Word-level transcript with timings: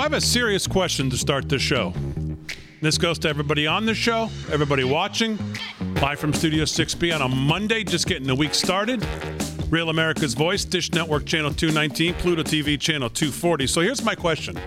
So 0.00 0.04
I 0.04 0.06
have 0.06 0.14
a 0.14 0.20
serious 0.22 0.66
question 0.66 1.10
to 1.10 1.18
start 1.18 1.50
the 1.50 1.58
show. 1.58 1.92
This 2.80 2.96
goes 2.96 3.18
to 3.18 3.28
everybody 3.28 3.66
on 3.66 3.84
the 3.84 3.94
show, 3.94 4.30
everybody 4.50 4.82
watching, 4.82 5.38
live 6.00 6.18
from 6.18 6.32
Studio 6.32 6.64
6B 6.64 7.14
on 7.14 7.20
a 7.20 7.28
Monday, 7.28 7.84
just 7.84 8.06
getting 8.06 8.26
the 8.26 8.34
week 8.34 8.54
started. 8.54 9.06
Real 9.68 9.90
America's 9.90 10.32
Voice, 10.32 10.64
Dish 10.64 10.90
Network 10.92 11.26
Channel 11.26 11.52
219, 11.52 12.14
Pluto 12.14 12.42
TV 12.42 12.80
Channel 12.80 13.10
240. 13.10 13.66
So 13.66 13.82
here's 13.82 14.02
my 14.02 14.14
question 14.14 14.58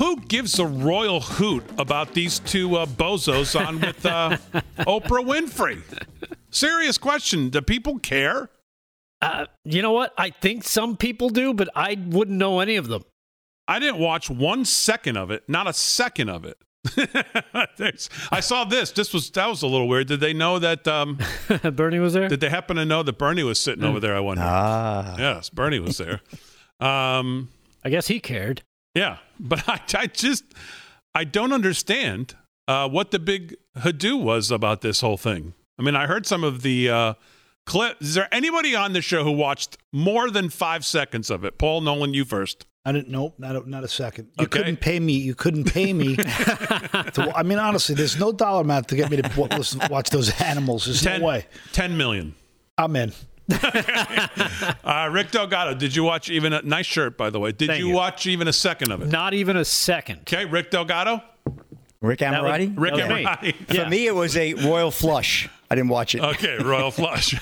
Who 0.00 0.16
gives 0.22 0.58
a 0.58 0.66
royal 0.66 1.20
hoot 1.20 1.62
about 1.78 2.12
these 2.12 2.40
two 2.40 2.78
uh, 2.78 2.86
bozos 2.86 3.54
on 3.54 3.80
with 3.80 4.04
uh, 4.04 4.38
Oprah 4.80 5.24
Winfrey? 5.24 5.82
Serious 6.50 6.98
question. 6.98 7.50
Do 7.50 7.62
people 7.62 8.00
care? 8.00 8.50
Uh, 9.22 9.46
you 9.62 9.82
know 9.82 9.92
what? 9.92 10.12
I 10.18 10.30
think 10.30 10.64
some 10.64 10.96
people 10.96 11.28
do, 11.28 11.54
but 11.54 11.68
I 11.76 11.96
wouldn't 12.08 12.36
know 12.36 12.58
any 12.58 12.74
of 12.74 12.88
them. 12.88 13.04
I 13.68 13.78
didn't 13.78 13.98
watch 13.98 14.30
one 14.30 14.64
second 14.64 15.16
of 15.16 15.30
it, 15.30 15.42
not 15.48 15.66
a 15.66 15.72
second 15.72 16.28
of 16.28 16.44
it. 16.44 16.56
I 18.30 18.40
saw 18.40 18.64
this. 18.64 18.92
This 18.92 19.12
was 19.12 19.30
that 19.30 19.46
was 19.48 19.62
a 19.62 19.66
little 19.66 19.88
weird. 19.88 20.06
Did 20.06 20.20
they 20.20 20.32
know 20.32 20.58
that 20.60 20.86
um, 20.86 21.18
Bernie 21.74 21.98
was 21.98 22.12
there? 22.14 22.28
Did 22.28 22.40
they 22.40 22.48
happen 22.48 22.76
to 22.76 22.84
know 22.84 23.02
that 23.02 23.18
Bernie 23.18 23.42
was 23.42 23.58
sitting 23.60 23.84
over 23.84 23.98
there? 24.00 24.16
I 24.16 24.20
wonder. 24.20 24.42
Ah. 24.46 25.16
Yes, 25.18 25.50
Bernie 25.50 25.80
was 25.80 25.98
there. 25.98 26.20
um, 26.80 27.48
I 27.84 27.90
guess 27.90 28.06
he 28.08 28.20
cared. 28.20 28.62
yeah, 28.94 29.18
but 29.40 29.68
I, 29.68 29.80
I 29.94 30.06
just 30.06 30.44
I 31.14 31.24
don't 31.24 31.52
understand 31.52 32.34
uh, 32.68 32.88
what 32.88 33.10
the 33.10 33.18
big 33.18 33.56
hadoo 33.78 34.20
was 34.20 34.50
about 34.50 34.80
this 34.80 35.00
whole 35.00 35.16
thing. 35.16 35.54
I 35.78 35.82
mean, 35.82 35.96
I 35.96 36.06
heard 36.06 36.24
some 36.26 36.44
of 36.44 36.62
the 36.62 36.88
uh, 36.88 37.14
clip. 37.66 38.00
Is 38.00 38.14
there 38.14 38.28
anybody 38.32 38.74
on 38.74 38.92
the 38.92 39.02
show 39.02 39.24
who 39.24 39.32
watched 39.32 39.76
more 39.92 40.30
than 40.30 40.50
five 40.50 40.84
seconds 40.84 41.30
of 41.30 41.44
it? 41.44 41.58
Paul 41.58 41.80
Nolan, 41.80 42.14
you 42.14 42.24
first. 42.24 42.64
I 42.86 42.92
didn't. 42.92 43.08
Nope, 43.08 43.34
not 43.38 43.56
a, 43.56 43.68
not 43.68 43.82
a 43.82 43.88
second. 43.88 44.28
You 44.38 44.44
Okay. 44.44 44.58
couldn't 44.58 44.76
pay 44.76 45.00
me. 45.00 45.14
You 45.14 45.34
couldn't 45.34 45.64
pay 45.64 45.92
me. 45.92 46.14
to, 46.16 47.32
I 47.34 47.42
mean, 47.42 47.58
honestly, 47.58 47.96
there's 47.96 48.16
no 48.18 48.30
dollar 48.30 48.60
amount 48.60 48.86
to 48.88 48.96
get 48.96 49.10
me 49.10 49.16
to 49.16 49.30
wa- 49.36 49.48
listen, 49.56 49.80
watch 49.90 50.10
those 50.10 50.30
animals. 50.40 50.84
There's 50.84 51.02
Ten, 51.02 51.20
no 51.20 51.26
way. 51.26 51.46
10 51.72 51.96
million. 51.96 52.34
I'm 52.78 52.94
in. 52.96 53.12
Uh, 54.84 55.08
Rick 55.10 55.32
Delgado, 55.32 55.74
did 55.74 55.94
you 55.96 56.04
watch 56.04 56.30
even 56.30 56.52
a 56.52 56.62
nice 56.62 56.86
shirt, 56.86 57.16
by 57.16 57.28
the 57.30 57.40
way? 57.40 57.50
Did 57.52 57.70
you, 57.78 57.88
you. 57.88 57.94
watch 57.94 58.26
even 58.26 58.46
a 58.48 58.52
second 58.52 58.92
of 58.92 59.02
it? 59.02 59.08
Not 59.08 59.34
even 59.34 59.56
a 59.56 59.64
second. 59.64 60.20
Okay, 60.20 60.44
Rick 60.44 60.70
Delgado, 60.70 61.20
Rick 62.00 62.20
That 62.20 62.34
Amorati? 62.34 62.72
Rick 62.76 62.94
That 62.94 63.08
was 63.08 63.18
me. 63.18 63.24
Amorati. 63.24 63.84
For 63.84 63.90
me, 63.90 64.06
it 64.06 64.14
was 64.14 64.36
a 64.36 64.54
royal 64.54 64.90
flush. 64.92 65.48
I 65.70 65.74
didn't 65.74 65.90
watch 65.90 66.14
it. 66.14 66.20
Okay, 66.22 66.58
Royal 66.58 66.90
Flush. 66.92 67.34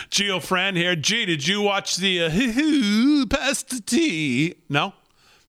Geo 0.10 0.40
Fran 0.40 0.76
here. 0.76 0.96
G, 0.96 1.24
did 1.24 1.46
you 1.46 1.60
watch 1.62 1.96
the 1.96 2.24
uh, 2.24 2.30
hoo 2.30 3.24
the 3.24 3.82
tea? 3.86 4.54
No? 4.68 4.94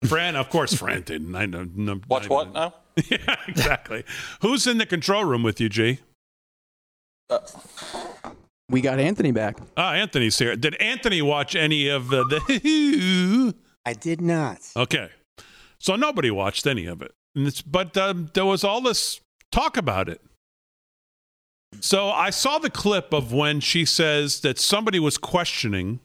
Fran, 0.03 0.35
of 0.35 0.49
course, 0.49 0.73
Fran 0.73 1.01
didn't. 1.01 1.35
I 1.35 1.45
know. 1.47 1.67
No, 1.73 1.99
Watch 2.07 2.25
I 2.25 2.27
what 2.33 2.43
didn't. 2.45 2.53
now? 2.55 2.73
yeah, 3.09 3.35
exactly. 3.47 4.03
Who's 4.41 4.67
in 4.67 4.77
the 4.77 4.85
control 4.85 5.25
room 5.25 5.43
with 5.43 5.59
you, 5.59 5.69
G? 5.69 5.99
We 8.69 8.81
got 8.81 8.99
Anthony 8.99 9.31
back. 9.31 9.57
Ah, 9.75 9.93
Anthony's 9.93 10.37
here. 10.37 10.55
Did 10.55 10.75
Anthony 10.75 11.21
watch 11.21 11.55
any 11.55 11.87
of 11.87 12.09
the, 12.09 12.23
the? 12.25 13.55
I 13.85 13.93
did 13.93 14.21
not. 14.21 14.59
Okay. 14.75 15.09
So 15.79 15.95
nobody 15.95 16.31
watched 16.31 16.67
any 16.67 16.85
of 16.85 17.01
it. 17.01 17.11
And 17.35 17.47
it's, 17.47 17.61
but 17.61 17.95
um, 17.97 18.29
there 18.33 18.45
was 18.45 18.63
all 18.63 18.81
this 18.81 19.21
talk 19.51 19.77
about 19.77 20.09
it. 20.09 20.21
So 21.79 22.09
I 22.09 22.29
saw 22.29 22.59
the 22.59 22.69
clip 22.69 23.13
of 23.13 23.33
when 23.33 23.59
she 23.59 23.85
says 23.85 24.41
that 24.41 24.57
somebody 24.57 24.99
was 24.99 25.17
questioning 25.17 25.99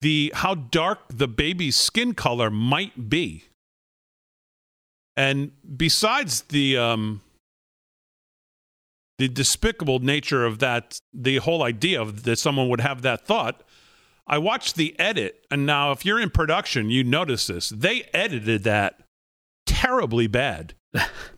the 0.00 0.32
how 0.34 0.54
dark 0.54 1.00
the 1.08 1.28
baby's 1.28 1.76
skin 1.76 2.14
color 2.14 2.50
might 2.50 3.08
be. 3.08 3.44
And 5.16 5.52
besides 5.76 6.42
the 6.42 6.76
um, 6.76 7.22
the 9.18 9.28
despicable 9.28 9.98
nature 9.98 10.44
of 10.44 10.60
that, 10.60 11.00
the 11.12 11.38
whole 11.38 11.64
idea 11.64 12.00
of 12.00 12.22
that 12.22 12.38
someone 12.38 12.68
would 12.68 12.80
have 12.80 13.02
that 13.02 13.26
thought, 13.26 13.64
I 14.26 14.38
watched 14.38 14.76
the 14.76 14.98
edit, 15.00 15.44
and 15.50 15.66
now 15.66 15.90
if 15.90 16.04
you're 16.04 16.20
in 16.20 16.30
production, 16.30 16.90
you 16.90 17.02
notice 17.02 17.48
this. 17.48 17.70
They 17.70 18.08
edited 18.14 18.62
that 18.64 19.00
terribly 19.66 20.28
bad 20.28 20.74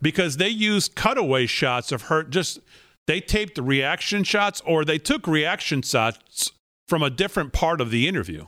because 0.01 0.37
they 0.37 0.49
used 0.49 0.95
cutaway 0.95 1.45
shots 1.45 1.91
of 1.91 2.03
her. 2.03 2.23
Just 2.23 2.59
they 3.07 3.19
taped 3.19 3.57
reaction 3.57 4.23
shots, 4.23 4.61
or 4.65 4.85
they 4.85 4.97
took 4.97 5.27
reaction 5.27 5.81
shots 5.81 6.51
from 6.87 7.03
a 7.03 7.09
different 7.09 7.53
part 7.53 7.81
of 7.81 7.91
the 7.91 8.07
interview. 8.07 8.45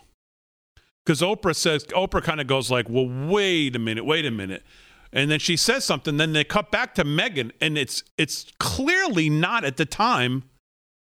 Because 1.06 1.22
Oprah 1.22 1.56
says 1.56 1.86
Oprah 1.88 2.24
kind 2.24 2.40
of 2.40 2.48
goes 2.48 2.72
like, 2.72 2.90
"Well, 2.90 3.08
wait 3.08 3.76
a 3.76 3.80
minute, 3.80 4.06
wait 4.06 4.26
a 4.26 4.32
minute," 4.32 4.64
and 5.12 5.30
then 5.30 5.40
she 5.40 5.58
says 5.58 5.84
something. 5.84 6.18
Then 6.18 6.34
they 6.34 6.44
cut 6.44 6.72
back 6.72 6.96
to 6.96 7.04
Meghan, 7.04 7.52
and 7.60 7.78
it's 7.78 8.04
it's 8.18 8.46
clearly 8.60 9.30
not 9.30 9.66
at 9.66 9.78
the 9.78 9.86
time 9.86 10.44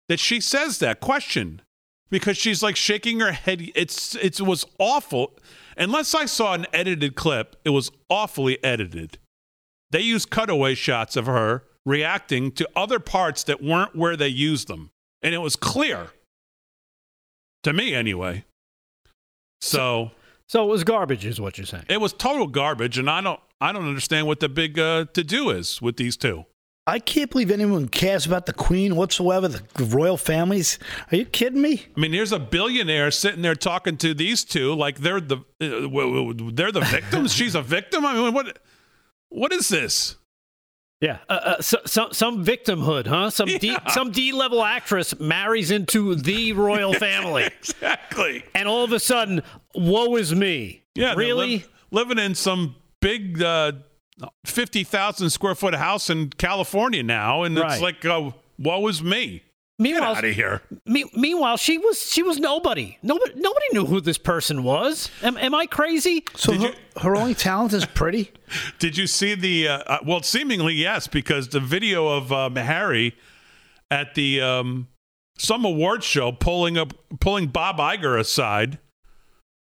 that 0.09 0.19
she 0.19 0.41
says 0.41 0.79
that 0.79 0.99
question 0.99 1.61
because 2.09 2.37
she's 2.37 2.63
like 2.63 2.75
shaking 2.75 3.19
her 3.19 3.31
head. 3.31 3.71
It's 3.75 4.15
it 4.15 4.41
was 4.41 4.65
awful. 4.79 5.37
Unless 5.77 6.15
I 6.15 6.25
saw 6.25 6.53
an 6.53 6.65
edited 6.73 7.15
clip, 7.15 7.55
it 7.63 7.69
was 7.69 7.91
awfully 8.09 8.61
edited. 8.63 9.19
They 9.91 10.01
used 10.01 10.29
cutaway 10.29 10.75
shots 10.75 11.15
of 11.15 11.25
her 11.27 11.63
reacting 11.85 12.51
to 12.53 12.67
other 12.75 12.99
parts 12.99 13.43
that 13.45 13.63
weren't 13.63 13.95
where 13.95 14.15
they 14.17 14.27
used 14.27 14.67
them, 14.67 14.91
and 15.21 15.33
it 15.33 15.37
was 15.39 15.55
clear 15.55 16.07
to 17.63 17.73
me 17.73 17.93
anyway. 17.93 18.43
So 19.61 20.11
So 20.47 20.63
it 20.63 20.67
was 20.71 20.83
garbage, 20.83 21.25
is 21.25 21.39
what 21.41 21.57
you're 21.57 21.65
saying. 21.67 21.85
it 21.89 21.99
was 22.01 22.13
total 22.13 22.47
garbage, 22.47 22.97
and 22.97 23.09
I 23.09 23.21
don't 23.21 23.39
I 23.59 23.71
don't 23.71 23.87
understand 23.87 24.27
what 24.27 24.39
the 24.39 24.49
big 24.49 24.77
uh, 24.77 25.05
to 25.13 25.23
do 25.23 25.49
is 25.49 25.81
with 25.81 25.97
these 25.97 26.15
two. 26.17 26.45
I 26.85 26.99
can't 26.99 27.29
believe 27.29 27.51
anyone 27.51 27.89
cares 27.89 28.25
about 28.25 28.45
the 28.45 28.53
Queen 28.53 28.95
whatsoever. 28.95 29.49
The, 29.49 29.61
the 29.73 29.83
royal 29.83 30.15
families. 30.15 30.79
Are 31.11 31.17
you 31.17 31.25
kidding 31.25 31.61
me? 31.61 31.85
I 31.97 31.99
mean, 31.99 32.13
here's 32.13 32.31
a 32.31 32.39
billionaire 32.39 33.11
sitting 33.11 33.41
there 33.41 33.55
talking 33.55 33.97
to 33.97 34.13
these 34.13 34.45
two 34.45 34.73
like 34.73 34.99
they're 34.99 35.19
the 35.19 35.37
uh, 35.59 35.65
w- 35.81 36.33
w- 36.33 36.51
they're 36.51 36.71
the 36.71 36.81
victims. 36.81 37.33
She's 37.37 37.55
a 37.55 37.61
victim. 37.61 38.05
I 38.05 38.13
mean, 38.13 38.33
what 38.33 38.59
what 39.29 39.51
is 39.53 39.69
this? 39.69 40.15
Yeah, 40.99 41.19
uh, 41.29 41.33
uh, 41.33 41.61
so, 41.61 41.77
so, 41.85 42.07
some 42.11 42.43
victimhood, 42.43 43.05
huh? 43.05 43.29
Some 43.29 43.47
D, 43.47 43.77
some 43.89 44.09
D 44.09 44.31
level 44.31 44.63
actress 44.63 45.19
marries 45.19 45.69
into 45.69 46.15
the 46.15 46.53
royal 46.53 46.91
family, 46.95 47.43
Exactly. 47.59 48.43
and 48.55 48.67
all 48.67 48.83
of 48.83 48.91
a 48.91 48.99
sudden, 48.99 49.43
woe 49.75 50.15
is 50.15 50.33
me. 50.33 50.83
Yeah, 50.95 51.13
really? 51.13 51.57
liv- 51.57 51.69
living 51.91 52.17
in 52.17 52.33
some 52.33 52.75
big 52.99 53.43
uh, 53.43 53.73
fifty 54.43 54.83
thousand 54.83 55.29
square 55.29 55.53
foot 55.53 55.75
house 55.75 56.09
in 56.09 56.31
California 56.31 57.03
now, 57.03 57.43
and 57.43 57.55
Right. 57.59 57.73
it's 57.73 57.81
like, 57.81 58.03
uh, 58.03 58.31
woe 58.57 58.87
is 58.87 59.03
me. 59.03 59.43
Get 59.79 59.83
meanwhile, 59.83 60.15
out 60.15 60.23
of 60.25 60.33
here. 60.33 60.61
me, 60.87 61.05
meanwhile, 61.13 61.55
she 61.57 61.77
was 61.77 62.01
she 62.01 62.23
was 62.23 62.39
nobody. 62.39 62.97
Nobody 63.03 63.33
nobody 63.35 63.65
knew 63.73 63.85
who 63.85 64.01
this 64.01 64.17
person 64.17 64.63
was. 64.63 65.09
Am, 65.21 65.37
am 65.37 65.53
I 65.53 65.67
crazy? 65.67 66.23
So 66.35 66.53
her, 66.53 66.59
you- 66.59 66.73
her 67.01 67.15
only 67.15 67.35
talent 67.35 67.73
is 67.73 67.85
pretty. 67.85 68.31
Did 68.79 68.97
you 68.97 69.05
see 69.05 69.35
the? 69.35 69.67
Uh, 69.67 69.77
uh, 69.85 69.97
well, 70.05 70.23
seemingly 70.23 70.73
yes, 70.73 71.05
because 71.07 71.49
the 71.49 71.59
video 71.59 72.07
of 72.07 72.31
um, 72.31 72.55
Harry 72.55 73.15
at 73.91 74.15
the 74.15 74.41
um, 74.41 74.87
some 75.37 75.63
award 75.63 76.03
show 76.03 76.31
pulling 76.31 76.75
up 76.77 76.93
pulling 77.19 77.45
Bob 77.47 77.77
Iger 77.77 78.19
aside, 78.19 78.79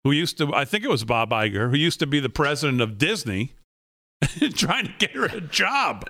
who 0.04 0.12
used 0.12 0.38
to 0.40 0.54
I 0.54 0.66
think 0.66 0.84
it 0.84 0.90
was 0.90 1.06
Bob 1.06 1.30
Iger, 1.30 1.69
who 1.72 1.78
used 1.78 2.00
to 2.00 2.06
be 2.08 2.19
the 2.19 2.28
president 2.30 2.81
of 2.81 2.98
Disney, 2.98 3.54
trying 4.56 4.86
to 4.86 4.94
get 5.00 5.12
her 5.12 5.26
a 5.26 5.42
job, 5.42 6.08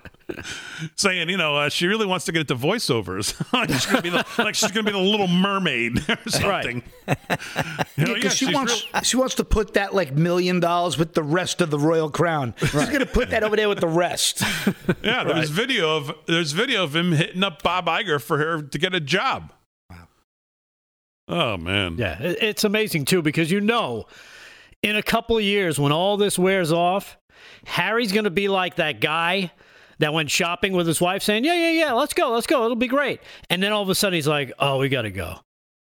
saying 0.95 1.29
you 1.29 1.37
know 1.37 1.55
uh, 1.55 1.69
she 1.69 1.87
really 1.87 2.05
wants 2.05 2.25
to 2.25 2.31
get 2.31 2.41
into 2.41 2.55
voiceovers, 2.55 3.33
like 3.53 3.69
she's 3.69 3.85
gonna 3.85 4.01
be 4.01 4.09
the, 4.09 4.25
like 4.37 4.53
she's 4.55 4.71
gonna 4.71 4.83
be 4.85 4.91
the 4.91 4.97
Little 4.97 5.27
Mermaid 5.27 5.97
or 6.09 6.17
something. 6.29 6.83
You 7.97 8.05
know, 8.07 8.15
Yeah, 8.15 8.21
'cause 8.21 8.41
yeah, 8.41 8.47
she 8.49 8.53
wants 8.53 8.85
real- 8.93 9.01
she 9.03 9.17
wants 9.17 9.35
to 9.35 9.43
put 9.43 9.73
that 9.75 9.93
like 9.93 10.13
million 10.13 10.59
dollars 10.59 10.97
with 10.97 11.13
the 11.13 11.23
rest 11.23 11.61
of 11.61 11.69
the 11.69 11.77
royal 11.79 12.09
crown. 12.09 12.53
She's 12.57 12.71
gonna 12.89 13.05
put 13.05 13.29
that 13.31 13.43
over 13.43 13.55
there 13.55 13.69
with 13.69 13.79
the 13.79 13.87
rest. 13.87 14.41
Yeah, 15.03 15.23
there's 15.23 15.49
video 15.49 15.97
of 15.97 16.11
there's 16.27 16.51
video 16.53 16.83
of 16.83 16.95
him 16.95 17.11
hitting 17.13 17.43
up 17.43 17.61
Bob 17.63 17.85
Iger 17.87 18.21
for 18.21 18.37
her 18.37 18.61
to 18.61 18.77
get 18.77 18.93
a 18.95 18.99
job. 18.99 19.51
Wow. 19.89 20.07
Oh 21.27 21.57
man. 21.57 21.95
Yeah, 21.97 22.17
it's 22.19 22.63
amazing 22.63 23.05
too 23.05 23.21
because 23.21 23.51
you 23.51 23.61
know, 23.61 24.05
in 24.81 24.95
a 24.95 25.03
couple 25.03 25.37
of 25.37 25.43
years 25.43 25.79
when 25.79 25.91
all 25.91 26.17
this 26.17 26.39
wears 26.39 26.71
off, 26.71 27.17
Harry's 27.65 28.11
going 28.11 28.25
to 28.25 28.29
be 28.29 28.47
like 28.47 28.75
that 28.75 29.01
guy 29.01 29.51
that 29.99 30.13
went 30.13 30.31
shopping 30.31 30.73
with 30.73 30.87
his 30.87 30.99
wife, 30.99 31.23
saying, 31.23 31.45
"Yeah, 31.45 31.55
yeah, 31.55 31.71
yeah, 31.71 31.91
let's 31.93 32.13
go, 32.13 32.31
let's 32.31 32.47
go, 32.47 32.65
it'll 32.65 32.75
be 32.75 32.87
great." 32.87 33.21
And 33.49 33.61
then 33.61 33.71
all 33.71 33.83
of 33.83 33.89
a 33.89 33.95
sudden 33.95 34.15
he's 34.15 34.27
like, 34.27 34.51
"Oh, 34.59 34.79
we 34.79 34.89
got 34.89 35.03
to 35.03 35.11
go." 35.11 35.39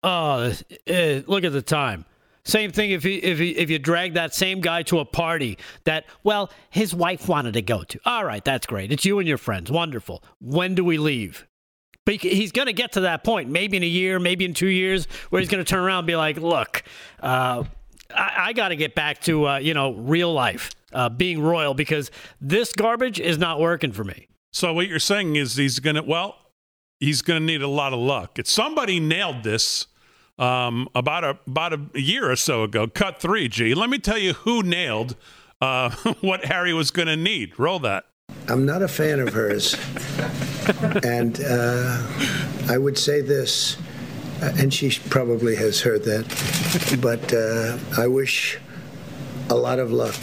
Oh, 0.04 0.54
uh, 0.90 1.22
look 1.28 1.44
at 1.44 1.54
the 1.54 1.62
time. 1.62 2.06
Same 2.44 2.72
thing 2.72 2.90
if 2.90 3.04
he, 3.04 3.18
if 3.18 3.38
he, 3.38 3.52
if 3.52 3.70
you 3.70 3.78
drag 3.78 4.16
that 4.16 4.34
same 4.34 4.62
guy 4.62 4.82
to 4.84 4.98
a 5.00 5.06
party 5.06 5.60
that 5.84 6.06
well 6.24 6.50
his 6.72 6.94
wife 6.96 7.28
wanted 7.28 7.54
to 7.54 7.62
go 7.62 7.84
to. 7.84 8.00
All 8.04 8.26
right, 8.26 8.44
that's 8.44 8.66
great. 8.66 8.92
It's 8.92 9.06
you 9.06 9.20
and 9.20 9.28
your 9.28 9.38
friends. 9.38 9.70
Wonderful. 9.70 10.24
When 10.40 10.74
do 10.74 10.84
we 10.84 10.98
leave? 10.98 11.48
But 12.04 12.16
he's 12.16 12.52
going 12.52 12.66
to 12.66 12.74
get 12.74 12.94
to 12.94 13.02
that 13.02 13.24
point, 13.24 13.50
maybe 13.50 13.78
in 13.78 13.84
a 13.84 13.88
year, 13.88 14.18
maybe 14.18 14.44
in 14.44 14.56
two 14.56 14.68
years, 14.68 15.06
where 15.30 15.40
he's 15.40 15.50
going 15.50 15.64
to 15.64 15.70
turn 15.70 15.84
around 15.84 16.00
and 16.00 16.08
be 16.08 16.16
like, 16.16 16.38
"Look, 16.38 16.82
uh, 17.20 17.64
I, 18.16 18.48
I 18.48 18.54
got 18.54 18.70
to 18.70 18.76
get 18.76 18.96
back 18.96 19.22
to 19.22 19.48
uh, 19.48 19.58
you 19.58 19.74
know 19.74 19.94
real 19.94 20.34
life, 20.34 20.72
uh, 20.94 21.10
being 21.10 21.42
royal, 21.42 21.74
because 21.74 22.12
this 22.40 22.74
garbage 22.74 23.20
is 23.20 23.38
not 23.38 23.60
working 23.60 23.92
for 23.92 24.04
me. 24.04 24.28
So 24.52 24.74
what 24.74 24.88
you're 24.88 25.00
saying 25.00 25.36
is 25.36 25.56
he's 25.56 25.80
gonna 25.80 26.04
well, 26.04 26.36
he's 27.00 27.22
gonna 27.22 27.40
need 27.40 27.62
a 27.62 27.68
lot 27.68 27.94
of 27.94 28.00
luck. 28.00 28.40
If 28.40 28.48
somebody 28.48 29.00
nailed 29.00 29.44
this 29.44 29.88
um, 30.42 30.88
about 30.96 31.24
a 31.24 31.38
about 31.48 31.74
a 31.74 32.02
year 32.02 32.30
or 32.30 32.36
so 32.36 32.64
ago. 32.64 32.88
Cut 32.88 33.22
three, 33.22 33.48
G. 33.48 33.74
Let 33.74 33.90
me 33.90 34.00
tell 34.00 34.18
you 34.18 34.34
who 34.34 34.64
nailed 34.64 35.16
uh, 35.62 35.92
what 36.22 36.46
Harry 36.46 36.74
was 36.74 36.92
gonna 36.92 37.16
need. 37.16 37.58
Roll 37.60 37.80
that. 37.80 38.06
I'm 38.48 38.66
not 38.66 38.82
a 38.82 38.88
fan 38.88 39.20
of 39.20 39.34
hers. 39.34 39.76
and 41.04 41.40
uh, 41.44 42.02
I 42.68 42.78
would 42.78 42.98
say 42.98 43.22
this, 43.22 43.78
and 44.42 44.74
she 44.74 44.92
probably 45.10 45.56
has 45.56 45.82
heard 45.82 46.04
that, 46.06 46.26
but 47.02 47.34
uh, 47.34 47.78
I 48.02 48.08
wish 48.08 48.58
a 49.50 49.56
lot 49.56 49.80
of 49.80 49.92
luck 49.92 50.16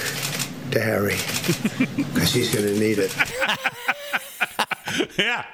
to 0.73 0.81
Harry 0.81 1.17
because 1.97 2.33
he's 2.33 2.55
going 2.55 2.67
to 2.67 2.79
need 2.79 2.99
it. 2.99 3.15
yeah. 5.19 5.45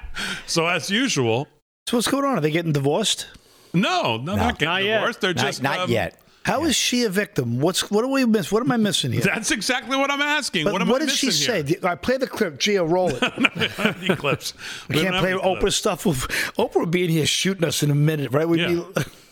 So 0.47 0.67
as 0.67 0.89
usual, 0.89 1.47
So 1.87 1.97
what's 1.97 2.07
going 2.07 2.25
on? 2.25 2.37
Are 2.37 2.41
they 2.41 2.51
getting 2.51 2.71
divorced? 2.73 3.27
no, 3.73 4.17
no, 4.17 4.35
not 4.35 4.57
getting 4.57 4.73
Not 4.73 4.83
yet. 4.83 5.21
They're 5.21 5.33
Not, 5.33 5.45
just 5.45 5.61
not 5.63 5.79
um, 5.79 5.89
yet. 5.91 6.19
How 6.45 6.63
is 6.65 6.75
she 6.75 7.05
a 7.05 7.09
victim? 7.09 7.59
What's 7.59 7.89
what 7.89 8.03
do 8.03 8.07
we 8.07 8.23
miss? 8.23 8.51
What 8.51 8.61
am 8.61 8.71
I 8.71 8.77
missing 8.77 9.11
here? 9.11 9.21
That's 9.25 9.49
exactly 9.49 9.97
what 9.97 10.11
I'm 10.11 10.21
asking. 10.21 10.65
But 10.65 10.73
what 10.73 10.81
am 10.83 10.87
what 10.89 11.01
did 11.01 11.09
she 11.09 11.31
say? 11.31 11.63
here? 11.63 11.79
I 11.81 11.95
play 11.95 12.17
the 12.17 12.27
clip. 12.27 12.59
Gio, 12.59 12.87
roll 12.87 13.09
it. 13.11 13.97
Any 14.03 14.15
clips. 14.15 14.53
We 14.87 15.01
can't 15.01 15.15
play 15.15 15.31
Oprah 15.31 15.73
stuff. 15.73 16.03
Oprah 16.03 16.75
would 16.75 16.91
be 16.91 17.03
in 17.05 17.09
here 17.09 17.25
shooting 17.25 17.63
us 17.63 17.81
in 17.81 17.89
a 17.89 17.95
minute, 17.95 18.31
right? 18.31 18.47
We'd 18.47 18.59
Yeah. 18.59 18.67
be, 18.67 18.75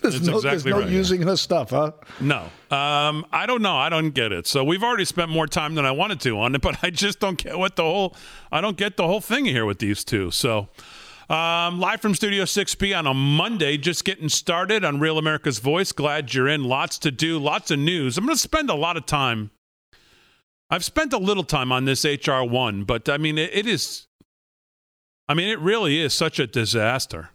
there's 0.01 0.15
That's 0.15 0.25
no, 0.27 0.42
there's 0.42 0.65
no 0.65 0.80
right. 0.80 0.89
using 0.89 1.21
her 1.21 1.38
stuff, 1.38 1.69
huh? 1.69 1.92
No. 2.19 2.50
Um, 2.75 3.27
I 3.31 3.45
don't 3.45 3.62
know. 3.62 3.77
I 3.77 3.89
don't 3.89 4.09
get 4.09 4.31
it. 4.31 4.48
So 4.48 4.63
we've 4.63 4.81
already 4.83 5.06
spent 5.06 5.30
more 5.30 5.45
time 5.45 5.75
than 5.75 5.86
I 5.86 5.92
wanted 5.92 6.19
to 6.21 6.39
on 6.39 6.56
it, 6.56 6.62
but 6.62 6.83
I 6.83 6.89
just 6.89 7.19
don't 7.19 7.38
get 7.38 7.59
what 7.59 7.75
the 7.75 7.83
whole 7.83 8.16
I 8.51 8.59
don't 8.59 8.75
get 8.75 8.98
the 8.98 9.06
whole 9.06 9.21
thing 9.21 9.45
here 9.45 9.68
with 9.68 9.77
these 9.77 10.04
two. 10.04 10.31
So 10.31 10.68
um, 11.33 11.80
live 11.80 12.00
from 12.00 12.13
Studio 12.13 12.44
6B 12.44 12.97
on 12.97 13.07
a 13.07 13.13
Monday, 13.13 13.77
just 13.77 14.06
getting 14.06 14.30
started 14.30 14.85
on 14.85 15.00
Real 15.00 15.18
America's 15.18 15.59
Voice. 15.59 15.91
Glad 15.91 16.33
you're 16.33 16.47
in. 16.47 16.63
Lots 16.63 17.00
to 17.00 17.12
do, 17.12 17.39
lots 17.39 17.71
of 17.71 17.80
news. 17.80 18.18
I'm 18.18 18.25
going 18.25 18.35
to 18.35 18.41
spend 18.41 18.69
a 18.69 18.75
lot 18.75 18.97
of 18.97 19.06
time. 19.06 19.51
I've 20.69 20.85
spent 20.85 21.12
a 21.12 21.18
little 21.18 21.44
time 21.44 21.71
on 21.71 21.85
this 21.85 22.06
HR 22.06 22.44
one, 22.44 22.83
but 22.83 23.09
I 23.09 23.18
mean, 23.18 23.38
it, 23.38 23.51
it 23.53 23.68
is. 23.68 24.07
I 25.27 25.33
mean, 25.33 25.50
it 25.50 25.59
really 25.59 26.00
is 26.00 26.13
such 26.13 26.39
a 26.39 26.47
disaster 26.47 27.30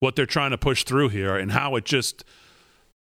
what 0.00 0.16
they're 0.16 0.26
trying 0.26 0.50
to 0.50 0.58
push 0.58 0.84
through 0.84 1.08
here 1.08 1.36
and 1.36 1.52
how 1.52 1.76
it 1.76 1.84
just 1.84 2.24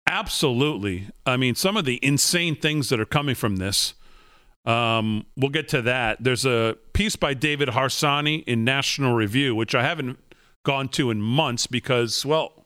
absolutely 0.08 1.08
i 1.26 1.38
mean 1.38 1.56
some 1.56 1.78
of 1.78 1.86
the 1.86 2.00
insane 2.02 2.56
things 2.56 2.90
that 2.90 3.00
are 3.00 3.06
coming 3.06 3.36
from 3.36 3.58
this 3.58 3.94
um, 4.66 5.26
we'll 5.36 5.50
get 5.50 5.68
to 5.70 5.82
that. 5.84 6.24
There's 6.24 6.46
a 6.46 6.78
piece 6.94 7.16
by 7.16 7.34
david 7.34 7.70
harsanyi 7.70 8.44
in 8.46 8.64
national 8.64 9.14
review 9.14 9.56
which 9.56 9.74
i 9.74 9.82
haven't 9.82 10.20
gone 10.64 10.88
to 10.88 11.10
in 11.10 11.22
months 11.22 11.66
because 11.68 12.26
well 12.26 12.66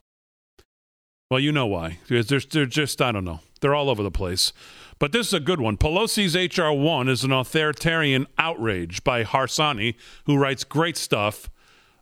well 1.30 1.40
you 1.40 1.52
know 1.52 1.68
why. 1.68 2.00
Because 2.08 2.28
they're, 2.28 2.40
they're 2.40 2.66
just 2.66 3.02
i 3.02 3.12
don't 3.12 3.26
know. 3.26 3.40
They're 3.62 3.76
all 3.76 3.90
over 3.90 4.04
the 4.04 4.12
place. 4.12 4.54
But 5.00 5.12
this 5.12 5.28
is 5.28 5.34
a 5.34 5.40
good 5.40 5.60
one. 5.60 5.78
Pelosi's 5.78 6.36
hr1 6.36 7.10
is 7.10 7.24
an 7.24 7.32
authoritarian 7.32 8.28
outrage 8.38 9.04
by 9.04 9.24
harsanyi 9.24 9.96
who 10.26 10.38
writes 10.38 10.64
great 10.64 10.98
stuff. 10.98 11.50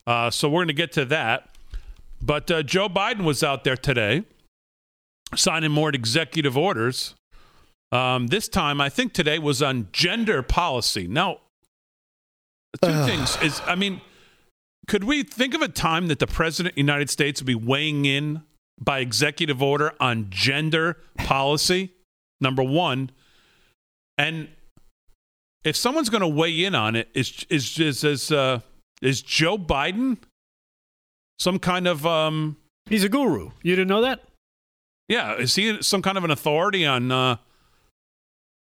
Uh, 0.05 0.29
so 0.29 0.49
we're 0.49 0.59
going 0.59 0.67
to 0.67 0.73
get 0.73 0.91
to 0.93 1.05
that. 1.05 1.49
But 2.21 2.51
uh, 2.51 2.63
Joe 2.63 2.89
Biden 2.89 3.23
was 3.23 3.43
out 3.43 3.63
there 3.63 3.77
today 3.77 4.23
signing 5.35 5.71
more 5.71 5.89
executive 5.89 6.57
orders. 6.57 7.15
Um, 7.93 8.27
this 8.27 8.47
time, 8.47 8.81
I 8.81 8.89
think 8.89 9.13
today 9.13 9.37
was 9.37 9.61
on 9.61 9.87
gender 9.91 10.41
policy. 10.41 11.07
Now, 11.07 11.41
two 12.81 13.05
things 13.05 13.37
is, 13.41 13.61
I 13.65 13.75
mean, 13.75 14.01
could 14.87 15.03
we 15.03 15.21
think 15.21 15.53
of 15.53 15.61
a 15.61 15.67
time 15.67 16.07
that 16.07 16.17
the 16.17 16.25
president 16.25 16.71
of 16.71 16.75
the 16.75 16.81
United 16.81 17.09
States 17.11 17.39
would 17.39 17.45
be 17.45 17.55
weighing 17.55 18.05
in 18.05 18.41
by 18.81 18.99
executive 18.99 19.61
order 19.61 19.93
on 19.99 20.27
gender 20.31 20.97
policy? 21.17 21.93
Number 22.41 22.63
one, 22.63 23.11
and 24.17 24.47
if 25.63 25.75
someone's 25.75 26.09
going 26.09 26.21
to 26.21 26.27
weigh 26.27 26.65
in 26.65 26.73
on 26.73 26.95
it, 26.95 27.09
is 27.13 27.45
is 27.49 27.79
is 27.79 28.03
is, 28.03 28.31
uh, 28.31 28.61
is 29.03 29.21
Joe 29.21 29.57
Biden 29.57 30.17
some 31.37 31.59
kind 31.59 31.87
of 31.87 32.05
um, 32.07 32.57
He's 32.87 33.03
a 33.03 33.09
guru. 33.09 33.51
You 33.61 33.75
didn't 33.75 33.89
know 33.89 34.01
that? 34.01 34.21
yeah, 35.07 35.35
is 35.35 35.55
he 35.55 35.81
some 35.83 36.01
kind 36.01 36.17
of 36.17 36.23
an 36.23 36.31
authority 36.31 36.85
on 36.85 37.11
uh, 37.11 37.35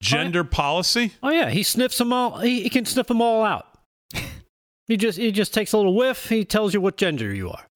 gender 0.00 0.44
policy? 0.44 1.12
Oh 1.22 1.30
yeah, 1.30 1.50
he 1.50 1.62
sniffs 1.62 1.98
them 1.98 2.12
all. 2.12 2.38
He, 2.38 2.62
he 2.62 2.70
can 2.70 2.84
sniff 2.84 3.06
them 3.06 3.20
all 3.20 3.42
out. 3.42 3.66
he 4.86 4.96
just 4.96 5.18
he 5.18 5.32
just 5.32 5.54
takes 5.54 5.72
a 5.72 5.76
little 5.76 5.94
whiff. 5.94 6.28
He 6.28 6.44
tells 6.44 6.74
you 6.74 6.80
what 6.80 6.96
gender 6.96 7.34
you 7.34 7.50
are. 7.50 7.66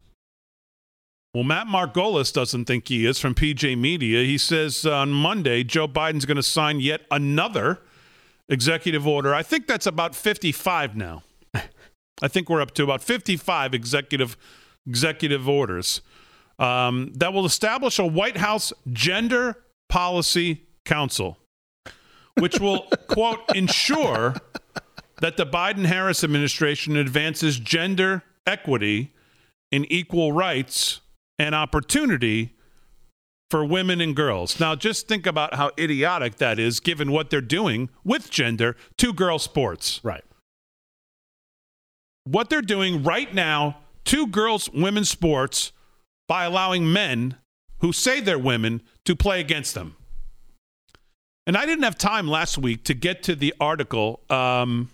Well, 1.32 1.44
Matt 1.44 1.68
Margolis 1.68 2.32
doesn't 2.32 2.64
think 2.64 2.88
he 2.88 3.06
is 3.06 3.20
from 3.20 3.36
PJ 3.36 3.78
Media. 3.78 4.24
He 4.24 4.36
says 4.36 4.84
on 4.84 5.12
Monday 5.12 5.62
Joe 5.62 5.86
Biden's 5.86 6.24
going 6.24 6.36
to 6.36 6.42
sign 6.42 6.80
yet 6.80 7.02
another 7.10 7.80
executive 8.48 9.06
order. 9.06 9.32
I 9.32 9.44
think 9.44 9.68
that's 9.68 9.86
about 9.86 10.16
55 10.16 10.96
now. 10.96 11.22
I 12.22 12.28
think 12.28 12.50
we're 12.50 12.60
up 12.60 12.74
to 12.74 12.82
about 12.82 13.02
55 13.02 13.74
executive 13.74 14.36
executive 14.86 15.48
orders 15.48 16.02
um, 16.58 17.12
that 17.14 17.32
will 17.32 17.46
establish 17.46 17.98
a 17.98 18.06
White 18.06 18.36
House 18.36 18.72
Gender 18.92 19.56
Policy 19.88 20.66
Council, 20.84 21.38
which 22.38 22.60
will 22.60 22.82
quote 23.08 23.40
ensure 23.54 24.34
that 25.20 25.36
the 25.36 25.46
Biden 25.46 25.86
Harris 25.86 26.24
administration 26.24 26.96
advances 26.96 27.58
gender 27.58 28.22
equity 28.46 29.12
and 29.72 29.86
equal 29.90 30.32
rights 30.32 31.00
and 31.38 31.54
opportunity 31.54 32.54
for 33.50 33.64
women 33.64 34.00
and 34.00 34.14
girls. 34.14 34.60
Now, 34.60 34.74
just 34.74 35.08
think 35.08 35.26
about 35.26 35.54
how 35.54 35.72
idiotic 35.78 36.36
that 36.36 36.58
is 36.58 36.80
given 36.80 37.10
what 37.10 37.30
they're 37.30 37.40
doing 37.40 37.90
with 38.04 38.30
gender 38.30 38.76
to 38.98 39.12
girl 39.12 39.38
sports. 39.38 40.00
Right. 40.02 40.24
What 42.24 42.48
they're 42.48 42.62
doing 42.62 43.02
right 43.02 43.34
now 43.34 43.78
to 44.06 44.26
girls' 44.26 44.70
women's 44.70 45.10
sports 45.10 45.72
by 46.28 46.44
allowing 46.44 46.92
men 46.92 47.36
who 47.78 47.92
say 47.92 48.20
they're 48.20 48.38
women 48.38 48.82
to 49.04 49.16
play 49.16 49.40
against 49.40 49.74
them. 49.74 49.96
And 51.50 51.56
I 51.56 51.66
didn't 51.66 51.82
have 51.82 51.98
time 51.98 52.28
last 52.28 52.58
week 52.58 52.84
to 52.84 52.94
get 52.94 53.24
to 53.24 53.34
the 53.34 53.52
article. 53.58 54.20
Um, 54.30 54.88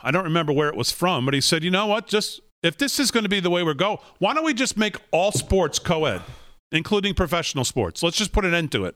I 0.00 0.12
don't 0.12 0.22
remember 0.22 0.52
where 0.52 0.68
it 0.68 0.76
was 0.76 0.92
from, 0.92 1.24
but 1.24 1.34
he 1.34 1.40
said, 1.40 1.64
you 1.64 1.72
know 1.72 1.86
what? 1.86 2.06
Just 2.06 2.40
if 2.62 2.78
this 2.78 3.00
is 3.00 3.10
going 3.10 3.24
to 3.24 3.28
be 3.28 3.40
the 3.40 3.50
way 3.50 3.64
we 3.64 3.74
go, 3.74 3.98
why 4.20 4.34
don't 4.34 4.44
we 4.44 4.54
just 4.54 4.76
make 4.76 4.94
all 5.10 5.32
sports 5.32 5.80
co 5.80 6.04
ed, 6.04 6.22
including 6.70 7.14
professional 7.14 7.64
sports? 7.64 8.00
Let's 8.00 8.16
just 8.16 8.30
put 8.30 8.44
an 8.44 8.54
end 8.54 8.70
to 8.70 8.84
it 8.84 8.94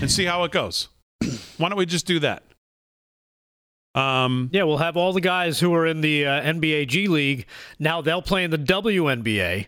and 0.00 0.10
see 0.10 0.24
how 0.24 0.42
it 0.42 0.50
goes. 0.50 0.88
why 1.56 1.68
don't 1.68 1.78
we 1.78 1.86
just 1.86 2.08
do 2.08 2.18
that? 2.18 2.42
Um, 3.94 4.50
Yeah, 4.52 4.64
we'll 4.64 4.78
have 4.78 4.96
all 4.96 5.12
the 5.12 5.20
guys 5.20 5.60
who 5.60 5.72
are 5.72 5.86
in 5.86 6.00
the 6.00 6.26
uh, 6.26 6.42
NBA 6.42 6.88
G 6.88 7.06
League. 7.06 7.46
Now 7.78 8.00
they'll 8.00 8.22
play 8.22 8.42
in 8.42 8.50
the 8.50 8.58
WNBA. 8.58 9.66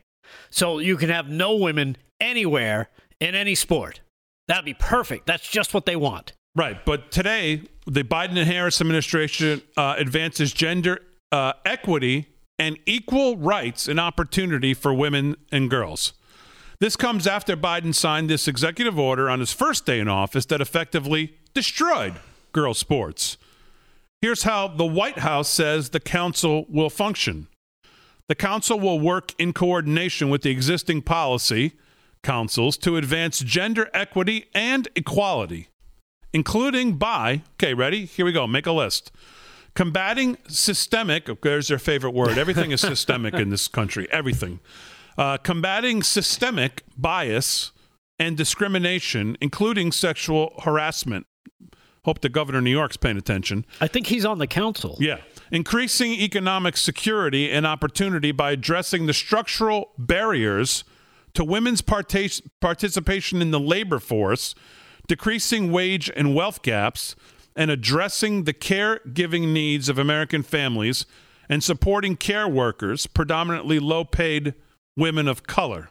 So 0.50 0.80
you 0.80 0.96
can 0.96 1.10
have 1.10 1.28
no 1.28 1.54
women 1.54 1.96
anywhere 2.20 2.90
in 3.20 3.36
any 3.36 3.54
sport. 3.54 4.00
That'd 4.50 4.64
be 4.64 4.74
perfect. 4.74 5.26
That's 5.26 5.48
just 5.48 5.74
what 5.74 5.86
they 5.86 5.94
want. 5.94 6.32
Right, 6.56 6.84
but 6.84 7.12
today 7.12 7.62
the 7.86 8.02
Biden 8.02 8.36
and 8.36 8.48
Harris 8.48 8.80
administration 8.80 9.62
uh, 9.76 9.94
advances 9.96 10.52
gender 10.52 10.98
uh, 11.30 11.52
equity 11.64 12.26
and 12.58 12.76
equal 12.84 13.36
rights 13.36 13.86
and 13.86 14.00
opportunity 14.00 14.74
for 14.74 14.92
women 14.92 15.36
and 15.52 15.70
girls. 15.70 16.14
This 16.80 16.96
comes 16.96 17.28
after 17.28 17.56
Biden 17.56 17.94
signed 17.94 18.28
this 18.28 18.48
executive 18.48 18.98
order 18.98 19.30
on 19.30 19.38
his 19.38 19.52
first 19.52 19.86
day 19.86 20.00
in 20.00 20.08
office 20.08 20.46
that 20.46 20.60
effectively 20.60 21.36
destroyed 21.54 22.14
girls' 22.50 22.80
sports. 22.80 23.36
Here's 24.20 24.42
how 24.42 24.66
the 24.66 24.84
White 24.84 25.20
House 25.20 25.48
says 25.48 25.90
the 25.90 26.00
council 26.00 26.66
will 26.68 26.90
function. 26.90 27.46
The 28.26 28.34
council 28.34 28.80
will 28.80 28.98
work 28.98 29.32
in 29.38 29.52
coordination 29.52 30.28
with 30.28 30.42
the 30.42 30.50
existing 30.50 31.02
policy 31.02 31.74
councils 32.22 32.76
to 32.78 32.96
advance 32.96 33.40
gender 33.40 33.88
equity 33.94 34.46
and 34.54 34.88
equality 34.94 35.70
including 36.32 36.94
by, 36.94 37.42
okay, 37.54 37.74
ready? 37.74 38.04
Here 38.04 38.24
we 38.24 38.32
go. 38.32 38.46
Make 38.46 38.66
a 38.66 38.72
list. 38.72 39.10
Combating 39.74 40.36
systemic, 40.48 41.28
there's 41.42 41.68
their 41.68 41.78
favorite 41.78 42.10
word. 42.12 42.38
Everything 42.38 42.70
is 42.72 42.80
systemic 42.80 43.34
in 43.34 43.50
this 43.50 43.68
country. 43.68 44.08
Everything. 44.10 44.60
Uh, 45.16 45.36
combating 45.38 46.02
systemic 46.02 46.82
bias 46.96 47.72
and 48.18 48.36
discrimination, 48.36 49.36
including 49.40 49.92
sexual 49.92 50.54
harassment. 50.64 51.26
Hope 52.04 52.20
the 52.20 52.28
governor 52.28 52.58
of 52.58 52.64
New 52.64 52.70
York's 52.70 52.96
paying 52.96 53.18
attention. 53.18 53.64
I 53.80 53.86
think 53.86 54.06
he's 54.06 54.24
on 54.24 54.38
the 54.38 54.46
council. 54.46 54.96
Yeah. 54.98 55.18
Increasing 55.52 56.12
economic 56.12 56.76
security 56.76 57.50
and 57.50 57.66
opportunity 57.66 58.32
by 58.32 58.52
addressing 58.52 59.06
the 59.06 59.12
structural 59.12 59.92
barriers 59.98 60.82
to 61.34 61.44
women's 61.44 61.82
partic- 61.82 62.46
participation 62.60 63.40
in 63.40 63.50
the 63.50 63.60
labor 63.60 63.98
force, 63.98 64.54
decreasing 65.06 65.72
wage 65.72 66.10
and 66.14 66.34
wealth 66.34 66.62
gaps, 66.62 67.16
and 67.56 67.70
addressing 67.70 68.44
the 68.44 68.54
caregiving 68.54 69.52
needs 69.52 69.88
of 69.88 69.98
American 69.98 70.42
families 70.42 71.06
and 71.48 71.64
supporting 71.64 72.16
care 72.16 72.48
workers, 72.48 73.06
predominantly 73.06 73.78
low 73.78 74.04
paid 74.04 74.54
women 74.96 75.26
of 75.26 75.42
color. 75.42 75.90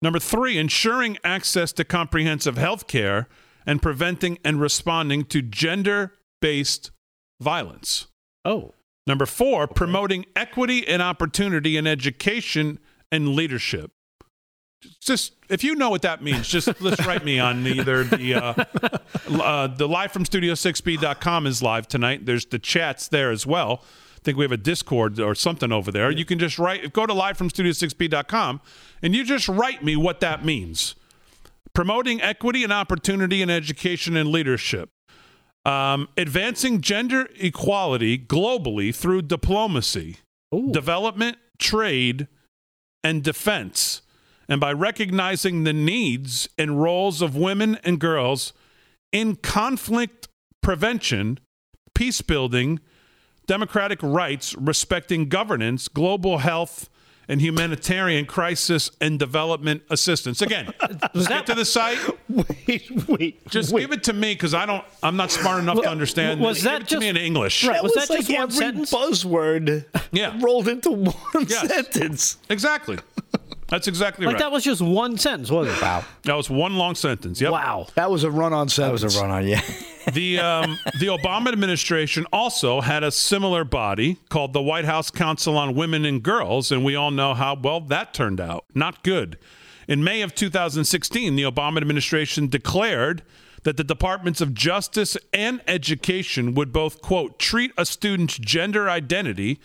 Number 0.00 0.18
three, 0.18 0.58
ensuring 0.58 1.18
access 1.24 1.72
to 1.72 1.84
comprehensive 1.84 2.56
health 2.56 2.86
care 2.86 3.26
and 3.66 3.82
preventing 3.82 4.38
and 4.44 4.60
responding 4.60 5.24
to 5.26 5.42
gender 5.42 6.12
based 6.40 6.90
violence. 7.40 8.06
Oh. 8.44 8.74
Number 9.06 9.26
four, 9.26 9.66
promoting 9.66 10.26
equity 10.36 10.86
and 10.86 11.00
opportunity 11.00 11.76
in 11.76 11.86
education 11.86 12.78
and 13.10 13.30
leadership. 13.30 13.90
Just 15.00 15.34
if 15.48 15.64
you 15.64 15.74
know 15.74 15.90
what 15.90 16.02
that 16.02 16.22
means, 16.22 16.46
just 16.46 16.68
let's 16.80 17.04
write 17.06 17.24
me 17.24 17.38
on 17.38 17.66
either 17.66 18.04
the 18.04 18.34
uh, 18.34 18.64
uh, 19.28 19.66
the 19.66 19.88
live 19.88 20.12
from 20.12 20.24
studio 20.24 20.54
6b.com 20.54 21.46
is 21.46 21.62
live 21.62 21.88
tonight. 21.88 22.26
There's 22.26 22.46
the 22.46 22.58
chats 22.58 23.08
there 23.08 23.30
as 23.30 23.46
well. 23.46 23.82
I 24.16 24.20
think 24.22 24.38
we 24.38 24.44
have 24.44 24.52
a 24.52 24.56
Discord 24.56 25.20
or 25.20 25.34
something 25.34 25.72
over 25.72 25.90
there. 25.90 26.10
You 26.10 26.24
can 26.24 26.38
just 26.38 26.58
write 26.58 26.92
go 26.92 27.06
to 27.06 27.14
live 27.14 27.36
from 27.36 27.50
studio 27.50 27.72
6b.com 27.72 28.60
and 29.02 29.14
you 29.14 29.24
just 29.24 29.48
write 29.48 29.82
me 29.82 29.96
what 29.96 30.20
that 30.20 30.44
means. 30.44 30.94
Promoting 31.74 32.20
equity 32.20 32.64
and 32.64 32.72
opportunity 32.72 33.42
in 33.42 33.50
education 33.50 34.16
and 34.16 34.30
leadership. 34.30 34.90
Um, 35.64 36.08
advancing 36.16 36.80
gender 36.80 37.28
equality 37.38 38.18
globally 38.18 38.94
through 38.94 39.22
diplomacy, 39.22 40.16
Ooh. 40.54 40.72
development, 40.72 41.36
trade, 41.58 42.26
and 43.04 43.22
defense, 43.22 44.02
and 44.48 44.60
by 44.60 44.72
recognizing 44.72 45.64
the 45.64 45.72
needs 45.72 46.48
and 46.56 46.80
roles 46.80 47.20
of 47.22 47.36
women 47.36 47.78
and 47.84 47.98
girls 48.00 48.52
in 49.12 49.36
conflict 49.36 50.28
prevention, 50.62 51.38
peace 51.94 52.20
building, 52.22 52.80
democratic 53.46 53.98
rights, 54.02 54.54
respecting 54.56 55.28
governance, 55.28 55.88
global 55.88 56.38
health, 56.38 56.88
and 57.30 57.42
humanitarian 57.42 58.24
crisis 58.24 58.90
and 59.02 59.18
development 59.18 59.82
assistance. 59.90 60.40
Again, 60.40 60.72
just 61.14 61.28
get 61.28 61.44
to 61.46 61.54
the 61.54 61.64
site. 61.66 61.98
Wait, 62.30 62.90
wait. 63.06 63.46
Just 63.48 63.70
wait. 63.70 63.82
give 63.82 63.92
it 63.92 64.04
to 64.04 64.14
me 64.14 64.32
because 64.32 64.54
I 64.54 64.64
don't. 64.64 64.82
I'm 65.02 65.16
not 65.16 65.30
smart 65.30 65.60
enough 65.62 65.82
to 65.82 65.88
understand. 65.90 66.40
was 66.40 66.62
Give 66.62 66.64
that 66.64 66.82
it 66.82 66.88
to 66.88 66.94
me 67.00 67.06
just- 67.08 67.18
in 67.18 67.22
English? 67.26 67.64
Right. 67.66 67.82
Was 67.82 67.92
was, 67.94 68.08
that 68.08 68.14
like 68.14 68.20
just 68.26 68.30
one 68.32 68.42
every 68.44 68.56
sentence? 68.56 68.92
buzzword 68.94 69.84
Yeah. 70.10 70.38
rolled 70.40 70.68
into 70.68 70.90
one 70.90 71.14
Yes. 71.46 71.68
sentence. 71.68 72.38
Exactly. 72.48 72.98
That's 73.68 73.86
exactly 73.86 74.24
Like 74.26 74.34
right. 74.34 74.40
that 74.40 74.52
was 74.52 74.64
just 74.64 74.80
one 74.80 75.18
sentence, 75.18 75.50
wasn't 75.50 75.76
it? 75.76 75.82
Wow. 75.82 76.04
that 76.24 76.34
was 76.34 76.48
one 76.48 76.76
long 76.76 76.94
sentence. 76.94 77.40
Yep. 77.40 77.52
Wow. 77.52 77.86
That 77.94 78.10
was 78.10 78.24
a 78.24 78.30
run-on 78.30 78.68
sentence. 78.68 79.02
That 79.02 79.06
was 79.06 79.16
a 79.16 79.20
run 79.20 79.30
on, 79.30 79.46
yeah. 79.46 79.60
The 80.12 80.38
um, 80.38 80.78
the 81.00 81.08
Obama 81.08 81.48
administration 81.52 82.24
also 82.32 82.80
had 82.80 83.04
a 83.04 83.10
similar 83.10 83.62
body 83.62 84.16
called 84.30 84.54
the 84.54 84.62
White 84.62 84.86
House 84.86 85.10
Council 85.10 85.58
on 85.58 85.74
Women 85.74 86.06
and 86.06 86.22
Girls, 86.22 86.72
and 86.72 86.82
we 86.82 86.96
all 86.96 87.10
know 87.10 87.34
how 87.34 87.54
well 87.54 87.80
that 87.82 88.14
turned 88.14 88.40
out. 88.40 88.64
Not 88.74 89.04
good. 89.04 89.36
In 89.86 90.02
May 90.02 90.22
of 90.22 90.34
2016, 90.34 91.36
the 91.36 91.42
Obama 91.42 91.76
administration 91.76 92.48
declared 92.48 93.22
that 93.64 93.76
the 93.76 93.84
Departments 93.84 94.40
of 94.40 94.54
Justice 94.54 95.18
and 95.34 95.60
Education 95.66 96.54
would 96.54 96.72
both 96.72 97.02
quote 97.02 97.38
treat 97.38 97.72
a 97.76 97.84
student's 97.84 98.38
gender 98.38 98.88
identity 98.88 99.60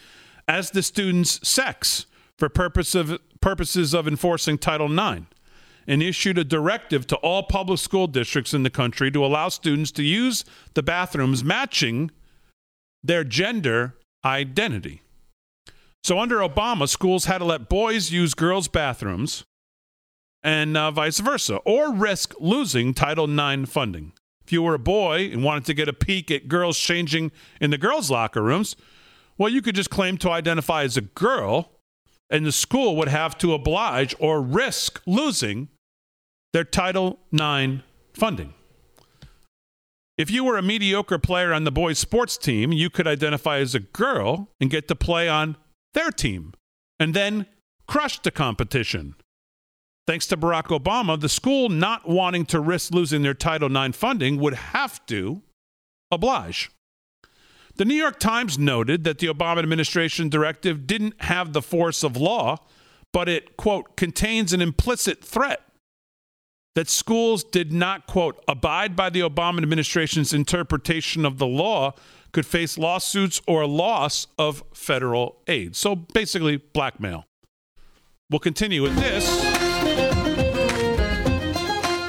as 0.45 0.71
the 0.71 0.83
student's 0.83 1.47
sex 1.47 2.05
for 2.37 2.49
purpose 2.49 2.95
of 2.95 3.19
purposes 3.41 3.93
of 3.93 4.07
enforcing 4.07 4.57
Title 4.57 4.87
IX 4.91 5.25
and 5.85 6.01
issued 6.01 6.37
a 6.37 6.43
directive 6.43 7.05
to 7.07 7.15
all 7.17 7.43
public 7.43 7.79
school 7.79 8.07
districts 8.07 8.53
in 8.53 8.63
the 8.63 8.69
country 8.69 9.11
to 9.11 9.25
allow 9.25 9.49
students 9.49 9.91
to 9.91 10.03
use 10.03 10.45
the 10.75 10.83
bathrooms 10.83 11.43
matching 11.43 12.09
their 13.03 13.23
gender 13.23 13.95
identity. 14.23 15.01
So, 16.03 16.19
under 16.19 16.37
Obama, 16.37 16.87
schools 16.87 17.25
had 17.25 17.39
to 17.39 17.45
let 17.45 17.69
boys 17.69 18.11
use 18.11 18.33
girls' 18.33 18.67
bathrooms 18.67 19.43
and 20.41 20.75
uh, 20.75 20.91
vice 20.91 21.19
versa, 21.19 21.57
or 21.57 21.93
risk 21.93 22.33
losing 22.39 22.93
Title 22.93 23.25
IX 23.29 23.69
funding. 23.69 24.11
If 24.45 24.51
you 24.51 24.61
were 24.61 24.73
a 24.73 24.79
boy 24.79 25.29
and 25.31 25.43
wanted 25.43 25.65
to 25.65 25.73
get 25.73 25.87
a 25.87 25.93
peek 25.93 26.29
at 26.29 26.49
girls 26.49 26.77
changing 26.77 27.31
in 27.61 27.71
the 27.71 27.77
girls' 27.77 28.11
locker 28.11 28.41
rooms, 28.41 28.75
well, 29.37 29.49
you 29.49 29.61
could 29.61 29.75
just 29.75 29.89
claim 29.89 30.17
to 30.17 30.29
identify 30.29 30.83
as 30.83 30.97
a 30.97 31.01
girl, 31.01 31.71
and 32.33 32.47
the 32.47 32.51
school 32.51 32.95
would 32.95 33.09
have 33.09 33.37
to 33.37 33.53
oblige 33.53 34.15
or 34.19 34.41
risk 34.41 34.99
losing 35.05 35.69
their 36.51 36.63
Title 36.63 37.19
IX 37.31 37.83
funding. 38.13 38.55
If 40.17 40.31
you 40.31 40.43
were 40.43 40.57
a 40.57 40.63
mediocre 40.63 41.19
player 41.19 41.53
on 41.53 41.63
the 41.63 41.71
boys' 41.71 41.99
sports 41.99 42.37
team, 42.37 42.71
you 42.71 42.89
could 42.89 43.07
identify 43.07 43.59
as 43.59 43.75
a 43.75 43.79
girl 43.79 44.49
and 44.59 44.69
get 44.69 44.87
to 44.87 44.95
play 44.95 45.29
on 45.29 45.57
their 45.93 46.09
team 46.09 46.53
and 46.99 47.13
then 47.13 47.45
crush 47.87 48.19
the 48.19 48.31
competition. 48.31 49.15
Thanks 50.07 50.25
to 50.27 50.37
Barack 50.37 50.77
Obama, 50.77 51.19
the 51.19 51.29
school 51.29 51.69
not 51.69 52.09
wanting 52.09 52.45
to 52.47 52.59
risk 52.59 52.93
losing 52.93 53.21
their 53.21 53.33
Title 53.35 53.75
IX 53.75 53.95
funding 53.95 54.37
would 54.39 54.55
have 54.55 55.05
to 55.05 55.43
oblige. 56.11 56.71
The 57.75 57.85
New 57.85 57.95
York 57.95 58.19
Times 58.19 58.59
noted 58.59 59.03
that 59.03 59.17
the 59.17 59.27
Obama 59.27 59.59
administration 59.59 60.29
directive 60.29 60.85
didn't 60.85 61.19
have 61.23 61.53
the 61.53 61.61
force 61.61 62.03
of 62.03 62.15
law, 62.15 62.57
but 63.11 63.27
it, 63.27 63.57
quote, 63.57 63.97
contains 63.97 64.53
an 64.53 64.61
implicit 64.61 65.23
threat 65.23 65.61
that 66.75 66.89
schools 66.89 67.43
did 67.43 67.73
not, 67.73 68.05
quote, 68.05 68.43
abide 68.47 68.95
by 68.95 69.09
the 69.09 69.21
Obama 69.21 69.57
administration's 69.57 70.33
interpretation 70.33 71.25
of 71.25 71.39
the 71.39 71.47
law 71.47 71.93
could 72.31 72.45
face 72.45 72.77
lawsuits 72.77 73.41
or 73.47 73.65
loss 73.65 74.27
of 74.37 74.63
federal 74.73 75.37
aid. 75.47 75.75
So 75.75 75.95
basically, 75.95 76.57
blackmail. 76.57 77.25
We'll 78.29 78.39
continue 78.39 78.81
with 78.81 78.95
this 78.95 79.27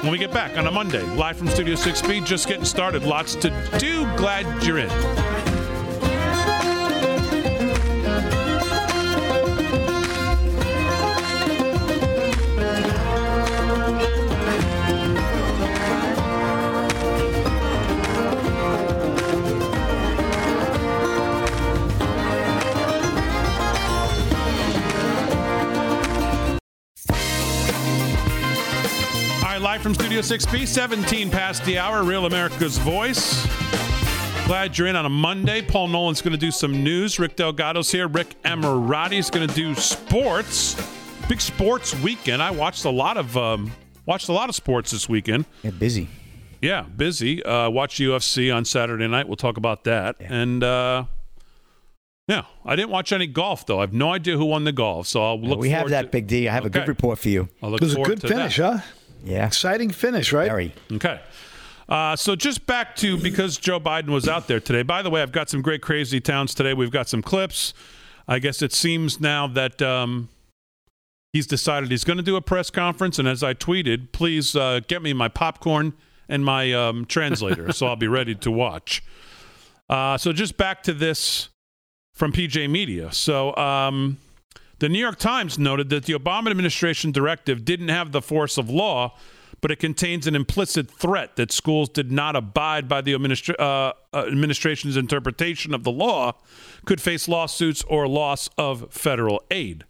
when 0.01 0.11
we 0.11 0.17
get 0.17 0.31
back 0.31 0.57
on 0.57 0.67
a 0.67 0.71
Monday. 0.71 1.01
Live 1.15 1.37
from 1.37 1.47
Studio 1.47 1.75
6B, 1.75 2.25
just 2.25 2.47
getting 2.47 2.65
started. 2.65 3.03
Lots 3.03 3.35
to 3.35 3.49
do. 3.79 4.03
Glad 4.15 4.63
you're 4.63 4.79
in. 4.79 5.24
Right, 29.55 29.61
live 29.61 29.81
from 29.81 29.93
Studio 29.93 30.19
6B, 30.19 30.67
17 30.67 31.31
past 31.31 31.63
the 31.63 31.77
hour, 31.77 32.03
Real 32.03 32.25
America's 32.25 32.77
Voice. 32.79 33.45
Glad 34.47 34.77
you're 34.77 34.87
in 34.87 34.97
on 34.97 35.05
a 35.05 35.09
Monday. 35.09 35.61
Paul 35.61 35.87
Nolan's 35.87 36.21
going 36.21 36.33
to 36.33 36.37
do 36.37 36.51
some 36.51 36.83
news. 36.83 37.19
Rick 37.19 37.37
Delgado's 37.37 37.89
here. 37.89 38.07
Rick 38.09 38.35
Emirati's 38.43 39.29
going 39.29 39.47
to 39.47 39.55
do 39.55 39.73
sports. 39.75 40.75
Big 41.29 41.39
sports 41.39 41.95
weekend. 42.01 42.43
I 42.43 42.51
watched 42.51 42.83
a 42.83 42.89
lot 42.89 43.15
of 43.15 43.35
um, 43.37 43.71
watched 44.05 44.27
a 44.27 44.33
lot 44.33 44.49
of 44.49 44.55
sports 44.55 44.91
this 44.91 45.07
weekend. 45.07 45.45
yeah 45.63 45.71
busy. 45.71 46.09
Yeah, 46.61 46.81
busy. 46.81 47.41
Uh, 47.43 47.69
watched 47.69 47.99
UFC 47.99 48.53
on 48.55 48.65
Saturday 48.65 49.07
night. 49.07 49.27
We'll 49.27 49.35
talk 49.37 49.55
about 49.57 49.85
that. 49.85 50.17
And 50.19 50.63
uh, 50.63 51.05
yeah, 52.27 52.43
I 52.65 52.75
didn't 52.75 52.91
watch 52.91 53.11
any 53.13 53.25
golf 53.27 53.65
though. 53.65 53.77
I 53.79 53.81
have 53.81 53.93
no 53.93 54.11
idea 54.11 54.35
who 54.37 54.45
won 54.45 54.65
the 54.65 54.71
golf. 54.73 55.07
So 55.07 55.23
I'll 55.23 55.39
look. 55.39 55.51
At 55.51 55.57
it. 55.57 55.59
We 55.61 55.69
have 55.69 55.89
that 55.89 56.01
to- 56.03 56.07
big 56.09 56.27
D. 56.27 56.49
I 56.49 56.53
have 56.53 56.65
a 56.65 56.69
good 56.69 56.87
report 56.89 57.19
for 57.19 57.29
you. 57.29 57.47
I'll 57.63 57.71
look 57.71 57.81
It 57.81 57.85
was 57.85 57.95
a 57.95 58.01
good 58.03 58.19
to 58.21 58.27
finish, 58.27 58.57
that. 58.57 58.79
huh? 58.79 58.85
Yeah. 59.25 59.47
Exciting 59.47 59.89
finish, 59.89 60.31
right? 60.31 60.47
Very. 60.47 60.73
Okay. 60.91 61.19
Uh, 61.89 62.15
so 62.15 62.35
just 62.35 62.65
back 62.65 62.95
to 62.97 63.17
because 63.17 63.57
Joe 63.57 63.79
Biden 63.79 64.09
was 64.09 64.27
out 64.27 64.47
there 64.47 64.59
today. 64.59 64.83
By 64.83 65.01
the 65.01 65.09
way, 65.09 65.21
I've 65.21 65.31
got 65.31 65.49
some 65.49 65.61
great 65.61 65.81
crazy 65.81 66.19
towns 66.19 66.55
today. 66.55 66.73
We've 66.73 66.91
got 66.91 67.09
some 67.09 67.21
clips. 67.21 67.73
I 68.27 68.39
guess 68.39 68.61
it 68.61 68.73
seems 68.73 69.19
now 69.19 69.47
that 69.47 69.81
um, 69.81 70.29
he's 71.33 71.45
decided 71.45 71.91
he's 71.91 72.03
going 72.03 72.17
to 72.17 72.23
do 72.23 72.35
a 72.35 72.41
press 72.41 72.71
conference. 72.71 73.19
And 73.19 73.27
as 73.27 73.43
I 73.43 73.53
tweeted, 73.53 74.11
please 74.11 74.55
uh, 74.55 74.79
get 74.87 75.01
me 75.01 75.13
my 75.13 75.27
popcorn 75.27 75.93
and 76.27 76.43
my 76.43 76.73
um, 76.73 77.05
translator, 77.05 77.71
so 77.71 77.85
I'll 77.87 77.95
be 77.95 78.07
ready 78.07 78.33
to 78.35 78.51
watch. 78.51 79.03
Uh, 79.87 80.17
so 80.17 80.33
just 80.33 80.57
back 80.57 80.81
to 80.83 80.93
this 80.93 81.49
from 82.13 82.31
PJ 82.31 82.67
Media. 82.69 83.11
So 83.11 83.55
um, 83.55 84.17
the 84.79 84.89
New 84.89 84.99
York 84.99 85.17
Times 85.17 85.57
noted 85.57 85.89
that 85.89 86.05
the 86.05 86.13
Obama 86.13 86.51
administration 86.51 87.11
directive 87.11 87.63
didn't 87.63 87.89
have 87.89 88.11
the 88.11 88.21
force 88.21 88.57
of 88.57 88.69
law, 88.69 89.17
but 89.61 89.71
it 89.71 89.79
contains 89.79 90.27
an 90.27 90.35
implicit 90.35 90.91
threat 90.91 91.37
that 91.37 91.51
schools 91.51 91.89
did 91.89 92.11
not 92.11 92.35
abide 92.35 92.87
by 92.87 93.01
the 93.01 93.13
administra- 93.13 93.59
uh, 93.59 93.93
uh, 94.13 94.25
administration's 94.27 94.97
interpretation 94.97 95.73
of 95.73 95.83
the 95.83 95.91
law 95.91 96.33
could 96.85 97.01
face 97.01 97.27
lawsuits 97.27 97.83
or 97.83 98.07
loss 98.07 98.49
of 98.57 98.91
federal 98.93 99.41
aid. 99.49 99.85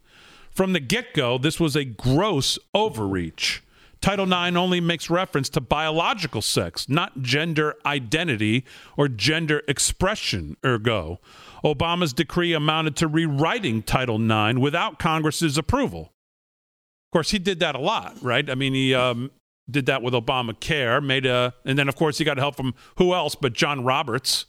From 0.51 0.73
the 0.73 0.79
get 0.79 1.13
go, 1.13 1.37
this 1.37 1.59
was 1.59 1.75
a 1.75 1.83
gross 1.83 2.57
overreach. 2.73 3.61
Title 4.01 4.31
IX 4.31 4.55
only 4.55 4.79
makes 4.79 5.09
reference 5.09 5.49
to 5.49 5.61
biological 5.61 6.41
sex, 6.41 6.87
not 6.87 7.23
gender 7.23 7.75
identity 7.85 8.63
or 8.95 9.07
gender 9.07 9.63
expression, 9.67 10.55
ergo. 10.63 11.19
Obama's 11.63 12.13
decree 12.13 12.53
amounted 12.53 12.95
to 12.97 13.07
rewriting 13.07 13.81
Title 13.83 14.19
IX 14.19 14.59
without 14.59 14.99
Congress's 14.99 15.57
approval. 15.57 16.01
Of 16.01 17.11
course, 17.11 17.31
he 17.31 17.39
did 17.39 17.59
that 17.59 17.75
a 17.75 17.79
lot, 17.79 18.17
right? 18.21 18.49
I 18.49 18.55
mean, 18.55 18.73
he 18.73 18.93
um, 18.93 19.31
did 19.69 19.85
that 19.87 20.01
with 20.01 20.13
Obamacare, 20.13 21.03
made 21.03 21.25
a, 21.25 21.53
and 21.63 21.77
then 21.77 21.87
of 21.87 21.95
course 21.95 22.17
he 22.17 22.25
got 22.25 22.37
help 22.37 22.55
from 22.55 22.73
who 22.97 23.13
else 23.13 23.35
but 23.35 23.53
John 23.53 23.83
Roberts, 23.83 24.45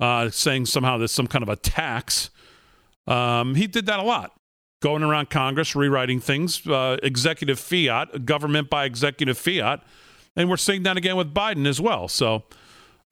uh, 0.00 0.30
saying 0.30 0.66
somehow 0.66 0.98
there's 0.98 1.12
some 1.12 1.26
kind 1.26 1.42
of 1.42 1.48
a 1.48 1.56
tax. 1.56 2.30
Um, 3.06 3.54
he 3.54 3.66
did 3.66 3.86
that 3.86 4.00
a 4.00 4.02
lot, 4.02 4.32
going 4.80 5.02
around 5.02 5.30
Congress, 5.30 5.76
rewriting 5.76 6.20
things, 6.20 6.66
uh, 6.66 6.96
executive 7.02 7.58
fiat, 7.58 8.24
government 8.24 8.70
by 8.70 8.84
executive 8.84 9.38
fiat, 9.38 9.82
and 10.34 10.48
we're 10.48 10.56
seeing 10.56 10.82
that 10.84 10.96
again 10.96 11.16
with 11.16 11.32
Biden 11.32 11.66
as 11.66 11.80
well. 11.80 12.08
So, 12.08 12.44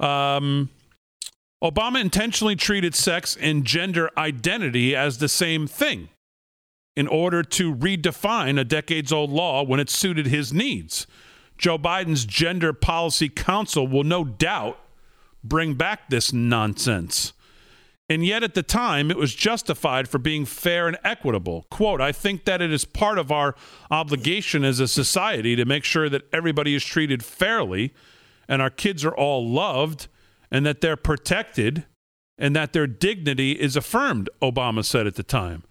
um, 0.00 0.70
Obama 1.62 2.00
intentionally 2.00 2.56
treated 2.56 2.94
sex 2.94 3.36
and 3.40 3.64
gender 3.64 4.10
identity 4.16 4.96
as 4.96 5.18
the 5.18 5.28
same 5.28 5.66
thing 5.66 6.08
in 6.96 7.06
order 7.06 7.42
to 7.42 7.74
redefine 7.74 8.58
a 8.58 8.64
decades 8.64 9.12
old 9.12 9.30
law 9.30 9.62
when 9.62 9.80
it 9.80 9.90
suited 9.90 10.26
his 10.26 10.52
needs. 10.52 11.06
Joe 11.58 11.78
Biden's 11.78 12.24
Gender 12.24 12.72
Policy 12.72 13.28
Council 13.28 13.86
will 13.86 14.04
no 14.04 14.24
doubt 14.24 14.78
bring 15.44 15.74
back 15.74 16.08
this 16.08 16.32
nonsense. 16.32 17.34
And 18.08 18.24
yet, 18.26 18.42
at 18.42 18.54
the 18.54 18.62
time, 18.64 19.10
it 19.10 19.16
was 19.16 19.34
justified 19.34 20.08
for 20.08 20.18
being 20.18 20.44
fair 20.44 20.88
and 20.88 20.98
equitable. 21.04 21.66
Quote, 21.70 22.00
I 22.00 22.10
think 22.10 22.44
that 22.44 22.60
it 22.60 22.72
is 22.72 22.84
part 22.84 23.18
of 23.18 23.30
our 23.30 23.54
obligation 23.90 24.64
as 24.64 24.80
a 24.80 24.88
society 24.88 25.54
to 25.54 25.64
make 25.64 25.84
sure 25.84 26.08
that 26.08 26.22
everybody 26.32 26.74
is 26.74 26.84
treated 26.84 27.22
fairly 27.22 27.94
and 28.48 28.60
our 28.60 28.70
kids 28.70 29.04
are 29.04 29.14
all 29.14 29.48
loved 29.48 30.08
and 30.50 30.66
that 30.66 30.80
they're 30.80 30.96
protected 30.96 31.84
and 32.38 32.56
that 32.56 32.72
their 32.72 32.86
dignity 32.86 33.52
is 33.52 33.76
affirmed, 33.76 34.30
Obama 34.42 34.84
said 34.84 35.06
at 35.06 35.14
the 35.14 35.22
time. 35.22 35.62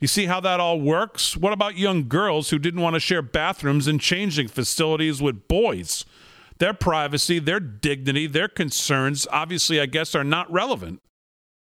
You 0.00 0.08
see 0.08 0.26
how 0.26 0.40
that 0.40 0.60
all 0.60 0.80
works? 0.80 1.36
What 1.36 1.52
about 1.52 1.78
young 1.78 2.08
girls 2.08 2.50
who 2.50 2.58
didn't 2.58 2.80
want 2.80 2.94
to 2.94 3.00
share 3.00 3.22
bathrooms 3.22 3.86
and 3.86 4.00
changing 4.00 4.48
facilities 4.48 5.20
with 5.20 5.48
boys? 5.48 6.04
Their 6.58 6.74
privacy, 6.74 7.38
their 7.38 7.60
dignity, 7.60 8.26
their 8.26 8.48
concerns, 8.48 9.26
obviously, 9.32 9.80
I 9.80 9.86
guess, 9.86 10.14
are 10.14 10.24
not 10.24 10.50
relevant. 10.52 11.00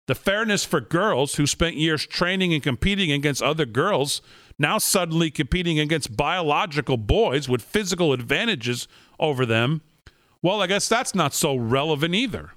The 0.08 0.16
fairness 0.16 0.64
for 0.64 0.82
girls 0.82 1.36
who 1.36 1.48
spent 1.48 1.78
years 1.78 2.06
training 2.06 2.54
and 2.54 2.62
competing 2.62 3.12
against 3.12 3.42
other 3.42 3.66
girls, 3.66 4.22
now 4.60 4.78
suddenly 4.78 5.32
competing 5.32 5.80
against 5.80 6.16
biological 6.16 6.98
boys 6.98 7.50
with 7.50 7.64
physical 7.64 8.14
advantages 8.14 8.88
over 9.20 9.46
them, 9.46 9.82
well, 10.46 10.62
I 10.62 10.68
guess 10.68 10.88
that's 10.88 11.16
not 11.16 11.34
so 11.34 11.56
relevant 11.56 12.14
either. 12.14 12.52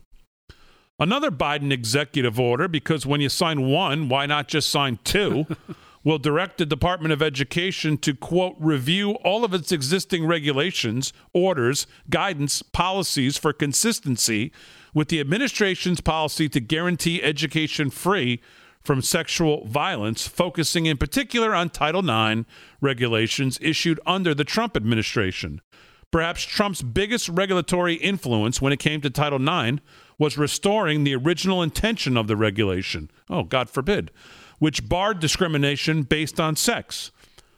Another 0.98 1.30
Biden 1.30 1.72
executive 1.72 2.38
order, 2.38 2.68
because 2.68 3.06
when 3.06 3.22
you 3.22 3.30
sign 3.30 3.66
one, 3.66 4.10
why 4.10 4.26
not 4.26 4.46
just 4.46 4.68
sign 4.68 4.98
two? 5.04 5.46
will 6.04 6.18
direct 6.18 6.58
the 6.58 6.66
Department 6.66 7.14
of 7.14 7.22
Education 7.22 7.96
to, 7.96 8.12
quote, 8.12 8.56
review 8.58 9.12
all 9.24 9.42
of 9.42 9.54
its 9.54 9.72
existing 9.72 10.26
regulations, 10.26 11.14
orders, 11.32 11.86
guidance, 12.10 12.60
policies 12.60 13.38
for 13.38 13.54
consistency 13.54 14.52
with 14.92 15.08
the 15.08 15.18
administration's 15.18 16.02
policy 16.02 16.46
to 16.46 16.60
guarantee 16.60 17.22
education 17.22 17.88
free 17.88 18.38
from 18.82 19.00
sexual 19.00 19.66
violence, 19.66 20.28
focusing 20.28 20.84
in 20.84 20.98
particular 20.98 21.54
on 21.54 21.70
Title 21.70 22.06
IX 22.06 22.44
regulations 22.82 23.58
issued 23.62 23.98
under 24.04 24.34
the 24.34 24.44
Trump 24.44 24.76
administration. 24.76 25.62
Perhaps 26.10 26.44
Trump's 26.44 26.82
biggest 26.82 27.28
regulatory 27.28 27.94
influence 27.94 28.62
when 28.62 28.72
it 28.72 28.78
came 28.78 29.00
to 29.02 29.10
Title 29.10 29.46
IX 29.46 29.80
was 30.18 30.38
restoring 30.38 31.04
the 31.04 31.14
original 31.14 31.62
intention 31.62 32.16
of 32.16 32.26
the 32.26 32.36
regulation. 32.36 33.10
Oh, 33.28 33.42
God 33.42 33.68
forbid, 33.68 34.10
which 34.58 34.88
barred 34.88 35.20
discrimination 35.20 36.02
based 36.02 36.40
on 36.40 36.56
sex. 36.56 37.10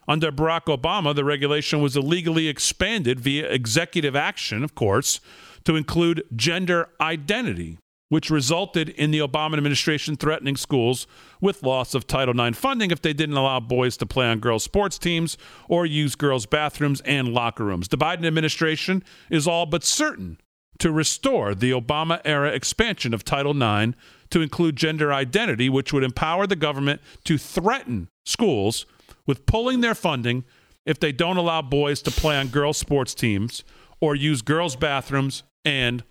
Under 0.09 0.33
Barack 0.33 0.65
Obama, 0.65 1.15
the 1.15 1.25
regulation 1.25 1.81
was 1.81 1.97
illegally 1.97 2.49
expanded 2.49 3.21
via 3.21 3.49
executive 3.49 4.17
action, 4.17 4.65
of 4.65 4.75
course, 4.75 5.21
to 5.65 5.77
include 5.77 6.25
gender 6.35 6.89
identity, 7.01 7.79
which 8.11 8.29
resulted 8.29 8.91
in 8.91 9.13
the 9.13 9.21
Obama 9.21 9.57
administration 9.57 10.17
threatening 10.17 10.57
schools 10.57 11.07
with 11.41 11.63
loss 11.63 11.95
of 11.95 12.07
Title 12.07 12.39
IX 12.39 12.59
funding 12.59 12.91
if 12.91 13.01
they 13.01 13.13
didn't 13.13 13.37
allow 13.37 13.61
boys 13.61 13.97
to 13.97 14.05
play 14.05 14.27
on 14.27 14.41
girls' 14.41 14.65
sports 14.65 14.99
teams 14.99 15.39
or 15.69 15.87
use 15.87 16.17
girls' 16.17 16.45
bathrooms 16.45 17.01
and 17.03 17.29
locker 17.33 17.65
rooms. 17.65 17.89
The 17.89 17.97
Biden 17.97 18.27
administration 18.27 19.03
is 19.31 19.47
all 19.47 19.65
but 19.65 19.85
certain 19.85 20.39
to 20.81 20.91
restore 20.91 21.55
the 21.55 21.71
Obama 21.71 22.21
era 22.25 22.51
expansion 22.51 23.15
of 23.15 23.25
Title 23.25 23.53
IX 23.53 23.97
to 24.31 24.41
include 24.41 24.75
gender 24.75 25.13
identity, 25.13 25.69
which 25.69 25.93
would 25.93 26.03
empower 26.03 26.47
the 26.47 26.57
government 26.57 27.01
to 27.25 27.39
threaten 27.39 28.09
schools 28.25 28.87
with 29.25 29.47
pulling 29.47 29.83
their 29.83 29.95
funding 29.95 30.45
if 30.85 30.99
they 30.99 31.13
don't 31.13 31.37
allow 31.37 31.63
boys 31.63 32.03
to 32.03 32.11
play 32.11 32.37
on 32.37 32.49
girls' 32.49 32.79
sports 32.79 33.15
teams 33.15 33.63
or 34.01 34.17
use 34.17 34.43
girls' 34.43 34.75
bathrooms 34.75 35.45
and 35.65 36.03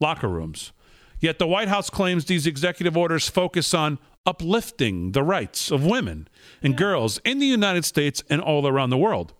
locker 0.00 0.28
rooms. 0.28 0.72
Yet 1.24 1.38
the 1.38 1.46
White 1.46 1.68
House 1.68 1.88
claims 1.88 2.26
these 2.26 2.46
executive 2.46 2.98
orders 2.98 3.30
focus 3.30 3.72
on 3.72 3.98
uplifting 4.26 5.12
the 5.12 5.22
rights 5.22 5.70
of 5.70 5.82
women 5.82 6.28
and 6.62 6.76
girls 6.76 7.18
in 7.24 7.38
the 7.38 7.46
United 7.46 7.86
States 7.86 8.22
and 8.28 8.42
all 8.42 8.66
around 8.66 8.90
the 8.90 8.98
world. 8.98 9.32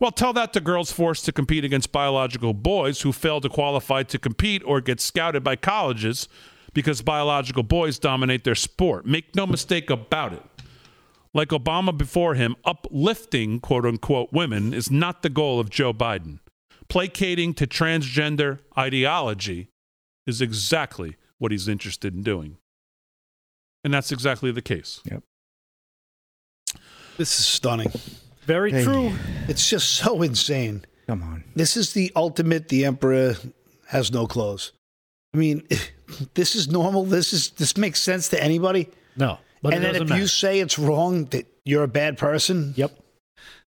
Well, 0.00 0.10
tell 0.10 0.32
that 0.32 0.52
to 0.54 0.60
girls 0.60 0.90
forced 0.90 1.24
to 1.26 1.32
compete 1.32 1.64
against 1.64 1.92
biological 1.92 2.54
boys 2.54 3.02
who 3.02 3.12
fail 3.12 3.40
to 3.40 3.48
qualify 3.48 4.02
to 4.02 4.18
compete 4.18 4.64
or 4.66 4.80
get 4.80 5.00
scouted 5.00 5.44
by 5.44 5.54
colleges 5.54 6.26
because 6.74 7.02
biological 7.02 7.62
boys 7.62 8.00
dominate 8.00 8.42
their 8.42 8.56
sport. 8.56 9.06
Make 9.06 9.36
no 9.36 9.46
mistake 9.46 9.90
about 9.90 10.32
it. 10.32 10.42
Like 11.32 11.50
Obama 11.50 11.96
before 11.96 12.34
him, 12.34 12.56
uplifting 12.64 13.60
quote 13.60 13.86
unquote 13.86 14.32
women 14.32 14.74
is 14.74 14.90
not 14.90 15.22
the 15.22 15.30
goal 15.30 15.60
of 15.60 15.70
Joe 15.70 15.92
Biden. 15.92 16.40
Placating 16.88 17.54
to 17.54 17.68
transgender 17.68 18.58
ideology 18.76 19.68
is 20.26 20.40
exactly 20.40 21.16
what 21.38 21.52
he's 21.52 21.68
interested 21.68 22.14
in 22.14 22.22
doing. 22.22 22.56
And 23.84 23.92
that's 23.94 24.10
exactly 24.10 24.50
the 24.50 24.62
case. 24.62 25.00
Yep. 25.04 25.22
This 27.16 27.38
is 27.38 27.46
stunning. 27.46 27.92
Very 28.44 28.72
Hey. 28.72 28.84
true. 28.84 29.12
It's 29.48 29.68
just 29.68 29.92
so 29.92 30.22
insane. 30.22 30.84
Come 31.06 31.22
on. 31.22 31.44
This 31.54 31.76
is 31.76 31.92
the 31.92 32.12
ultimate. 32.16 32.68
The 32.68 32.84
emperor 32.84 33.36
has 33.88 34.12
no 34.12 34.26
clothes. 34.26 34.72
I 35.34 35.38
mean, 35.38 35.66
this 36.34 36.54
is 36.54 36.68
normal. 36.68 37.04
This 37.04 37.32
is 37.32 37.50
this 37.50 37.76
makes 37.76 38.00
sense 38.02 38.28
to 38.30 38.42
anybody. 38.42 38.88
No. 39.16 39.38
But 39.62 39.74
and 39.74 39.82
it 39.82 39.86
then 39.86 39.94
if 39.94 40.00
doesn't 40.00 40.08
matter. 40.10 40.20
you 40.20 40.26
say 40.26 40.60
it's 40.60 40.78
wrong, 40.78 41.26
that 41.26 41.46
you're 41.64 41.84
a 41.84 41.88
bad 41.88 42.18
person. 42.18 42.74
Yep. 42.76 42.98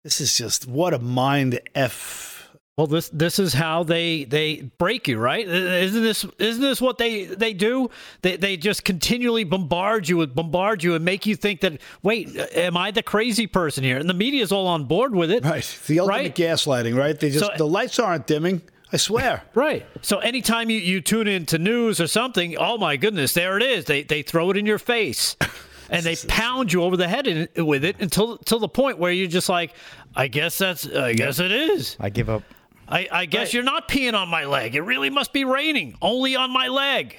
This 0.03 0.19
is 0.21 0.35
just 0.37 0.67
what 0.67 0.93
a 0.93 0.99
mind 0.99 1.59
f. 1.75 2.36
Well, 2.77 2.85
this 2.85 3.09
this 3.09 3.39
is 3.39 3.53
how 3.53 3.81
they 3.83 4.25
they 4.25 4.69
break 4.77 5.07
you, 5.07 5.17
right? 5.17 5.47
Isn't 5.47 6.03
this 6.03 6.27
isn't 6.37 6.61
this 6.61 6.79
what 6.79 6.99
they 6.99 7.25
they 7.25 7.53
do? 7.53 7.89
They 8.21 8.37
they 8.37 8.55
just 8.55 8.85
continually 8.85 9.43
bombard 9.43 10.07
you 10.07 10.17
with 10.17 10.35
bombard 10.35 10.83
you 10.83 10.93
and 10.93 11.03
make 11.03 11.25
you 11.25 11.35
think 11.35 11.61
that 11.61 11.81
wait, 12.03 12.35
am 12.55 12.77
I 12.77 12.91
the 12.91 13.01
crazy 13.01 13.47
person 13.47 13.83
here? 13.83 13.97
And 13.97 14.07
the 14.07 14.13
media 14.13 14.43
is 14.43 14.51
all 14.51 14.67
on 14.67 14.85
board 14.85 15.15
with 15.15 15.31
it, 15.31 15.43
Right. 15.43 15.63
The 15.87 16.01
ultimate 16.01 16.15
Right? 16.15 16.35
gaslighting. 16.35 16.95
Right. 16.95 17.19
They 17.19 17.31
just 17.31 17.45
So- 17.45 17.51
the 17.57 17.65
lights 17.67 17.97
aren't 17.97 18.27
dimming. 18.27 18.61
I 18.93 18.97
swear. 18.97 19.41
Right. 19.55 19.83
So 20.03 20.19
anytime 20.19 20.69
you, 20.69 20.77
you 20.77 21.01
tune 21.01 21.27
into 21.27 21.57
news 21.57 21.99
or 21.99 22.05
something, 22.05 22.57
oh 22.57 22.77
my 22.77 22.95
goodness, 22.95 23.33
there 23.33 23.57
it 23.57 23.63
is. 23.63 23.85
They 23.85 24.03
they 24.03 24.21
throw 24.21 24.51
it 24.51 24.57
in 24.57 24.67
your 24.67 24.79
face. 24.79 25.35
And 25.89 26.03
they 26.03 26.17
pound 26.27 26.73
you 26.73 26.83
over 26.83 26.97
the 26.97 27.07
head 27.07 27.27
in, 27.27 27.47
with 27.65 27.85
it 27.85 27.95
until 28.01 28.33
until 28.33 28.59
the 28.59 28.67
point 28.67 28.97
where 28.99 29.09
you're 29.09 29.29
just 29.29 29.47
like, 29.47 29.73
I 30.17 30.27
guess 30.27 30.57
that's 30.57 30.85
I 30.85 31.13
guess 31.13 31.39
it 31.39 31.49
is. 31.53 31.95
I 31.97 32.09
give 32.09 32.29
up. 32.29 32.43
I, 32.87 33.07
I 33.11 33.25
guess 33.25 33.53
you're 33.53 33.63
not 33.63 33.87
peeing 33.89 34.13
on 34.13 34.29
my 34.29 34.45
leg. 34.45 34.75
It 34.75 34.81
really 34.81 35.09
must 35.09 35.33
be 35.33 35.43
raining. 35.43 35.95
Only 36.01 36.35
on 36.35 36.51
my 36.51 36.67
leg. 36.67 37.17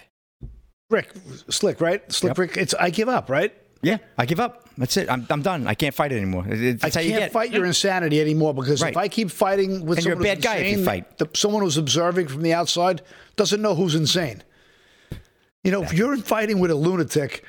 Rick, 0.90 1.10
slick, 1.50 1.80
right? 1.80 2.10
Slick 2.10 2.38
Rick. 2.38 2.56
It's 2.56 2.72
I 2.74 2.90
give 2.90 3.08
up, 3.08 3.28
right? 3.28 3.52
Yeah, 3.82 3.98
I 4.16 4.24
give 4.26 4.40
up. 4.40 4.68
That's 4.78 4.96
it. 4.96 5.10
I'm, 5.10 5.26
I'm 5.30 5.42
done. 5.42 5.66
I 5.66 5.74
can't 5.74 5.94
fight 5.94 6.10
it 6.12 6.16
anymore. 6.16 6.46
It- 6.48 6.60
It's, 6.82 6.84
I 6.84 6.90
how 6.90 7.00
you 7.04 7.10
can't 7.10 7.22
get. 7.24 7.32
fight 7.32 7.52
your 7.52 7.64
insanity 7.66 8.20
anymore 8.20 8.54
because 8.54 8.80
Right. 8.82 8.92
if 8.92 8.96
I 8.96 9.08
keep 9.08 9.30
fighting 9.30 9.84
with 9.84 9.98
And 9.98 10.06
you're 10.06 10.14
a 10.14 10.16
someone 10.16 10.24
bad 10.24 10.36
who's 10.38 10.44
guy 10.44 10.56
if 10.56 10.64
you 10.66 10.70
insane, 10.78 10.84
fight. 10.84 11.18
The, 11.18 11.28
someone 11.34 11.62
who's 11.62 11.76
observing 11.76 12.28
from 12.28 12.42
the 12.42 12.54
outside 12.54 13.02
doesn't 13.36 13.60
know 13.60 13.74
who's 13.74 13.94
insane. 13.94 14.42
You 15.64 15.70
know, 15.72 15.82
if 15.82 15.92
you're 15.92 16.14
in 16.14 16.22
fighting 16.22 16.58
with 16.60 16.70
a 16.70 16.74
lunatic, 16.74 17.44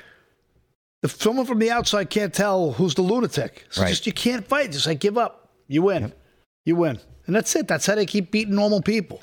if 1.02 1.20
someone 1.20 1.46
from 1.46 1.58
the 1.60 1.70
outside 1.70 2.10
can't 2.10 2.34
tell 2.34 2.72
who's 2.72 2.94
the 2.94 3.02
lunatic, 3.02 3.64
so 3.70 3.82
Right. 3.82 3.88
just 3.88 4.06
you 4.06 4.12
can't 4.12 4.46
fight. 4.46 4.72
Just 4.72 4.86
like 4.86 5.00
give 5.00 5.16
up. 5.16 5.50
You 5.68 5.82
win. 5.82 6.12
You 6.66 6.76
win, 6.76 6.98
and 7.30 7.36
that's 7.36 7.54
it. 7.54 7.68
That's 7.68 7.86
how 7.86 7.94
they 7.94 8.06
keep 8.06 8.32
beating 8.32 8.56
normal 8.56 8.82
people. 8.82 9.22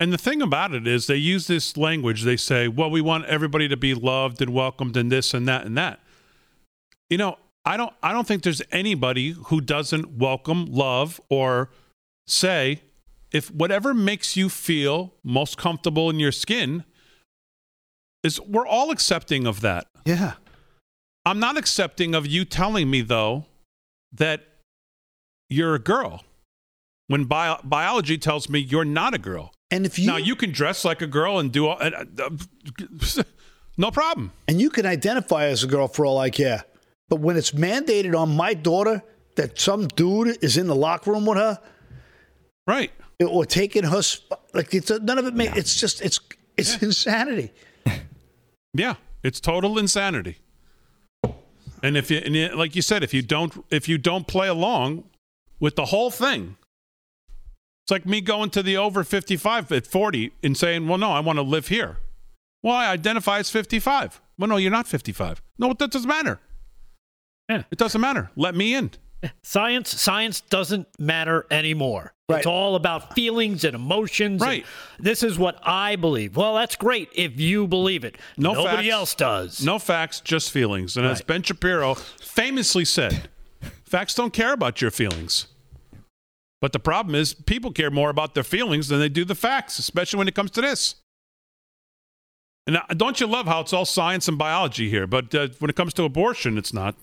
And 0.00 0.12
the 0.12 0.18
thing 0.18 0.42
about 0.42 0.74
it 0.74 0.88
is, 0.88 1.06
they 1.06 1.14
use 1.14 1.46
this 1.46 1.76
language. 1.76 2.22
They 2.22 2.36
say, 2.36 2.66
well, 2.66 2.90
we 2.90 3.00
want 3.00 3.26
everybody 3.26 3.68
to 3.68 3.76
be 3.76 3.94
loved 3.94 4.42
and 4.42 4.52
welcomed 4.52 4.96
and 4.96 5.12
this 5.12 5.32
and 5.32 5.46
that 5.46 5.64
and 5.64 5.78
that. 5.78 6.00
You 7.08 7.18
know, 7.18 7.38
I 7.64 7.76
don't 7.76 7.92
I 8.02 8.12
don't 8.12 8.26
think 8.26 8.42
there's 8.42 8.60
anybody 8.72 9.36
who 9.46 9.60
doesn't 9.60 10.18
welcome, 10.18 10.66
love, 10.66 11.20
or 11.28 11.70
say 12.26 12.82
if 13.30 13.52
whatever 13.52 13.94
makes 13.94 14.36
you 14.36 14.48
feel 14.48 15.14
most 15.22 15.56
comfortable 15.56 16.10
in 16.10 16.18
your 16.18 16.32
skin 16.32 16.82
is 18.24 18.40
we're 18.40 18.66
all 18.66 18.90
accepting 18.90 19.46
of 19.46 19.60
that. 19.60 19.86
Yeah. 20.04 20.32
I'm 21.24 21.38
not 21.38 21.56
accepting 21.56 22.16
of 22.16 22.26
you 22.26 22.44
telling 22.44 22.90
me 22.90 23.02
though 23.02 23.46
that 24.12 24.42
you're 25.48 25.76
a 25.76 25.78
girl 25.78 26.24
when 27.08 27.24
bio- 27.24 27.60
biology 27.64 28.18
tells 28.18 28.48
me 28.48 28.58
you're 28.58 28.84
not 28.84 29.14
a 29.14 29.18
girl. 29.18 29.52
And 29.70 29.84
if 29.86 29.98
you 29.98 30.06
now 30.06 30.16
you 30.16 30.36
can 30.36 30.52
dress 30.52 30.84
like 30.84 31.02
a 31.02 31.06
girl 31.06 31.38
and 31.38 31.50
do 31.52 31.66
all, 31.66 31.76
uh, 31.80 32.04
uh, 32.20 33.22
no 33.76 33.90
problem. 33.90 34.32
and 34.48 34.60
you 34.60 34.70
can 34.70 34.86
identify 34.86 35.46
as 35.46 35.64
a 35.64 35.66
girl 35.66 35.88
for 35.88 36.06
all 36.06 36.18
I 36.18 36.30
care, 36.30 36.64
but 37.08 37.20
when 37.20 37.36
it's 37.36 37.50
mandated 37.52 38.16
on 38.18 38.36
my 38.36 38.54
daughter 38.54 39.02
that 39.36 39.58
some 39.58 39.88
dude 39.88 40.38
is 40.42 40.56
in 40.56 40.66
the 40.66 40.74
locker 40.74 41.12
room 41.12 41.26
with 41.26 41.36
her 41.38 41.60
Right. 42.66 42.90
or 43.20 43.44
taking 43.44 43.84
her, 43.84 44.02
sp- 44.02 44.34
like 44.54 44.72
it's 44.74 44.90
none 44.90 45.18
of 45.18 45.26
it. 45.26 45.34
Make, 45.34 45.54
It's 45.56 45.78
just 45.78 46.00
it's 46.00 46.18
it's 46.56 46.82
insanity. 46.82 47.52
Yeah, 48.74 48.94
it's 49.22 49.40
total 49.40 49.78
insanity. 49.78 50.36
And 51.82 51.96
if 51.96 52.10
you, 52.10 52.18
and 52.18 52.34
you, 52.34 52.48
like 52.54 52.76
you 52.76 52.82
said, 52.82 53.02
if 53.02 53.14
you 53.14 53.22
don't, 53.22 53.64
if 53.70 53.88
you 53.88 53.96
don't 53.96 54.26
play 54.26 54.48
along 54.48 55.04
with 55.60 55.76
the 55.76 55.86
whole 55.86 56.10
thing, 56.10 56.56
it's 57.86 57.92
like 57.92 58.04
me 58.04 58.20
going 58.20 58.50
to 58.50 58.64
the 58.64 58.76
over 58.76 59.04
fifty-five 59.04 59.70
at 59.70 59.86
forty 59.86 60.32
and 60.42 60.56
saying, 60.56 60.88
"Well, 60.88 60.98
no, 60.98 61.12
I 61.12 61.20
want 61.20 61.36
to 61.38 61.42
live 61.42 61.68
here." 61.68 61.98
Well, 62.62 62.74
I 62.74 62.88
identify 62.90 63.38
as 63.38 63.48
fifty-five. 63.48 64.20
Well, 64.36 64.48
no, 64.48 64.56
you're 64.56 64.72
not 64.72 64.88
fifty-five. 64.88 65.40
No, 65.56 65.72
that 65.72 65.92
doesn't 65.92 66.08
matter. 66.08 66.40
Yeah. 67.48 67.62
It 67.70 67.78
doesn't 67.78 68.00
matter. 68.00 68.32
Let 68.34 68.56
me 68.56 68.74
in. 68.74 68.90
Science 69.44 69.88
science 70.00 70.40
doesn't 70.40 70.88
matter 70.98 71.46
anymore. 71.48 72.12
Right. 72.28 72.38
It's 72.38 72.46
all 72.48 72.74
about 72.74 73.14
feelings 73.14 73.62
and 73.62 73.76
emotions. 73.76 74.42
and 74.42 74.50
Right. 74.50 74.66
this 74.98 75.22
is 75.22 75.38
what 75.38 75.60
I 75.62 75.94
believe. 75.94 76.34
Well, 76.36 76.56
that's 76.56 76.74
great 76.74 77.08
if 77.14 77.38
you 77.38 77.68
believe 77.68 78.02
it. 78.04 78.16
No 78.36 78.52
Nobody 78.54 78.76
facts. 78.88 78.88
else 78.92 79.14
does. 79.14 79.64
No 79.64 79.78
facts, 79.78 80.20
just 80.20 80.50
feelings. 80.50 80.96
And 80.96 81.06
as 81.06 81.22
Ben 81.22 81.42
Shapiro 81.44 81.94
famously 81.94 82.84
said, 82.84 83.28
facts 83.84 84.12
don't 84.14 84.32
care 84.32 84.52
about 84.52 84.80
your 84.82 84.90
feelings. 84.90 85.46
But 86.60 86.72
the 86.72 86.78
problem 86.78 87.14
is, 87.14 87.34
people 87.34 87.70
care 87.70 87.90
more 87.90 88.10
about 88.10 88.34
their 88.34 88.42
feelings 88.42 88.88
than 88.88 88.98
they 88.98 89.08
do 89.08 89.24
the 89.24 89.34
facts, 89.34 89.78
especially 89.78 90.18
when 90.18 90.28
it 90.28 90.34
comes 90.34 90.50
to 90.52 90.60
this. 90.60 90.96
And 92.66 92.78
don't 92.96 93.20
you 93.20 93.26
love 93.26 93.46
how 93.46 93.60
it's 93.60 93.72
all 93.72 93.84
science 93.84 94.26
and 94.26 94.36
biology 94.36 94.88
here? 94.88 95.06
But 95.06 95.34
uh, 95.34 95.48
when 95.58 95.70
it 95.70 95.76
comes 95.76 95.94
to 95.94 96.02
abortion, 96.02 96.58
it's 96.58 96.72
not. 96.72 96.96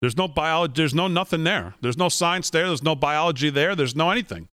There's 0.00 0.16
no 0.16 0.28
biology. 0.28 0.74
There's 0.76 0.94
no 0.94 1.08
nothing 1.08 1.44
there. 1.44 1.74
There's 1.80 1.96
no 1.96 2.08
science 2.08 2.50
there. 2.50 2.66
There's 2.66 2.82
no 2.82 2.94
biology 2.94 3.50
there. 3.50 3.74
There's 3.74 3.96
no 3.96 4.10
anything. 4.10 4.48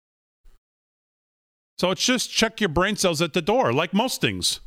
So 1.79 1.91
it's 1.91 2.05
just 2.05 2.31
check 2.31 2.61
your 2.61 2.69
brain 2.69 2.97
cells 2.97 3.21
at 3.21 3.33
the 3.33 3.43
door, 3.43 3.73
like 3.73 3.93
most 3.93 4.21
things. 4.21 4.61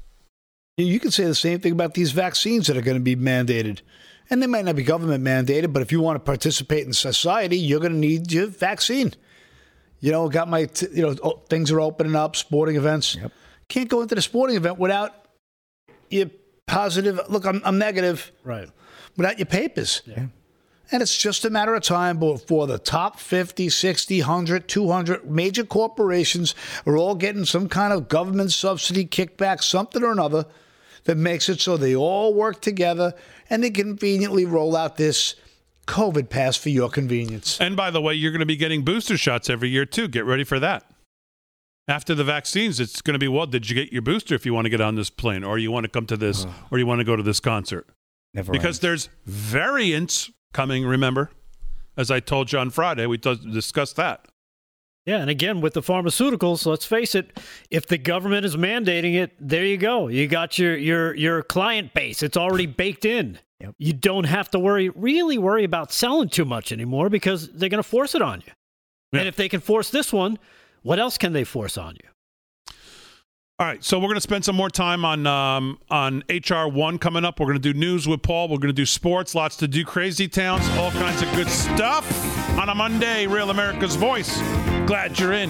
You 0.75 0.99
can 0.99 1.09
say 1.09 1.23
the 1.23 1.33
same 1.33 1.59
thing 1.59 1.71
about 1.71 1.93
these 1.93 2.11
vaccines 2.11 2.67
that 2.67 2.77
are 2.77 2.81
going 2.81 2.97
to 2.97 3.03
be 3.03 3.15
mandated. 3.15 3.81
And 4.29 4.41
they 4.43 4.47
might 4.47 4.65
not 4.65 4.75
be 4.75 4.83
government 4.83 5.23
mandated, 5.23 5.71
but 5.71 5.81
if 5.81 5.91
you 5.91 6.01
want 6.01 6.15
to 6.17 6.19
participate 6.19 6.85
in 6.85 6.93
society, 6.93 7.57
you're 7.57 7.79
going 7.79 7.93
to 7.93 7.97
need 7.97 8.31
your 8.31 8.47
vaccine. 8.47 9.13
You 9.99 10.11
know, 10.11 10.27
got 10.29 10.47
my, 10.49 10.65
t- 10.65 10.87
you 10.93 11.01
know, 11.01 11.15
oh, 11.23 11.41
things 11.49 11.71
are 11.71 11.79
opening 11.79 12.15
up, 12.15 12.35
sporting 12.35 12.75
events. 12.75 13.15
Yep. 13.15 13.31
Can't 13.69 13.89
go 13.89 14.01
into 14.01 14.15
the 14.15 14.21
sporting 14.21 14.55
event 14.57 14.77
without 14.77 15.13
your 16.09 16.29
positive, 16.67 17.19
look, 17.29 17.45
I'm, 17.45 17.61
I'm 17.65 17.77
negative, 17.77 18.31
Right. 18.43 18.69
without 19.15 19.39
your 19.39 19.45
papers. 19.45 20.01
And 20.89 21.01
it's 21.01 21.17
just 21.17 21.43
a 21.43 21.49
matter 21.49 21.75
of 21.75 21.83
time 21.83 22.17
before 22.19 22.65
the 22.67 22.77
top 22.77 23.19
50, 23.19 23.69
60, 23.69 24.19
100, 24.21 24.67
200 24.69 25.29
major 25.29 25.65
corporations 25.65 26.55
are 26.85 26.95
all 26.95 27.15
getting 27.15 27.43
some 27.43 27.67
kind 27.67 27.91
of 27.91 28.07
government 28.07 28.51
subsidy 28.53 29.05
kickback, 29.05 29.61
something 29.63 30.01
or 30.03 30.11
another 30.11 30.45
that 31.07 31.17
makes 31.17 31.47
it 31.49 31.59
so 31.59 31.77
they 31.77 31.95
all 31.95 32.33
work 32.33 32.61
together 32.61 33.13
and 33.49 33.63
they 33.63 33.69
conveniently 33.69 34.45
roll 34.45 34.75
out 34.75 34.97
this 34.97 35.35
COVID 35.87 36.29
pass 36.29 36.57
for 36.57 36.67
your 36.67 36.89
convenience. 36.89 37.59
And 37.61 37.77
by 37.77 37.91
the 37.91 38.01
way, 38.01 38.13
you're 38.13 38.31
going 38.33 38.41
to 38.41 38.45
be 38.45 38.57
getting 38.57 38.83
booster 38.83 39.17
shots 39.17 39.49
every 39.49 39.69
year 39.69 39.85
too. 39.85 40.09
Get 40.09 40.25
ready 40.25 40.43
for 40.43 40.59
that. 40.59 40.85
After 41.87 42.13
the 42.13 42.25
vaccines, 42.25 42.81
it's 42.81 43.01
going 43.01 43.13
to 43.13 43.19
be 43.19 43.29
well, 43.29 43.45
did 43.45 43.69
you 43.69 43.73
get 43.75 43.93
your 43.93 44.01
booster 44.01 44.35
if 44.35 44.45
you 44.45 44.53
want 44.53 44.65
to 44.65 44.69
get 44.69 44.81
on 44.81 44.95
this 44.95 45.09
plane 45.09 45.45
or 45.45 45.57
you 45.57 45.71
want 45.71 45.85
to 45.85 45.89
come 45.89 46.05
to 46.07 46.17
this 46.17 46.45
or 46.69 46.77
you 46.77 46.85
want 46.85 46.99
to 46.99 47.05
go 47.05 47.15
to 47.15 47.23
this 47.23 47.39
concert? 47.39 47.87
Never 48.33 48.51
Because 48.51 48.75
ends. 48.75 48.79
there's 48.79 49.09
variants 49.25 50.29
coming, 50.53 50.85
remember? 50.85 51.31
As 51.95 52.11
I 52.11 52.19
told 52.19 52.51
you 52.51 52.59
on 52.59 52.69
Friday, 52.69 53.05
we 53.05 53.17
t- 53.17 53.39
discussed 53.51 53.95
that. 53.95 54.27
Yeah, 55.07 55.19
and 55.19 55.29
again 55.29 55.61
with 55.61 55.73
the 55.73 55.81
pharmaceuticals, 55.81 56.65
let's 56.65 56.85
face 56.85 57.15
it, 57.15 57.39
if 57.71 57.87
the 57.87 57.97
government 57.97 58.45
is 58.45 58.57
mandating 58.57 59.15
it, 59.15 59.31
there 59.39 59.63
you 59.63 59.77
go. 59.77 60.09
You 60.09 60.27
got 60.27 60.59
your 60.59 60.75
your 60.75 61.15
your 61.15 61.41
client 61.43 61.93
base. 61.93 62.21
It's 62.21 62.35
already 62.35 62.65
baked 62.65 63.05
in. 63.05 63.39
Yep. 63.61 63.75
You 63.77 63.93
don't 63.93 64.25
have 64.25 64.49
to 64.51 64.59
worry 64.59 64.89
really 64.89 65.37
worry 65.37 65.63
about 65.63 65.93
selling 65.93 66.27
too 66.27 66.43
much 66.43 66.73
anymore 66.73 67.09
because 67.09 67.49
they're 67.53 67.69
going 67.69 67.81
to 67.81 67.89
force 67.89 68.15
it 68.15 68.21
on 68.21 68.43
you. 68.45 68.51
Yeah. 69.13 69.19
And 69.19 69.29
if 69.29 69.37
they 69.37 69.47
can 69.47 69.61
force 69.61 69.89
this 69.89 70.11
one, 70.11 70.39
what 70.81 70.99
else 70.99 71.17
can 71.17 71.31
they 71.31 71.45
force 71.45 71.77
on 71.77 71.95
you? 71.95 72.09
All 73.59 73.65
right, 73.65 73.83
so 73.83 73.97
we're 73.97 74.05
going 74.05 74.15
to 74.17 74.21
spend 74.21 74.45
some 74.45 74.55
more 74.55 74.69
time 74.69 75.03
on 75.03 75.25
um, 75.25 75.79
on 75.89 76.23
HR 76.29 76.67
one 76.67 76.99
coming 76.99 77.25
up. 77.25 77.39
We're 77.39 77.47
going 77.47 77.59
to 77.59 77.73
do 77.73 77.77
news 77.77 78.07
with 78.07 78.21
Paul. 78.21 78.49
We're 78.49 78.59
going 78.59 78.67
to 78.67 78.73
do 78.73 78.85
sports, 78.85 79.33
lots 79.33 79.55
to 79.57 79.67
do, 79.67 79.83
crazy 79.83 80.27
towns, 80.27 80.69
all 80.77 80.91
kinds 80.91 81.23
of 81.23 81.33
good 81.33 81.49
stuff 81.49 82.05
on 82.59 82.69
a 82.69 82.75
Monday. 82.75 83.25
Real 83.25 83.49
America's 83.49 83.95
Voice. 83.95 84.37
Glad 84.85 85.17
you're 85.17 85.33
in. 85.33 85.49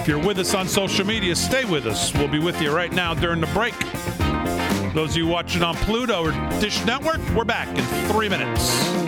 If 0.00 0.08
you're 0.08 0.18
with 0.18 0.38
us 0.38 0.54
on 0.54 0.66
social 0.66 1.06
media, 1.06 1.36
stay 1.36 1.66
with 1.66 1.84
us. 1.84 2.14
We'll 2.14 2.26
be 2.26 2.38
with 2.38 2.58
you 2.62 2.74
right 2.74 2.90
now 2.90 3.12
during 3.12 3.42
the 3.42 3.46
break. 3.48 3.74
Those 4.94 5.10
of 5.10 5.18
you 5.18 5.26
watching 5.26 5.62
on 5.62 5.74
Pluto 5.74 6.24
or 6.24 6.32
Dish 6.58 6.82
Network, 6.86 7.20
we're 7.34 7.44
back 7.44 7.68
in 7.68 7.84
three 8.10 8.30
minutes. 8.30 9.02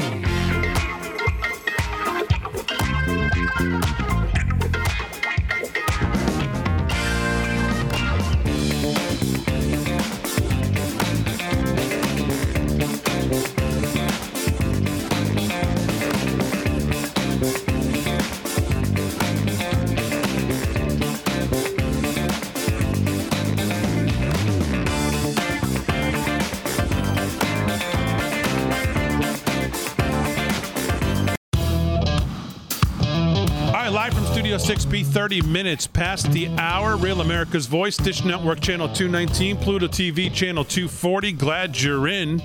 Right, 33.85 33.93
live 33.93 34.15
from 34.15 34.25
Studio 34.25 34.57
6B, 34.57 35.05
30 35.05 35.43
minutes 35.43 35.87
past 35.87 36.33
the 36.33 36.49
hour. 36.57 36.97
Real 36.97 37.21
America's 37.21 37.67
Voice, 37.67 37.99
Dish 37.99 38.25
Network, 38.25 38.61
Channel 38.61 38.89
219, 38.89 39.59
Pluto 39.59 39.89
TV, 39.89 40.33
Channel 40.33 40.65
240. 40.65 41.33
Glad 41.33 41.79
you're 41.79 42.09
in. 42.09 42.43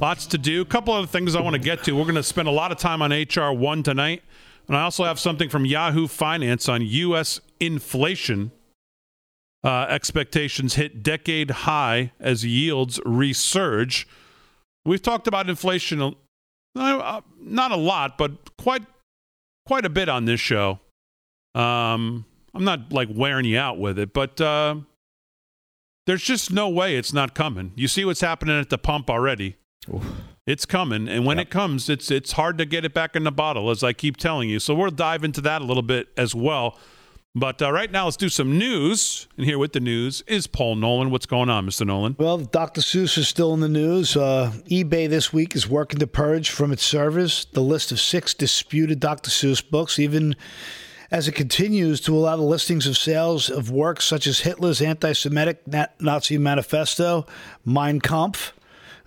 Lots 0.00 0.24
to 0.28 0.38
do. 0.38 0.62
A 0.62 0.64
couple 0.64 0.94
other 0.94 1.06
things 1.06 1.36
I 1.36 1.42
want 1.42 1.52
to 1.52 1.60
get 1.60 1.84
to. 1.84 1.92
We're 1.92 2.04
going 2.04 2.14
to 2.14 2.22
spend 2.22 2.48
a 2.48 2.50
lot 2.50 2.72
of 2.72 2.78
time 2.78 3.02
on 3.02 3.12
HR 3.12 3.52
1 3.52 3.82
tonight. 3.82 4.22
And 4.66 4.74
I 4.74 4.84
also 4.84 5.04
have 5.04 5.20
something 5.20 5.50
from 5.50 5.66
Yahoo 5.66 6.06
Finance 6.06 6.66
on 6.66 6.80
U.S. 6.80 7.40
inflation. 7.60 8.50
Uh, 9.62 9.86
expectations 9.90 10.76
hit 10.76 11.02
decade 11.02 11.50
high 11.50 12.12
as 12.18 12.42
yields 12.42 12.98
resurge. 13.00 14.06
We've 14.86 15.02
talked 15.02 15.26
about 15.26 15.50
inflation, 15.50 16.14
uh, 16.74 17.20
not 17.38 17.70
a 17.70 17.76
lot, 17.76 18.16
but 18.16 18.56
quite 18.56 18.82
quite 19.66 19.84
a 19.84 19.90
bit 19.90 20.08
on 20.08 20.24
this 20.24 20.40
show. 20.40 20.80
Um, 21.54 22.24
I'm 22.54 22.64
not 22.64 22.92
like 22.92 23.08
wearing 23.12 23.44
you 23.44 23.58
out 23.58 23.78
with 23.78 23.98
it, 23.98 24.12
but 24.12 24.40
uh, 24.40 24.76
there's 26.06 26.22
just 26.22 26.52
no 26.52 26.68
way 26.68 26.96
it's 26.96 27.12
not 27.12 27.34
coming. 27.34 27.72
You 27.76 27.88
see 27.88 28.04
what's 28.04 28.20
happening 28.20 28.58
at 28.58 28.70
the 28.70 28.78
pump 28.78 29.08
already. 29.10 29.56
It's 30.46 30.66
coming, 30.66 31.08
and 31.08 31.24
when 31.24 31.38
Yep. 31.38 31.46
it 31.46 31.50
comes, 31.50 31.88
it's 31.88 32.10
it's 32.10 32.32
hard 32.32 32.58
to 32.58 32.66
get 32.66 32.84
it 32.84 32.92
back 32.94 33.16
in 33.16 33.24
the 33.24 33.32
bottle, 33.32 33.70
as 33.70 33.82
I 33.82 33.92
keep 33.92 34.16
telling 34.16 34.48
you. 34.50 34.58
So 34.58 34.74
we'll 34.74 34.90
dive 34.90 35.24
into 35.24 35.40
that 35.42 35.62
a 35.62 35.64
little 35.64 35.82
bit 35.82 36.08
as 36.16 36.34
well. 36.34 36.78
But 37.36 37.60
uh, 37.60 37.72
right 37.72 37.90
now, 37.90 38.04
let's 38.04 38.16
do 38.16 38.28
some 38.28 38.58
news. 38.58 39.26
And 39.36 39.44
here 39.44 39.58
with 39.58 39.72
the 39.72 39.80
news 39.80 40.22
is 40.28 40.46
Paul 40.46 40.76
Nolan. 40.76 41.10
What's 41.10 41.26
going 41.26 41.50
on, 41.50 41.66
Mr. 41.66 41.84
Nolan? 41.84 42.14
Well, 42.16 42.38
Dr. 42.38 42.80
Seuss 42.80 43.18
is 43.18 43.26
still 43.26 43.52
in 43.54 43.60
the 43.60 43.68
news. 43.68 44.16
Uh, 44.16 44.52
eBay 44.70 45.08
this 45.08 45.32
week 45.32 45.56
is 45.56 45.68
working 45.68 45.98
to 45.98 46.06
purge 46.06 46.50
from 46.50 46.70
its 46.70 46.84
servers 46.84 47.46
the 47.52 47.60
list 47.60 47.90
of 47.90 47.98
six 47.98 48.34
disputed 48.34 49.00
Dr. 49.00 49.30
Seuss 49.30 49.68
books, 49.68 49.98
even 49.98 50.36
as 51.10 51.26
it 51.26 51.32
continues 51.32 52.00
to 52.02 52.16
allow 52.16 52.36
the 52.36 52.42
listings 52.42 52.86
of 52.86 52.96
sales 52.96 53.50
of 53.50 53.68
works 53.68 54.04
such 54.04 54.28
as 54.28 54.40
Hitler's 54.40 54.80
anti 54.80 55.12
Semitic 55.12 55.62
Nazi 55.98 56.38
manifesto, 56.38 57.26
Mein 57.64 57.98
Kampf. 58.00 58.52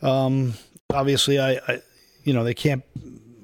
Um, 0.01 0.55
obviously, 0.93 1.39
I, 1.39 1.61
I 1.65 1.81
you 2.25 2.33
know, 2.33 2.43
they 2.43 2.53
can't. 2.53 2.83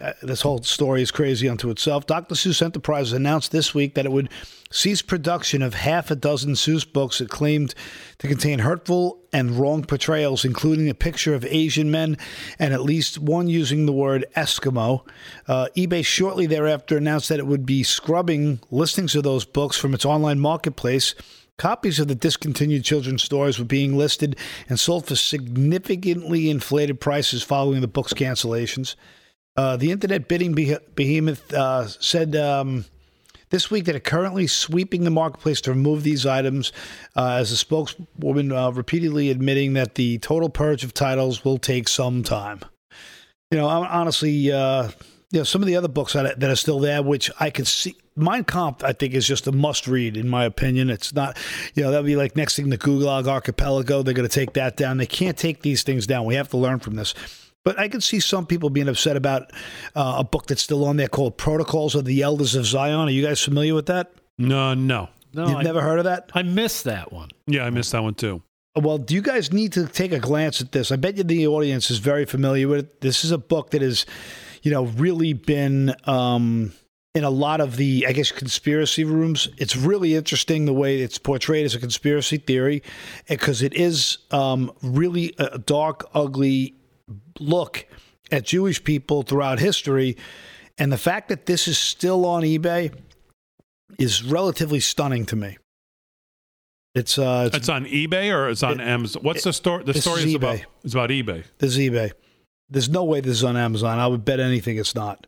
Uh, 0.04 0.12
this 0.22 0.42
whole 0.42 0.62
story 0.62 1.02
is 1.02 1.12
crazy 1.12 1.48
unto 1.48 1.70
itself. 1.70 2.06
Dr. 2.06 2.36
Seuss 2.36 2.62
Enterprises 2.62 3.14
announced 3.14 3.54
this 3.54 3.74
week 3.74 3.96
that 3.96 4.06
it 4.06 4.12
would 4.12 4.30
cease 4.70 5.02
production 5.02 5.62
of 5.62 5.76
half 5.76 6.12
a 6.12 6.16
dozen 6.16 6.56
Seuss 6.56 6.84
books 6.92 7.22
it 7.22 7.30
claimed 7.30 7.74
to 8.18 8.28
contain 8.28 8.60
hurtful 8.60 9.22
and 9.32 9.52
wrong 9.52 9.86
portrayals, 9.86 10.44
including 10.44 10.90
a 10.90 10.94
picture 10.94 11.34
of 11.34 11.46
Asian 11.46 11.90
men 11.90 12.18
and 12.60 12.74
at 12.74 12.82
least 12.82 13.18
one 13.18 13.48
using 13.48 13.86
the 13.86 13.94
word 13.94 14.26
Eskimo. 14.36 15.08
Uh, 15.48 15.68
eBay 15.78 16.06
shortly 16.06 16.48
thereafter 16.48 16.98
announced 16.98 17.30
that 17.30 17.40
it 17.40 17.48
would 17.48 17.66
be 17.66 17.82
scrubbing 17.82 18.60
listings 18.72 19.16
of 19.16 19.24
those 19.24 19.46
books 19.46 19.78
from 19.78 19.94
its 19.94 20.04
online 20.04 20.40
marketplace. 20.40 21.16
Copies 21.56 22.00
of 22.00 22.10
the 22.10 22.16
discontinued 22.16 22.84
children's 22.84 23.24
stories 23.24 23.58
were 23.58 23.64
being 23.64 23.98
listed 23.98 24.36
and 24.68 24.78
sold 24.78 25.08
for 25.08 25.16
significantly 25.16 26.50
inflated 26.50 27.00
prices 27.00 27.42
following 27.42 27.80
the 27.80 27.88
book's 27.88 28.14
cancellations. 28.14 28.96
Uh, 29.56 29.78
the 29.78 29.92
internet 29.92 30.28
bidding 30.28 30.54
behemoth 30.54 31.54
uh, 31.54 31.88
said 31.88 32.36
um, 32.36 32.86
this 33.52 33.70
week 33.70 33.86
that 33.86 33.96
it 33.96 34.04
currently 34.04 34.48
sweeping 34.48 35.04
the 35.04 35.12
marketplace 35.12 35.62
to 35.62 35.70
remove 35.70 36.02
these 36.02 36.26
items, 36.26 36.72
uh, 37.16 37.38
as 37.40 37.52
a 37.52 37.58
spokeswoman 37.58 38.52
uh, 38.52 38.72
repeatedly 38.72 39.30
admitting 39.30 39.74
that 39.74 39.94
the 39.94 40.18
total 40.20 40.50
purge 40.50 40.84
of 40.84 40.94
titles 40.94 41.46
will 41.46 41.60
take 41.60 41.88
some 41.88 42.24
time. 42.24 42.62
You 43.52 43.60
know, 43.60 43.70
I'm 43.70 43.84
honestly, 43.84 44.52
uh, 44.52 44.90
you 45.30 45.40
know, 45.40 45.44
some 45.44 45.62
of 45.62 45.68
the 45.68 45.76
other 45.76 45.88
books 45.88 46.14
that 46.14 46.26
are, 46.26 46.36
that 46.36 46.50
are 46.50 46.56
still 46.56 46.80
there, 46.80 47.04
which 47.04 47.30
I 47.40 47.52
could 47.52 47.68
see. 47.68 47.96
Mein 48.16 48.44
Kampf, 48.44 48.84
I 48.84 48.94
think, 48.94 49.14
is 49.14 49.28
just 49.28 49.46
a 49.46 49.52
must 49.52 49.88
read, 49.88 50.18
in 50.18 50.30
my 50.30 50.46
opinion. 50.46 50.90
It's 50.90 51.14
not, 51.14 51.38
you 51.76 51.84
know, 51.84 51.92
that'd 51.92 52.06
be 52.06 52.16
like 52.16 52.36
next 52.36 52.56
thing 52.56 52.70
the 52.70 52.78
Gulag 52.78 53.28
Archipelago. 53.28 54.02
They're 54.02 54.14
going 54.16 54.28
to 54.28 54.34
take 54.34 54.54
that 54.54 54.78
down. 54.78 54.98
They 54.98 55.06
can't 55.06 55.38
take 55.38 55.62
these 55.62 55.84
things 55.84 56.08
down. 56.08 56.26
We 56.26 56.36
have 56.36 56.50
to 56.50 56.58
learn 56.58 56.80
from 56.80 56.96
this. 56.96 57.14
But 57.64 57.80
I 57.80 57.88
can 57.88 58.02
see 58.02 58.20
some 58.20 58.46
people 58.46 58.70
being 58.70 58.90
upset 58.90 59.16
about 59.16 59.52
uh, 59.96 60.16
a 60.18 60.24
book 60.24 60.48
that's 60.48 60.62
still 60.62 60.84
on 60.86 60.98
there 60.98 61.08
called 61.08 61.38
Protocols 61.38 61.96
of 61.96 62.06
the 62.06 62.22
Elders 62.22 62.56
of 62.56 62.66
Zion. 62.66 63.08
Are 63.08 63.10
you 63.10 63.26
guys 63.26 63.42
familiar 63.42 63.74
with 63.74 63.86
that? 63.86 64.12
No, 64.38 64.74
no. 64.74 65.10
No, 65.34 65.48
You've 65.48 65.58
I, 65.58 65.64
never 65.64 65.82
heard 65.82 65.98
of 65.98 66.06
that? 66.06 66.30
I 66.34 66.44
missed 66.44 66.84
that 66.84 67.12
one. 67.12 67.30
Yeah, 67.48 67.66
I 67.66 67.70
missed 67.70 67.92
that 67.94 68.04
one 68.04 68.14
too. 68.14 68.44
Well, 68.76 68.98
do 68.98 69.14
you 69.14 69.22
guys 69.22 69.54
need 69.54 69.74
to 69.74 69.88
take 69.88 70.12
a 70.12 70.20
glance 70.20 70.60
at 70.62 70.72
this? 70.72 70.92
I 70.92 70.96
bet 70.96 71.18
you 71.18 71.24
the 71.24 71.48
audience 71.48 71.92
is 71.92 72.00
very 72.00 72.26
familiar 72.26 72.68
with 72.68 72.80
it. 72.80 73.02
This 73.02 73.24
is 73.24 73.32
a 73.32 73.38
book 73.38 73.72
that 73.72 73.82
has, 73.82 74.06
you 74.62 74.72
know, 74.72 74.86
really 74.86 75.34
been 75.34 75.96
um, 76.06 76.74
in 77.16 77.24
a 77.24 77.30
lot 77.30 77.62
of 77.62 77.78
the, 77.78 78.06
I 78.08 78.12
guess, 78.14 78.32
conspiracy 78.32 79.04
rooms. 79.04 79.48
It's 79.58 79.76
really 79.76 80.16
interesting 80.16 80.66
the 80.66 80.74
way 80.74 81.02
it's 81.02 81.20
portrayed 81.20 81.66
as 81.66 81.76
a 81.76 81.80
conspiracy 81.80 82.38
theory 82.38 82.82
because 83.28 83.62
it 83.62 83.76
is 83.76 84.18
um, 84.32 84.72
really 84.82 85.34
a 85.38 85.60
dark, 85.60 86.10
ugly 86.16 86.76
look 87.40 87.86
at 88.32 88.46
Jewish 88.46 88.84
people 88.84 89.24
throughout 89.24 89.60
history. 89.60 90.18
And 90.78 90.92
the 90.92 90.98
fact 90.98 91.30
that 91.30 91.46
this 91.46 91.68
is 91.68 91.78
still 91.78 92.26
on 92.26 92.44
eBay 92.44 92.94
is 94.00 94.24
relatively 94.24 94.80
stunning 94.80 95.26
to 95.28 95.36
me. 95.36 95.58
It's 96.96 97.18
uh, 97.18 97.46
it's, 97.48 97.58
it's 97.58 97.70
on 97.70 97.86
eBay 97.86 98.34
or 98.34 98.50
it's 98.50 98.62
on 98.62 98.80
it, 98.80 98.84
Amazon. 98.84 99.24
What's 99.24 99.40
it, 99.40 99.46
the 99.46 99.54
story? 99.54 99.84
The 99.84 99.94
story 99.96 100.22
is, 100.22 100.26
is 100.28 100.36
about. 100.36 100.60
It's 100.84 100.94
about 100.94 101.10
eBay. 101.10 101.44
This 101.58 101.76
is 101.76 101.80
eBay. 101.80 102.12
There's 102.70 102.90
no 102.90 103.04
way 103.04 103.20
this 103.20 103.38
is 103.38 103.44
on 103.44 103.58
Amazon. 103.58 104.00
I 104.00 104.08
would 104.08 104.24
bet 104.24 104.40
anything 104.40 104.78
it's 104.78 104.96
not. 104.96 105.26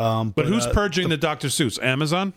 Um, 0.00 0.30
but, 0.30 0.42
but, 0.42 0.46
who's 0.46 0.66
uh, 0.66 0.72
purging 0.72 1.08
the, 1.08 1.16
the 1.16 1.20
Dr. 1.20 1.48
Seuss? 1.48 1.80
Amazon 1.82 2.32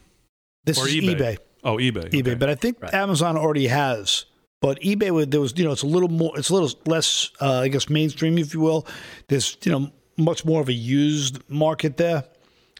this 0.65 0.79
or 0.79 0.87
is 0.87 0.95
eBay? 0.95 1.15
eBay. 1.15 1.37
Oh, 1.63 1.77
eBay. 1.77 2.09
eBay. 2.09 2.19
Okay. 2.19 2.35
But 2.35 2.49
I 2.49 2.55
think 2.55 2.81
right. 2.81 2.93
Amazon 2.93 3.37
already 3.37 3.67
has 3.67 4.25
but 4.61 4.79
eBay, 4.81 5.29
there 5.29 5.41
was, 5.41 5.53
you 5.57 5.65
know, 5.65 5.71
it's 5.71 5.83
a 5.83 5.87
little 5.87 6.09
more, 6.09 6.37
it's 6.37 6.49
a 6.49 6.53
little 6.53 6.71
less, 6.85 7.31
uh, 7.41 7.59
I 7.59 7.67
guess, 7.67 7.89
mainstream, 7.89 8.37
if 8.37 8.53
you 8.53 8.61
will. 8.61 8.87
There's, 9.27 9.57
you 9.63 9.71
know, 9.71 9.91
much 10.17 10.45
more 10.45 10.61
of 10.61 10.69
a 10.69 10.73
used 10.73 11.47
market 11.49 11.97
there. 11.97 12.23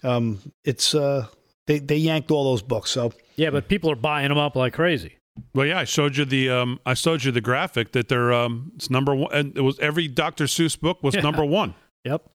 Um, 0.04 0.40
it's, 0.64 0.96
uh, 0.96 1.28
they, 1.68 1.80
they 1.80 1.98
yanked 1.98 2.32
all 2.32 2.44
those 2.44 2.62
books. 2.62 2.92
So 2.92 3.12
yeah, 3.36 3.50
but 3.50 3.68
people 3.68 3.92
are 3.92 3.96
buying 3.96 4.30
them 4.30 4.38
up 4.38 4.56
like 4.56 4.74
crazy. 4.74 5.18
Well, 5.54 5.66
yeah, 5.66 5.80
I 5.80 5.84
showed 5.84 6.16
you 6.16 6.26
the 6.26 6.50
um, 6.50 6.80
I 6.86 6.94
showed 6.94 7.24
you 7.24 7.32
the 7.32 7.42
graphic 7.42 7.92
that 7.92 8.08
they're 8.08 8.32
um, 8.32 8.72
it's 8.76 8.90
number 8.90 9.14
one. 9.14 9.34
And 9.34 9.58
it 9.58 9.62
was 9.62 9.78
every 9.80 10.08
Dr. 10.08 10.46
Seuss 10.46 10.80
book 10.80 11.04
was 11.04 11.16
yeah. 11.16 11.22
number 11.22 11.44
one. 11.44 11.76
Yep, 12.06 12.30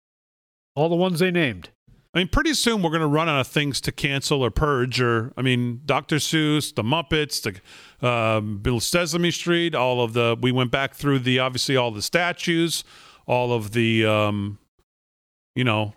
all 0.75 0.89
the 0.89 0.97
ones 0.97 1.21
they 1.21 1.31
named. 1.31 1.71
I 2.13 2.19
mean, 2.19 2.29
pretty 2.29 2.55
soon 2.55 2.83
we're 2.83 2.91
going 2.91 3.03
to 3.03 3.07
run 3.07 3.29
out 3.29 3.41
of 3.41 3.47
things 3.47 3.81
to 3.83 3.93
cancel 3.93 4.43
or 4.43 4.51
purge. 4.51 5.01
Or, 5.01 5.33
I 5.37 5.43
mean, 5.43 5.83
Dr. 5.85 6.17
Seuss, 6.17 6.75
the 6.75 6.83
Muppets, 6.83 7.41
the 8.01 8.07
um, 8.07 8.59
Bill 8.59 8.81
Sesame 8.81 9.31
Street, 9.31 9.77
all 9.77 10.03
of 10.03 10.13
the. 10.13 10.37
We 10.41 10.51
went 10.51 10.73
back 10.73 10.95
through 10.95 11.21
the 11.21 11.39
obviously 11.39 11.77
all 11.77 11.93
the 11.93 12.03
statues, 12.03 12.83
all 13.27 13.53
of 13.53 13.71
the, 13.73 14.05
um, 14.07 14.59
you 15.55 15.63
know, 15.63 15.95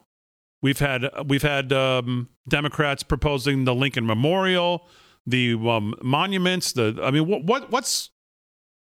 we've 0.61 0.79
had 0.79 1.09
we've 1.25 1.41
had 1.41 1.73
um, 1.73 2.29
Democrats 2.47 3.01
proposing 3.01 3.65
the 3.65 3.73
Lincoln 3.73 4.05
Memorial, 4.05 4.87
the 5.25 5.53
um, 5.53 5.95
monuments. 6.03 6.73
The 6.73 6.99
I 7.01 7.09
mean, 7.09 7.27
what 7.27 7.43
what 7.43 7.71
what's 7.71 8.11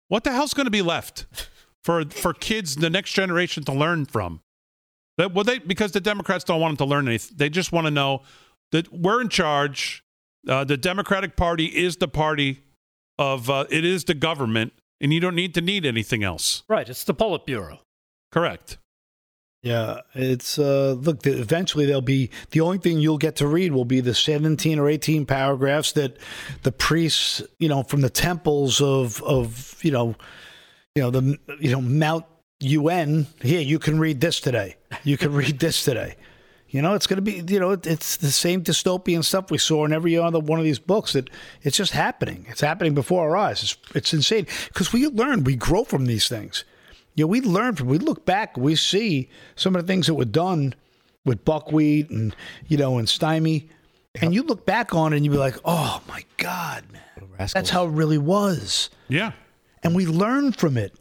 what 0.07 0.23
the 0.23 0.31
hell's 0.31 0.55
going 0.55 0.67
to 0.67 0.71
be 0.71 0.83
left 0.83 1.27
for 1.83 2.05
for 2.05 2.33
kids, 2.33 2.77
the 2.77 2.91
next 2.91 3.13
generation 3.13 3.65
to 3.65 3.73
learn 3.73 4.07
from? 4.07 4.43
That 5.19 5.33
well, 5.33 5.45
they 5.45 5.59
because 5.59 5.93
the 5.93 6.01
Democrats 6.01 6.45
don't 6.45 6.61
want 6.61 6.79
them 6.79 6.87
to 6.87 6.91
learn 6.91 7.09
anything. 7.09 7.37
They 7.37 7.49
just 7.49 7.73
want 7.73 7.87
to 7.87 7.91
know 7.91 8.23
that 8.73 8.93
we're 8.93 9.21
in 9.21 9.29
charge. 9.29 10.03
Uh, 10.49 10.65
the 10.65 10.77
Democratic 10.77 11.37
Party 11.37 11.67
is 11.67 11.97
the 11.97 12.09
party 12.09 12.63
of 13.19 13.51
uh, 13.51 13.65
it 13.71 13.85
is 13.85 14.05
the 14.05 14.15
government, 14.15 14.73
and 15.01 15.13
you 15.13 15.21
don't 15.21 15.35
need 15.35 15.55
to 15.55 15.61
need 15.61 15.87
anything 15.87 16.23
else. 16.23 16.63
Right. 16.69 16.89
It's 16.89 17.05
the 17.05 17.15
Politburo. 17.15 17.79
Correct. 18.31 18.79
Yeah, 19.63 20.03
it's 20.15 20.61
uh 20.61 20.93
look 20.93 21.27
eventually 21.27 21.87
there'll 21.87 22.01
be 22.01 22.31
the 22.51 22.61
only 22.61 22.79
thing 22.79 23.01
you'll 23.01 23.19
get 23.19 23.35
to 23.37 23.49
read 23.49 23.73
will 23.73 23.85
be 23.85 24.01
the 24.01 24.15
17 24.15 24.79
or 24.79 24.89
18 24.89 25.27
paragraphs 25.27 25.91
that 25.93 26.19
the 26.63 26.71
priests, 26.71 27.43
you 27.59 27.69
know, 27.69 27.83
from 27.83 28.01
the 28.01 28.11
temples 28.11 28.81
of 28.81 29.21
of, 29.25 29.77
you 29.83 29.91
know, 29.91 30.15
you 30.95 31.03
know, 31.03 31.11
the 31.11 31.37
you 31.59 31.73
know, 31.73 31.81
Mount 31.81 32.27
UN, 32.61 33.27
here, 33.43 33.61
you 33.61 33.79
can 33.79 33.99
read 33.99 34.21
this 34.21 34.41
today. 34.41 34.77
You 35.05 35.19
can 35.19 35.33
read 35.33 35.59
this 35.59 35.85
today. 35.85 36.17
You 36.69 36.83
know, 36.83 36.95
it's 36.95 37.07
going 37.07 37.17
to 37.17 37.23
be, 37.23 37.45
you 37.53 37.61
know, 37.61 37.73
it's 37.73 38.17
the 38.17 38.31
same 38.31 38.63
dystopian 38.63 39.25
stuff 39.25 39.51
we 39.51 39.59
saw 39.59 39.85
in 39.85 39.93
every 39.93 40.17
other 40.17 40.41
one 40.41 40.59
of 40.59 40.65
these 40.65 40.79
books 40.79 41.13
that 41.13 41.31
it's 41.63 41.77
just 41.77 41.93
happening. 41.93 42.47
It's 42.49 42.61
happening 42.61 42.95
before 42.95 43.29
our 43.29 43.37
eyes. 43.37 43.63
It's, 43.63 43.77
it's 43.95 44.13
insane 44.13 44.47
because 44.69 44.93
we 44.93 45.07
learn, 45.07 45.45
we 45.45 45.55
grow 45.55 45.85
from 45.85 46.07
these 46.07 46.29
things. 46.29 46.65
You 47.15 47.25
know, 47.25 47.29
we 47.29 47.41
learn 47.41 47.77
from, 47.77 47.89
we 47.89 47.99
look 47.99 48.27
back, 48.27 48.57
we 48.57 48.75
see 48.75 49.31
some 49.55 49.77
of 49.77 49.83
the 49.83 49.87
things 49.87 50.07
that 50.07 50.15
were 50.15 50.25
done 50.25 50.75
with 51.25 51.45
buckwheat 51.45 52.11
and, 52.11 52.35
you 52.67 52.77
know, 52.77 52.99
and 52.99 53.09
stymie. 53.09 53.69
And 54.21 54.35
you 54.35 54.43
look 54.43 54.67
back 54.67 54.95
on 54.95 55.13
it 55.13 55.17
and 55.17 55.25
you 55.25 55.31
be 55.31 55.37
like, 55.37 55.57
oh 55.65 56.03
my 56.09 56.25
God, 56.37 56.85
man, 56.93 57.49
that's 57.55 57.71
how 57.71 57.87
it 57.87 57.91
really 57.91 58.19
was. 58.19 58.91
Yeah. 59.09 59.33
And 59.83 59.95
we 59.95 60.07
learn 60.07 60.53
from 60.53 60.77
it 60.77 60.95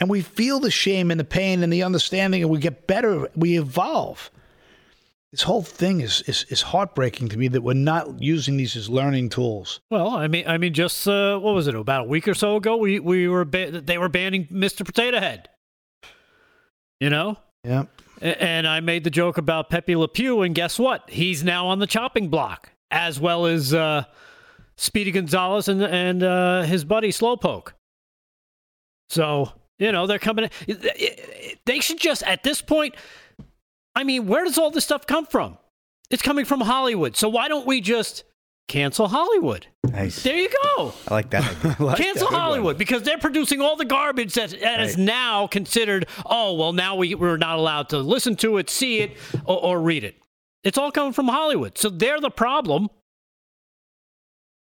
and 0.00 0.08
we 0.08 0.20
feel 0.20 0.60
the 0.60 0.70
shame 0.70 1.10
and 1.10 1.18
the 1.18 1.24
pain 1.24 1.62
and 1.62 1.72
the 1.72 1.82
understanding 1.82 2.42
and 2.42 2.50
we 2.50 2.58
get 2.58 2.86
better 2.86 3.28
we 3.36 3.58
evolve 3.58 4.30
this 5.32 5.42
whole 5.42 5.62
thing 5.62 6.00
is, 6.00 6.22
is, 6.22 6.46
is 6.48 6.62
heartbreaking 6.62 7.28
to 7.28 7.36
me 7.36 7.48
that 7.48 7.60
we're 7.60 7.74
not 7.74 8.22
using 8.22 8.56
these 8.56 8.74
as 8.76 8.88
learning 8.88 9.28
tools. 9.28 9.80
Well, 9.90 10.08
I 10.08 10.26
mean, 10.26 10.46
I 10.46 10.56
mean, 10.56 10.72
just 10.72 11.06
uh, 11.06 11.38
what 11.38 11.54
was 11.54 11.68
it 11.68 11.74
about 11.74 12.06
a 12.06 12.08
week 12.08 12.26
or 12.26 12.34
so 12.34 12.56
ago? 12.56 12.78
We 12.78 12.98
we 12.98 13.28
were 13.28 13.44
ba- 13.44 13.82
they 13.82 13.98
were 13.98 14.08
banning 14.08 14.46
Mr. 14.46 14.86
Potato 14.86 15.20
Head. 15.20 15.50
You 16.98 17.10
know. 17.10 17.36
Yeah. 17.62 17.84
And 18.20 18.66
I 18.66 18.80
made 18.80 19.04
the 19.04 19.10
joke 19.10 19.38
about 19.38 19.70
Pepe 19.70 19.94
Le 19.94 20.08
Pew, 20.08 20.42
and 20.42 20.54
guess 20.54 20.78
what? 20.78 21.08
He's 21.08 21.44
now 21.44 21.66
on 21.68 21.78
the 21.78 21.86
chopping 21.86 22.28
block, 22.28 22.72
as 22.90 23.20
well 23.20 23.46
as 23.46 23.74
uh, 23.74 24.04
Speedy 24.76 25.10
Gonzalez 25.10 25.68
and 25.68 25.82
and 25.82 26.22
uh, 26.22 26.62
his 26.62 26.84
buddy 26.84 27.10
Slowpoke. 27.10 27.72
So 29.10 29.52
you 29.78 29.92
know, 29.92 30.06
they're 30.06 30.18
coming. 30.18 30.50
They 31.64 31.80
should 31.80 31.98
just, 31.98 32.22
at 32.24 32.42
this 32.42 32.62
point, 32.62 32.94
I 33.94 34.04
mean, 34.04 34.26
where 34.26 34.44
does 34.44 34.58
all 34.58 34.70
this 34.70 34.84
stuff 34.84 35.06
come 35.06 35.26
from? 35.26 35.58
It's 36.10 36.22
coming 36.22 36.44
from 36.44 36.60
Hollywood. 36.60 37.16
So 37.16 37.28
why 37.28 37.48
don't 37.48 37.66
we 37.66 37.80
just 37.80 38.24
cancel 38.66 39.08
Hollywood? 39.08 39.66
Nice. 39.84 40.22
There 40.22 40.36
you 40.36 40.48
go. 40.48 40.94
I 41.08 41.14
like 41.14 41.30
that. 41.30 41.80
like 41.80 41.98
cancel 41.98 42.30
that. 42.30 42.36
Hollywood 42.36 42.78
because 42.78 43.02
they're 43.02 43.18
producing 43.18 43.60
all 43.60 43.76
the 43.76 43.84
garbage 43.84 44.34
that, 44.34 44.50
that 44.50 44.62
right. 44.62 44.80
is 44.80 44.96
now 44.96 45.46
considered, 45.46 46.06
oh, 46.26 46.54
well, 46.54 46.72
now 46.72 46.96
we, 46.96 47.14
we're 47.14 47.36
not 47.36 47.58
allowed 47.58 47.88
to 47.90 47.98
listen 47.98 48.36
to 48.36 48.56
it, 48.58 48.70
see 48.70 49.00
it, 49.00 49.16
or, 49.44 49.62
or 49.62 49.80
read 49.80 50.04
it. 50.04 50.16
It's 50.64 50.78
all 50.78 50.90
coming 50.90 51.12
from 51.12 51.28
Hollywood. 51.28 51.78
So 51.78 51.88
they're 51.88 52.20
the 52.20 52.30
problem. 52.30 52.88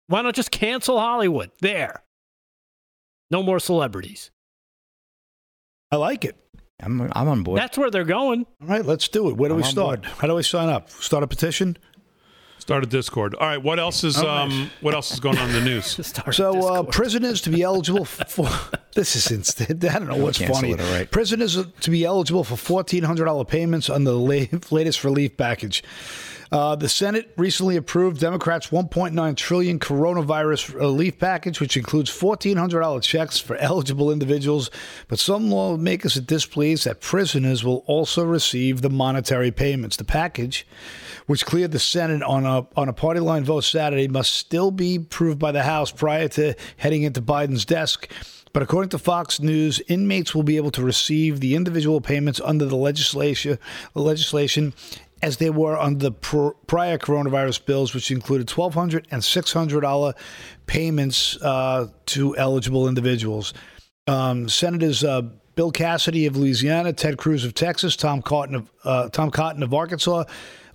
Why 0.08 0.22
not 0.22 0.36
just 0.36 0.52
cancel 0.52 1.00
Hollywood? 1.00 1.52
There. 1.62 2.04
No 3.30 3.42
more 3.44 3.60
celebrities. 3.60 4.30
I 5.92 5.98
like 5.98 6.26
it. 6.26 6.36
I'm 6.80 7.02
I'm 7.14 7.28
on 7.28 7.44
board. 7.44 7.60
That's 7.60 7.78
where 7.78 7.92
they're 7.92 8.04
going. 8.04 8.46
All 8.62 8.68
right, 8.68 8.86
let's 8.86 9.08
do 9.08 9.30
it. 9.30 9.38
Where 9.38 9.50
do 9.50 9.56
I'm 9.56 9.62
we 9.62 9.68
start? 9.68 10.06
How 10.06 10.28
do 10.28 10.36
we 10.36 10.44
sign 10.44 10.70
up? 10.70 10.90
Start 10.90 11.24
a 11.24 11.28
petition. 11.28 11.78
Start 12.58 12.84
a 12.84 12.88
Discord. 12.88 13.34
All 13.36 13.48
right. 13.48 13.62
What 13.62 13.80
else 13.80 14.04
is 14.04 14.18
um 14.18 14.70
What 14.82 14.94
else 14.94 15.12
is 15.12 15.20
going 15.20 15.38
on 15.38 15.50
in 15.50 15.56
the 15.56 15.62
news? 15.62 16.00
so 16.32 16.68
uh, 16.68 16.84
prisoners 16.84 17.42
to 17.42 17.50
be 17.50 17.62
eligible 17.64 18.06
for 18.06 18.48
This 18.96 19.16
is 19.16 19.32
instant. 19.32 19.84
I 19.86 20.00
don't 20.00 20.08
know 20.08 20.18
what's 20.18 20.38
Cancel 20.38 20.56
funny. 20.62 20.74
it, 20.74 20.82
all 20.82 20.92
right. 20.94 21.10
Prisoners 21.10 21.58
are 21.58 21.64
to 21.66 21.90
be 21.92 22.04
eligible 22.06 22.44
for 22.44 22.56
fourteen 22.56 23.04
hundred 23.04 23.26
dollar 23.26 23.46
payments 23.46 23.90
under 23.90 24.12
the 24.12 24.18
la- 24.18 24.60
latest 24.70 25.04
relief 25.04 25.38
package. 25.38 25.84
Uh, 26.52 26.76
the 26.76 26.90
Senate 26.90 27.32
recently 27.38 27.78
approved 27.78 28.20
Democrats' 28.20 28.68
1.9 28.68 29.38
trillion 29.38 29.80
coronavirus 29.80 30.74
relief 30.74 31.18
package, 31.18 31.62
which 31.62 31.78
includes 31.78 32.12
$1,400 32.12 33.02
checks 33.04 33.40
for 33.40 33.56
eligible 33.56 34.12
individuals. 34.12 34.70
But 35.08 35.20
some 35.20 35.50
lawmakers 35.50 36.18
are 36.18 36.22
displeased 36.22 36.84
that 36.84 37.00
prisoners 37.00 37.64
will 37.64 37.86
also 37.88 38.26
receive 38.26 38.82
the 38.82 38.90
monetary 38.90 39.52
payments. 39.52 39.96
The 39.96 40.04
package, 40.04 40.68
which 41.26 41.46
cleared 41.46 41.72
the 41.72 41.80
Senate 41.80 42.22
on 42.22 42.46
a 42.46 42.68
on 42.76 42.90
a 42.90 42.94
party 42.94 43.22
line 43.22 43.46
vote 43.46 43.64
Saturday, 43.64 44.10
must 44.10 44.34
still 44.34 44.72
be 44.72 44.96
approved 44.96 45.40
by 45.40 45.54
the 45.54 45.64
House 45.64 45.92
prior 45.92 46.28
to 46.30 46.54
heading 46.76 47.04
into 47.04 47.22
Biden's 47.22 47.64
desk. 47.64 48.12
But 48.54 48.64
according 48.64 48.90
to 48.90 48.98
Fox 48.98 49.40
News, 49.40 49.82
inmates 49.88 50.36
will 50.36 50.44
be 50.44 50.58
able 50.58 50.72
to 50.72 50.84
receive 50.84 51.40
the 51.40 51.56
individual 51.56 52.02
payments 52.02 52.42
under 52.44 52.66
the 52.66 52.76
legislation 52.76 53.58
legislation 53.96 54.74
as 55.22 55.38
they 55.38 55.50
were 55.50 55.78
under 55.78 56.10
the 56.10 56.12
pr- 56.12 56.50
prior 56.68 56.98
coronavirus 56.98 57.66
bills, 57.66 57.94
which 57.94 58.12
included 58.12 58.48
$1,200 58.48 59.06
and 59.12 59.22
$600 59.22 60.14
payments 60.66 61.42
uh, 61.42 61.88
to 62.08 62.36
eligible 62.38 62.88
individuals. 62.88 63.54
Um, 64.08 64.50
Senators 64.50 65.04
uh, 65.04 65.22
Bill 65.56 65.72
Cassidy 65.72 66.26
of 66.26 66.36
Louisiana, 66.36 66.94
Ted 66.94 67.18
Cruz 67.18 67.46
of 67.46 67.54
Texas, 67.54 67.96
Tom 67.96 68.22
Cotton 68.22 68.56
of, 68.56 68.72
uh, 68.84 69.10
Tom 69.10 69.32
Cotton 69.32 69.64
of 69.64 69.74
Arkansas 69.74 70.24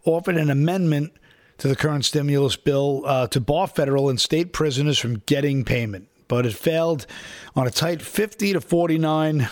offered 0.05 0.37
an 0.37 0.51
amendment 0.51 1.13
to 1.59 1.69
the 1.69 1.77
current 1.77 2.05
stimulus 2.05 2.57
bill 2.57 3.03
uh, 3.07 3.27
to 3.29 3.41
bar 3.41 3.67
federal 3.67 4.09
and 4.09 4.21
state 4.21 4.53
prisoners 4.53 4.99
from 4.99 5.19
getting 5.27 5.65
payment, 5.65 6.09
but 6.29 6.45
it 6.45 6.53
failed 6.53 7.07
on 7.55 7.67
a 7.67 7.71
tight 7.71 8.03
50 8.03 8.53
to 8.53 8.61
49. 8.61 9.49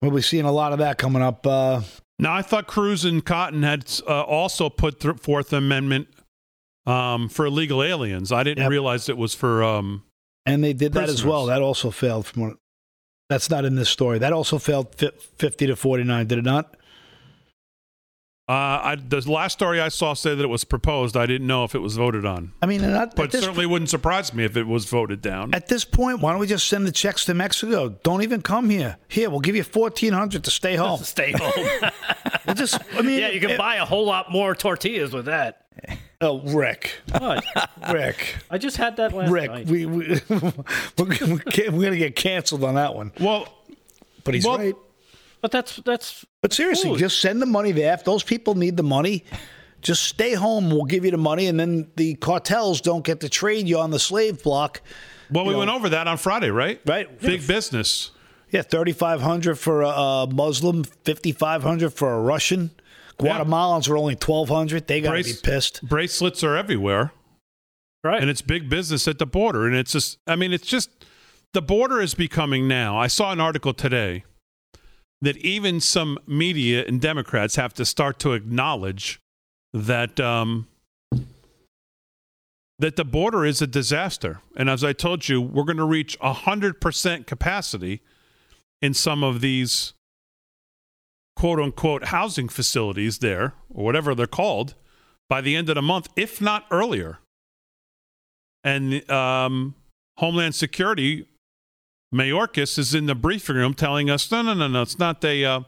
We'll 0.00 0.10
be 0.12 0.22
seeing 0.22 0.44
a 0.44 0.52
lot 0.52 0.72
of 0.72 0.78
that 0.78 0.98
coming 0.98 1.22
up. 1.22 1.46
Now, 2.18 2.32
I 2.34 2.42
thought 2.42 2.66
Cruz 2.66 3.04
and 3.04 3.24
Cotton 3.24 3.62
had 3.62 3.90
uh, 4.08 4.22
also 4.22 4.70
put 4.70 5.00
th- 5.00 5.16
Fourth 5.18 5.52
Amendment 5.52 6.08
um, 6.86 7.28
for 7.28 7.44
illegal 7.46 7.82
aliens. 7.82 8.32
I 8.32 8.42
didn't 8.42 8.62
Yep. 8.62 8.70
realize 8.70 9.08
it 9.08 9.18
was 9.18 9.34
for. 9.34 9.62
Um, 9.62 10.02
And 10.46 10.64
they 10.64 10.72
did 10.72 10.92
that 10.94 11.08
as 11.08 11.24
well. 11.24 11.46
That 11.46 11.60
also 11.60 11.90
failed. 11.90 12.26
From 12.26 12.42
what, 12.42 12.56
that's 13.28 13.50
not 13.50 13.64
in 13.64 13.74
this 13.74 13.90
story. 13.90 14.18
That 14.18 14.32
also 14.32 14.58
failed 14.58 14.94
fi- 14.94 15.10
fifty 15.36 15.66
to 15.66 15.76
forty 15.76 16.04
nine. 16.04 16.26
Did 16.26 16.38
it 16.38 16.44
not? 16.44 16.76
Uh, 18.48 18.52
I, 18.52 18.96
the 18.96 19.20
last 19.30 19.54
story 19.54 19.80
I 19.80 19.88
saw 19.88 20.14
said 20.14 20.38
that 20.38 20.44
it 20.44 20.48
was 20.48 20.62
proposed. 20.64 21.16
I 21.16 21.26
didn't 21.26 21.46
know 21.48 21.64
if 21.64 21.74
it 21.74 21.80
was 21.80 21.96
voted 21.96 22.24
on, 22.24 22.52
I 22.62 22.66
mean, 22.66 22.80
not, 22.82 23.16
but 23.16 23.24
at, 23.26 23.30
this, 23.32 23.42
certainly 23.44 23.66
wouldn't 23.66 23.90
surprise 23.90 24.32
me 24.32 24.44
if 24.44 24.56
it 24.56 24.66
was 24.68 24.84
voted 24.84 25.20
down. 25.20 25.52
at 25.54 25.66
this 25.68 25.84
point, 25.84 26.20
why 26.20 26.30
don't 26.30 26.38
we 26.40 26.46
just 26.46 26.68
send 26.68 26.86
the 26.86 26.92
checks 26.92 27.24
to 27.24 27.34
Mexico? 27.34 27.88
Don't 28.04 28.22
even 28.22 28.42
come 28.42 28.70
here. 28.70 28.98
Here, 29.08 29.30
we'll 29.30 29.40
give 29.40 29.56
you 29.56 29.64
fourteen 29.64 30.12
hundred 30.12 30.44
to 30.44 30.50
stay 30.50 30.76
home. 30.76 30.98
Stay 31.02 31.32
home. 31.32 31.90
We'll 32.46 32.54
just, 32.54 32.80
I 32.94 33.02
mean, 33.02 33.18
yeah, 33.18 33.30
you 33.30 33.40
can 33.40 33.50
it- 33.50 33.58
buy 33.58 33.76
a 33.76 33.84
whole 33.84 34.06
lot 34.06 34.30
more 34.30 34.54
tortillas 34.54 35.12
with 35.12 35.24
that. 35.24 35.66
Oh, 36.20 36.40
Rick, 36.42 36.92
What? 37.18 37.44
Rick, 37.92 38.36
I 38.48 38.56
just 38.58 38.76
had 38.76 38.96
that 38.98 39.12
last 39.12 39.32
Rick. 39.32 39.50
night. 39.50 39.66
We, 39.66 39.84
we 39.84 40.20
we're, 40.28 40.52
we're 40.96 41.84
gonna 41.84 41.96
get 41.96 42.14
canceled 42.14 42.62
on 42.62 42.76
that 42.76 42.94
one. 42.94 43.10
well, 43.18 43.52
But 44.22 44.34
he's 44.34 44.46
Well- 44.46 44.58
right. 44.58 44.76
but 45.40 45.50
that's 45.50 45.76
that's 45.84 46.24
But 46.46 46.52
seriously, 46.52 46.96
just 46.96 47.20
send 47.20 47.42
the 47.42 47.46
money 47.46 47.72
there. 47.72 47.92
If 47.92 48.04
those 48.04 48.22
people 48.22 48.54
need 48.54 48.76
the 48.76 48.84
money, 48.84 49.24
just 49.82 50.04
stay 50.04 50.34
home. 50.34 50.70
We'll 50.70 50.84
give 50.84 51.04
you 51.04 51.10
the 51.10 51.16
money, 51.16 51.48
and 51.48 51.58
then 51.58 51.90
the 51.96 52.14
cartels 52.14 52.80
don't 52.80 53.04
get 53.04 53.18
to 53.22 53.28
trade 53.28 53.66
you 53.66 53.80
on 53.80 53.90
the 53.90 53.98
slave 53.98 54.44
block. 54.44 54.80
well, 55.28 55.44
we 55.44 55.54
You 55.54 55.58
went 55.58 55.72
over 55.72 55.88
that 55.88 56.06
on 56.06 56.18
Friday, 56.18 56.50
right? 56.50 56.80
Right. 56.86 57.20
Big 57.20 57.44
business. 57.48 58.12
Yeah, 58.52 58.62
thirty 58.62 58.92
five 58.92 59.22
hundred 59.22 59.56
for 59.58 59.82
a, 59.82 60.28
Muslim, 60.32 60.84
fifty 60.84 61.32
five 61.32 61.64
hundred 61.64 61.90
for 61.92 62.14
a 62.14 62.20
Russian. 62.20 62.70
Guatemalans 63.18 63.90
are 63.90 63.96
only 63.96 64.14
twelve 64.14 64.48
hundred. 64.48 64.86
They 64.86 65.00
got 65.00 65.14
to 65.14 65.24
be 65.24 65.34
pissed. 65.42 65.82
Bracelets 65.82 66.44
are 66.44 66.54
everywhere. 66.54 67.10
right. 68.04 68.20
and 68.20 68.30
it's 68.30 68.40
big 68.40 68.68
business 68.68 69.08
at 69.08 69.18
the 69.18 69.26
border 69.26 69.66
and 69.66 69.74
it's 69.74 69.90
just 69.90 70.18
i 70.28 70.36
mean 70.36 70.52
it's 70.52 70.68
just 70.68 70.90
the 71.54 71.60
border 71.62 72.00
is 72.00 72.14
becoming 72.14 72.68
now 72.68 72.96
i 72.96 73.08
saw 73.08 73.32
an 73.32 73.40
article 73.40 73.74
today 73.74 74.22
that 75.20 75.36
even 75.38 75.80
some 75.80 76.18
media 76.26 76.84
and 76.86 77.00
democrats 77.00 77.56
have 77.56 77.72
to 77.74 77.84
start 77.84 78.18
to 78.18 78.32
acknowledge 78.32 79.20
that 79.72 80.18
um, 80.20 80.66
that 82.78 82.96
the 82.96 83.04
border 83.04 83.44
is 83.46 83.62
a 83.62 83.66
disaster. 83.66 84.40
And 84.56 84.68
as 84.68 84.84
i 84.84 84.92
told 84.92 85.28
you 85.28 85.40
we're 85.40 85.64
going 85.64 85.76
to 85.76 85.84
reach 85.84 86.18
100% 86.20 87.26
capacity 87.26 88.02
in 88.82 88.94
some 88.94 89.24
of 89.24 89.40
these 89.40 89.94
quote 91.34 91.60
unquote 91.60 92.06
housing 92.06 92.48
facilities 92.48 93.18
there 93.18 93.52
or 93.70 93.84
whatever 93.84 94.14
they're 94.14 94.26
called 94.26 94.74
by 95.28 95.40
the 95.40 95.56
end 95.56 95.68
of 95.68 95.74
the 95.74 95.82
month 95.82 96.08
if 96.16 96.40
not 96.40 96.66
earlier. 96.70 97.18
And 98.64 99.08
um, 99.10 99.74
Homeland 100.18 100.54
Security, 100.54 101.26
Mayorkas 102.14 102.78
is 102.78 102.94
in 102.94 103.06
the 103.06 103.14
briefing 103.14 103.56
room 103.56 103.74
telling 103.74 104.08
us, 104.08 104.30
no, 104.30 104.42
no, 104.42 104.54
no, 104.54 104.68
no, 104.68 104.82
it's 104.82 104.98
not 104.98 105.20
the, 105.20 105.44
uh, 105.44 105.60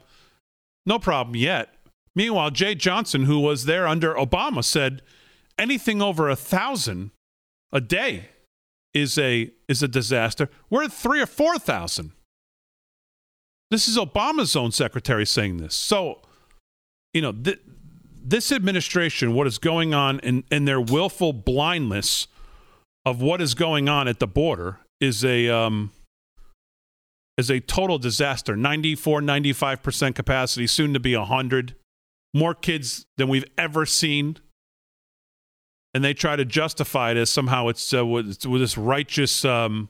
no 0.86 0.98
problem 0.98 1.36
yet. 1.36 1.74
Meanwhile, 2.14 2.50
Jeh 2.50 2.76
Johnson, 2.76 3.24
who 3.24 3.40
was 3.40 3.64
there 3.64 3.86
under 3.86 4.14
Obama, 4.14 4.64
said 4.64 5.02
anything 5.58 6.00
over 6.02 6.28
a 6.28 6.36
thousand 6.36 7.10
a 7.72 7.80
day 7.80 8.30
is 8.94 9.18
a 9.18 9.50
is 9.68 9.82
a 9.82 9.88
disaster. 9.88 10.48
We're 10.70 10.84
at 10.84 10.92
three 10.92 11.20
or 11.20 11.26
four 11.26 11.58
thousand. 11.58 12.12
This 13.70 13.86
is 13.86 13.98
Obama's 13.98 14.56
own 14.56 14.72
secretary 14.72 15.26
saying 15.26 15.58
this. 15.58 15.74
So, 15.74 16.22
you 17.12 17.20
know, 17.20 17.32
th- 17.32 17.60
this 18.24 18.50
administration, 18.50 19.34
what 19.34 19.46
is 19.46 19.58
going 19.58 19.92
on 19.92 20.20
in, 20.20 20.44
in 20.50 20.64
their 20.64 20.80
willful 20.80 21.34
blindness 21.34 22.28
of 23.04 23.20
what 23.20 23.42
is 23.42 23.54
going 23.54 23.88
on 23.88 24.08
at 24.08 24.20
the 24.20 24.26
border 24.26 24.78
is 25.00 25.24
a 25.24 25.48
um, 25.48 25.90
is 27.38 27.50
a 27.50 27.60
total 27.60 27.98
disaster. 27.98 28.56
94 28.56 29.20
95% 29.20 30.14
capacity 30.14 30.66
soon 30.66 30.92
to 30.92 31.00
be 31.00 31.16
100 31.16 31.76
more 32.34 32.54
kids 32.54 33.06
than 33.16 33.28
we've 33.28 33.46
ever 33.56 33.86
seen. 33.86 34.36
And 35.94 36.04
they 36.04 36.12
try 36.12 36.36
to 36.36 36.44
justify 36.44 37.12
it 37.12 37.16
as 37.16 37.30
somehow 37.30 37.68
it's 37.68 37.94
uh, 37.94 38.04
with, 38.04 38.28
it's 38.28 38.46
with 38.46 38.60
this 38.60 38.76
righteous 38.76 39.44
um, 39.44 39.88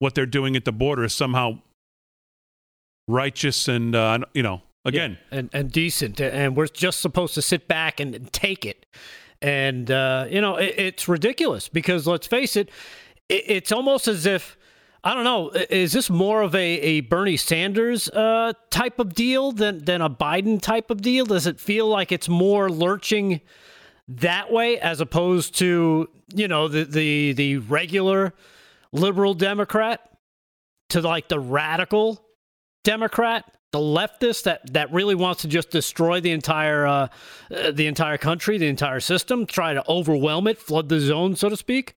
what 0.00 0.14
they're 0.14 0.26
doing 0.26 0.56
at 0.56 0.64
the 0.64 0.72
border 0.72 1.04
is 1.04 1.14
somehow 1.14 1.60
righteous 3.08 3.68
and 3.68 3.94
uh, 3.94 4.18
you 4.34 4.42
know 4.42 4.62
again. 4.84 5.16
Yeah, 5.30 5.38
and 5.38 5.50
and 5.52 5.72
decent, 5.72 6.20
and 6.20 6.56
we're 6.56 6.66
just 6.66 7.00
supposed 7.00 7.34
to 7.34 7.42
sit 7.42 7.68
back 7.68 8.00
and 8.00 8.30
take 8.32 8.66
it. 8.66 8.84
And 9.40 9.90
uh, 9.90 10.26
you 10.28 10.40
know, 10.40 10.56
it, 10.56 10.74
it's 10.76 11.08
ridiculous 11.08 11.68
because 11.68 12.06
let's 12.06 12.26
face 12.26 12.56
it, 12.56 12.68
it, 13.28 13.44
it's 13.46 13.72
almost 13.72 14.08
as 14.08 14.26
if 14.26 14.58
I 15.04 15.14
don't 15.14 15.24
know. 15.24 15.50
Is 15.50 15.92
this 15.92 16.08
more 16.08 16.42
of 16.42 16.54
a, 16.54 16.58
a 16.58 17.00
Bernie 17.00 17.36
Sanders 17.36 18.08
uh, 18.10 18.52
type 18.70 19.00
of 19.00 19.14
deal 19.14 19.50
than 19.50 19.84
than 19.84 20.00
a 20.00 20.08
Biden 20.08 20.62
type 20.62 20.90
of 20.90 21.02
deal? 21.02 21.26
Does 21.26 21.46
it 21.46 21.58
feel 21.58 21.88
like 21.88 22.12
it's 22.12 22.28
more 22.28 22.70
lurching 22.70 23.40
that 24.06 24.52
way 24.52 24.78
as 24.78 25.00
opposed 25.00 25.58
to 25.58 26.08
you 26.34 26.46
know 26.46 26.68
the 26.68 26.84
the 26.84 27.32
the 27.32 27.56
regular 27.58 28.32
liberal 28.92 29.34
Democrat 29.34 30.08
to 30.90 31.00
like 31.00 31.28
the 31.28 31.40
radical 31.40 32.24
Democrat, 32.84 33.44
the 33.72 33.78
leftist 33.78 34.44
that 34.44 34.72
that 34.72 34.92
really 34.92 35.16
wants 35.16 35.42
to 35.42 35.48
just 35.48 35.70
destroy 35.70 36.20
the 36.20 36.30
entire 36.30 36.86
uh, 36.86 37.08
uh, 37.52 37.72
the 37.72 37.88
entire 37.88 38.18
country, 38.18 38.56
the 38.56 38.68
entire 38.68 39.00
system, 39.00 39.46
try 39.46 39.74
to 39.74 39.82
overwhelm 39.88 40.46
it, 40.46 40.58
flood 40.58 40.88
the 40.88 41.00
zone, 41.00 41.34
so 41.34 41.48
to 41.48 41.56
speak. 41.56 41.96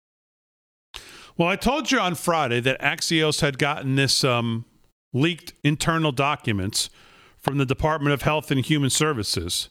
Well, 1.38 1.50
I 1.50 1.58
told 1.58 1.92
you 1.92 2.00
on 2.00 2.16
Friday 2.16 2.62
that 2.62 2.80
Axios 2.80 3.42
had 3.42 3.58
gotten 3.58 3.96
this 3.96 4.24
um, 4.24 4.64
leaked 5.12 5.52
internal 5.66 6.14
documents 6.14 6.90
from 7.38 7.58
the 7.58 7.66
Department 7.66 8.14
of 8.14 8.22
Health 8.22 8.52
and 8.52 8.66
Human 8.66 8.90
Services, 8.90 9.68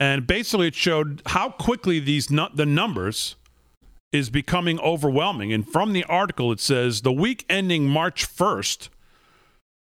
and 0.00 0.26
basically 0.26 0.66
it 0.66 0.74
showed 0.74 1.22
how 1.26 1.50
quickly 1.50 2.00
these 2.00 2.30
nu- 2.30 2.48
the 2.52 2.66
numbers 2.66 3.36
is 4.10 4.28
becoming 4.28 4.80
overwhelming. 4.80 5.52
And 5.52 5.68
from 5.68 5.92
the 5.92 6.02
article, 6.04 6.50
it 6.50 6.58
says 6.58 7.02
the 7.02 7.12
week 7.12 7.44
ending 7.48 7.86
March 7.86 8.24
first, 8.24 8.88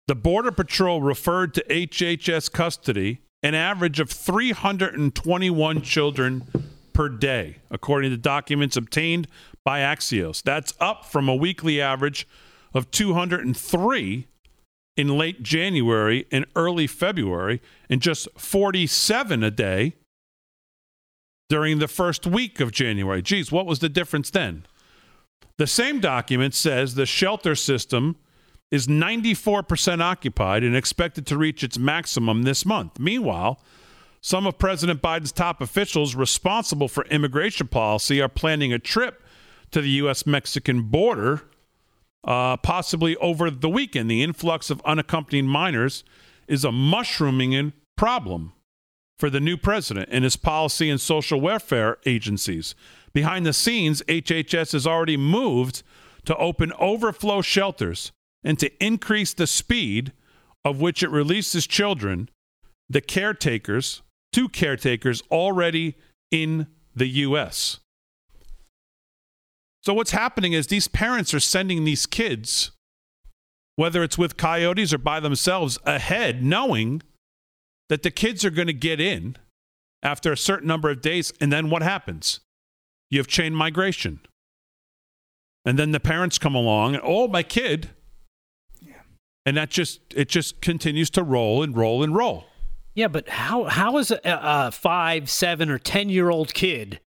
the 0.09 0.17
Border 0.17 0.51
Patrol 0.51 1.01
referred 1.01 1.55
to 1.55 1.65
HHS 1.71 2.51
custody 2.51 3.21
an 3.45 3.55
average 3.55 4.01
of 4.01 4.11
321 4.11 5.83
children 5.83 6.45
per 6.93 7.09
day, 7.09 7.59
according 7.71 8.11
to 8.11 8.17
documents 8.17 8.77
obtained 8.77 9.29
by 9.65 9.81
Axios. 9.81 10.43
That's 10.43 10.75
up 10.81 11.05
from 11.05 11.29
a 11.29 11.35
weekly 11.35 11.81
average 11.81 12.27
of 12.75 12.91
203 12.91 14.27
in 14.97 15.19
late 15.19 15.43
January 15.43 16.27
and 16.31 16.47
early 16.55 16.87
February, 16.87 17.63
and 17.89 18.03
just 18.03 18.29
47 18.37 19.43
a 19.43 19.51
day 19.51 19.95
during 21.49 21.79
the 21.79 21.89
first 21.89 22.27
week 22.27 22.61
of 22.61 22.73
January. 22.73 23.23
Geez, 23.23 23.51
what 23.51 23.67
was 23.67 23.79
the 23.79 23.89
difference 23.89 24.31
then? 24.31 24.65
The 25.59 25.67
same 25.67 26.01
document 26.01 26.55
says 26.55 26.95
the 26.95 27.07
shelter 27.07 27.55
system 27.55 28.17
is 28.71 28.87
94% 28.87 30.01
occupied 30.01 30.65
and 30.65 30.75
expected 30.75 31.27
to 31.27 31.37
reach 31.37 31.63
its 31.63 31.79
maximum 31.79 32.43
this 32.43 32.65
month. 32.65 32.99
Meanwhile, 32.99 33.61
some 34.23 34.47
of 34.47 34.59
President 34.59 35.03
Biden's 35.03 35.33
top 35.33 35.61
officials 35.61 36.15
responsible 36.15 36.89
for 36.89 37.05
immigration 37.07 37.69
policy 37.69 38.21
are 38.21 38.29
planning 38.29 38.73
a 38.73 38.79
trip 38.79 39.22
to 39.73 39.81
the 39.81 39.91
U.S. 39.91 40.27
Mexican 40.27 40.83
border, 40.83 41.43
uh, 42.25 42.57
possibly 42.59 43.17
over 43.17 43.51
the 43.51 43.69
weekend. 43.69 44.11
The 44.11 44.23
influx 44.23 44.71
of 44.71 44.81
unaccompanied 44.85 45.47
minors 45.47 46.05
is 46.47 46.65
a 46.65 46.73
mushrooming 46.73 47.73
problem 47.97 48.53
for 49.19 49.31
the 49.31 49.41
new 49.41 49.57
president 49.57 50.09
and 50.11 50.25
his 50.25 50.37
policy 50.37 50.91
and 50.91 51.01
social 51.01 51.41
welfare 51.41 51.99
agencies. 52.07 52.75
Behind 53.13 53.45
the 53.47 53.53
scenes, 53.53 54.03
HHS 54.03 54.73
has 54.73 54.87
already 54.87 55.17
moved 55.17 55.83
to 56.25 56.37
open 56.37 56.73
overflow 56.79 57.43
shelters 57.43 58.13
and 58.45 58.59
to 58.59 58.85
increase 58.85 59.35
the 59.35 59.47
speed 59.47 60.13
of 60.65 60.81
which 60.81 61.03
it 61.03 61.11
releases 61.11 61.67
children, 61.67 62.29
the 62.89 63.01
caretakers, 63.01 64.03
two 64.33 64.49
caretakers 64.49 65.23
already 65.31 65.97
in 66.31 66.67
the 66.95 67.07
U.S. 67.07 67.81
So, 69.83 69.95
what's 69.95 70.13
happening 70.13 70.53
is 70.53 70.69
these 70.69 70.89
parents 70.89 71.35
are 71.35 71.41
sending 71.41 71.85
these 71.85 72.07
kids, 72.07 72.71
whether 73.77 74.03
it's 74.03 74.17
with 74.17 74.37
coyotes 74.37 74.93
or 74.93 74.99
by 74.99 75.19
themselves, 75.19 75.79
ahead, 75.85 76.43
knowing 76.43 77.03
that 77.89 78.03
the 78.03 78.11
kids 78.11 78.45
are 78.45 78.51
going 78.51 78.69
to 78.69 78.73
get 78.73 79.01
in 79.01 79.37
after 80.03 80.31
a 80.33 80.37
certain 80.37 80.69
number 80.69 80.89
of 80.91 81.01
days. 81.01 81.33
And 81.41 81.53
then 81.53 81.69
what 81.69 81.83
happens? 81.83 82.41
You 83.11 83.19
have 83.19 83.27
chain 83.27 83.55
migration. 83.55 84.21
And 85.65 85.79
then 85.79 85.91
the 85.91 86.01
parents 86.01 86.39
come 86.39 86.55
along 86.55 86.95
and, 86.95 87.03
oh, 87.05 87.29
my 87.29 87.43
kid. 87.43 87.91
And 89.45 89.57
that 89.57 89.71
just, 89.71 90.01
it 90.15 90.29
just 90.29 90.61
continues 90.61 91.11
to 91.11 91.23
roll 91.25 91.63
and 91.63 91.77
roll 91.77 92.05
and 92.05 92.15
roll. 92.15 92.45
Yeah, 92.95 93.09
but 93.09 93.29
how 93.29 93.65
how 93.65 93.97
is 93.99 94.11
a, 94.11 94.21
a 94.25 94.71
five, 94.71 95.31
seven, 95.31 95.71
or 95.71 95.79
ten 95.79 96.09
year 96.11 96.29
old 96.31 96.53
kid 96.53 97.01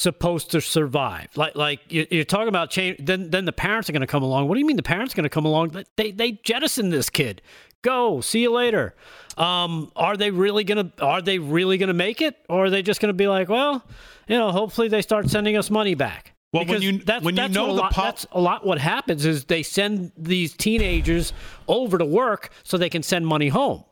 supposed 0.00 0.50
to 0.52 0.60
survive? 0.60 1.36
Like 1.36 1.54
like 1.54 1.80
you're 1.88 2.24
talking 2.24 2.48
about 2.48 2.70
change. 2.70 2.98
Then 3.04 3.30
then 3.30 3.44
the 3.44 3.52
parents 3.52 3.88
are 3.88 3.92
going 3.92 4.00
to 4.00 4.06
come 4.06 4.22
along. 4.22 4.48
What 4.48 4.54
do 4.54 4.60
you 4.60 4.66
mean 4.66 4.76
the 4.76 4.82
parents 4.82 5.14
are 5.14 5.16
going 5.16 5.24
to 5.24 5.30
come 5.30 5.44
along? 5.44 5.84
They 5.96 6.10
they 6.12 6.32
jettison 6.32 6.90
this 6.90 7.10
kid. 7.10 7.42
Go 7.82 8.20
see 8.20 8.42
you 8.42 8.52
later. 8.52 8.94
Um, 9.36 9.90
are 9.96 10.16
they 10.16 10.30
really 10.30 10.64
gonna 10.64 10.92
Are 11.00 11.22
they 11.22 11.38
really 11.38 11.78
gonna 11.78 11.94
make 11.94 12.20
it, 12.20 12.36
or 12.48 12.66
are 12.66 12.70
they 12.70 12.82
just 12.82 13.00
gonna 13.00 13.14
be 13.14 13.26
like, 13.26 13.48
well, 13.48 13.84
you 14.28 14.36
know, 14.36 14.50
hopefully 14.52 14.88
they 14.88 15.00
start 15.02 15.30
sending 15.30 15.56
us 15.56 15.70
money 15.70 15.94
back? 15.94 16.34
Well, 16.52 16.64
because 16.64 16.80
when 16.80 16.94
you 16.94 17.04
that's, 17.04 17.24
when 17.24 17.34
that's 17.36 17.54
you 17.54 17.54
know 17.54 17.70
a 17.70 17.74
the 17.74 17.80
lot, 17.80 17.92
pop- 17.92 18.04
that's 18.04 18.26
a 18.32 18.40
lot. 18.40 18.66
What 18.66 18.78
happens 18.78 19.24
is 19.24 19.44
they 19.44 19.62
send 19.62 20.12
these 20.16 20.52
teenagers 20.54 21.32
over 21.68 21.96
to 21.96 22.04
work 22.04 22.50
so 22.64 22.76
they 22.76 22.90
can 22.90 23.02
send 23.02 23.26
money 23.26 23.48
home 23.48 23.84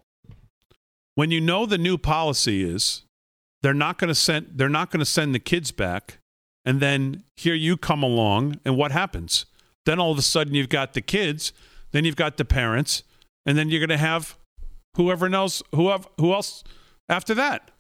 when 1.19 1.33
you 1.33 1.41
know 1.41 1.67
the 1.67 1.79
new 1.79 1.99
policy 1.99 2.63
is 2.63 3.05
they're 3.63 3.75
not 3.75 3.99
going 3.99 4.09
to 4.09 4.15
send 4.15 4.53
they're 4.55 4.69
not 4.69 4.91
going 4.91 5.01
to 5.01 5.07
send 5.07 5.35
the 5.35 5.39
kids 5.39 5.71
back 5.71 6.19
and 6.65 6.81
then 6.81 7.25
here 7.37 7.55
you 7.55 7.77
come 7.77 8.03
along 8.03 8.61
and 8.65 8.77
what 8.77 8.93
happens? 8.93 9.47
Then 9.87 9.99
all 9.99 10.13
of 10.13 10.19
a 10.19 10.23
sudden 10.23 10.55
you've 10.55 10.69
got 10.69 10.95
the 10.95 11.01
kids 11.01 11.53
then 11.93 12.05
you've 12.05 12.17
got 12.17 12.37
the 12.37 12.45
parents 12.45 13.03
and 13.47 13.57
then 13.57 13.69
you're 13.69 13.81
going 13.81 13.89
to 13.89 13.97
have 13.97 14.37
whoever 14.97 15.29
knows 15.29 15.63
whoever 15.75 16.09
who 16.19 16.33
else 16.33 16.65
after 17.09 17.35
that. 17.35 17.71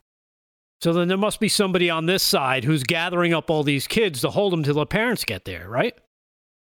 So 0.80 0.92
then 0.92 1.08
there 1.08 1.18
must 1.18 1.40
be 1.40 1.48
somebody 1.48 1.90
on 1.90 2.06
this 2.06 2.22
side 2.22 2.62
who's 2.64 2.84
gathering 2.84 3.34
up 3.34 3.50
all 3.50 3.64
these 3.64 3.88
kids 3.88 4.20
to 4.20 4.30
hold 4.30 4.52
them 4.52 4.62
till 4.62 4.74
the 4.74 4.86
parents 4.86 5.24
get 5.24 5.44
there 5.44 5.68
right? 5.68 5.96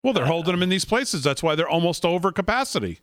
Well 0.03 0.13
they're 0.13 0.27
holding 0.27 0.53
them 0.53 0.63
in 0.63 0.69
these 0.69 0.85
places. 0.85 1.23
That's 1.23 1.43
why 1.43 1.55
they're 1.55 1.69
almost 1.69 2.05
over 2.05 2.33
capacity 2.33 3.01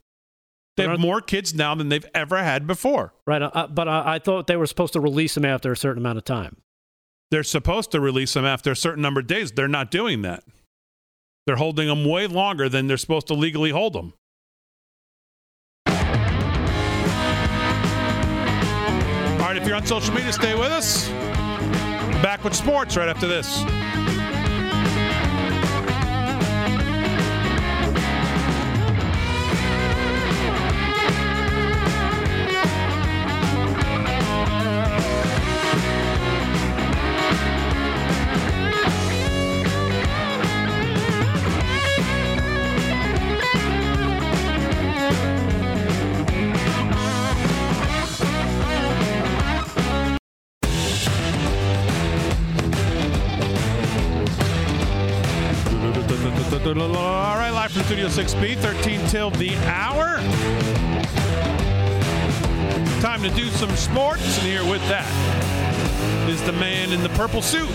they 0.75 0.87
have 0.87 0.99
more 0.99 1.21
kids 1.21 1.53
now 1.53 1.75
than 1.75 1.89
they've 1.89 2.05
ever 2.15 2.43
had 2.43 2.65
before. 2.65 3.13
Right, 3.27 3.41
uh, 3.41 3.67
but 3.67 3.87
uh, 3.87 4.03
I 4.05 4.19
thought 4.19 4.47
they 4.47 4.55
were 4.55 4.65
supposed 4.65 4.93
to 4.93 4.99
release 4.99 5.35
them 5.35 5.45
after 5.45 5.71
a 5.71 5.77
certain 5.77 6.01
amount 6.01 6.17
of 6.17 6.25
time. 6.25 6.57
They're 7.29 7.43
supposed 7.43 7.91
to 7.91 7.99
release 7.99 8.33
them 8.33 8.45
after 8.45 8.71
a 8.71 8.75
certain 8.75 9.01
number 9.01 9.19
of 9.19 9.27
days. 9.27 9.51
They're 9.51 9.67
not 9.67 9.91
doing 9.91 10.23
that. 10.23 10.43
They're 11.45 11.57
holding 11.57 11.87
them 11.87 12.05
way 12.05 12.27
longer 12.27 12.69
than 12.69 12.87
they're 12.87 12.97
supposed 12.97 13.27
to 13.27 13.33
legally 13.33 13.71
hold 13.71 13.93
them. 13.93 14.13
All 15.87 15.93
right, 19.49 19.57
if 19.57 19.67
you're 19.67 19.75
on 19.75 19.85
social 19.85 20.13
media, 20.13 20.31
stay 20.31 20.55
with 20.55 20.71
us. 20.71 21.09
Back 22.21 22.43
with 22.43 22.55
sports 22.55 22.95
right 22.95 23.09
after 23.09 23.27
this. 23.27 23.63
All 56.65 57.35
right, 57.35 57.49
live 57.49 57.73
from 57.73 57.83
Studio 57.83 58.07
6B, 58.07 58.57
13 58.57 59.05
till 59.07 59.31
the 59.31 59.53
hour. 59.65 60.15
Time 63.01 63.21
to 63.21 63.29
do 63.31 63.49
some 63.49 63.69
sports, 63.71 64.37
and 64.39 64.47
here 64.47 64.63
with 64.63 64.81
that 64.87 65.05
is 66.29 66.41
the 66.43 66.53
man 66.53 66.93
in 66.93 67.03
the 67.03 67.09
purple 67.09 67.41
suit. 67.41 67.69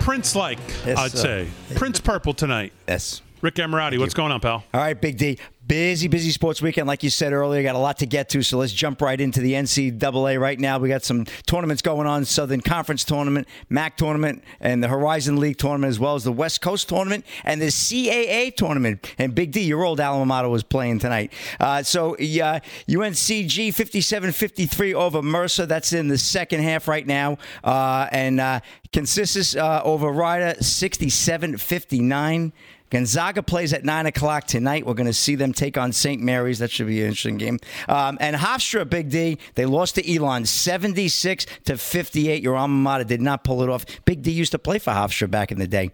Prince 0.00 0.34
like, 0.34 0.58
Yes, 0.86 0.98
I'd 0.98 1.10
say. 1.10 1.48
Prince 1.74 2.00
Purple 2.00 2.32
tonight. 2.32 2.72
Yes. 2.88 3.20
Rick 3.42 3.56
Emirati, 3.56 3.98
what's 3.98 4.14
going 4.14 4.32
on, 4.32 4.40
pal? 4.40 4.64
All 4.72 4.80
right, 4.80 4.98
Big 4.98 5.18
D. 5.18 5.38
Busy, 5.64 6.08
busy 6.08 6.32
sports 6.32 6.60
weekend, 6.60 6.88
like 6.88 7.04
you 7.04 7.10
said 7.10 7.32
earlier. 7.32 7.62
Got 7.62 7.76
a 7.76 7.78
lot 7.78 7.98
to 7.98 8.06
get 8.06 8.28
to, 8.30 8.42
so 8.42 8.58
let's 8.58 8.72
jump 8.72 9.00
right 9.00 9.20
into 9.20 9.40
the 9.40 9.52
NCAA 9.52 10.40
right 10.40 10.58
now. 10.58 10.76
We 10.78 10.88
got 10.88 11.04
some 11.04 11.24
tournaments 11.46 11.82
going 11.82 12.08
on: 12.08 12.24
Southern 12.24 12.60
Conference 12.60 13.04
tournament, 13.04 13.46
MAC 13.68 13.96
tournament, 13.96 14.42
and 14.58 14.82
the 14.82 14.88
Horizon 14.88 15.38
League 15.38 15.58
tournament, 15.58 15.90
as 15.90 16.00
well 16.00 16.16
as 16.16 16.24
the 16.24 16.32
West 16.32 16.62
Coast 16.62 16.88
tournament 16.88 17.24
and 17.44 17.62
the 17.62 17.66
CAA 17.66 18.56
tournament. 18.56 19.14
And 19.18 19.36
Big 19.36 19.52
D, 19.52 19.60
your 19.60 19.84
old 19.84 20.00
alma 20.00 20.26
mater, 20.26 20.48
was 20.48 20.64
playing 20.64 20.98
tonight. 20.98 21.32
Uh, 21.60 21.84
so 21.84 22.14
uh, 22.14 22.58
UNCG 22.88 23.68
57-53 23.68 24.94
over 24.94 25.22
Mercer. 25.22 25.64
That's 25.64 25.92
in 25.92 26.08
the 26.08 26.18
second 26.18 26.62
half 26.62 26.88
right 26.88 27.06
now, 27.06 27.38
uh, 27.62 28.08
and 28.10 28.40
uh, 28.40 28.58
Canisius 28.92 29.54
uh, 29.54 29.80
over 29.84 30.10
Rider 30.10 30.58
67-59. 30.58 32.50
Gonzaga 32.92 33.42
plays 33.42 33.72
at 33.72 33.86
9 33.86 34.04
o'clock 34.04 34.46
tonight. 34.46 34.84
We're 34.84 34.92
going 34.92 35.06
to 35.06 35.14
see 35.14 35.34
them 35.34 35.54
take 35.54 35.78
on 35.78 35.92
St. 35.92 36.20
Mary's. 36.20 36.58
That 36.58 36.70
should 36.70 36.88
be 36.88 37.00
an 37.00 37.06
interesting 37.06 37.38
game. 37.38 37.58
Um, 37.88 38.18
and 38.20 38.36
Hofstra, 38.36 38.88
Big 38.88 39.08
D, 39.08 39.38
they 39.54 39.64
lost 39.64 39.94
to 39.94 40.14
Elon 40.14 40.44
76 40.44 41.46
to 41.64 41.78
58. 41.78 42.42
Your 42.42 42.54
alma 42.54 42.74
mater 42.74 43.04
did 43.04 43.22
not 43.22 43.44
pull 43.44 43.62
it 43.62 43.70
off. 43.70 43.86
Big 44.04 44.20
D 44.20 44.30
used 44.30 44.52
to 44.52 44.58
play 44.58 44.78
for 44.78 44.90
Hofstra 44.90 45.30
back 45.30 45.50
in 45.50 45.58
the 45.58 45.66
day. 45.66 45.90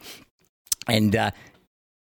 And 0.89 1.15
uh, 1.15 1.31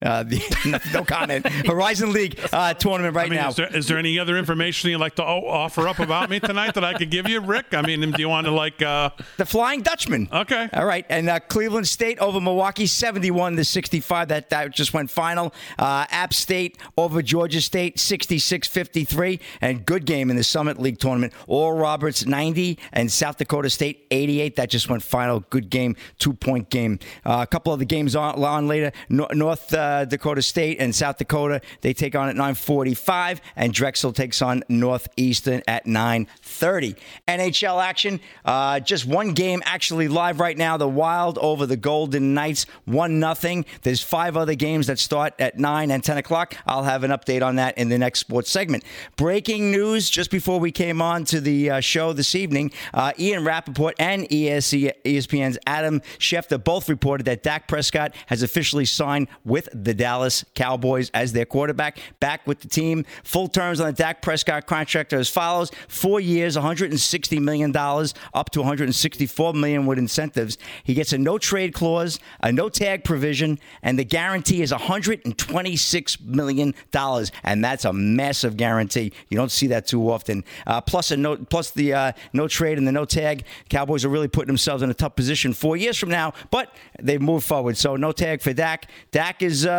uh, 0.01 0.23
the, 0.23 0.41
no, 0.65 0.79
no 0.99 1.05
comment. 1.05 1.47
Horizon 1.67 2.13
League 2.13 2.39
uh, 2.51 2.73
tournament 2.73 3.15
right 3.15 3.27
I 3.27 3.29
mean, 3.29 3.39
now. 3.39 3.49
is 3.49 3.55
there, 3.55 3.75
is 3.75 3.87
there 3.87 3.97
any 3.97 4.17
other 4.19 4.37
information 4.37 4.89
you'd 4.89 4.97
like 4.99 5.15
to 5.15 5.23
o- 5.23 5.47
offer 5.47 5.87
up 5.87 5.99
about 5.99 6.29
me 6.29 6.39
tonight 6.39 6.73
that 6.75 6.83
I 6.83 6.93
could 6.93 7.11
give 7.11 7.27
you, 7.29 7.39
Rick? 7.39 7.67
I 7.73 7.81
mean, 7.81 8.11
do 8.11 8.21
you 8.21 8.29
want 8.29 8.45
to 8.45 8.51
like? 8.51 8.81
Uh, 8.81 9.11
the 9.37 9.45
Flying 9.45 9.81
Dutchman. 9.81 10.27
Okay. 10.31 10.69
All 10.73 10.85
right. 10.85 11.05
And 11.09 11.29
uh, 11.29 11.39
Cleveland 11.39 11.87
State 11.87 12.19
over 12.19 12.39
Milwaukee, 12.39 12.85
71 12.85 13.55
to 13.57 13.65
65. 13.65 14.27
That, 14.29 14.49
that 14.49 14.71
just 14.71 14.93
went 14.93 15.09
final. 15.09 15.53
Uh, 15.77 16.05
App 16.09 16.33
State 16.33 16.77
over 16.97 17.21
Georgia 17.21 17.61
State, 17.61 17.99
66 17.99 18.67
53. 18.67 19.39
And 19.61 19.85
good 19.85 20.05
game 20.05 20.29
in 20.29 20.35
the 20.35 20.43
Summit 20.43 20.79
League 20.79 20.99
tournament. 20.99 21.33
Oral 21.47 21.77
Roberts, 21.79 22.25
90. 22.25 22.79
And 22.93 23.11
South 23.11 23.37
Dakota 23.37 23.69
State, 23.69 24.05
88. 24.11 24.55
That 24.55 24.69
just 24.69 24.89
went 24.89 25.03
final. 25.03 25.41
Good 25.49 25.69
game, 25.69 25.95
two 26.17 26.33
point 26.33 26.69
game. 26.69 26.99
Uh, 27.25 27.39
a 27.41 27.47
couple 27.47 27.73
of 27.73 27.79
the 27.79 27.85
games 27.85 28.15
on, 28.15 28.43
on 28.43 28.67
later. 28.67 28.91
No, 29.09 29.27
North. 29.33 29.73
Uh, 29.91 30.05
Dakota 30.05 30.41
State 30.41 30.77
and 30.79 30.95
South 30.95 31.17
Dakota. 31.17 31.59
They 31.81 31.93
take 31.93 32.15
on 32.15 32.29
at 32.29 32.35
9:45, 32.35 33.41
and 33.57 33.73
Drexel 33.73 34.13
takes 34.13 34.41
on 34.41 34.63
Northeastern 34.69 35.63
at 35.67 35.85
9:30. 35.85 36.95
NHL 37.27 37.83
action. 37.83 38.21
Uh, 38.45 38.79
just 38.79 39.05
one 39.05 39.33
game 39.33 39.61
actually 39.65 40.07
live 40.07 40.39
right 40.39 40.57
now. 40.57 40.77
The 40.77 40.87
Wild 40.87 41.37
over 41.39 41.65
the 41.65 41.75
Golden 41.75 42.33
Knights, 42.33 42.65
one 42.85 43.19
nothing. 43.19 43.65
There's 43.81 44.01
five 44.01 44.37
other 44.37 44.55
games 44.55 44.87
that 44.87 44.97
start 44.97 45.33
at 45.39 45.59
nine 45.59 45.91
and 45.91 46.01
10 46.01 46.17
o'clock. 46.17 46.55
I'll 46.65 46.83
have 46.83 47.03
an 47.03 47.11
update 47.11 47.43
on 47.45 47.57
that 47.57 47.77
in 47.77 47.89
the 47.89 47.97
next 47.97 48.19
sports 48.19 48.49
segment. 48.49 48.85
Breaking 49.17 49.71
news 49.71 50.09
just 50.09 50.31
before 50.31 50.59
we 50.59 50.71
came 50.71 51.01
on 51.01 51.25
to 51.25 51.41
the 51.41 51.69
uh, 51.69 51.79
show 51.81 52.13
this 52.13 52.33
evening. 52.33 52.71
Uh, 52.93 53.11
Ian 53.19 53.43
Rapoport 53.43 53.95
and 53.99 54.23
ESPN's 54.29 55.57
Adam 55.67 55.99
Schefter 56.17 56.63
both 56.63 56.87
reported 56.87 57.25
that 57.25 57.43
Dak 57.43 57.67
Prescott 57.67 58.15
has 58.27 58.41
officially 58.41 58.85
signed 58.85 59.27
with 59.43 59.67
the 59.83 59.93
Dallas 59.93 60.45
Cowboys 60.55 61.09
as 61.13 61.33
their 61.33 61.45
quarterback, 61.45 61.99
back 62.19 62.45
with 62.47 62.59
the 62.59 62.67
team. 62.67 63.05
Full 63.23 63.47
terms 63.47 63.79
on 63.79 63.87
the 63.87 63.93
Dak 63.93 64.21
Prescott 64.21 64.65
contract 64.67 65.13
are 65.13 65.19
as 65.19 65.29
follows: 65.29 65.71
four 65.87 66.19
years, 66.19 66.55
160 66.55 67.39
million 67.39 67.71
dollars, 67.71 68.13
up 68.33 68.49
to 68.51 68.59
164 68.59 69.53
million 69.53 69.85
with 69.85 69.97
incentives. 69.97 70.57
He 70.83 70.93
gets 70.93 71.13
a 71.13 71.17
no 71.17 71.37
trade 71.37 71.73
clause, 71.73 72.19
a 72.41 72.51
no 72.51 72.69
tag 72.69 73.03
provision, 73.03 73.59
and 73.81 73.97
the 73.97 74.05
guarantee 74.05 74.61
is 74.61 74.71
126 74.71 76.21
million 76.21 76.73
dollars, 76.91 77.31
and 77.43 77.63
that's 77.63 77.85
a 77.85 77.93
massive 77.93 78.57
guarantee. 78.57 79.11
You 79.29 79.37
don't 79.37 79.51
see 79.51 79.67
that 79.67 79.87
too 79.87 80.11
often. 80.11 80.43
Uh, 80.67 80.81
plus 80.81 81.11
a 81.11 81.17
no, 81.17 81.37
plus 81.37 81.71
the 81.71 81.93
uh, 81.93 82.11
no 82.33 82.47
trade 82.47 82.77
and 82.77 82.87
the 82.87 82.91
no 82.91 83.05
tag. 83.05 83.43
Cowboys 83.69 84.05
are 84.05 84.09
really 84.09 84.27
putting 84.27 84.47
themselves 84.47 84.83
in 84.83 84.89
a 84.89 84.93
tough 84.93 85.15
position 85.15 85.53
four 85.53 85.77
years 85.77 85.97
from 85.97 86.09
now, 86.09 86.33
but 86.49 86.73
they've 86.99 87.21
moved 87.21 87.45
forward. 87.45 87.77
So 87.77 87.95
no 87.95 88.11
tag 88.11 88.41
for 88.41 88.53
Dak. 88.53 88.87
Dak 89.11 89.41
is 89.41 89.65
uh, 89.65 89.70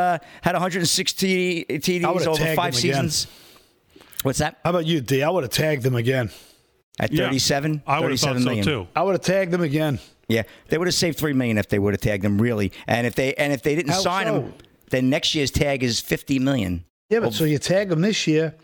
had 0.42 0.52
160 0.54 1.64
TDs 1.64 2.04
over 2.04 2.38
tagged 2.38 2.56
five 2.56 2.74
him 2.74 2.78
again. 2.90 3.08
seasons. 3.10 3.26
What's 4.22 4.38
that? 4.38 4.58
How 4.64 4.70
about 4.70 4.86
you, 4.86 5.00
D? 5.00 5.22
I 5.22 5.30
would 5.30 5.42
have 5.44 5.50
tagged 5.52 5.82
them 5.82 5.96
again. 5.96 6.28
Uh, 7.00 7.04
At 7.04 7.12
Yeah. 7.12 7.24
37? 7.24 7.82
I 7.86 8.00
would 8.00 8.10
have 8.10 8.20
thought 8.20 8.34
37 8.34 8.42
so 8.42 8.44
million. 8.48 8.64
too. 8.64 8.88
I 8.94 9.02
would 9.02 9.12
have 9.12 9.22
tagged 9.22 9.50
them 9.52 9.62
again. 9.62 9.98
Yeah, 10.28 10.42
they 10.68 10.78
would 10.78 10.86
have 10.88 10.94
saved 10.94 11.18
three 11.18 11.32
million 11.32 11.58
if 11.58 11.68
they 11.68 11.78
would 11.78 11.94
have 11.94 12.00
tagged 12.00 12.24
him 12.24 12.40
really. 12.40 12.72
And 12.86 13.06
if 13.06 13.14
they 13.14 13.34
and 13.34 13.52
if 13.52 13.62
they 13.62 13.74
didn't 13.74 13.92
How 13.92 14.00
sign 14.00 14.26
so? 14.26 14.34
him, 14.42 14.54
then 14.90 15.10
next 15.10 15.34
year's 15.34 15.50
tag 15.50 15.82
is 15.82 16.00
50 16.00 16.38
million. 16.38 16.84
Yeah, 17.10 17.20
but 17.20 17.34
so 17.34 17.44
you 17.44 17.58
tag 17.58 17.88
them 17.88 18.00
this 18.02 18.26
year. 18.26 18.54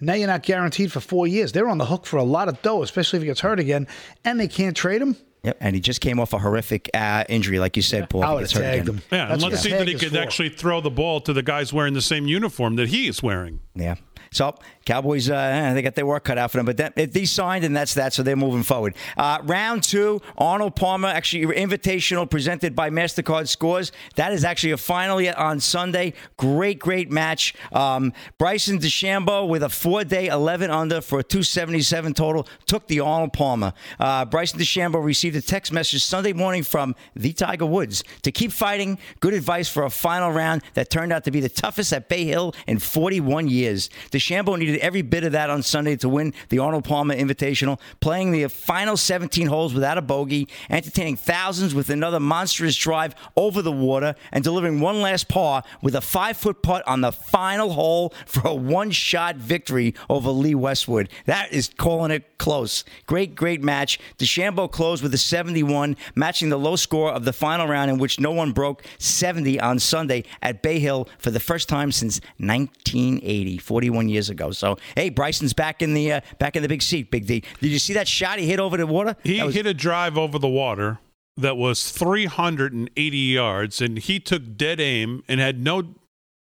Now 0.00 0.14
you're 0.14 0.28
not 0.28 0.42
guaranteed 0.42 0.92
for 0.92 1.00
four 1.00 1.26
years. 1.26 1.52
They're 1.52 1.68
on 1.68 1.78
the 1.78 1.86
hook 1.86 2.06
for 2.06 2.16
a 2.18 2.22
lot 2.24 2.48
of 2.48 2.60
dough, 2.62 2.82
especially 2.82 3.18
if 3.18 3.22
he 3.22 3.26
gets 3.26 3.40
hurt 3.40 3.58
again, 3.60 3.86
and 4.24 4.38
they 4.38 4.48
can't 4.48 4.76
trade 4.76 5.02
him. 5.02 5.16
Yep, 5.42 5.56
and 5.60 5.74
he 5.74 5.80
just 5.80 6.00
came 6.00 6.20
off 6.20 6.32
a 6.32 6.38
horrific 6.38 6.90
uh, 6.92 7.24
injury, 7.28 7.58
like 7.58 7.74
you 7.76 7.82
said, 7.82 8.10
Paul. 8.10 8.22
I 8.24 8.32
would 8.34 8.42
have 8.42 8.52
hurt 8.52 8.60
tagged 8.60 8.88
him. 8.88 9.02
Yeah, 9.10 9.32
and 9.32 9.40
let's 9.42 9.60
see 9.60 9.70
tag 9.70 9.78
that 9.80 9.88
he 9.88 9.94
is 9.94 10.00
could 10.00 10.12
for. 10.12 10.18
actually 10.18 10.50
throw 10.50 10.80
the 10.80 10.90
ball 10.90 11.20
to 11.22 11.32
the 11.32 11.42
guys 11.42 11.72
wearing 11.72 11.94
the 11.94 12.02
same 12.02 12.26
uniform 12.26 12.76
that 12.76 12.88
he 12.88 13.08
is 13.08 13.22
wearing. 13.22 13.60
Yeah. 13.74 13.94
So 14.32 14.54
Cowboys, 14.86 15.28
uh, 15.28 15.72
they 15.74 15.82
got 15.82 15.94
their 15.94 16.06
work 16.06 16.24
cut 16.24 16.38
out 16.38 16.50
for 16.50 16.56
them, 16.56 16.66
but 16.66 16.78
that, 16.78 16.94
if 16.96 17.12
they 17.12 17.26
signed 17.26 17.64
and 17.64 17.76
that's 17.76 17.94
that, 17.94 18.12
so 18.14 18.22
they're 18.22 18.34
moving 18.34 18.62
forward. 18.62 18.94
Uh, 19.16 19.38
round 19.44 19.82
two, 19.82 20.20
Arnold 20.38 20.74
Palmer, 20.74 21.08
actually 21.08 21.54
invitational 21.54 22.28
presented 22.28 22.74
by 22.74 22.88
Mastercard 22.88 23.46
Scores. 23.48 23.92
That 24.16 24.32
is 24.32 24.42
actually 24.42 24.72
a 24.72 24.78
final 24.78 25.20
yet 25.20 25.36
on 25.36 25.60
Sunday. 25.60 26.14
Great, 26.38 26.78
great 26.78 27.10
match. 27.10 27.54
Um, 27.72 28.14
Bryson 28.38 28.78
DeChambeau 28.78 29.48
with 29.48 29.62
a 29.62 29.68
four-day 29.68 30.28
11 30.28 30.70
under 30.70 31.02
for 31.02 31.18
a 31.20 31.22
277 31.24 32.14
total 32.14 32.48
took 32.66 32.86
the 32.86 33.00
Arnold 33.00 33.34
Palmer. 33.34 33.74
Uh, 33.98 34.24
Bryson 34.24 34.58
DeChambeau 34.58 35.04
received 35.04 35.36
a 35.36 35.42
text 35.42 35.72
message 35.72 36.02
Sunday 36.02 36.32
morning 36.32 36.62
from 36.62 36.94
the 37.14 37.32
Tiger 37.32 37.66
Woods 37.66 38.02
to 38.22 38.32
keep 38.32 38.50
fighting. 38.50 38.98
Good 39.20 39.34
advice 39.34 39.68
for 39.68 39.84
a 39.84 39.90
final 39.90 40.32
round 40.32 40.62
that 40.74 40.88
turned 40.88 41.12
out 41.12 41.24
to 41.24 41.30
be 41.30 41.40
the 41.40 41.48
toughest 41.48 41.92
at 41.92 42.08
Bay 42.08 42.24
Hill 42.24 42.54
in 42.66 42.78
41 42.78 43.48
years. 43.48 43.90
DeChambeau 44.10 44.58
needed 44.58 44.69
every 44.78 45.02
bit 45.02 45.24
of 45.24 45.32
that 45.32 45.50
on 45.50 45.62
Sunday 45.62 45.96
to 45.96 46.08
win 46.08 46.34
the 46.48 46.58
Arnold 46.58 46.84
Palmer 46.84 47.14
Invitational, 47.14 47.80
playing 48.00 48.32
the 48.32 48.48
final 48.48 48.96
17 48.96 49.46
holes 49.46 49.74
without 49.74 49.98
a 49.98 50.02
bogey, 50.02 50.48
entertaining 50.68 51.16
thousands 51.16 51.74
with 51.74 51.90
another 51.90 52.20
monstrous 52.20 52.76
drive 52.76 53.14
over 53.36 53.62
the 53.62 53.72
water, 53.72 54.14
and 54.32 54.44
delivering 54.44 54.80
one 54.80 55.00
last 55.00 55.28
par 55.28 55.62
with 55.82 55.94
a 55.94 56.00
five-foot 56.00 56.62
putt 56.62 56.86
on 56.86 57.00
the 57.00 57.12
final 57.12 57.70
hole 57.70 58.12
for 58.26 58.46
a 58.48 58.54
one-shot 58.54 59.36
victory 59.36 59.94
over 60.08 60.30
Lee 60.30 60.54
Westwood. 60.54 61.08
That 61.26 61.52
is 61.52 61.70
calling 61.76 62.10
it 62.10 62.38
close. 62.38 62.84
Great, 63.06 63.34
great 63.34 63.62
match. 63.62 63.98
DeChambeau 64.18 64.70
closed 64.70 65.02
with 65.02 65.14
a 65.14 65.18
71, 65.18 65.96
matching 66.14 66.48
the 66.48 66.58
low 66.58 66.76
score 66.76 67.12
of 67.12 67.24
the 67.24 67.32
final 67.32 67.66
round 67.66 67.90
in 67.90 67.98
which 67.98 68.18
no 68.18 68.30
one 68.30 68.52
broke 68.52 68.84
70 68.98 69.60
on 69.60 69.78
Sunday 69.78 70.24
at 70.42 70.62
Bay 70.62 70.78
Hill 70.78 71.08
for 71.18 71.30
the 71.30 71.40
first 71.40 71.68
time 71.68 71.92
since 71.92 72.20
1980, 72.38 73.58
41 73.58 74.08
years 74.08 74.30
ago. 74.30 74.50
So, 74.60 74.76
hey, 74.94 75.08
Bryson's 75.08 75.52
back 75.54 75.80
in 75.82 75.94
the 75.94 76.12
uh, 76.12 76.20
back 76.38 76.54
in 76.54 76.62
the 76.62 76.68
big 76.68 76.82
seat, 76.82 77.10
Big 77.10 77.26
D. 77.26 77.42
Did 77.60 77.68
you 77.70 77.78
see 77.78 77.94
that 77.94 78.06
shot 78.06 78.38
he 78.38 78.46
hit 78.46 78.60
over 78.60 78.76
the 78.76 78.86
water? 78.86 79.16
He 79.24 79.42
was- 79.42 79.54
hit 79.54 79.66
a 79.66 79.74
drive 79.74 80.16
over 80.18 80.38
the 80.38 80.48
water 80.48 80.98
that 81.36 81.56
was 81.56 81.90
380 81.90 83.16
yards, 83.16 83.80
and 83.80 83.98
he 83.98 84.20
took 84.20 84.56
dead 84.56 84.78
aim 84.80 85.22
and 85.28 85.40
had 85.40 85.58
no, 85.62 85.94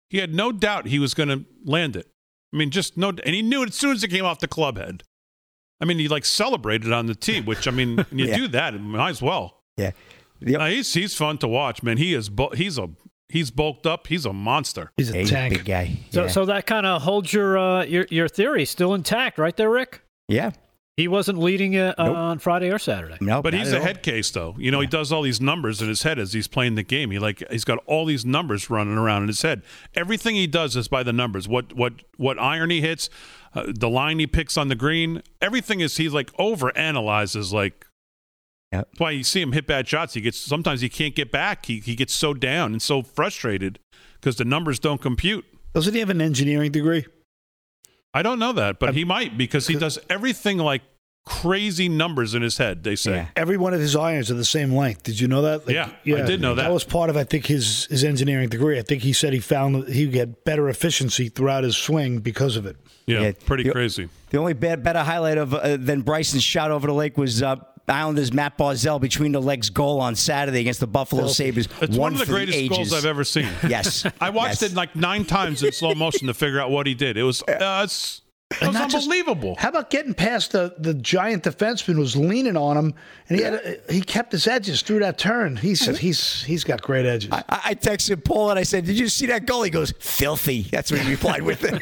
he 0.10 0.18
had 0.18 0.34
no 0.34 0.52
doubt 0.52 0.88
he 0.88 0.98
was 0.98 1.14
going 1.14 1.30
to 1.30 1.46
land 1.64 1.96
it. 1.96 2.08
I 2.54 2.58
mean, 2.58 2.72
just 2.72 2.98
no, 2.98 3.10
and 3.10 3.36
he 3.36 3.44
knew 3.44 3.62
it 3.62 3.70
as 3.70 3.76
soon 3.76 3.92
as 3.92 4.04
it 4.04 4.08
came 4.08 4.26
off 4.26 4.40
the 4.40 4.48
club 4.48 4.78
head. 4.78 5.04
I 5.80 5.86
mean, 5.86 6.00
he 6.00 6.08
like 6.08 6.26
celebrated 6.26 6.92
on 6.92 7.06
the 7.06 7.14
tee, 7.16 7.42
which 7.42 7.68
I 7.68 7.72
mean, 7.72 7.98
when 7.98 8.08
you 8.20 8.26
Yeah. 8.26 8.38
do 8.38 8.48
that, 8.50 8.74
might 8.82 9.10
as 9.12 9.22
well. 9.22 9.62
yeah. 9.78 9.92
The- 10.42 10.56
Uh, 10.56 10.66
he's 10.68 10.92
he's 10.94 11.14
fun 11.16 11.38
to 11.40 11.48
watch, 11.48 11.84
man. 11.84 11.98
He 11.98 12.14
is 12.16 12.32
he's 12.56 12.78
a 12.80 12.90
he's 13.30 13.52
bulked 13.52 13.86
up. 13.88 14.08
He's 14.08 14.26
a 14.26 14.34
monster. 14.34 14.92
He's 14.98 15.10
a 15.12 15.14
Hey, 15.14 15.26
tank. 15.26 15.54
big 15.54 15.66
guy. 15.66 15.98
So, 16.12 16.24
yeah. 16.24 16.28
so 16.30 16.46
that 16.46 16.66
kind 16.66 16.86
of 16.86 17.02
holds 17.04 17.32
your, 17.32 17.58
uh, 17.58 17.84
your 17.86 18.06
your 18.10 18.28
theory 18.28 18.66
still 18.66 18.94
intact, 18.94 19.38
right 19.38 19.56
there, 19.56 19.70
Rick? 19.70 20.02
yeah. 20.28 20.52
He 20.98 21.08
wasn't 21.08 21.38
leading 21.40 21.78
uh, 21.78 21.94
Nope. 21.98 22.18
on 22.18 22.40
Friday 22.40 22.70
or 22.74 22.78
Saturday. 22.78 23.16
No, 23.22 23.42
But 23.42 23.54
he's 23.54 23.72
a 23.72 23.78
all. 23.78 23.84
head 23.86 24.04
case, 24.04 24.30
though. 24.32 24.54
You 24.60 24.70
know, 24.70 24.82
he 24.82 24.86
does 24.86 25.14
all 25.14 25.22
these 25.22 25.40
numbers 25.40 25.82
in 25.82 25.88
his 25.88 26.04
head 26.04 26.20
as 26.20 26.34
he's 26.34 26.50
playing 26.50 26.76
the 26.76 26.84
game. 26.84 27.10
He 27.12 27.20
like 27.20 27.42
he's 27.50 27.64
got 27.64 27.78
all 27.86 28.04
these 28.04 28.26
numbers 28.26 28.70
running 28.70 28.98
around 28.98 29.22
in 29.22 29.28
his 29.30 29.42
head. 29.42 29.62
Everything 29.96 30.36
he 30.36 30.46
does 30.46 30.76
is 30.76 30.90
by 30.90 31.04
the 31.04 31.14
numbers. 31.14 31.48
What 31.48 31.72
what 31.72 31.94
what 32.18 32.38
iron 32.38 32.70
he 32.70 32.82
hits, 32.82 33.10
uh, 33.56 33.68
the 33.74 33.88
line 33.90 34.20
he 34.20 34.28
picks 34.28 34.58
on 34.58 34.68
the 34.68 34.76
green. 34.76 35.22
Everything 35.42 35.80
is 35.80 35.96
he 35.96 36.10
like 36.10 36.32
over 36.38 36.78
analyzes. 36.78 37.54
Like 37.54 37.86
Yeah. 38.72 38.80
that's 38.82 39.00
why 39.00 39.12
you 39.12 39.24
see 39.24 39.42
him 39.42 39.52
hit 39.52 39.66
bad 39.68 39.88
shots. 39.88 40.14
He 40.14 40.22
gets 40.22 40.40
sometimes 40.40 40.82
he 40.82 40.90
can't 40.90 41.16
get 41.16 41.32
back. 41.32 41.66
He 41.66 41.80
he 41.80 41.96
gets 41.96 42.14
so 42.14 42.34
down 42.34 42.72
and 42.72 42.82
so 42.82 43.02
frustrated 43.02 43.80
because 44.20 44.36
the 44.38 44.46
numbers 44.46 44.80
don't 44.80 45.02
compute. 45.02 45.46
Doesn't 45.74 45.94
he 45.94 46.00
have 46.00 46.10
an 46.10 46.22
engineering 46.22 46.72
degree? 46.72 47.06
I 48.14 48.22
don't 48.24 48.40
know 48.40 48.54
that, 48.54 48.80
but 48.80 48.96
he 48.96 49.04
might 49.06 49.38
because 49.38 49.68
he 49.68 49.76
does 49.76 50.00
everything 50.10 50.58
like 50.58 50.82
crazy 51.26 51.88
numbers 51.88 52.34
in 52.34 52.42
his 52.42 52.58
head. 52.58 52.84
They 52.84 52.96
say. 52.96 53.12
Yeah. 53.12 53.28
Every 53.36 53.56
one 53.58 53.74
of 53.76 53.80
his 53.80 53.96
irons 53.96 54.32
are 54.32 54.36
the 54.36 54.46
same 54.46 54.74
length. 54.74 55.04
Did 55.04 55.20
you 55.20 55.28
know 55.28 55.44
that? 55.44 55.70
Yeah, 55.70 55.92
I 56.06 56.22
did 56.26 56.42
know 56.42 56.56
that. 56.56 56.64
That 56.64 56.72
was 56.74 56.84
part 56.84 57.12
of, 57.12 57.18
I 57.18 57.24
think, 57.24 57.46
his 57.46 57.86
his 57.86 58.04
engineering 58.04 58.50
degree. 58.50 58.80
I 58.80 58.82
think 58.82 59.04
he 59.04 59.14
said 59.14 59.34
he 59.34 59.40
found 59.40 59.76
that 59.76 59.90
he 59.90 60.08
get 60.08 60.44
better 60.44 60.70
efficiency 60.70 61.30
throughout 61.30 61.64
his 61.64 61.78
swing 61.78 62.20
because 62.20 62.56
of 62.56 62.66
it. 62.66 62.78
Yeah, 63.06 63.22
Yeah. 63.22 63.32
pretty 63.46 63.66
You- 63.66 63.72
crazy. 63.74 64.10
The 64.32 64.38
only 64.40 64.54
bad, 64.54 64.84
better 64.84 65.04
highlight 65.04 65.38
of 65.38 65.54
uh, 65.54 65.78
than 65.78 66.02
Bryson's 66.02 66.44
shot 66.44 66.72
over 66.72 66.88
the 66.88 66.94
lake 66.94 67.16
was 67.18 67.44
uh, 67.44 67.58
Islanders 67.90 68.32
Matt 68.32 68.58
Barzal 68.58 69.00
between 69.02 69.32
the 69.32 69.42
legs 69.42 69.70
goal 69.70 70.00
on 70.00 70.16
Saturday 70.16 70.60
against 70.62 70.80
the 70.80 70.88
Buffalo 70.88 71.28
Sabres. 71.28 71.68
It's 71.82 71.98
one, 71.98 72.14
of 72.14 72.20
the 72.20 72.26
greatest 72.26 72.58
ages. 72.58 72.78
goals 72.78 72.94
I've 72.94 73.06
ever 73.06 73.24
seen. 73.24 73.48
Yes, 73.68 74.06
I 74.22 74.30
watched 74.30 74.62
Yes. 74.62 74.72
it 74.72 74.76
like 74.76 74.96
nine 74.96 75.26
times 75.26 75.64
in 75.64 75.72
slow 75.72 75.94
motion 75.96 76.28
to 76.28 76.34
figure 76.34 76.60
out 76.60 76.72
what 76.72 76.88
he 76.88 76.94
did. 76.94 77.18
It 77.18 77.24
was 77.24 77.44
uh, 77.44 77.88
it's, 78.52 78.62
it 78.64 78.68
was 78.68 78.74
not 78.74 78.90
just- 78.90 79.04
unbelievable. 79.04 79.56
How 79.60 79.70
about 79.70 79.90
getting 79.92 80.14
past 80.14 80.54
the, 80.54 80.74
the 80.78 80.96
giant 80.96 81.44
defenseman 81.44 81.94
who 81.94 82.00
was 82.00 82.16
leaning 82.16 82.58
on 82.58 82.78
him, 82.78 82.94
and 83.28 83.38
he 83.38 83.44
had 83.44 83.82
he 83.90 84.02
kept 84.02 84.32
his 84.32 84.48
edges 84.48 84.82
through 84.82 85.00
that 85.00 85.20
turn. 85.20 85.56
He 85.56 85.76
said 85.76 85.98
he's 85.98 86.44
he's 86.44 86.64
got 86.64 86.82
great 86.82 87.06
edges. 87.06 87.32
I, 87.32 87.44
I 87.48 87.76
texted 87.76 88.24
Paul 88.24 88.50
and 88.50 88.58
I 88.58 88.64
said, 88.64 88.86
"Did 88.86 88.98
you 88.98 89.08
see 89.08 89.28
that 89.28 89.46
goal?" 89.46 89.62
He 89.62 89.70
goes, 89.70 89.94
"Filthy." 90.00 90.64
That's 90.64 90.92
what 90.92 91.02
he 91.02 91.12
replied 91.12 91.44
with. 91.44 91.64
It. 91.64 91.80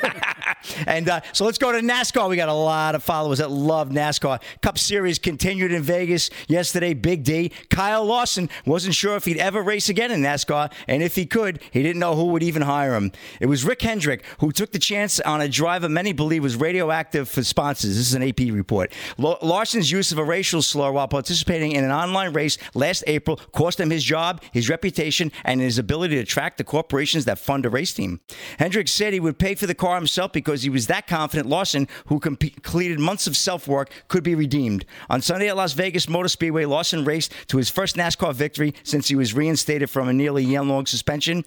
and 0.88 1.08
uh, 1.08 1.22
so 1.32 1.46
let's 1.46 1.58
go 1.58 1.72
to 1.72 1.80
NASCAR. 1.80 2.30
We 2.30 2.36
got 2.36 2.50
a 2.50 2.54
lot 2.54 2.96
of 2.96 3.04
followers 3.04 3.38
that 3.38 3.50
love 3.50 3.90
NASCAR. 3.90 4.42
Cup 4.62 4.78
Series 4.78 5.20
continued 5.20 5.72
in 5.72 5.84
Vegas 5.84 6.30
yesterday. 6.50 6.94
Big 6.94 7.24
D. 7.24 7.54
Kyle 7.70 8.04
Larson 8.04 8.50
wasn't 8.66 8.94
sure 8.96 9.16
if 9.16 9.24
he'd 9.24 9.38
ever 9.38 9.62
race 9.62 9.88
again 9.88 10.12
in 10.12 10.22
NASCAR, 10.22 10.72
and 10.90 11.02
if 11.02 11.16
he 11.16 11.26
could, 11.26 11.62
he 11.72 11.82
didn't 11.82 12.00
know 12.00 12.16
who 12.16 12.26
would 12.26 12.44
even 12.44 12.64
hire 12.64 12.94
him. 12.94 13.14
It 13.40 13.46
was 13.46 13.64
Rick 13.64 13.84
Hendrick 13.84 14.26
who 14.40 14.52
took 14.52 14.74
the 14.74 14.80
chance 14.80 15.22
on 15.22 15.40
a 15.40 15.48
driver 15.48 15.88
many 15.88 16.12
believe 16.12 16.44
was 16.44 16.57
radioactive 16.58 17.30
for 17.30 17.44
sponsors. 17.44 17.96
This 17.96 18.08
is 18.08 18.14
an 18.14 18.24
AP 18.24 18.40
report. 18.52 18.94
Larson's 19.18 19.92
use 19.92 20.12
of 20.12 20.18
a 20.18 20.24
racial 20.24 20.62
slur 20.62 20.92
while 20.92 21.08
participating 21.08 21.72
in 21.72 21.84
an 21.84 21.92
online 21.92 22.34
race 22.34 22.58
last 22.74 23.04
April 23.08 23.38
cost 23.54 23.80
him 23.80 23.90
his 23.90 24.04
job, 24.04 24.42
his 24.52 24.70
reputation, 24.70 25.32
and 25.44 25.62
his 25.62 25.78
ability 25.78 26.16
to 26.16 26.22
attract 26.22 26.58
the 26.58 26.64
corporations 26.64 27.26
that 27.26 27.40
fund 27.40 27.66
a 27.66 27.70
race 27.70 27.94
team. 27.94 28.20
Hendricks 28.60 28.92
said 28.92 29.14
he 29.14 29.20
would 29.20 29.40
pay 29.40 29.56
for 29.56 29.68
the 29.68 29.76
car 29.76 29.96
himself 29.96 30.32
because 30.34 30.64
he 30.64 30.70
was 30.70 30.88
that 30.88 31.08
confident 31.08 31.50
Larson, 31.50 31.88
who 32.08 32.20
com- 32.20 32.36
completed 32.36 33.00
months 33.00 33.28
of 33.28 33.38
self 33.38 33.68
work, 33.68 33.90
could 34.08 34.24
be 34.24 34.36
redeemed. 34.36 34.86
On 35.10 35.22
Sunday 35.22 35.50
at 35.50 35.58
Las 35.58 35.74
Vegas 35.74 36.10
Motor 36.10 36.30
Speedway, 36.30 36.66
Larson 36.66 37.06
raced 37.06 37.34
to 37.48 37.58
his 37.58 37.70
first 37.70 37.96
NASCAR 37.96 38.34
victory 38.34 38.74
since 38.84 39.08
he 39.08 39.16
was 39.16 39.34
reinstated 39.34 39.90
from 39.90 40.08
a 40.08 40.14
nearly 40.14 40.44
year 40.44 40.62
long 40.62 40.86
suspension. 40.86 41.46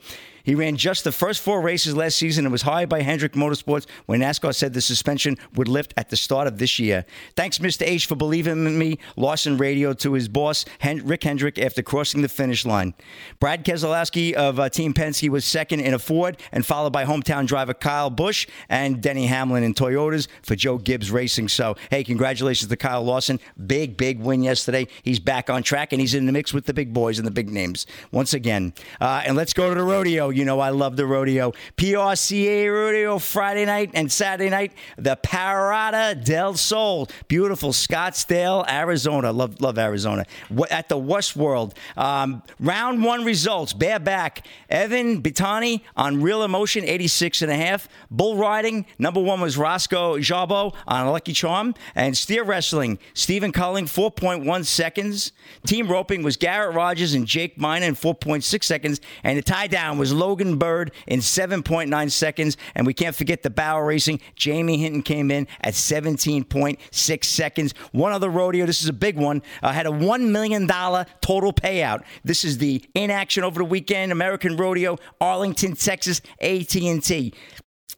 He 0.51 0.57
ran 0.57 0.75
just 0.75 1.05
the 1.05 1.13
first 1.13 1.43
four 1.43 1.61
races 1.61 1.95
last 1.95 2.17
season 2.17 2.45
and 2.45 2.51
was 2.51 2.63
hired 2.63 2.89
by 2.89 3.03
Hendrick 3.03 3.35
Motorsports 3.35 3.87
when 4.07 4.19
NASCAR 4.19 4.53
said 4.53 4.73
the 4.73 4.81
suspension 4.81 5.37
would 5.55 5.69
lift 5.69 5.95
at 5.97 6.11
the 6.11 6.17
start 6.17 6.49
of 6.49 6.59
this 6.59 6.77
year. 6.81 7.05
Thanks, 7.37 7.59
Mr. 7.59 7.87
H, 7.87 8.07
for 8.07 8.17
believing 8.17 8.67
in 8.67 8.77
me. 8.77 8.99
Larson 9.15 9.59
radio 9.59 9.93
to 9.93 10.15
his 10.15 10.27
boss, 10.27 10.65
Hen- 10.81 11.07
Rick 11.07 11.23
Hendrick, 11.23 11.57
after 11.57 11.83
crossing 11.83 12.23
the 12.23 12.29
finish 12.29 12.67
line. 12.67 12.95
Brad 13.39 13.65
Keselowski 13.65 14.33
of 14.33 14.59
uh, 14.59 14.69
Team 14.69 14.93
Penske 14.93 15.29
was 15.29 15.45
second 15.45 15.83
in 15.83 15.95
a 15.95 16.01
Ford 16.01 16.37
and 16.51 16.67
followed 16.67 16.93
by 16.93 17.05
hometown 17.05 17.47
driver 17.47 17.73
Kyle 17.73 18.11
Busch 18.11 18.49
and 18.69 19.01
Denny 19.01 19.27
Hamlin 19.27 19.63
in 19.63 19.73
Toyotas 19.73 20.27
for 20.43 20.57
Joe 20.57 20.79
Gibbs 20.79 21.13
Racing. 21.13 21.47
So, 21.47 21.77
hey, 21.93 22.03
congratulations 22.03 22.69
to 22.71 22.77
Kyle 22.77 23.05
Larson. 23.05 23.39
Big, 23.69 23.97
big 23.97 24.19
win 24.19 24.43
yesterday. 24.43 24.89
He's 25.05 25.21
back 25.21 25.49
on 25.49 25.63
track 25.63 25.93
and 25.93 26.01
he's 26.01 26.15
in 26.15 26.27
the 26.27 26.33
mix 26.33 26.53
with 26.53 26.67
the 26.67 26.75
big 26.75 26.93
boys 26.93 27.21
and 27.21 27.27
the 27.27 27.31
big 27.31 27.51
names 27.51 27.87
once 28.11 28.35
again. 28.35 28.73
Uh, 29.01 29.23
and 29.25 29.37
let's 29.37 29.53
go 29.53 29.69
to 29.69 29.77
the 29.77 29.87
rodeo. 29.87 30.40
You 30.41 30.47
know, 30.47 30.59
I 30.59 30.71
love 30.71 30.97
the 30.97 31.05
rodeo. 31.05 31.53
PRCA 31.77 32.73
Rodeo 32.73 33.19
Friday 33.19 33.67
night 33.67 33.91
and 33.93 34.11
Saturday 34.11 34.49
night. 34.49 34.73
The 34.97 35.19
Parada 35.23 36.15
del 36.25 36.55
Sol. 36.55 37.11
Beautiful 37.29 37.73
Scottsdale, 37.73 38.67
Arizona. 38.67 39.33
Love, 39.33 39.61
love 39.61 39.79
Arizona. 39.79 40.25
At 40.71 40.89
the 40.89 40.97
Westworld. 40.97 41.77
Um, 41.95 42.43
round 42.59 43.05
one 43.05 43.27
results. 43.27 43.75
Bareback. 43.75 44.47
Evan 44.71 45.21
Bitani 45.21 45.83
on 45.95 46.23
Real 46.23 46.43
Emotion, 46.43 46.85
86 46.85 47.43
and 47.43 47.53
a 47.53 47.57
half. 47.57 47.87
Bull 48.11 48.39
riding. 48.39 48.87
Number 48.99 49.21
one 49.21 49.43
was 49.43 49.59
Roscoe 49.59 50.17
Jarboe 50.17 50.75
on 50.87 51.07
Lucky 51.09 51.35
Charm. 51.35 51.75
And 51.95 52.17
steer 52.17 52.45
wrestling. 52.45 52.99
Stephen 53.13 53.53
Culling, 53.53 53.85
4.1 53.85 54.65
seconds. 54.65 55.33
Team 55.67 55.87
roping 55.87 56.23
was 56.23 56.39
Garrett 56.39 56.75
Rogers 56.75 57.13
and 57.13 57.27
Jake 57.27 57.59
Minor 57.59 57.89
in 57.89 57.95
4.6 57.95 58.65
seconds. 58.65 59.03
And 59.23 59.37
the 59.37 59.43
tie 59.43 59.67
down 59.67 59.99
was 59.99 60.15
Logan 60.21 60.59
Bird 60.59 60.93
in 61.07 61.21
7.9 61.21 62.11
seconds. 62.13 62.57
And 62.75 62.87
we 62.87 62.95
can't 62.95 63.17
forget 63.17 63.43
the 63.43 63.51
barrel 63.51 63.83
racing. 63.83 64.21
Jamie 64.37 64.77
Hinton 64.77 65.03
came 65.03 65.31
in 65.31 65.49
at 65.63 65.75
17.6 65.75 67.25
seconds. 67.25 67.75
One 67.93 68.13
other 68.13 68.31
rodeo, 68.31 68.67
this 68.67 68.83
is 68.83 68.89
a 68.89 68.93
big 68.93 69.17
one, 69.17 69.43
uh, 69.63 69.73
had 69.73 69.87
a 69.87 69.91
$1 69.91 70.29
million 70.29 70.69
total 70.69 71.53
payout. 71.53 72.05
This 72.23 72.45
is 72.45 72.59
the 72.59 72.85
in 72.95 73.11
action 73.11 73.43
over 73.43 73.59
the 73.59 73.65
weekend 73.65 74.13
American 74.13 74.57
Rodeo, 74.57 74.99
Arlington, 75.21 75.75
Texas, 75.75 76.21
AT&T. 76.41 77.35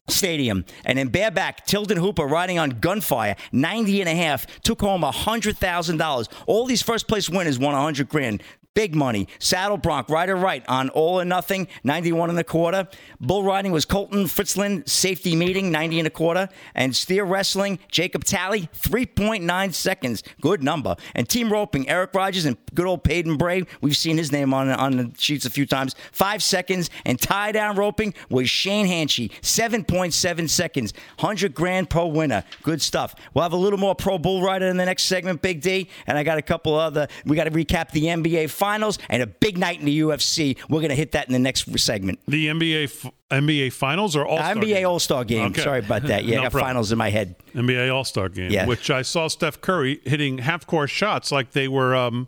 Stadium. 0.09 0.65
And 0.83 0.99
in 0.99 1.07
bareback, 1.09 1.65
Tilden 1.65 1.97
Hooper 1.97 2.25
riding 2.25 2.59
on 2.59 2.71
gunfire, 2.71 3.37
90 3.53 4.01
and 4.01 4.09
a 4.09 4.15
half, 4.15 4.45
took 4.61 4.81
home 4.81 5.01
$100,000. 5.01 6.27
All 6.45 6.65
these 6.65 6.81
first 6.81 7.07
place 7.07 7.29
winners 7.29 7.57
won 7.57 7.73
100 7.73 8.09
grand. 8.09 8.43
Big 8.75 8.95
money. 8.95 9.27
Saddle 9.37 9.77
Bronc, 9.77 10.09
right 10.09 10.27
or 10.27 10.35
right 10.35 10.63
on 10.67 10.89
all 10.89 11.19
or 11.19 11.25
nothing, 11.25 11.67
91 11.83 12.31
and 12.31 12.39
a 12.39 12.43
quarter. 12.43 12.87
Bull 13.19 13.43
riding 13.43 13.71
was 13.71 13.85
Colten 13.85 14.23
Fritzlan, 14.23 14.87
safety 14.89 15.35
meeting, 15.35 15.71
90 15.71 15.99
and 15.99 16.07
a 16.07 16.09
quarter. 16.09 16.49
And 16.73 16.95
steer 16.95 17.23
wrestling, 17.23 17.77
Jacob 17.91 18.23
Talley, 18.23 18.69
3.9 18.73 19.73
seconds. 19.75 20.23
Good 20.41 20.63
number. 20.63 20.95
And 21.13 21.29
team 21.29 21.53
roping, 21.53 21.87
Eric 21.87 22.15
Rogers 22.15 22.45
and 22.45 22.57
good 22.73 22.87
old 22.87 23.03
Paden 23.03 23.37
Bray. 23.37 23.63
We've 23.81 23.95
seen 23.95 24.17
his 24.17 24.31
name 24.31 24.55
on, 24.55 24.69
on 24.69 24.97
the 24.97 25.11
sheets 25.19 25.45
a 25.45 25.51
few 25.51 25.67
times. 25.67 25.95
Five 26.11 26.41
seconds. 26.41 26.89
And 27.05 27.19
tie 27.19 27.51
down 27.51 27.75
roping 27.75 28.15
was 28.29 28.49
Shane 28.49 28.87
Hanchey, 28.87 29.29
7.7 29.41 30.49
seconds. 30.49 30.93
100 31.19 31.53
grand 31.53 31.91
pro 31.91 32.07
winner. 32.07 32.43
Good 32.63 32.81
stuff. 32.81 33.13
We'll 33.35 33.43
have 33.43 33.53
a 33.53 33.57
little 33.57 33.79
more 33.79 33.93
pro 33.93 34.17
bull 34.17 34.41
rider 34.41 34.65
in 34.65 34.77
the 34.77 34.85
next 34.85 35.03
segment, 35.03 35.43
Big 35.43 35.61
D. 35.61 35.89
And 36.07 36.17
I 36.17 36.23
got 36.23 36.39
a 36.39 36.41
couple 36.41 36.73
other, 36.73 37.07
we 37.23 37.35
got 37.35 37.43
to 37.43 37.51
recap 37.51 37.91
the 37.91 38.05
NBA 38.05 38.49
finals 38.63 38.97
and 39.09 39.21
a 39.21 39.27
big 39.27 39.57
night 39.57 39.79
in 39.79 39.85
the 39.85 39.99
UFC. 39.99 40.57
We're 40.69 40.79
going 40.79 40.89
to 40.89 40.95
hit 40.95 41.11
that 41.11 41.27
in 41.27 41.33
the 41.33 41.39
next 41.39 41.77
segment. 41.79 42.19
The 42.27 42.47
NBA 42.47 42.83
f- 42.85 43.11
NBA 43.29 43.73
finals 43.73 44.15
or 44.15 44.25
All 44.25 44.37
Star 44.37 44.55
NBA 44.55 44.87
All 44.89 44.99
Star 44.99 45.23
game. 45.25 45.47
Okay. 45.47 45.61
Sorry 45.61 45.79
about 45.79 46.03
that. 46.03 46.23
Yeah, 46.23 46.35
No 46.35 46.41
I 46.41 46.43
got 46.45 46.51
problem. 46.53 46.69
finals 46.69 46.91
in 46.93 46.97
my 46.97 47.09
head. 47.09 47.35
NBA 47.53 47.93
All 47.93 48.05
Star 48.05 48.29
game, 48.29 48.51
Yeah. 48.51 48.65
which 48.65 48.89
I 48.89 49.01
saw 49.01 49.27
Steph 49.27 49.59
Curry 49.59 49.99
hitting 50.05 50.37
half 50.37 50.65
court 50.65 50.89
shots 50.89 51.31
like 51.31 51.51
they 51.51 51.67
were 51.67 51.93
um, 51.95 52.27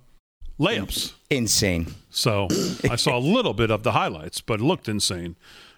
layups. 0.59 1.13
Insane. 1.29 1.93
So 2.09 2.47
I 2.89 2.95
saw 2.97 3.17
a 3.17 3.19
little 3.19 3.53
bit 3.53 3.71
of 3.71 3.83
the 3.83 3.93
highlights, 3.93 4.41
but 4.41 4.59
it 4.59 4.63
looked 4.63 4.89
insane. 4.89 5.35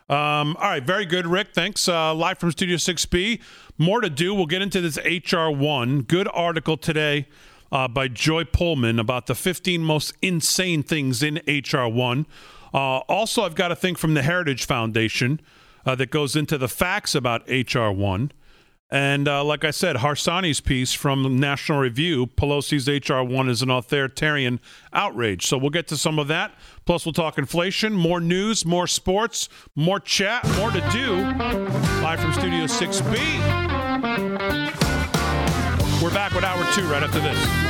Um, 0.09 0.55
all 0.59 0.69
right, 0.69 0.83
very 0.83 1.05
good, 1.05 1.27
Rick. 1.27 1.49
Thanks. 1.53 1.87
Uh, 1.87 2.13
live 2.15 2.37
from 2.39 2.51
Studio 2.51 2.77
6B. 2.77 3.41
More 3.77 3.99
to 4.01 4.09
do. 4.09 4.33
We'll 4.33 4.45
get 4.45 4.61
into 4.61 4.79
this 4.81 4.97
HR1. 4.97 6.07
Good 6.07 6.27
article 6.33 6.77
today 6.77 7.27
uh, 7.72 7.88
by 7.88 8.07
Joy 8.07 8.43
Pullmann 8.43 8.99
about 8.99 9.28
the 9.28 9.36
15 9.36 9.82
most 9.82 10.13
insane 10.22 10.84
things 10.84 11.24
in 11.24 11.36
HR1. 11.47 12.26
Uh, 12.74 12.97
also, 13.07 13.43
I've 13.43 13.55
got 13.55 13.72
a 13.72 13.76
thing 13.76 13.95
from 13.95 14.13
the 14.13 14.22
Heritage 14.22 14.65
Foundation 14.65 15.39
uh, 15.86 15.95
that 15.95 16.09
goes 16.09 16.36
into 16.36 16.57
the 16.57 16.68
facts 16.68 17.15
about 17.15 17.45
HR1. 17.47 18.32
And 18.89 19.28
uh, 19.28 19.43
like 19.43 19.65
I 19.65 19.72
said, 19.72 19.97
Harsanyi's 19.97 20.61
piece 20.61 20.93
from 20.93 21.39
National 21.39 21.80
Review, 21.80 22.28
Pelosi's 22.28 22.88
HR 22.88 23.22
1 23.22 23.49
is 23.49 23.61
an 23.61 23.70
authoritarian 23.70 24.61
outrage. 24.93 25.45
So 25.45 25.57
we'll 25.57 25.72
get 25.72 25.89
to 25.89 25.97
some 25.97 26.18
of 26.20 26.30
that. 26.30 26.53
Plus, 26.86 27.05
we'll 27.05 27.11
talk 27.11 27.38
inflation, 27.38 27.91
more 27.93 28.22
news, 28.22 28.65
more 28.65 28.88
sports, 28.88 29.49
more 29.76 29.99
chat, 29.99 30.47
more 30.55 30.72
to 30.72 30.80
do. 30.91 31.15
Live 32.01 32.22
from 32.22 32.32
Studio 32.32 32.63
6B. 32.63 33.28
We're 36.01 36.11
back 36.11 36.31
with 36.33 36.43
hour 36.43 36.63
two 36.73 36.83
right 36.83 37.01
after 37.01 37.19
this. 37.19 37.66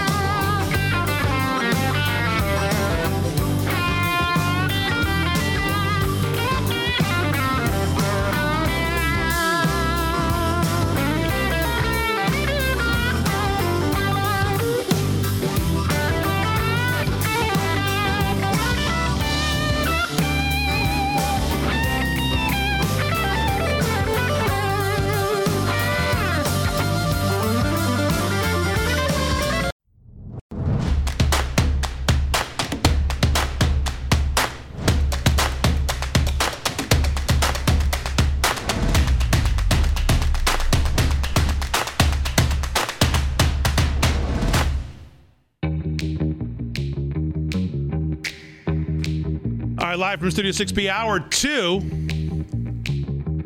Live 49.98 50.20
from 50.20 50.30
Studio 50.30 50.52
6B, 50.52 50.89
hour 50.89 51.20
two 51.20 51.78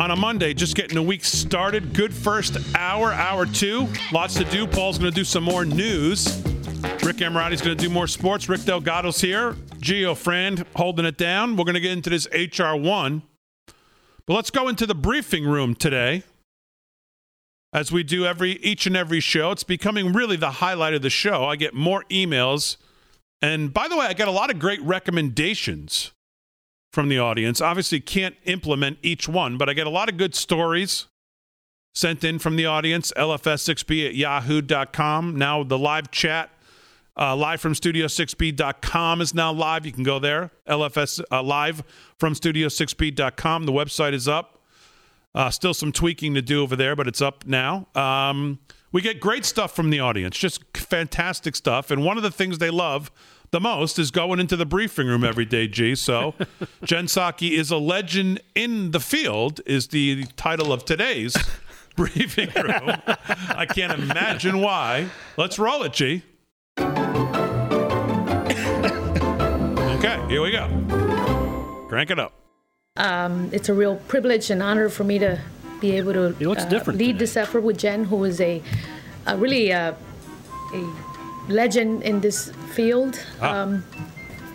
on 0.02 0.12
a 0.12 0.16
Monday, 0.18 0.54
just 0.54 0.76
getting 0.76 0.96
the 0.96 1.02
week 1.02 1.24
started. 1.24 1.94
Good 1.94 2.14
first 2.14 2.58
hour, 2.76 3.14
hour 3.14 3.46
two. 3.46 3.88
Lots 4.12 4.34
to 4.34 4.44
do. 4.44 4.68
Paul's 4.68 4.98
going 4.98 5.10
to 5.10 5.16
do 5.16 5.24
some 5.24 5.46
more 5.46 5.64
news. 5.64 6.44
Rick 7.04 7.18
Emirati's 7.18 7.62
going 7.62 7.78
to 7.78 7.82
do 7.82 7.90
more 7.90 8.06
sports. 8.06 8.50
Rick 8.50 8.62
Delgado's 8.62 9.22
here. 9.22 9.56
Geo 9.80 10.14
friend 10.14 10.66
holding 10.76 11.06
it 11.06 11.18
down. 11.18 11.56
We're 11.56 11.64
going 11.64 11.76
to 11.76 11.80
get 11.80 11.94
into 11.94 12.10
this 12.10 12.28
HR1. 12.28 13.22
But 14.26 14.34
let's 14.34 14.50
go 14.50 14.68
into 14.68 14.86
the 14.86 14.96
briefing 14.96 15.46
room 15.46 15.74
today. 15.74 16.24
As 17.72 17.94
we 17.94 18.04
do 18.04 18.26
every 18.26 18.54
each 18.58 18.86
and 18.86 18.98
every 18.98 19.22
show, 19.22 19.52
it's 19.52 19.64
becoming 19.64 20.12
really 20.12 20.36
the 20.36 20.52
highlight 20.52 20.94
of 20.96 21.02
the 21.02 21.10
show. 21.10 21.46
I 21.46 21.56
get 21.56 21.74
more 21.74 22.04
emails. 22.10 22.76
And 23.42 23.74
by 23.74 23.88
the 23.88 23.96
way, 23.96 24.06
I 24.08 24.14
got 24.14 24.28
a 24.28 24.32
lot 24.32 24.50
of 24.50 24.60
great 24.60 24.82
recommendations 24.82 26.12
from 26.92 27.10
the 27.10 27.20
audience. 27.20 27.62
Obviously, 27.62 28.00
can't 28.00 28.36
implement 28.46 28.98
each 29.02 29.28
one, 29.28 29.58
but 29.58 29.70
I 29.70 29.74
get 29.74 29.88
a 29.88 29.92
lot 29.92 30.10
of 30.10 30.18
good 30.18 30.36
stories 30.36 31.08
sent 31.94 32.24
in 32.24 32.40
from 32.40 32.56
the 32.56 32.66
audience. 32.66 33.12
LFS6B 33.18 34.08
at 34.08 34.16
yahoo.com. 34.16 35.38
Now, 35.38 35.64
the 35.64 35.78
live 35.78 36.12
chat, 36.12 36.50
uh, 37.18 37.36
live 37.36 37.62
from 37.62 37.74
studio6b.com 37.74 39.22
is 39.22 39.34
now 39.34 39.52
live. 39.52 39.86
You 39.86 39.92
can 39.92 40.04
go 40.04 40.20
there. 40.20 40.52
LFS 40.68 41.22
uh, 41.32 41.44
live 41.44 41.84
from 42.18 42.34
studio6b.com. 42.34 43.66
The 43.66 43.72
website 43.72 44.14
is 44.14 44.28
up. 44.28 44.60
Uh, 45.34 45.50
still 45.50 45.74
some 45.74 45.94
tweaking 45.94 46.34
to 46.34 46.42
do 46.42 46.62
over 46.62 46.76
there, 46.76 46.96
but 46.96 47.08
it's 47.08 47.22
up 47.22 47.46
now. 47.46 47.88
Um, 47.96 48.60
we 48.92 49.02
get 49.02 49.22
great 49.22 49.46
stuff 49.46 49.74
from 49.74 49.90
the 49.90 50.02
audience, 50.02 50.38
just 50.38 50.76
fantastic 50.76 51.56
stuff. 51.56 51.92
And 51.92 52.04
one 52.04 52.18
of 52.18 52.24
the 52.24 52.32
things 52.32 52.58
they 52.58 52.70
love 52.70 53.10
the 53.52 53.60
most 53.60 54.00
is 54.00 54.12
going 54.12 54.40
into 54.40 54.56
the 54.56 54.66
briefing 54.66 55.08
room 55.08 55.24
every 55.24 55.46
day, 55.46 55.68
G. 55.68 55.94
So, 55.96 56.34
Jen 56.84 57.06
Psaki 57.06 57.52
is 57.52 57.70
a 57.70 57.78
legend 57.78 58.40
in 58.56 58.92
the 58.92 59.00
field, 59.00 59.60
is 59.66 59.90
the 59.90 60.26
title 60.38 60.72
of 60.72 60.86
today's 60.86 61.36
briefing 61.96 62.50
room. 62.56 62.96
I 63.50 63.66
can't 63.66 63.92
imagine 64.00 64.62
why. 64.62 65.10
Let's 65.38 65.60
roll 65.60 65.84
it, 65.84 65.94
G. 65.94 66.24
Okay, 70.00 70.26
here 70.30 70.42
we 70.42 70.52
go. 70.52 71.86
Crank 71.90 72.10
it 72.10 72.20
up. 72.20 72.34
Um, 72.96 73.50
it's 73.52 73.70
a 73.70 73.74
real 73.74 73.98
privilege 74.08 74.50
and 74.50 74.64
honor 74.64 74.90
for 74.90 75.04
me 75.04 75.20
to 75.20 75.40
be 75.82 75.98
able 75.98 76.14
to 76.14 76.30
looks 76.40 76.64
uh, 76.64 76.70
different 76.70 77.00
lead 77.00 77.08
today. 77.14 77.20
this 77.20 77.38
effort 77.38 77.62
with 77.62 77.78
Jen, 77.78 78.06
who 78.06 78.24
is 78.24 78.40
a, 78.40 78.62
a 79.28 79.36
really 79.38 79.74
uh, 79.74 79.94
a 80.74 81.11
legend 81.48 82.04
in 82.04 82.20
this 82.20 82.52
field. 82.74 83.20
Um, 83.42 83.84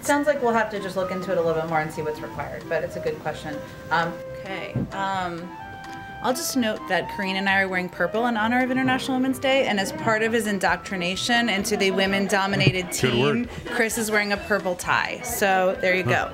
Sounds 0.03 0.27
like 0.27 0.41
we'll 0.41 0.53
have 0.53 0.71
to 0.71 0.79
just 0.79 0.97
look 0.97 1.11
into 1.11 1.33
it 1.33 1.39
a 1.39 1.41
little 1.43 1.61
bit 1.61 1.69
more 1.69 1.81
and 1.81 1.93
see 1.93 2.01
what's 2.03 2.21
required, 2.21 2.63
but 2.69 2.85
it's 2.85 2.97
a 2.97 3.01
good 3.01 3.19
question. 3.21 3.57
Um, 3.91 4.13
okay. 4.39 4.73
Um, 4.93 5.49
I'll 6.23 6.33
just 6.33 6.57
note 6.57 6.81
that 6.89 7.09
Karine 7.11 7.37
and 7.37 7.49
I 7.49 7.61
are 7.61 7.69
wearing 7.69 7.89
purple 7.89 8.27
in 8.27 8.37
honor 8.37 8.63
of 8.63 8.71
International 8.71 9.17
Women's 9.17 9.39
Day, 9.39 9.67
and 9.67 9.79
as 9.79 9.93
part 9.93 10.23
of 10.23 10.33
his 10.33 10.47
indoctrination 10.47 11.49
into 11.49 11.77
the 11.77 11.91
women-dominated 11.91 12.91
team, 12.91 13.49
Chris 13.67 13.99
is 13.99 14.11
wearing 14.11 14.33
a 14.33 14.37
purple 14.37 14.75
tie. 14.75 15.21
So 15.23 15.77
there 15.81 15.95
you 15.95 16.05
go. 16.05 16.31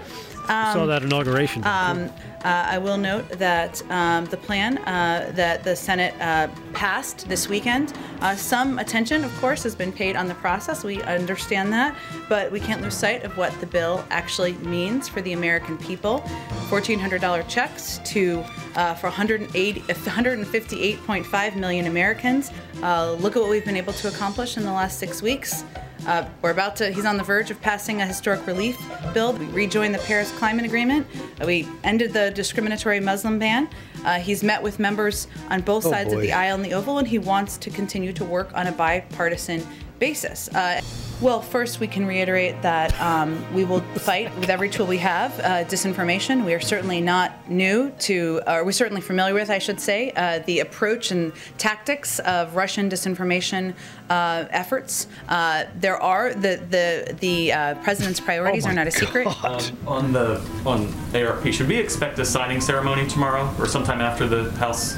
Saw 0.46 0.86
that 0.86 1.02
inauguration. 1.02 1.64
Um, 1.64 2.10
uh, 2.44 2.66
I 2.68 2.78
will 2.78 2.96
note 2.96 3.28
that 3.30 3.82
um, 3.90 4.26
the 4.26 4.36
plan 4.36 4.78
uh, 4.78 5.32
that 5.34 5.64
the 5.64 5.74
Senate 5.76 6.14
uh, 6.20 6.48
passed 6.72 7.28
this 7.28 7.48
weekend, 7.48 7.92
uh, 8.20 8.36
some 8.36 8.78
attention, 8.78 9.24
of 9.24 9.34
course, 9.40 9.62
has 9.62 9.74
been 9.74 9.92
paid 9.92 10.16
on 10.16 10.26
the 10.26 10.34
process. 10.34 10.84
We 10.84 11.00
understand 11.02 11.72
that, 11.72 11.96
but 12.28 12.50
we 12.50 12.60
can't 12.60 12.82
lose 12.82 12.94
sight 12.94 13.24
of 13.24 13.36
what 13.36 13.52
the 13.60 13.66
bill 13.66 14.04
actually 14.10 14.54
means 14.54 15.08
for 15.08 15.20
the 15.22 15.34
American 15.34 15.78
people. 15.78 16.20
$1,400 16.68 17.48
checks 17.48 18.00
to 18.04 18.44
uh, 18.74 18.94
for 18.94 19.10
158.5 19.10 21.56
million 21.56 21.86
Americans. 21.86 22.50
Uh, 22.82 23.12
look 23.14 23.36
at 23.36 23.42
what 23.42 23.50
we've 23.50 23.64
been 23.64 23.76
able 23.76 23.92
to 23.92 24.08
accomplish 24.08 24.56
in 24.56 24.64
the 24.64 24.72
last 24.72 24.98
six 24.98 25.22
weeks. 25.22 25.62
Uh, 26.06 26.28
we're 26.42 26.50
about 26.50 26.74
to, 26.76 26.90
he's 26.90 27.04
on 27.04 27.16
the 27.16 27.22
verge 27.22 27.50
of 27.50 27.60
passing 27.60 28.02
a 28.02 28.06
historic 28.06 28.44
relief 28.46 28.76
bill. 29.14 29.32
We 29.32 29.46
rejoined 29.46 29.94
the 29.94 30.00
Paris 30.00 30.32
Climate 30.32 30.64
Agreement. 30.64 31.06
Uh, 31.40 31.46
we 31.46 31.68
ended 31.84 32.12
the 32.12 32.30
discriminatory 32.32 32.98
Muslim 32.98 33.38
ban. 33.38 33.68
Uh, 34.04 34.18
he's 34.18 34.42
met 34.42 34.60
with 34.60 34.80
members 34.80 35.28
on 35.48 35.60
both 35.60 35.84
sides 35.84 36.12
of 36.12 36.20
the 36.20 36.32
aisle 36.32 36.56
in 36.56 36.62
the 36.62 36.74
Oval, 36.74 36.98
and 36.98 37.06
he 37.06 37.18
wants 37.18 37.56
to 37.58 37.70
continue 37.70 38.12
to 38.14 38.24
work 38.24 38.50
on 38.54 38.66
a 38.66 38.72
bipartisan 38.72 39.64
basis. 40.02 40.48
Uh, 40.48 40.80
well, 41.20 41.40
first, 41.40 41.78
we 41.78 41.86
can 41.86 42.04
reiterate 42.04 42.60
that 42.62 43.00
um, 43.00 43.30
we 43.54 43.64
will 43.64 43.82
fight 43.94 44.36
with 44.40 44.50
every 44.50 44.68
tool 44.68 44.84
we 44.84 44.98
have 44.98 45.30
uh, 45.38 45.62
disinformation. 45.62 46.44
We 46.44 46.54
are 46.54 46.60
certainly 46.60 47.00
not 47.00 47.48
new 47.48 47.92
to, 48.00 48.42
or 48.48 48.64
we're 48.64 48.72
certainly 48.72 49.00
familiar 49.00 49.32
with, 49.32 49.48
I 49.48 49.60
should 49.60 49.78
say, 49.78 50.10
uh, 50.16 50.40
the 50.40 50.58
approach 50.58 51.12
and 51.12 51.32
tactics 51.58 52.18
of 52.18 52.56
Russian 52.56 52.90
disinformation 52.90 53.74
uh, 54.10 54.46
efforts. 54.50 55.06
Uh, 55.28 55.66
there 55.76 56.02
are 56.02 56.34
the 56.34 56.60
the 56.70 57.14
the 57.20 57.52
uh, 57.52 57.74
president's 57.84 58.18
priorities 58.18 58.66
are 58.66 58.74
not 58.74 58.88
a 58.88 58.90
secret. 58.90 59.28
Um, 59.44 59.60
on 59.86 60.12
the 60.12 60.40
on 60.66 60.92
ARP, 61.14 61.46
should 61.52 61.68
we 61.68 61.76
expect 61.76 62.18
a 62.18 62.24
signing 62.24 62.60
ceremony 62.60 63.06
tomorrow 63.06 63.54
or 63.60 63.68
sometime 63.68 64.00
after 64.00 64.26
the 64.26 64.50
House 64.58 64.96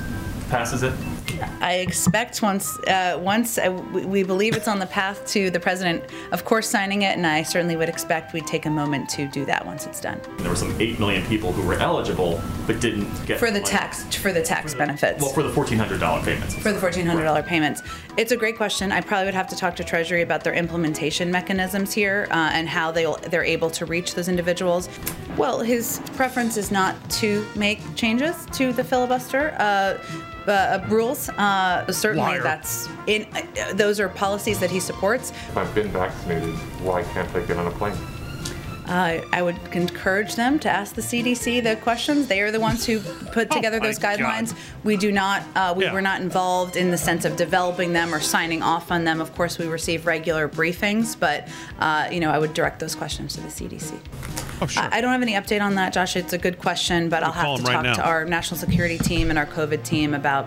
passes 0.48 0.82
it? 0.82 0.94
I 1.60 1.74
expect 1.74 2.42
once 2.42 2.78
uh, 2.86 3.18
once 3.20 3.58
uh, 3.58 3.70
we 3.92 4.22
believe 4.22 4.56
it's 4.56 4.68
on 4.68 4.78
the 4.78 4.86
path 4.86 5.26
to 5.28 5.50
the 5.50 5.60
president, 5.60 6.04
of 6.32 6.44
course, 6.44 6.68
signing 6.68 7.02
it, 7.02 7.16
and 7.16 7.26
I 7.26 7.42
certainly 7.42 7.76
would 7.76 7.88
expect 7.88 8.32
we'd 8.32 8.46
take 8.46 8.66
a 8.66 8.70
moment 8.70 9.08
to 9.10 9.26
do 9.28 9.44
that 9.46 9.64
once 9.66 9.86
it's 9.86 10.00
done 10.00 10.20
There 10.38 10.50
were 10.50 10.56
some 10.56 10.74
eight 10.80 10.98
million 10.98 11.24
people 11.26 11.52
who 11.52 11.66
were 11.66 11.74
eligible 11.74 12.40
but 12.66 12.80
didn't 12.80 13.08
get 13.26 13.38
for 13.38 13.46
the 13.50 13.60
money. 13.60 13.64
tax 13.64 14.04
for 14.16 14.32
the 14.32 14.42
tax 14.42 14.74
benefits. 14.74 15.22
Well, 15.22 15.32
for 15.32 15.42
the 15.42 15.50
fourteen 15.52 15.78
hundred 15.78 16.00
dollar 16.00 16.22
payments. 16.22 16.54
for 16.54 16.72
the 16.72 16.78
$1,400 16.78 17.46
payments. 17.46 17.82
It's 18.16 18.32
a 18.32 18.36
great 18.36 18.56
question. 18.56 18.92
I 18.92 19.00
probably 19.00 19.26
would 19.26 19.34
have 19.34 19.48
to 19.48 19.56
talk 19.56 19.74
to 19.76 19.84
Treasury 19.84 20.22
about 20.22 20.44
their 20.44 20.54
implementation 20.54 21.30
mechanisms 21.30 21.92
here 21.92 22.26
uh, 22.30 22.50
and 22.52 22.68
how 22.68 22.90
they'll, 22.90 23.16
they're 23.16 23.44
able 23.44 23.70
to 23.70 23.86
reach 23.86 24.14
those 24.14 24.28
individuals. 24.28 24.88
Well, 25.36 25.60
his 25.60 26.00
preference 26.14 26.56
is 26.56 26.70
not 26.70 26.94
to 27.22 27.46
make 27.56 27.80
changes 27.96 28.46
to 28.52 28.72
the 28.72 28.84
filibuster. 28.84 29.54
Uh, 29.58 29.98
uh, 30.48 30.84
rules. 30.88 31.28
Uh, 31.30 31.90
certainly, 31.90 32.32
Liar. 32.32 32.42
that's 32.42 32.88
in. 33.06 33.26
Uh, 33.34 33.72
those 33.74 34.00
are 34.00 34.08
policies 34.08 34.58
that 34.60 34.70
he 34.70 34.80
supports. 34.80 35.30
If 35.30 35.56
I've 35.56 35.74
been 35.74 35.88
vaccinated, 35.88 36.54
why 36.82 37.02
can't 37.02 37.32
I 37.34 37.40
get 37.40 37.56
on 37.56 37.66
a 37.66 37.70
plane? 37.70 37.96
Uh, 38.86 39.22
I 39.32 39.40
would 39.42 39.56
encourage 39.72 40.34
them 40.34 40.58
to 40.58 40.68
ask 40.68 40.94
the 40.94 41.00
CDC 41.00 41.62
the 41.62 41.76
questions. 41.76 42.26
They 42.26 42.40
are 42.42 42.50
the 42.50 42.60
ones 42.60 42.84
who 42.84 43.00
put 43.00 43.48
Oh 43.50 43.54
together 43.56 43.80
my 43.80 43.86
those 43.86 43.98
God. 43.98 44.18
guidelines. 44.18 44.54
We 44.84 44.98
do 44.98 45.10
not, 45.10 45.42
uh, 45.56 45.72
we 45.74 45.84
Yeah. 45.84 45.92
were 45.94 46.02
not 46.02 46.20
involved 46.20 46.76
in 46.76 46.90
the 46.90 46.98
sense 46.98 47.24
of 47.24 47.36
developing 47.36 47.94
them 47.94 48.14
or 48.14 48.20
signing 48.20 48.62
off 48.62 48.92
on 48.92 49.04
them. 49.04 49.22
Of 49.22 49.34
course, 49.34 49.56
we 49.58 49.66
receive 49.66 50.04
regular 50.06 50.48
briefings, 50.50 51.18
but 51.18 51.48
uh, 51.78 52.08
you 52.12 52.20
know, 52.20 52.30
I 52.30 52.38
would 52.38 52.52
direct 52.52 52.78
those 52.78 52.94
questions 52.94 53.34
to 53.36 53.40
the 53.40 53.48
CDC. 53.50 53.94
Oh, 54.60 54.66
sure. 54.66 54.86
I 54.92 55.00
don't 55.00 55.12
have 55.12 55.22
any 55.22 55.32
update 55.32 55.62
on 55.62 55.74
that, 55.76 55.92
Josh. 55.94 56.14
It's 56.14 56.34
a 56.34 56.38
good 56.38 56.58
question, 56.58 57.08
but 57.08 57.22
I'll 57.22 57.32
have 57.32 57.56
to 57.56 57.62
right 57.62 57.84
talk 57.86 57.96
to 57.96 58.02
our 58.04 58.24
national 58.26 58.58
security 58.60 58.98
team 58.98 59.30
and 59.30 59.38
our 59.38 59.46
COVID 59.46 59.82
team 59.82 60.12
about 60.12 60.44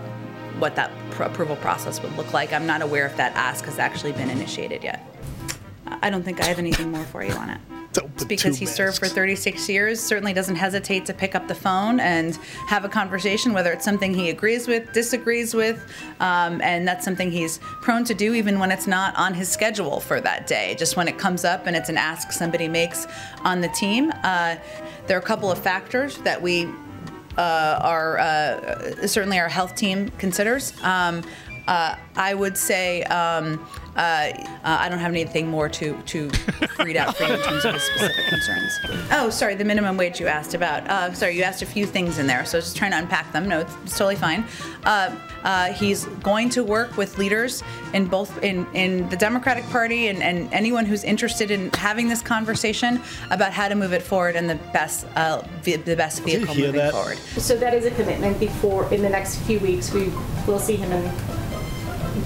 what 0.60 0.76
that 0.76 0.90
pr- 1.10 1.24
approval 1.24 1.56
process 1.56 2.00
would 2.02 2.16
look 2.16 2.32
like. 2.32 2.52
I'm 2.52 2.66
not 2.66 2.82
aware 2.82 3.04
if 3.06 3.16
that 3.16 3.34
ask 3.34 3.64
has 3.64 3.78
actually 3.80 4.12
been 4.12 4.30
initiated 4.30 4.84
yet. 4.84 5.04
I 6.02 6.08
don't 6.10 6.22
think 6.22 6.40
I 6.40 6.46
have 6.46 6.58
anything 6.60 6.90
more 6.92 7.04
for 7.04 7.24
you 7.24 7.32
on 7.32 7.50
it. 7.50 7.58
It's 7.96 8.24
because 8.24 8.58
he 8.58 8.66
served 8.66 8.98
for 8.98 9.06
36 9.06 9.68
years, 9.68 9.98
certainly 9.98 10.32
doesn't 10.32 10.56
hesitate 10.56 11.06
to 11.06 11.14
pick 11.14 11.34
up 11.34 11.48
the 11.48 11.54
phone 11.54 12.00
and 12.00 12.36
have 12.66 12.84
a 12.84 12.88
conversation, 12.88 13.52
whether 13.52 13.72
it's 13.72 13.84
something 13.84 14.12
he 14.12 14.28
agrees 14.30 14.68
with, 14.68 14.92
disagrees 14.92 15.54
with, 15.54 15.90
um, 16.20 16.60
and 16.60 16.86
that's 16.86 17.04
something 17.04 17.30
he's 17.30 17.58
prone 17.80 18.04
to 18.04 18.14
do 18.14 18.34
even 18.34 18.58
when 18.58 18.70
it's 18.70 18.86
not 18.86 19.16
on 19.16 19.32
his 19.32 19.48
schedule 19.48 20.00
for 20.00 20.20
that 20.20 20.46
day. 20.46 20.76
Just 20.78 20.96
when 20.96 21.08
it 21.08 21.18
comes 21.18 21.44
up 21.44 21.66
and 21.66 21.74
it's 21.74 21.88
an 21.88 21.96
ask 21.96 22.30
somebody 22.30 22.68
makes 22.68 23.06
on 23.44 23.60
the 23.60 23.68
team. 23.68 24.12
Uh, 24.22 24.56
there 25.06 25.16
are 25.16 25.20
a 25.20 25.24
couple 25.24 25.50
of 25.50 25.58
factors 25.58 26.18
that 26.18 26.40
we 26.40 26.68
uh, 27.38 27.78
our 27.82 28.18
uh, 28.18 29.06
certainly 29.06 29.38
our 29.38 29.48
health 29.48 29.76
team 29.76 30.10
considers. 30.18 30.74
Um, 30.82 31.22
uh, 31.68 31.96
I 32.16 32.34
would 32.34 32.56
say 32.56 33.02
um, 33.04 33.64
uh, 33.98 34.00
uh, 34.00 34.32
I 34.62 34.88
don't 34.88 35.00
have 35.00 35.10
anything 35.10 35.48
more 35.48 35.68
to 35.68 36.00
to 36.06 36.30
read 36.78 36.96
out 36.96 37.16
for 37.16 37.24
you 37.24 37.34
in 37.34 37.40
terms 37.40 37.64
of 37.64 37.74
his 37.74 37.82
specific 37.82 38.26
concerns. 38.28 38.78
Oh, 39.10 39.28
sorry, 39.28 39.56
the 39.56 39.64
minimum 39.64 39.96
wage 39.96 40.20
you 40.20 40.28
asked 40.28 40.54
about. 40.54 40.88
Uh, 40.88 41.12
sorry, 41.12 41.36
you 41.36 41.42
asked 41.42 41.62
a 41.62 41.66
few 41.66 41.84
things 41.84 42.18
in 42.18 42.28
there, 42.28 42.44
so 42.44 42.56
I 42.56 42.58
was 42.58 42.66
just 42.66 42.76
trying 42.76 42.92
to 42.92 42.98
unpack 42.98 43.32
them. 43.32 43.48
No, 43.48 43.60
it's, 43.60 43.74
it's 43.82 43.98
totally 43.98 44.14
fine. 44.14 44.44
Uh, 44.84 45.14
uh, 45.42 45.72
he's 45.72 46.04
going 46.22 46.48
to 46.50 46.62
work 46.62 46.96
with 46.96 47.18
leaders 47.18 47.62
in 47.92 48.06
both 48.06 48.42
in, 48.42 48.66
in 48.72 49.08
the 49.08 49.16
Democratic 49.16 49.64
Party 49.70 50.08
and, 50.08 50.22
and 50.22 50.52
anyone 50.52 50.84
who's 50.84 51.02
interested 51.02 51.50
in 51.50 51.70
having 51.72 52.08
this 52.08 52.22
conversation 52.22 53.00
about 53.30 53.52
how 53.52 53.68
to 53.68 53.74
move 53.74 53.92
it 53.92 54.02
forward 54.02 54.36
and 54.36 54.48
the 54.48 54.56
best 54.72 55.06
uh, 55.16 55.42
the 55.64 55.96
best 55.96 56.22
vehicle 56.22 56.54
moving 56.54 56.72
that? 56.72 56.92
forward. 56.92 57.18
So 57.36 57.56
that 57.56 57.74
is 57.74 57.84
a 57.84 57.90
commitment 57.90 58.38
before, 58.38 58.92
in 58.94 59.02
the 59.02 59.08
next 59.08 59.40
few 59.40 59.58
weeks, 59.58 59.92
we 59.92 60.12
will 60.46 60.60
see 60.60 60.76
him 60.76 60.92
and 60.92 61.47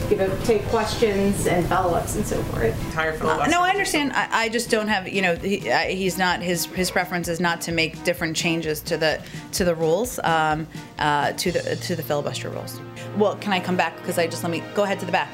give 0.08 0.20
a, 0.20 0.44
take 0.44 0.62
questions 0.66 1.46
and 1.46 1.66
follow-ups 1.66 2.16
and 2.16 2.26
so 2.26 2.42
forth. 2.44 2.96
Uh, 2.96 3.46
no, 3.46 3.62
I 3.62 3.70
understand. 3.70 4.12
I, 4.12 4.44
I 4.44 4.48
just 4.48 4.70
don't 4.70 4.88
have. 4.88 5.08
You 5.08 5.22
know, 5.22 5.36
he, 5.36 5.70
I, 5.70 5.92
he's 5.92 6.18
not. 6.18 6.40
His 6.40 6.66
his 6.66 6.90
preference 6.90 7.28
is 7.28 7.40
not 7.40 7.60
to 7.62 7.72
make 7.72 8.02
different 8.04 8.36
changes 8.36 8.80
to 8.82 8.96
the 8.96 9.22
to 9.52 9.64
the 9.64 9.74
rules, 9.74 10.18
um, 10.24 10.66
uh, 10.98 11.32
to 11.32 11.52
the 11.52 11.76
to 11.76 11.96
the 11.96 12.02
filibuster 12.02 12.50
rules. 12.50 12.80
Well, 13.16 13.36
can 13.36 13.52
I 13.52 13.60
come 13.60 13.76
back 13.76 13.96
because 13.96 14.18
I 14.18 14.26
just 14.26 14.42
let 14.42 14.50
me 14.50 14.62
go 14.74 14.82
ahead 14.84 15.00
to 15.00 15.06
the 15.06 15.12
back. 15.12 15.28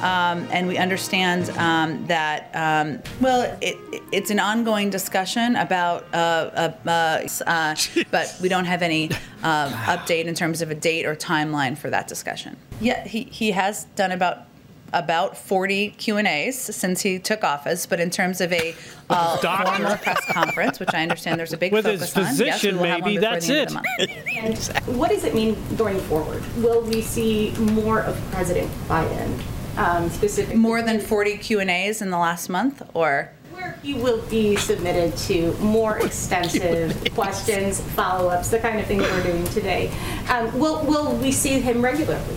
Um, 0.00 0.48
and 0.50 0.66
we 0.66 0.78
understand 0.78 1.50
um, 1.58 2.06
that, 2.06 2.50
um, 2.54 3.02
well, 3.20 3.56
it, 3.60 3.76
it's 4.12 4.30
an 4.30 4.40
ongoing 4.40 4.88
discussion 4.88 5.56
about, 5.56 6.06
uh, 6.14 6.16
uh, 6.16 6.72
uh, 6.86 7.28
uh, 7.46 7.76
but 8.10 8.34
we 8.40 8.48
don't 8.48 8.64
have 8.64 8.82
any 8.82 9.10
um, 9.42 9.72
update 9.84 10.24
in 10.24 10.34
terms 10.34 10.62
of 10.62 10.70
a 10.70 10.74
date 10.74 11.04
or 11.04 11.14
timeline 11.14 11.76
for 11.76 11.90
that 11.90 12.08
discussion. 12.08 12.56
Yeah, 12.80 13.06
he, 13.06 13.24
he 13.24 13.50
has 13.50 13.84
done 13.96 14.12
about 14.12 14.46
about 14.92 15.36
40 15.36 15.90
Q 15.90 16.16
and 16.16 16.26
A's 16.26 16.58
since 16.58 17.00
he 17.00 17.18
took 17.18 17.44
office, 17.44 17.86
but 17.86 18.00
in 18.00 18.10
terms 18.10 18.40
of 18.40 18.52
a 18.52 18.74
uh, 19.08 19.36
formal 19.38 19.96
press 19.98 20.24
conference, 20.32 20.80
which 20.80 20.92
I 20.92 21.02
understand 21.02 21.38
there's 21.38 21.52
a 21.52 21.56
big 21.56 21.72
With 21.72 21.84
focus 21.84 22.12
his 22.12 22.16
on, 22.16 22.22
yes, 22.24 22.38
we 22.38 22.44
physician, 22.46 22.78
will 22.78 22.84
have 22.86 23.02
one 23.02 23.10
maybe, 23.10 23.20
that's 23.20 23.46
the 23.46 23.60
end 23.60 23.76
of 23.76 23.84
it. 23.98 24.10
And 24.40 24.58
what 24.98 25.10
does 25.10 25.24
it 25.24 25.34
mean 25.34 25.56
going 25.76 26.00
forward? 26.00 26.42
Will 26.56 26.80
we 26.82 27.02
see 27.02 27.52
more 27.58 28.00
of 28.00 28.18
president 28.32 28.70
Biden, 28.88 29.40
um, 29.76 30.08
specifically? 30.10 30.56
More 30.56 30.82
than 30.82 31.00
40 31.00 31.36
Q 31.38 31.60
and 31.60 31.70
A's 31.70 32.02
in 32.02 32.10
the 32.10 32.18
last 32.18 32.48
month, 32.48 32.82
or 32.94 33.30
Where 33.52 33.78
he 33.82 33.94
will 33.94 34.20
be 34.28 34.56
submitted 34.56 35.16
to 35.28 35.52
more 35.60 35.98
extensive 35.98 37.12
questions, 37.14 37.80
follow-ups, 37.80 38.48
the 38.48 38.58
kind 38.58 38.78
of 38.80 38.86
thing 38.86 38.98
that 38.98 39.10
we're 39.10 39.22
doing 39.22 39.44
today. 39.48 39.90
Um, 40.28 40.58
Will, 40.58 40.84
will 40.84 41.14
we 41.16 41.32
see 41.32 41.60
him 41.60 41.82
regularly? 41.82 42.36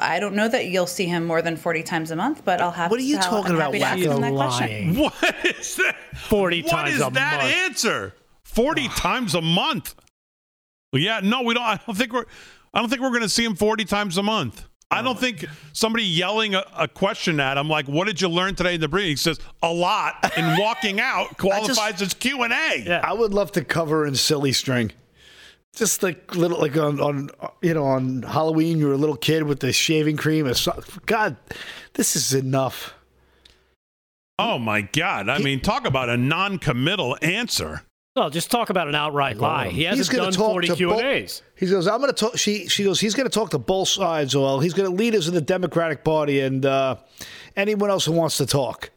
I 0.00 0.20
don't 0.20 0.34
know 0.36 0.46
that 0.46 0.66
you'll 0.66 0.86
see 0.86 1.06
him 1.06 1.24
more 1.26 1.42
than 1.42 1.56
40 1.56 1.82
times 1.82 2.12
a 2.12 2.16
month, 2.16 2.44
but 2.44 2.60
I'll 2.60 2.70
have. 2.70 2.88
What 2.90 3.00
are 3.00 3.02
you 3.02 3.16
I'll- 3.16 3.24
I'm 3.24 3.30
talking 3.30 3.54
about, 3.56 3.74
happy 3.74 3.78
to 3.80 3.84
ask 3.84 3.98
You're 3.98 4.12
him 4.14 4.20
that 4.20 4.32
question. 4.34 4.94
lying. 4.94 4.96
What 5.02 5.46
is 5.58 5.74
that? 5.76 5.96
40 6.16 6.62
What 6.62 6.70
times 6.70 6.94
is 6.94 7.00
a 7.04 7.10
that 7.10 7.40
month. 7.40 7.52
answer? 7.52 8.14
Forty 8.44 8.88
times 8.88 9.34
a 9.34 9.40
month. 9.42 9.94
Well, 10.92 11.02
yeah, 11.02 11.20
no, 11.22 11.42
we 11.42 11.52
don't. 11.54 11.62
I 11.62 11.78
don't 11.86 11.96
think 11.96 12.12
we're. 12.12 12.24
I 12.72 12.80
don't 12.80 12.88
think 12.88 13.02
we're 13.02 13.10
going 13.10 13.22
to 13.22 13.28
see 13.28 13.44
him 13.44 13.54
forty 13.56 13.84
times 13.84 14.16
a 14.18 14.22
month. 14.22 14.66
I 14.90 15.02
don't 15.02 15.18
think 15.18 15.44
somebody 15.72 16.04
yelling 16.04 16.54
a, 16.54 16.64
a 16.76 16.88
question 16.88 17.40
at 17.40 17.58
him 17.58 17.68
like, 17.68 17.86
"What 17.88 18.06
did 18.06 18.20
you 18.20 18.28
learn 18.28 18.54
today 18.54 18.74
in 18.74 18.80
the 18.80 18.88
briefing?" 18.88 19.10
He 19.10 19.16
says 19.16 19.38
a 19.62 19.72
lot, 19.72 20.32
and 20.36 20.58
walking 20.62 20.98
out 20.98 21.36
qualifies 21.36 22.00
as 22.00 22.14
Q 22.14 22.42
and 22.42 22.52
A. 22.52 22.84
Yeah. 22.86 23.00
I 23.04 23.12
would 23.12 23.34
love 23.34 23.52
to 23.52 23.64
cover 23.64 24.06
in 24.06 24.14
silly 24.14 24.52
string. 24.52 24.92
Just 25.76 26.02
like 26.02 26.34
little, 26.34 26.58
like 26.58 26.76
on, 26.76 26.98
on 27.00 27.30
you 27.60 27.74
know, 27.74 27.84
on 27.84 28.22
Halloween, 28.22 28.78
you're 28.78 28.94
a 28.94 28.96
little 28.96 29.16
kid 29.16 29.42
with 29.42 29.60
the 29.60 29.72
shaving 29.72 30.16
cream. 30.16 30.46
Or 30.46 30.54
God, 31.04 31.36
this 31.92 32.16
is 32.16 32.32
enough. 32.32 32.94
Oh 34.38 34.58
my 34.58 34.80
God! 34.80 35.28
I 35.28 35.38
mean, 35.38 35.60
talk 35.60 35.86
about 35.86 36.08
a 36.08 36.16
non-committal 36.16 37.18
answer. 37.20 37.82
Well, 38.18 38.30
just 38.30 38.50
talk 38.50 38.68
about 38.68 38.88
an 38.88 38.96
outright 38.96 39.36
lie. 39.36 39.68
He 39.68 39.84
hasn't 39.84 40.10
gonna 40.10 40.24
done 40.24 40.32
talk 40.32 40.50
40 40.50 40.68
to 40.68 40.74
Q 40.74 40.88
both- 40.88 40.98
and 40.98 41.08
A's. 41.08 41.42
He 41.54 41.66
goes, 41.66 41.86
I'm 41.86 42.00
going 42.00 42.12
to 42.12 42.16
talk. 42.16 42.36
She 42.36 42.66
she 42.66 42.82
goes, 42.82 42.98
he's 42.98 43.14
going 43.14 43.28
to 43.28 43.32
talk 43.32 43.50
to 43.50 43.58
both 43.58 43.86
sides. 43.86 44.34
Well, 44.34 44.58
he's 44.58 44.74
going 44.74 44.90
to 44.90 44.96
lead 44.96 45.14
us 45.14 45.28
in 45.28 45.34
the 45.34 45.40
Democratic 45.40 46.02
Party 46.02 46.40
and 46.40 46.66
uh, 46.66 46.96
anyone 47.54 47.90
else 47.90 48.06
who 48.06 48.12
wants 48.12 48.36
to 48.38 48.46
talk. 48.46 48.90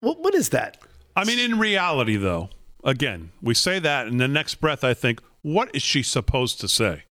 What 0.00 0.20
what 0.20 0.34
is 0.34 0.48
that? 0.48 0.78
I 1.14 1.24
mean, 1.24 1.38
in 1.38 1.60
reality, 1.60 2.16
though, 2.16 2.50
again, 2.82 3.30
we 3.40 3.54
say 3.54 3.78
that, 3.78 4.08
in 4.08 4.16
the 4.16 4.26
next 4.26 4.56
breath, 4.56 4.82
I 4.82 4.94
think, 4.94 5.22
what 5.42 5.72
is 5.72 5.82
she 5.82 6.02
supposed 6.02 6.60
to 6.60 6.66
say? 6.66 7.04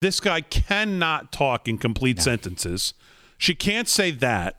This 0.00 0.18
guy 0.18 0.40
cannot 0.40 1.30
talk 1.30 1.68
in 1.68 1.78
complete 1.78 2.20
sentences. 2.20 2.94
She 3.38 3.54
can't 3.54 3.88
say 3.88 4.10
that. 4.10 4.56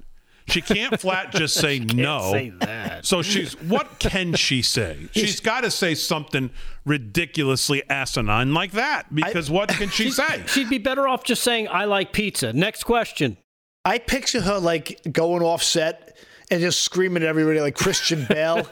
She 0.47 0.61
can't 0.61 0.99
flat 0.99 1.31
just 1.31 1.55
say 1.55 1.79
no. 1.93 2.31
say 2.31 2.49
that. 2.59 3.05
So 3.05 3.21
she's 3.21 3.59
what 3.61 3.99
can 3.99 4.33
she 4.33 4.61
say? 4.61 5.07
She's 5.13 5.39
got 5.39 5.61
to 5.61 5.71
say 5.71 5.95
something 5.95 6.49
ridiculously 6.85 7.83
asinine 7.89 8.53
like 8.53 8.73
that 8.73 9.13
because 9.13 9.49
what 9.49 9.69
can 9.69 9.89
she 9.89 10.11
say? 10.11 10.43
She'd 10.47 10.69
be 10.69 10.77
better 10.77 11.07
off 11.07 11.23
just 11.23 11.43
saying, 11.43 11.67
I 11.69 11.85
like 11.85 12.13
pizza. 12.13 12.53
Next 12.53 12.83
question. 12.83 13.37
I 13.85 13.99
picture 13.99 14.41
her 14.41 14.59
like 14.59 15.01
going 15.11 15.43
off 15.43 15.63
set 15.63 16.17
and 16.51 16.61
just 16.61 16.81
screaming 16.81 17.23
at 17.23 17.29
everybody 17.29 17.59
like 17.59 17.75
Christian 17.75 18.25
Bale, 18.29 18.67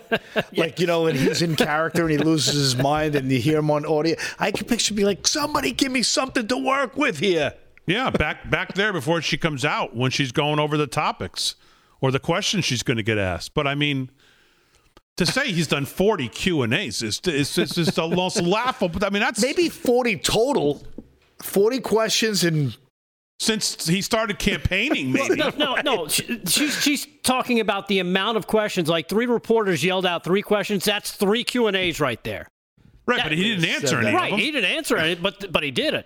like 0.56 0.80
you 0.80 0.88
know, 0.88 1.08
and 1.08 1.18
he's 1.18 1.42
in 1.42 1.56
character 1.56 2.04
and 2.04 2.12
he 2.12 2.18
loses 2.18 2.54
his 2.54 2.76
mind 2.78 3.16
and 3.16 3.32
you 3.32 3.40
hear 3.40 3.60
him 3.60 3.72
on 3.72 3.86
audio. 3.86 4.16
I 4.40 4.52
can 4.52 4.68
picture 4.68 4.94
be 4.94 5.04
like, 5.04 5.26
somebody 5.26 5.72
give 5.72 5.92
me 5.92 6.04
something 6.04 6.48
to 6.48 6.58
work 6.58 6.96
with 6.96 7.20
here. 7.20 7.54
Yeah, 7.88 8.10
back 8.10 8.50
back 8.50 8.74
there 8.76 8.94
before 8.94 9.22
she 9.22 9.38
comes 9.38 9.66
out 9.66 9.96
when 9.96 10.12
she's 10.12 10.32
going 10.32 10.60
over 10.60 10.78
the 10.78 10.88
topics 10.88 11.56
or 12.02 12.12
the 12.12 12.20
questions 12.20 12.66
she's 12.66 12.84
going 12.84 12.98
to 12.98 13.04
get 13.04 13.18
asked. 13.18 13.54
But 13.54 13.68
I 13.68 13.76
mean, 13.76 14.10
to 15.18 15.26
say 15.26 15.52
he's 15.52 15.68
done 15.68 15.86
forty 15.86 16.28
Q 16.28 16.62
and 16.64 16.74
A's 16.74 17.02
is 17.02 17.20
is 17.26 17.58
is 17.58 17.72
just 17.76 17.96
the 17.96 18.08
most 18.08 18.42
laughable. 18.42 19.04
I 19.06 19.10
mean, 19.10 19.22
that's 19.22 19.42
maybe 19.42 19.70
forty 19.70 20.18
total, 20.18 20.82
forty 21.42 21.80
questions 21.80 22.44
and 22.44 22.76
since 23.40 23.88
he 23.88 24.04
started 24.04 24.38
campaigning, 24.38 25.12
maybe. 25.12 25.36
No, 25.36 25.50
no, 25.58 25.76
no. 25.84 26.08
She, 26.10 26.42
she's 26.46 26.80
she's 26.82 27.08
talking 27.24 27.60
about 27.60 27.88
the 27.88 27.98
amount 28.00 28.38
of 28.38 28.46
questions. 28.46 28.88
Like 28.88 29.10
three 29.10 29.26
reporters 29.26 29.84
yelled 29.84 30.06
out 30.06 30.24
three 30.24 30.44
questions. 30.44 30.86
That's 30.86 31.12
three 31.12 31.44
Q 31.44 31.66
and 31.68 31.76
A's 31.76 32.00
right 32.00 32.24
there. 32.24 32.48
Right, 33.08 33.24
but 33.24 33.32
he 33.32 33.44
didn't 33.44 33.66
answer 33.66 33.98
any 34.00 34.16
Right, 34.16 34.26
of 34.26 34.38
them. 34.38 34.40
he 34.40 34.52
didn't 34.52 34.70
answer 34.72 34.96
any, 34.96 35.16
but 35.16 35.52
but 35.52 35.64
he 35.64 35.72
did 35.72 35.96
it. 35.96 36.06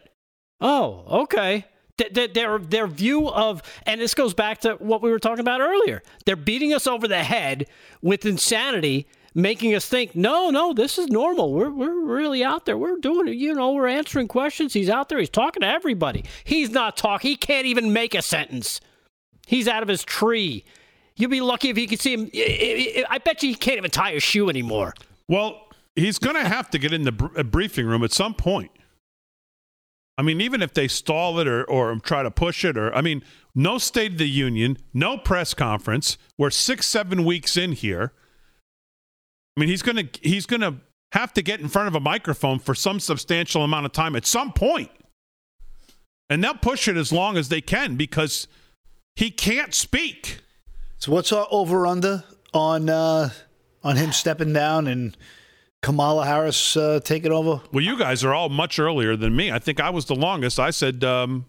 Oh, 0.61 1.03
okay. 1.23 1.65
Th- 1.97 2.13
th- 2.13 2.33
Their 2.33 2.57
their 2.59 2.87
view 2.87 3.29
of 3.29 3.61
and 3.85 4.01
this 4.01 4.13
goes 4.13 4.33
back 4.33 4.59
to 4.61 4.73
what 4.75 5.01
we 5.01 5.09
were 5.11 5.19
talking 5.19 5.39
about 5.39 5.61
earlier. 5.61 6.03
They're 6.25 6.35
beating 6.35 6.73
us 6.73 6.87
over 6.87 7.07
the 7.07 7.23
head 7.23 7.67
with 8.01 8.25
insanity, 8.25 9.07
making 9.33 9.73
us 9.73 9.85
think, 9.87 10.13
no, 10.15 10.49
no, 10.49 10.73
this 10.73 10.97
is 10.97 11.07
normal. 11.07 11.53
We're 11.53 11.69
we're 11.69 12.01
really 12.05 12.43
out 12.43 12.65
there. 12.65 12.77
We're 12.77 12.97
doing 12.97 13.27
it. 13.29 13.35
You 13.35 13.53
know, 13.53 13.71
we're 13.71 13.87
answering 13.87 14.27
questions. 14.27 14.73
He's 14.73 14.89
out 14.89 15.07
there. 15.09 15.19
He's 15.19 15.29
talking 15.29 15.61
to 15.61 15.67
everybody. 15.67 16.25
He's 16.43 16.69
not 16.69 16.97
talking. 16.97 17.29
He 17.31 17.37
can't 17.37 17.65
even 17.65 17.93
make 17.93 18.13
a 18.13 18.21
sentence. 18.21 18.81
He's 19.47 19.67
out 19.67 19.81
of 19.83 19.87
his 19.87 20.03
tree. 20.03 20.65
You'd 21.15 21.31
be 21.31 21.39
lucky 21.39 21.69
if 21.69 21.77
you 21.77 21.87
could 21.87 22.01
see 22.01 22.13
him. 22.13 22.29
I 23.09 23.19
bet 23.23 23.41
you 23.41 23.49
he 23.49 23.55
can't 23.55 23.77
even 23.77 23.91
tie 23.91 24.11
a 24.11 24.19
shoe 24.19 24.49
anymore. 24.49 24.93
Well, 25.29 25.61
he's 25.95 26.19
going 26.19 26.35
to 26.35 26.43
have 26.45 26.69
to 26.71 26.77
get 26.77 26.91
in 26.91 27.03
the 27.03 27.13
br- 27.13 27.39
uh, 27.39 27.43
briefing 27.43 27.85
room 27.85 28.03
at 28.03 28.11
some 28.11 28.33
point. 28.33 28.69
I 30.17 30.21
mean, 30.21 30.39
even 30.39 30.61
if 30.61 30.73
they 30.73 30.87
stall 30.87 31.39
it 31.39 31.47
or, 31.47 31.63
or 31.65 31.99
try 31.99 32.23
to 32.23 32.31
push 32.31 32.63
it, 32.63 32.77
or 32.77 32.93
I 32.95 33.01
mean, 33.01 33.21
no 33.53 33.77
State 33.77 34.13
of 34.13 34.17
the 34.17 34.29
Union, 34.29 34.77
no 34.93 35.17
press 35.17 35.53
conference. 35.53 36.17
We're 36.37 36.49
six, 36.49 36.87
seven 36.87 37.25
weeks 37.25 37.57
in 37.57 37.73
here. 37.73 38.13
I 39.55 39.59
mean, 39.59 39.69
he's 39.69 39.81
gonna 39.81 40.05
he's 40.21 40.45
gonna 40.45 40.81
have 41.11 41.33
to 41.33 41.41
get 41.41 41.59
in 41.59 41.67
front 41.67 41.87
of 41.87 41.95
a 41.95 41.99
microphone 41.99 42.59
for 42.59 42.75
some 42.75 42.99
substantial 42.99 43.63
amount 43.63 43.85
of 43.85 43.91
time 43.91 44.15
at 44.15 44.25
some 44.25 44.53
point, 44.53 44.91
and 46.29 46.43
they'll 46.43 46.55
push 46.55 46.87
it 46.87 46.97
as 46.97 47.11
long 47.11 47.37
as 47.37 47.49
they 47.49 47.61
can 47.61 47.95
because 47.95 48.47
he 49.15 49.31
can't 49.31 49.73
speak. 49.73 50.39
So 50.97 51.11
what's 51.11 51.31
our 51.31 51.47
over 51.51 51.87
under 51.87 52.23
on 52.53 52.89
uh, 52.89 53.29
on 53.83 53.95
him 53.97 54.11
stepping 54.11 54.53
down 54.53 54.87
and 54.87 55.15
Kamala 55.85 56.25
Harris 56.25 56.75
uh, 56.75 56.99
taking 57.03 57.31
over? 57.31 57.61
Well, 57.71 57.83
you 57.83 57.95
guys 57.95 58.23
are 58.23 58.33
all 58.33 58.49
much 58.49 58.79
earlier 58.79 59.15
than 59.15 59.35
me. 59.35 59.51
I 59.51 59.59
think 59.59 59.79
I 59.79 59.91
was 59.91 60.05
the 60.05 60.15
longest. 60.15 60.59
I 60.59 60.71
said, 60.71 61.03
um, 61.03 61.45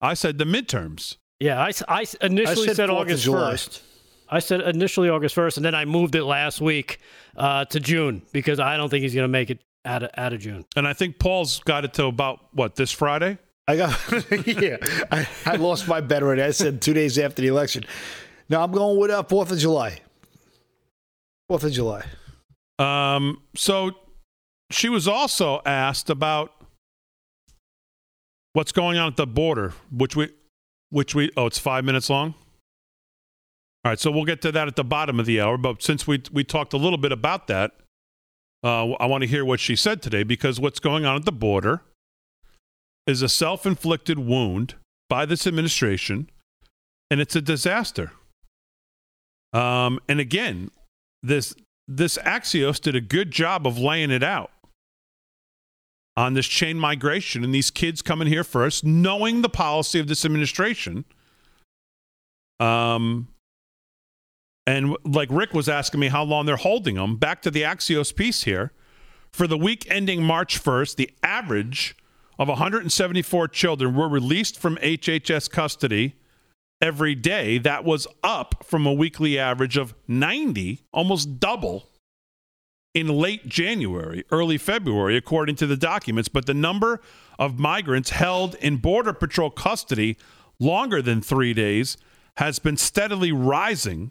I 0.00 0.14
said 0.14 0.38
the 0.38 0.46
midterms. 0.46 1.18
Yeah, 1.40 1.60
I 1.60 2.04
initially 2.22 2.64
I 2.64 2.66
said 2.68 2.76
said, 2.76 2.90
August 2.90 3.26
1st. 3.26 3.80
I 4.30 4.38
said 4.38 4.62
initially 4.62 5.10
August 5.10 5.36
1st, 5.36 5.58
and 5.58 5.66
then 5.66 5.74
I 5.74 5.84
moved 5.84 6.14
it 6.14 6.24
last 6.24 6.62
week 6.62 7.00
uh, 7.36 7.66
to 7.66 7.78
June 7.80 8.22
because 8.32 8.60
I 8.60 8.78
don't 8.78 8.88
think 8.88 9.02
he's 9.02 9.14
going 9.14 9.24
to 9.24 9.28
make 9.28 9.50
it 9.50 9.58
out 9.84 10.04
of, 10.04 10.10
out 10.16 10.32
of 10.32 10.40
June. 10.40 10.64
And 10.74 10.88
I 10.88 10.94
think 10.94 11.18
Paul's 11.18 11.60
got 11.60 11.84
it 11.84 11.92
to 11.94 12.06
about 12.06 12.54
what 12.54 12.76
this 12.76 12.90
Friday. 12.90 13.36
I 13.68 13.76
got 13.76 13.90
yeah. 14.46 14.78
I, 15.12 15.28
I 15.44 15.56
lost 15.56 15.86
my 15.86 16.00
bet 16.00 16.22
already. 16.22 16.40
I 16.40 16.52
said 16.52 16.80
two 16.80 16.94
days 16.94 17.18
after 17.18 17.42
the 17.42 17.48
election. 17.48 17.84
Now 18.48 18.64
I'm 18.64 18.72
going 18.72 18.98
with 18.98 19.10
uh, 19.10 19.22
Fourth 19.24 19.52
of 19.52 19.58
July. 19.58 20.00
Fourth 21.46 21.64
of 21.64 21.72
July. 21.72 22.06
Um, 22.80 23.42
so 23.54 23.92
she 24.70 24.88
was 24.88 25.06
also 25.06 25.60
asked 25.66 26.08
about 26.08 26.52
what's 28.54 28.72
going 28.72 28.98
on 28.98 29.08
at 29.08 29.16
the 29.16 29.26
border, 29.26 29.74
which 29.92 30.16
we, 30.16 30.30
which 30.88 31.14
we, 31.14 31.30
oh, 31.36 31.46
it's 31.46 31.58
five 31.58 31.84
minutes 31.84 32.08
long. 32.08 32.34
All 33.84 33.90
right, 33.90 33.98
so 33.98 34.10
we'll 34.10 34.24
get 34.24 34.42
to 34.42 34.52
that 34.52 34.68
at 34.68 34.76
the 34.76 34.84
bottom 34.84 35.18
of 35.18 35.26
the 35.26 35.40
hour. 35.40 35.56
But 35.56 35.82
since 35.82 36.06
we 36.06 36.22
we 36.32 36.44
talked 36.44 36.74
a 36.74 36.76
little 36.76 36.98
bit 36.98 37.12
about 37.12 37.46
that, 37.46 37.72
uh, 38.62 38.90
I 38.92 39.06
want 39.06 39.22
to 39.22 39.28
hear 39.28 39.42
what 39.42 39.58
she 39.58 39.74
said 39.74 40.02
today 40.02 40.22
because 40.22 40.60
what's 40.60 40.80
going 40.80 41.06
on 41.06 41.16
at 41.16 41.24
the 41.24 41.32
border 41.32 41.80
is 43.06 43.22
a 43.22 43.28
self-inflicted 43.28 44.18
wound 44.18 44.74
by 45.08 45.24
this 45.24 45.46
administration, 45.46 46.28
and 47.10 47.20
it's 47.20 47.34
a 47.34 47.40
disaster. 47.40 48.12
Um, 49.54 49.98
and 50.08 50.20
again, 50.20 50.70
this 51.22 51.54
this 51.90 52.16
Axios 52.18 52.80
did 52.80 52.94
a 52.94 53.00
good 53.00 53.32
job 53.32 53.66
of 53.66 53.76
laying 53.76 54.12
it 54.12 54.22
out 54.22 54.52
on 56.16 56.34
this 56.34 56.46
chain 56.46 56.78
migration 56.78 57.42
and 57.42 57.52
these 57.52 57.70
kids 57.70 58.00
coming 58.00 58.28
here 58.28 58.44
first, 58.44 58.84
knowing 58.84 59.42
the 59.42 59.48
policy 59.48 59.98
of 59.98 60.06
this 60.06 60.24
administration. 60.24 61.04
Um, 62.60 63.28
and 64.66 64.96
like 65.04 65.28
Rick 65.32 65.52
was 65.52 65.68
asking 65.68 65.98
me 65.98 66.08
how 66.08 66.22
long 66.22 66.46
they're 66.46 66.56
holding 66.56 66.94
them. 66.94 67.16
Back 67.16 67.42
to 67.42 67.50
the 67.50 67.62
Axios 67.62 68.14
piece 68.14 68.44
here. 68.44 68.72
For 69.32 69.48
the 69.48 69.58
week 69.58 69.86
ending 69.90 70.22
March 70.22 70.62
1st, 70.62 70.96
the 70.96 71.10
average 71.22 71.96
of 72.38 72.48
174 72.48 73.48
children 73.48 73.96
were 73.96 74.08
released 74.08 74.58
from 74.58 74.76
HHS 74.76 75.50
custody 75.50 76.14
every 76.80 77.14
day. 77.14 77.58
That 77.58 77.84
was 77.84 78.06
up 78.22 78.64
from 78.64 78.86
a 78.86 78.92
weekly 78.92 79.38
average 79.38 79.76
of 79.76 79.94
90, 80.08 80.80
almost 80.92 81.38
double 81.40 81.88
in 82.94 83.08
late 83.08 83.46
January, 83.46 84.24
early 84.30 84.58
February, 84.58 85.16
according 85.16 85.56
to 85.56 85.66
the 85.66 85.76
documents. 85.76 86.28
But 86.28 86.46
the 86.46 86.54
number 86.54 87.00
of 87.38 87.58
migrants 87.58 88.10
held 88.10 88.54
in 88.56 88.78
Border 88.78 89.12
Patrol 89.12 89.50
custody 89.50 90.16
longer 90.58 91.00
than 91.00 91.20
three 91.20 91.54
days 91.54 91.96
has 92.36 92.58
been 92.58 92.76
steadily 92.76 93.32
rising 93.32 94.10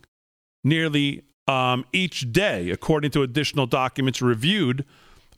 nearly 0.64 1.24
um, 1.48 1.86
each 1.92 2.32
day, 2.32 2.70
according 2.70 3.12
to 3.12 3.24
additional 3.24 3.66
documents 3.66 4.22
reviewed 4.22 4.86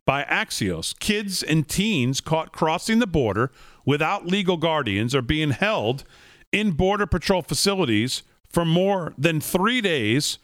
by 0.05 0.23
Axios. 0.23 0.97
Kids 0.99 1.41
and 1.41 1.67
teens 1.67 2.21
caught 2.21 2.51
crossing 2.51 2.99
the 2.99 3.07
border 3.07 3.51
without 3.85 4.25
legal 4.25 4.57
guardians 4.57 5.15
are 5.15 5.21
being 5.21 5.51
held 5.51 6.03
in 6.51 6.71
Border 6.71 7.05
Patrol 7.05 7.41
facilities 7.41 8.23
for 8.49 8.65
more 8.65 9.13
than 9.17 9.39
three 9.39 9.81
days 9.81 10.37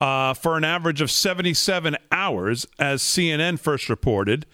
uh, 0.00 0.34
for 0.34 0.56
an 0.56 0.64
average 0.64 1.00
of 1.00 1.10
77 1.10 1.96
hours, 2.12 2.66
as 2.78 3.02
CNN 3.02 3.58
first 3.58 3.88
reported. 3.88 4.46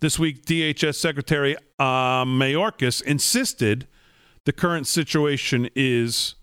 This 0.00 0.18
week, 0.18 0.44
DHS 0.44 0.96
Secretary 0.96 1.56
uh, 1.78 2.24
Mayorkas 2.24 3.02
insisted 3.02 3.86
the 4.44 4.52
current 4.52 4.86
situation 4.86 5.68
is 5.74 6.34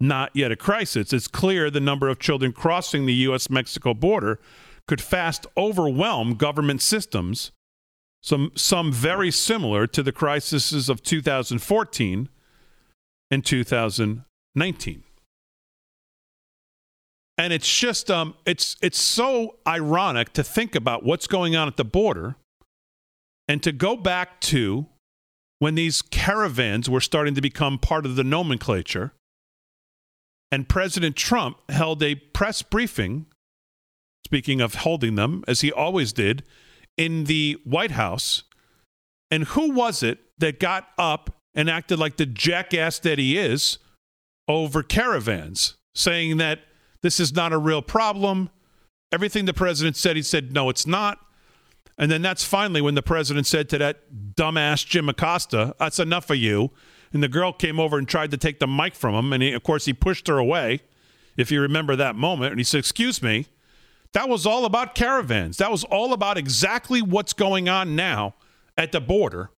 not 0.00 0.30
yet 0.34 0.52
a 0.52 0.56
crisis. 0.56 1.12
It's 1.12 1.28
clear 1.28 1.70
the 1.70 1.80
number 1.80 2.08
of 2.08 2.18
children 2.18 2.52
crossing 2.52 3.06
the 3.06 3.14
U.S. 3.14 3.50
Mexico 3.50 3.94
border 3.94 4.40
could 4.86 5.00
fast 5.00 5.46
overwhelm 5.56 6.34
government 6.34 6.82
systems, 6.82 7.52
some, 8.22 8.52
some 8.54 8.92
very 8.92 9.30
similar 9.30 9.86
to 9.86 10.02
the 10.02 10.12
crises 10.12 10.88
of 10.88 11.02
2014 11.02 12.28
in 13.30 13.42
2019. 13.42 15.02
And 17.36 17.52
it's 17.52 17.78
just 17.78 18.10
um 18.10 18.34
it's 18.46 18.76
it's 18.82 18.98
so 18.98 19.56
ironic 19.66 20.32
to 20.32 20.42
think 20.42 20.74
about 20.74 21.04
what's 21.04 21.26
going 21.26 21.54
on 21.54 21.68
at 21.68 21.76
the 21.76 21.84
border 21.84 22.36
and 23.46 23.62
to 23.62 23.70
go 23.70 23.96
back 23.96 24.40
to 24.40 24.86
when 25.60 25.74
these 25.74 26.02
caravans 26.02 26.90
were 26.90 27.00
starting 27.00 27.34
to 27.34 27.40
become 27.40 27.78
part 27.78 28.04
of 28.06 28.16
the 28.16 28.24
nomenclature 28.24 29.12
and 30.50 30.68
President 30.68 31.14
Trump 31.14 31.58
held 31.70 32.02
a 32.02 32.16
press 32.16 32.62
briefing 32.62 33.26
speaking 34.26 34.60
of 34.60 34.76
holding 34.76 35.14
them 35.14 35.44
as 35.46 35.60
he 35.60 35.70
always 35.70 36.12
did 36.12 36.42
in 36.96 37.24
the 37.24 37.56
White 37.64 37.92
House 37.92 38.42
and 39.30 39.44
who 39.44 39.70
was 39.70 40.02
it 40.02 40.18
that 40.38 40.58
got 40.58 40.88
up 40.98 41.37
and 41.54 41.68
acted 41.68 41.98
like 41.98 42.16
the 42.16 42.26
jackass 42.26 42.98
that 43.00 43.18
he 43.18 43.38
is 43.38 43.78
over 44.46 44.82
caravans 44.82 45.76
saying 45.94 46.36
that 46.38 46.60
this 47.02 47.20
is 47.20 47.34
not 47.34 47.52
a 47.52 47.58
real 47.58 47.82
problem. 47.82 48.50
Everything 49.12 49.44
the 49.44 49.54
president 49.54 49.96
said, 49.96 50.16
he 50.16 50.22
said, 50.22 50.52
no, 50.52 50.68
it's 50.68 50.86
not. 50.86 51.18
And 51.98 52.10
then 52.10 52.22
that's 52.22 52.44
finally 52.44 52.80
when 52.80 52.94
the 52.94 53.02
president 53.02 53.46
said 53.46 53.68
to 53.70 53.78
that 53.78 54.34
dumbass 54.36 54.86
Jim 54.86 55.08
Acosta, 55.08 55.74
that's 55.78 55.98
enough 55.98 56.30
of 56.30 56.36
you. 56.36 56.70
And 57.12 57.22
the 57.22 57.28
girl 57.28 57.52
came 57.52 57.80
over 57.80 57.98
and 57.98 58.06
tried 58.06 58.30
to 58.30 58.36
take 58.36 58.60
the 58.60 58.66
mic 58.66 58.94
from 58.94 59.14
him. 59.14 59.32
And 59.32 59.42
he, 59.42 59.52
of 59.52 59.62
course, 59.62 59.86
he 59.86 59.92
pushed 59.92 60.28
her 60.28 60.38
away, 60.38 60.80
if 61.36 61.50
you 61.50 61.60
remember 61.60 61.96
that 61.96 62.14
moment. 62.14 62.52
And 62.52 62.60
he 62.60 62.64
said, 62.64 62.78
Excuse 62.78 63.22
me. 63.22 63.46
That 64.12 64.28
was 64.28 64.46
all 64.46 64.64
about 64.64 64.94
caravans. 64.94 65.58
That 65.58 65.70
was 65.70 65.84
all 65.84 66.12
about 66.12 66.38
exactly 66.38 67.02
what's 67.02 67.32
going 67.32 67.68
on 67.68 67.94
now 67.94 68.34
at 68.76 68.92
the 68.92 69.00
border 69.00 69.50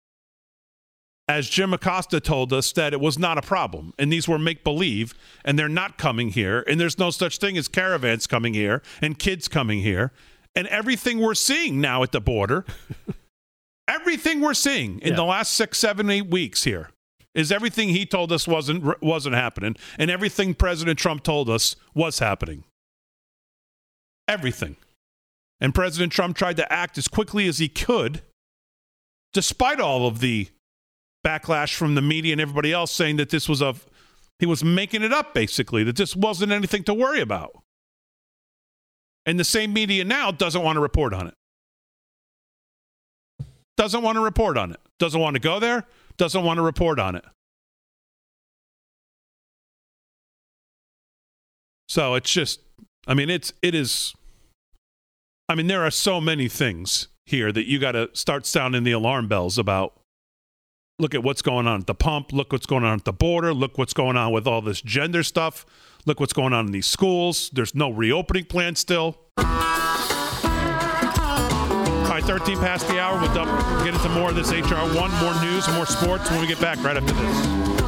as 1.31 1.49
Jim 1.49 1.72
Acosta 1.72 2.18
told 2.20 2.53
us 2.53 2.72
that 2.72 2.93
it 2.93 3.01
was 3.01 3.18
not 3.18 3.39
a 3.39 3.43
problem. 3.43 3.95
And 3.99 4.12
these 4.12 4.26
were 4.26 4.39
make 4.39 4.64
believe 4.64 5.14
and 5.45 5.57
they're 5.59 5.68
not 5.68 5.97
coming 5.97 6.31
here. 6.31 6.64
And 6.66 6.81
there's 6.81 6.99
no 6.99 7.11
such 7.11 7.39
thing 7.39 7.57
as 7.57 7.68
caravans 7.68 8.26
coming 8.26 8.53
here 8.53 8.83
and 9.01 9.16
kids 9.18 9.47
coming 9.47 9.81
here. 9.81 10.12
And 10.57 10.66
everything 10.66 11.20
we're 11.20 11.35
seeing 11.37 11.81
now 11.81 12.03
at 12.03 12.11
the 12.12 12.20
border 12.20 12.64
everything 13.89 14.41
we're 14.41 14.55
seeing 14.55 14.99
in 15.01 15.11
Yeah. 15.11 15.16
the 15.16 15.24
last 15.24 15.53
six 15.53 15.78
seven 15.78 16.11
eight 16.11 16.26
weeks 16.26 16.64
here 16.64 16.91
is 17.35 17.53
everything 17.53 17.91
he 17.91 18.05
told 18.07 18.33
us 18.33 18.49
wasn't 18.49 19.01
wasn't 19.01 19.37
happening. 19.37 19.76
And 19.99 20.11
everything 20.11 20.55
president 20.55 20.99
trump 20.99 21.22
told 21.22 21.49
us 21.49 21.76
was 21.95 22.18
happening. 22.18 22.64
Everything. 24.28 24.76
And 25.61 25.74
president 25.74 26.12
trump 26.12 26.37
tried 26.37 26.57
to 26.57 26.72
act 26.72 26.99
as 26.99 27.07
quickly 27.09 27.47
as 27.47 27.59
he 27.59 27.68
could 27.68 28.22
despite 29.33 29.78
all 29.78 30.09
of 30.09 30.18
the 30.18 30.49
backlash 31.27 31.75
from 31.75 31.95
the 31.95 32.03
media 32.03 32.33
and 32.33 32.41
everybody 32.41 32.73
else 32.73 32.91
saying 32.91 33.16
that 33.16 33.31
this 33.31 33.49
was 33.49 33.61
a 33.61 33.75
he 34.39 34.47
was 34.47 34.64
making 34.64 35.03
it 35.03 35.12
up 35.12 35.35
basically 35.35 35.85
that 35.85 35.97
this 35.97 36.16
wasn't 36.16 36.51
anything 36.51 36.83
to 36.85 36.95
worry 36.95 37.21
about. 37.21 37.62
And 39.27 39.39
the 39.39 39.45
same 39.45 39.73
media 39.73 40.03
now 40.03 40.31
doesn't 40.31 40.62
want 40.62 40.77
to 40.77 40.81
report 40.81 41.12
on 41.12 41.27
it. 41.27 41.35
Doesn't 43.77 44.03
want 44.03 44.16
to 44.16 44.23
report 44.23 44.57
on 44.57 44.73
it. 44.73 44.81
Doesn't 44.99 45.21
want 45.21 45.35
to 45.35 45.41
go 45.41 45.61
there. 45.61 45.87
Doesn't 46.16 46.43
want 46.43 46.57
to 46.57 46.62
report 46.62 46.99
on 46.99 47.16
it. 47.16 47.25
So 51.89 52.14
it's 52.14 52.33
just 52.33 52.61
i 53.07 53.14
mean 53.14 53.29
it's 53.29 53.53
it 53.62 53.75
is 53.75 54.14
i 55.49 55.55
mean 55.55 55.66
there 55.66 55.85
are 55.85 55.91
so 55.91 56.21
many 56.21 56.49
things 56.49 57.09
here 57.27 57.51
that 57.51 57.66
you 57.66 57.79
got 57.79 57.93
to 57.93 58.11
start 58.12 58.47
sounding 58.47 58.85
the 58.85 58.93
alarm 58.93 59.27
bells 59.27 59.59
about 59.59 59.99
look 61.01 61.14
at 61.14 61.22
what's 61.22 61.42
going 61.42 61.66
on 61.66 61.80
at 61.80 61.86
the 61.86 61.94
pump 61.94 62.32
look 62.32 62.53
what's 62.53 62.66
going 62.66 62.84
on 62.84 62.98
at 62.98 63.05
the 63.05 63.12
border 63.12 63.55
look 63.55 63.78
what's 63.78 63.94
going 63.94 64.16
on 64.16 64.32
with 64.32 64.46
all 64.46 64.61
this 64.61 64.80
gender 64.82 65.22
stuff 65.22 65.64
look 66.07 66.20
what's 66.20 66.32
going 66.32 66.53
on 66.53 66.66
in 66.66 66.72
these 66.72 66.86
schools. 66.86 67.51
There's 67.53 67.74
no 67.74 67.90
reopening 67.90 68.44
plan 68.44 68.76
still. 68.76 69.16
All 69.36 69.44
right 72.16 72.24
13 72.24 72.59
past 72.59 72.88
the 72.88 73.01
hour 73.01 73.20
we'll 73.20 73.32
get 73.84 73.94
into 73.94 74.09
more 74.11 74.30
of 74.30 74.36
this 74.36 74.53
hr1 74.53 75.20
more 75.20 75.42
news 75.44 75.68
more 75.74 75.86
sports 75.86 76.28
when 76.30 76.40
we 76.40 76.46
get 76.48 76.61
back 76.61 76.82
right 76.82 76.96
after 76.96 77.12
this 77.12 77.80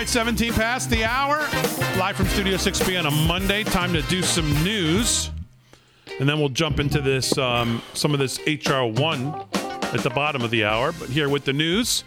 right, 0.00 0.08
17 0.08 0.54
past 0.54 0.88
the 0.88 1.04
hour. 1.04 1.40
Live 1.98 2.16
from 2.16 2.24
Studio 2.28 2.56
6B 2.56 2.98
on 2.98 3.04
a 3.04 3.10
Monday. 3.10 3.64
Time 3.64 3.92
to 3.92 4.00
do 4.02 4.22
some 4.22 4.50
news. 4.64 5.30
And 6.18 6.26
then 6.26 6.38
we'll 6.38 6.48
jump 6.48 6.80
into 6.80 7.02
this, 7.02 7.36
um, 7.36 7.82
some 7.92 8.14
of 8.14 8.18
this 8.18 8.38
HR1 8.38 9.92
at 9.92 10.00
the 10.00 10.08
bottom 10.08 10.40
of 10.40 10.50
the 10.50 10.64
hour. 10.64 10.92
But 10.92 11.10
here 11.10 11.28
with 11.28 11.44
the 11.44 11.52
news 11.52 12.04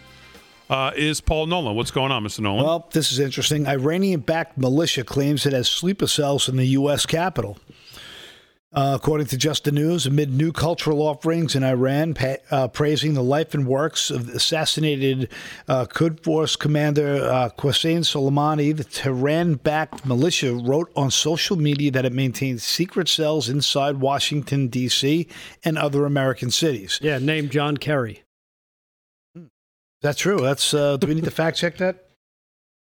uh, 0.72 0.90
is 0.96 1.22
Paul 1.22 1.46
Nolan. 1.46 1.76
What's 1.76 1.92
going 1.92 2.12
on, 2.12 2.24
Mr. 2.24 2.40
Nolan? 2.40 2.66
Well, 2.66 2.90
this 2.92 3.12
is 3.12 3.20
interesting. 3.20 3.68
Iranian 3.68 4.22
backed 4.22 4.58
militia 4.58 5.04
claims 5.04 5.46
it 5.46 5.54
has 5.54 5.70
sleeper 5.70 6.08
cells 6.08 6.50
in 6.50 6.58
the 6.58 6.66
U.S. 6.70 7.06
Capitol. 7.06 7.60
Uh, 8.74 8.94
according 8.96 9.28
to 9.28 9.38
Just 9.38 9.66
the 9.66 9.72
News, 9.72 10.08
amid 10.08 10.34
new 10.34 10.52
cultural 10.52 11.02
offerings 11.02 11.56
in 11.56 11.64
Iran 11.64 12.16
pa- 12.16 12.38
uh, 12.50 12.68
praising 12.70 13.14
the 13.14 13.22
life 13.22 13.54
and 13.54 13.68
works 13.68 14.10
of 14.10 14.26
the 14.26 14.34
assassinated 14.34 15.30
uh, 15.68 15.86
Quds 15.86 16.24
Force 16.24 16.56
commander 16.56 17.24
uh, 17.24 17.50
Qasem 17.56 18.00
Soleimani, 18.00 18.76
the 18.76 18.84
Tehran 18.84 19.56
backed 19.56 20.08
militia 20.08 20.54
wrote 20.54 20.92
on 20.96 21.12
social 21.12 21.56
media 21.56 21.92
that 21.92 22.04
it 22.04 22.14
maintains 22.14 22.64
secret 22.64 23.08
cells 23.08 23.48
inside 23.48 23.98
Washington, 23.98 24.70
D.C. 24.70 25.28
and 25.64 25.78
other 25.78 26.06
American 26.06 26.50
cities. 26.50 26.98
Yeah, 27.00 27.20
named 27.20 27.52
John 27.52 27.78
Kerry. 27.78 28.24
That's 30.02 30.20
true. 30.20 30.40
That's 30.42 30.74
uh, 30.74 30.98
do 30.98 31.08
we 31.08 31.14
need 31.14 31.24
to 31.26 31.32
fact 31.32 31.58
check 31.58 31.78
that? 31.78 32.03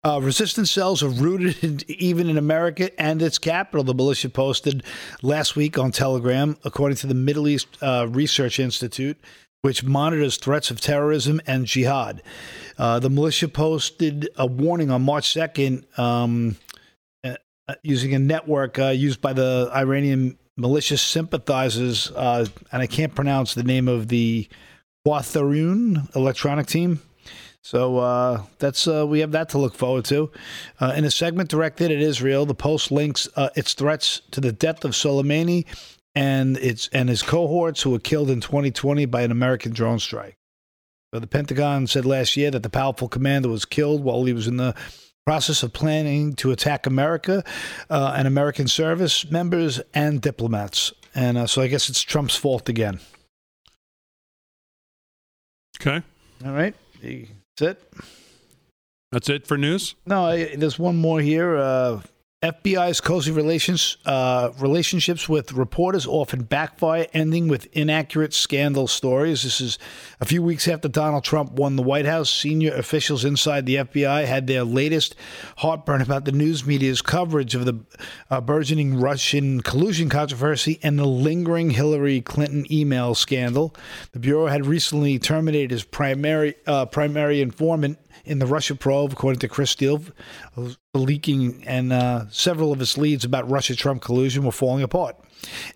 Uh, 0.02 0.18
resistance 0.22 0.70
cells 0.70 1.02
are 1.02 1.10
rooted 1.10 1.62
in, 1.62 1.80
even 1.88 2.30
in 2.30 2.38
America 2.38 2.90
and 3.00 3.20
its 3.20 3.38
capital. 3.38 3.84
The 3.84 3.94
militia 3.94 4.30
posted 4.30 4.82
last 5.22 5.56
week 5.56 5.78
on 5.78 5.92
Telegram, 5.92 6.56
according 6.64 6.96
to 6.98 7.06
the 7.06 7.14
Middle 7.14 7.46
East 7.46 7.68
uh, 7.82 8.06
Research 8.08 8.58
Institute, 8.58 9.18
which 9.60 9.84
monitors 9.84 10.38
threats 10.38 10.70
of 10.70 10.80
terrorism 10.80 11.40
and 11.46 11.66
jihad. 11.66 12.22
Uh, 12.78 12.98
the 12.98 13.10
militia 13.10 13.46
posted 13.46 14.30
a 14.36 14.46
warning 14.46 14.90
on 14.90 15.02
March 15.02 15.30
second, 15.30 15.84
um, 15.98 16.56
uh, 17.22 17.34
uh, 17.68 17.74
using 17.82 18.14
a 18.14 18.18
network 18.18 18.78
uh, 18.78 18.86
used 18.86 19.20
by 19.20 19.34
the 19.34 19.70
Iranian 19.74 20.38
militia 20.56 20.96
sympathizers, 20.96 22.10
and 22.10 22.50
I 22.72 22.86
can't 22.86 23.14
pronounce 23.14 23.52
the 23.52 23.64
name 23.64 23.86
of 23.86 24.08
the 24.08 24.48
Quatharun 25.06 26.14
electronic 26.16 26.66
team. 26.68 27.00
So 27.62 27.98
uh, 27.98 28.42
that's 28.58 28.88
uh, 28.88 29.06
we 29.06 29.20
have 29.20 29.32
that 29.32 29.50
to 29.50 29.58
look 29.58 29.74
forward 29.74 30.04
to. 30.06 30.30
Uh, 30.80 30.94
in 30.96 31.04
a 31.04 31.10
segment 31.10 31.50
directed 31.50 31.90
at 31.90 31.98
Israel, 31.98 32.46
the 32.46 32.54
Post 32.54 32.90
links 32.90 33.28
uh, 33.36 33.50
its 33.54 33.74
threats 33.74 34.22
to 34.30 34.40
the 34.40 34.52
death 34.52 34.84
of 34.84 34.92
Soleimani 34.92 35.66
and 36.14 36.56
its 36.56 36.88
and 36.92 37.08
his 37.08 37.22
cohorts 37.22 37.82
who 37.82 37.90
were 37.90 37.98
killed 37.98 38.30
in 38.30 38.40
2020 38.40 39.04
by 39.06 39.22
an 39.22 39.30
American 39.30 39.72
drone 39.72 39.98
strike. 39.98 40.36
So 41.12 41.20
the 41.20 41.26
Pentagon 41.26 41.86
said 41.86 42.06
last 42.06 42.36
year 42.36 42.50
that 42.50 42.62
the 42.62 42.70
powerful 42.70 43.08
commander 43.08 43.48
was 43.48 43.64
killed 43.64 44.04
while 44.04 44.24
he 44.24 44.32
was 44.32 44.46
in 44.46 44.56
the 44.56 44.74
process 45.26 45.62
of 45.62 45.72
planning 45.72 46.34
to 46.34 46.50
attack 46.52 46.86
America 46.86 47.44
uh, 47.88 48.14
and 48.16 48.26
American 48.26 48.68
service 48.68 49.30
members 49.30 49.80
and 49.92 50.20
diplomats. 50.20 50.92
And 51.14 51.36
uh, 51.36 51.46
so 51.46 51.62
I 51.62 51.66
guess 51.66 51.88
it's 51.88 52.02
Trump's 52.02 52.36
fault 52.36 52.68
again. 52.68 53.00
Okay. 55.80 56.02
All 56.44 56.52
right. 56.52 56.74
That's 57.56 57.78
it. 57.78 57.92
That's 59.12 59.28
it 59.28 59.46
for 59.46 59.58
news? 59.58 59.94
No, 60.06 60.24
I, 60.26 60.54
there's 60.56 60.78
one 60.78 60.96
more 60.96 61.20
here. 61.20 61.56
Uh, 61.56 62.00
FBI's 62.42 63.02
cozy 63.02 63.30
relations 63.30 63.98
uh, 64.06 64.48
relationships 64.58 65.28
with 65.28 65.52
reporters 65.52 66.06
often 66.06 66.42
backfire, 66.42 67.06
ending 67.12 67.48
with 67.48 67.68
inaccurate 67.76 68.32
scandal 68.32 68.86
stories. 68.86 69.42
This 69.42 69.60
is 69.60 69.78
a 70.22 70.24
few 70.24 70.42
weeks 70.42 70.66
after 70.66 70.88
Donald 70.88 71.22
Trump 71.22 71.52
won 71.52 71.76
the 71.76 71.82
White 71.82 72.06
House. 72.06 72.30
Senior 72.30 72.74
officials 72.76 73.26
inside 73.26 73.66
the 73.66 73.76
FBI 73.76 74.24
had 74.24 74.46
their 74.46 74.64
latest 74.64 75.16
heartburn 75.58 76.00
about 76.00 76.24
the 76.24 76.32
news 76.32 76.64
media's 76.64 77.02
coverage 77.02 77.54
of 77.54 77.66
the 77.66 77.78
uh, 78.30 78.40
burgeoning 78.40 78.98
Russian 78.98 79.60
collusion 79.60 80.08
controversy 80.08 80.80
and 80.82 80.98
the 80.98 81.04
lingering 81.04 81.68
Hillary 81.68 82.22
Clinton 82.22 82.64
email 82.72 83.14
scandal. 83.14 83.76
The 84.12 84.18
bureau 84.18 84.46
had 84.46 84.64
recently 84.64 85.18
terminated 85.18 85.72
his 85.72 85.84
primary 85.84 86.54
uh, 86.66 86.86
primary 86.86 87.42
informant 87.42 87.98
in 88.24 88.38
the 88.38 88.46
Russia 88.46 88.74
probe, 88.74 89.12
according 89.12 89.40
to 89.40 89.48
Chris 89.48 89.70
Steele, 89.70 90.02
leaking 90.94 91.64
and 91.66 91.92
uh, 91.92 92.24
several 92.30 92.72
of 92.72 92.78
his 92.78 92.96
leads 92.98 93.24
about 93.24 93.48
Russia 93.50 93.74
Trump 93.74 94.02
collusion 94.02 94.44
were 94.44 94.52
falling 94.52 94.82
apart. 94.82 95.16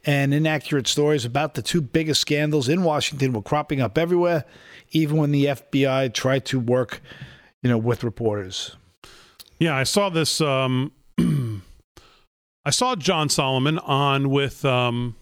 and 0.04 0.34
inaccurate 0.34 0.86
stories 0.86 1.24
about 1.24 1.54
the 1.54 1.62
two 1.62 1.80
biggest 1.80 2.20
scandals 2.20 2.68
in 2.68 2.82
Washington 2.82 3.32
were 3.32 3.42
cropping 3.42 3.80
up 3.80 3.96
everywhere, 3.96 4.44
even 4.90 5.16
when 5.16 5.30
the 5.30 5.46
FBI 5.46 6.12
tried 6.12 6.44
to 6.46 6.60
work, 6.60 7.00
you 7.62 7.70
know, 7.70 7.78
with 7.78 8.04
reporters. 8.04 8.76
Yeah, 9.58 9.76
I 9.76 9.84
saw 9.84 10.10
this. 10.10 10.40
Um, 10.40 10.92
I 12.66 12.70
saw 12.70 12.96
John 12.96 13.28
Solomon 13.28 13.78
on 13.78 14.30
with 14.30 14.64
um, 14.64 15.16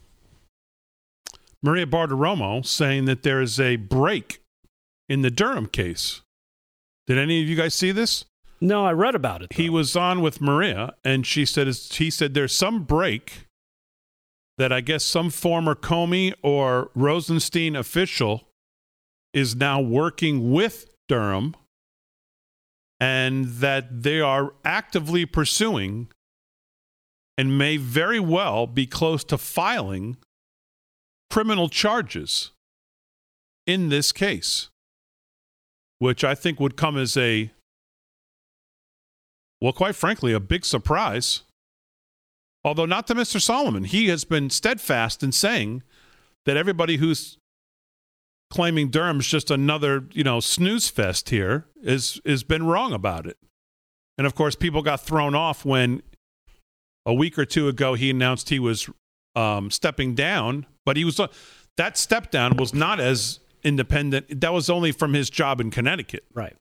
Maria 1.63 1.87
Bartiromo 1.87 2.65
saying 2.65 3.05
that 3.07 3.23
there 3.23 3.41
is 3.41 3.59
a 3.61 3.77
break 3.77 4.43
in 5.09 5.23
the 5.23 5.31
Durham 5.31 5.67
case. 5.67 6.23
Did 7.07 7.19
any 7.19 7.43
of 7.43 7.49
you 7.49 7.57
guys 7.57 7.75
see 7.75 7.93
this? 7.93 8.25
No, 8.61 8.85
I 8.85 8.93
read 8.93 9.15
about 9.15 9.43
it. 9.43 9.55
He 9.55 9.69
was 9.69 9.97
on 9.97 10.23
with 10.23 10.41
Maria, 10.41 10.95
and 11.05 11.27
she 11.27 11.45
said 11.45 11.67
he 11.67 12.11
said 12.11 12.35
there's 12.35 12.55
some 12.55 12.85
break 12.85 13.47
that 14.57 14.73
I 14.73 14.81
guess 14.81 15.03
some 15.03 15.31
former 15.31 15.75
Comey 15.75 16.33
or 16.43 16.91
Rosenstein 16.95 17.75
official 17.75 18.49
is 19.33 19.57
now 19.57 19.81
working 19.81 20.53
with 20.53 20.95
Durham, 21.09 21.57
and 23.01 23.47
that 23.47 24.03
they 24.03 24.21
are 24.21 24.53
actively 24.65 25.27
pursuing 25.27 26.09
and 27.37 27.59
may 27.59 27.77
very 27.79 28.21
well 28.21 28.67
be 28.69 28.87
close 28.87 29.25
to 29.25 29.39
filing 29.39 30.19
criminal 31.31 31.69
charges 31.69 32.53
in 33.67 33.89
this 33.89 34.13
case, 34.13 34.69
which 36.03 36.25
I 36.25 36.35
think 36.35 36.59
would 36.59 36.77
come 36.77 36.99
as 36.99 37.17
a 37.17 37.53
well, 39.61 39.73
quite 39.73 39.95
frankly, 39.95 40.33
a 40.33 40.41
big 40.41 40.65
surprise. 40.65 41.43
Although 42.65 42.87
not 42.87 43.07
to 43.07 43.15
Mr. 43.15 43.41
Solomon. 43.41 43.85
He 43.85 44.09
has 44.09 44.25
been 44.25 44.51
steadfast 44.51 45.23
in 45.23 45.31
saying 45.31 45.85
that 46.45 46.57
everybody 46.57 46.97
who's 46.97 47.39
claiming 48.51 48.89
Durham's 48.89 49.29
just 49.29 49.49
another, 49.49 50.05
you 50.11 50.25
know, 50.25 50.41
snooze 50.41 50.89
fest 50.89 51.31
here 51.31 51.67
is 51.81 52.21
is 52.25 52.43
been 52.43 52.67
wrong 52.67 52.93
about 52.93 53.25
it. 53.25 53.37
And 54.19 54.27
of 54.27 54.35
course, 54.35 54.57
people 54.57 54.83
got 54.83 55.01
thrown 55.01 55.37
off 55.37 55.65
when 55.65 56.03
a 57.07 57.15
week 57.15 57.39
or 57.39 57.45
two 57.45 57.69
ago 57.69 57.95
he 57.95 58.11
announced 58.11 58.49
he 58.49 58.59
was 58.59 58.91
um, 59.37 59.71
stepping 59.71 60.17
down, 60.17 60.67
but 60.85 60.97
he 60.97 61.05
was 61.05 61.21
uh, 61.21 61.29
that 61.77 61.97
step 61.97 62.33
down 62.33 62.57
was 62.57 62.75
not 62.75 62.99
as 62.99 63.39
independent. 63.63 64.41
That 64.41 64.53
was 64.53 64.69
only 64.71 64.93
from 64.93 65.15
his 65.15 65.31
job 65.31 65.61
in 65.61 65.71
Connecticut. 65.71 66.25
Right 66.35 66.57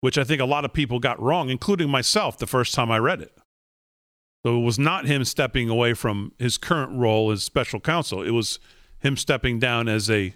which 0.00 0.16
I 0.16 0.24
think 0.24 0.40
a 0.40 0.46
lot 0.46 0.64
of 0.64 0.72
people 0.72 0.98
got 0.98 1.20
wrong, 1.20 1.50
including 1.50 1.90
myself 1.90 2.38
the 2.38 2.46
first 2.46 2.74
time 2.74 2.90
I 2.90 2.98
read 2.98 3.20
it. 3.20 3.36
So 4.44 4.56
it 4.56 4.64
was 4.64 4.78
not 4.78 5.06
him 5.06 5.24
stepping 5.24 5.68
away 5.68 5.92
from 5.92 6.32
his 6.38 6.56
current 6.56 6.98
role 6.98 7.30
as 7.30 7.42
special 7.42 7.80
counsel, 7.80 8.22
it 8.22 8.30
was 8.30 8.58
him 9.00 9.16
stepping 9.16 9.58
down 9.58 9.88
as 9.88 10.10
a 10.10 10.34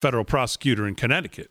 federal 0.00 0.24
prosecutor 0.24 0.86
in 0.86 0.94
Connecticut. 0.94 1.50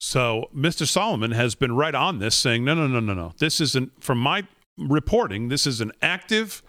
So 0.00 0.48
Mr. 0.54 0.86
Solomon 0.86 1.32
has 1.32 1.54
been 1.54 1.76
right 1.76 1.94
on 1.94 2.18
this, 2.18 2.34
saying, 2.34 2.64
no, 2.64 2.74
no, 2.74 2.86
no, 2.86 3.00
no, 3.00 3.14
no. 3.14 3.32
This 3.38 3.60
isn't, 3.60 4.02
from 4.02 4.18
my 4.18 4.46
reporting, 4.78 5.48
this 5.48 5.66
is 5.66 5.80
an 5.80 5.92
active 6.00 6.62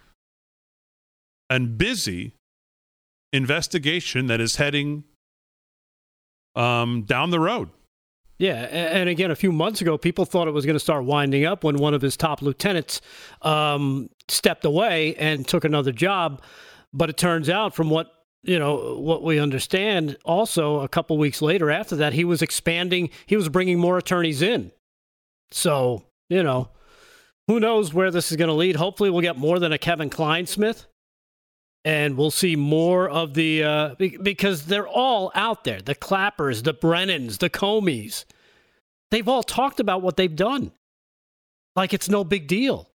and 1.50 1.78
busy 1.78 2.34
investigation 3.34 4.28
that 4.28 4.42
is 4.42 4.58
heading 4.58 5.04
um, 6.56 7.04
down 7.04 7.30
the 7.30 7.40
road. 7.40 7.70
Yeah, 8.38 8.54
and 8.54 9.08
again, 9.08 9.30
a 9.30 9.36
few 9.36 9.52
months 9.52 9.82
ago, 9.82 10.00
people 10.00 10.26
thought 10.26 10.48
it 10.48 10.52
was 10.52 10.66
going 10.66 10.76
to 10.76 10.80
start 10.80 11.04
winding 11.04 11.46
up 11.46 11.64
when 11.64 11.78
one 11.78 11.94
of 11.94 12.02
his 12.02 12.18
top 12.18 12.42
lieutenants 12.42 13.00
um, 13.44 14.10
stepped 14.28 14.66
away 14.66 15.14
and 15.18 15.48
took 15.48 15.64
another 15.64 15.92
job. 15.92 16.42
But 16.92 17.12
it 17.12 17.18
turns 17.18 17.52
out, 17.52 17.76
from 17.76 17.92
what 17.92 18.12
you 18.42 18.58
know, 18.58 18.98
what 18.98 19.22
we 19.22 19.38
understand, 19.38 20.18
also 20.26 20.80
a 20.80 20.88
couple 20.88 21.20
weeks 21.20 21.44
later 21.44 21.70
after 21.70 21.96
that, 21.98 22.14
he 22.14 22.26
was 22.26 22.42
expanding. 22.42 23.12
He 23.28 23.36
was 23.36 23.48
bringing 23.48 23.78
more 23.78 24.00
attorneys 24.00 24.42
in. 24.42 24.72
So 25.52 26.04
you 26.28 26.42
know, 26.42 26.70
who 27.48 27.60
knows 27.60 27.94
where 27.94 28.10
this 28.10 28.32
is 28.32 28.38
going 28.38 28.48
to 28.48 28.56
lead? 28.56 28.76
Hopefully, 28.76 29.12
we'll 29.12 29.22
get 29.22 29.38
more 29.38 29.60
than 29.60 29.72
a 29.72 29.78
Kevin 29.78 30.10
Clinesmith 30.10 30.88
and 31.84 32.18
we'll 32.18 32.32
see 32.32 32.56
more 32.56 33.10
of 33.10 33.34
the 33.34 33.64
uh, 33.64 33.96
because 33.98 34.66
they're 34.66 34.88
all 34.88 35.32
out 35.34 35.64
there. 35.64 35.82
The 35.82 35.96
clappers 35.96 36.64
the 36.64 36.74
brennans 36.74 37.40
the 37.40 37.50
comeys 37.50 38.26
they've 39.10 39.28
all 39.28 39.44
talked 39.44 39.80
about 39.80 40.02
what 40.02 40.18
they've 40.18 40.36
done. 40.36 40.72
Like 41.76 41.94
it's 41.94 42.10
no 42.10 42.24
big 42.24 42.48
deal. 42.48 42.88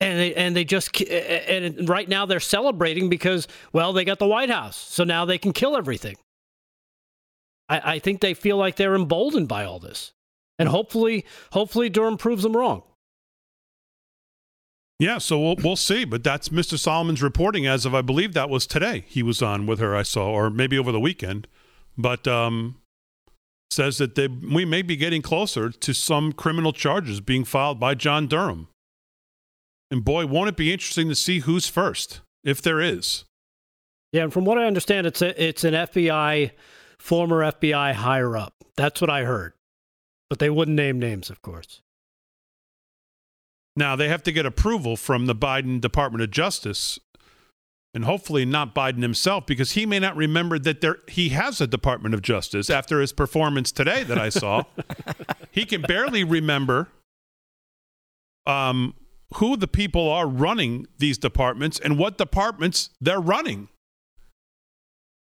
And 0.00 0.18
they, 0.18 0.34
and 0.34 0.56
they 0.56 0.64
just 0.64 1.00
and 1.00 1.88
right 1.88 2.08
now 2.08 2.26
they're 2.26 2.40
celebrating 2.40 3.08
because 3.08 3.46
well 3.72 3.92
they 3.92 4.04
got 4.04 4.18
the 4.18 4.26
white 4.26 4.50
house 4.50 4.76
so 4.76 5.04
now 5.04 5.24
they 5.24 5.38
can 5.38 5.52
kill 5.52 5.76
everything. 5.76 6.16
I, 7.68 7.94
I 7.94 7.98
think 8.00 8.20
they 8.20 8.34
feel 8.34 8.56
like 8.56 8.76
they're 8.76 8.96
emboldened 8.96 9.48
by 9.48 9.64
all 9.64 9.78
this. 9.78 10.12
And 10.58 10.68
hopefully 10.68 11.24
hopefully 11.52 11.88
durham 11.88 12.18
proves 12.18 12.42
them 12.42 12.56
wrong 12.56 12.82
yeah, 15.02 15.18
so 15.18 15.36
we'll 15.40 15.56
we'll 15.56 15.74
see, 15.74 16.04
but 16.04 16.22
that's 16.22 16.50
Mr. 16.50 16.78
Solomon's 16.78 17.22
reporting 17.22 17.66
as 17.66 17.84
of 17.84 17.92
I 17.92 18.02
believe 18.02 18.34
that 18.34 18.48
was 18.48 18.68
today. 18.68 19.04
He 19.08 19.20
was 19.20 19.42
on 19.42 19.66
with 19.66 19.80
her, 19.80 19.96
I 19.96 20.04
saw, 20.04 20.30
or 20.30 20.48
maybe 20.48 20.78
over 20.78 20.92
the 20.92 21.00
weekend, 21.00 21.48
but 21.98 22.28
um, 22.28 22.76
says 23.72 23.98
that 23.98 24.14
they, 24.14 24.28
we 24.28 24.64
may 24.64 24.80
be 24.80 24.94
getting 24.94 25.20
closer 25.20 25.70
to 25.70 25.92
some 25.92 26.32
criminal 26.32 26.72
charges 26.72 27.20
being 27.20 27.44
filed 27.44 27.80
by 27.80 27.96
John 27.96 28.28
Durham. 28.28 28.68
And 29.90 30.04
boy, 30.04 30.24
won't 30.26 30.50
it 30.50 30.56
be 30.56 30.72
interesting 30.72 31.08
to 31.08 31.16
see 31.16 31.40
who's 31.40 31.66
first, 31.66 32.20
if 32.44 32.62
there 32.62 32.80
is. 32.80 33.24
Yeah, 34.12 34.22
and 34.22 34.32
from 34.32 34.44
what 34.44 34.56
I 34.56 34.66
understand, 34.66 35.08
it's 35.08 35.20
a, 35.20 35.42
it's 35.42 35.64
an 35.64 35.74
FBI 35.74 36.52
former 37.00 37.40
FBI 37.40 37.94
higher 37.94 38.36
up. 38.36 38.54
That's 38.76 39.00
what 39.00 39.10
I 39.10 39.24
heard, 39.24 39.54
but 40.30 40.38
they 40.38 40.48
wouldn't 40.48 40.76
name 40.76 41.00
names, 41.00 41.28
of 41.28 41.42
course. 41.42 41.80
Now, 43.74 43.96
they 43.96 44.08
have 44.08 44.22
to 44.24 44.32
get 44.32 44.44
approval 44.44 44.96
from 44.96 45.26
the 45.26 45.34
Biden 45.34 45.80
Department 45.80 46.22
of 46.22 46.30
Justice 46.30 46.98
and 47.94 48.04
hopefully 48.04 48.44
not 48.44 48.74
Biden 48.74 49.02
himself 49.02 49.46
because 49.46 49.72
he 49.72 49.84
may 49.84 49.98
not 49.98 50.16
remember 50.16 50.58
that 50.58 50.80
there 50.80 50.98
he 51.08 51.30
has 51.30 51.60
a 51.60 51.66
Department 51.66 52.14
of 52.14 52.22
Justice 52.22 52.70
after 52.70 53.00
his 53.00 53.12
performance 53.12 53.70
today 53.70 54.02
that 54.04 54.18
I 54.18 54.30
saw. 54.30 54.64
he 55.50 55.64
can 55.64 55.82
barely 55.82 56.24
remember 56.24 56.88
um, 58.46 58.94
who 59.36 59.56
the 59.56 59.68
people 59.68 60.08
are 60.10 60.26
running 60.26 60.86
these 60.98 61.18
departments 61.18 61.78
and 61.78 61.98
what 61.98 62.18
departments 62.18 62.90
they're 63.00 63.20
running. 63.20 63.68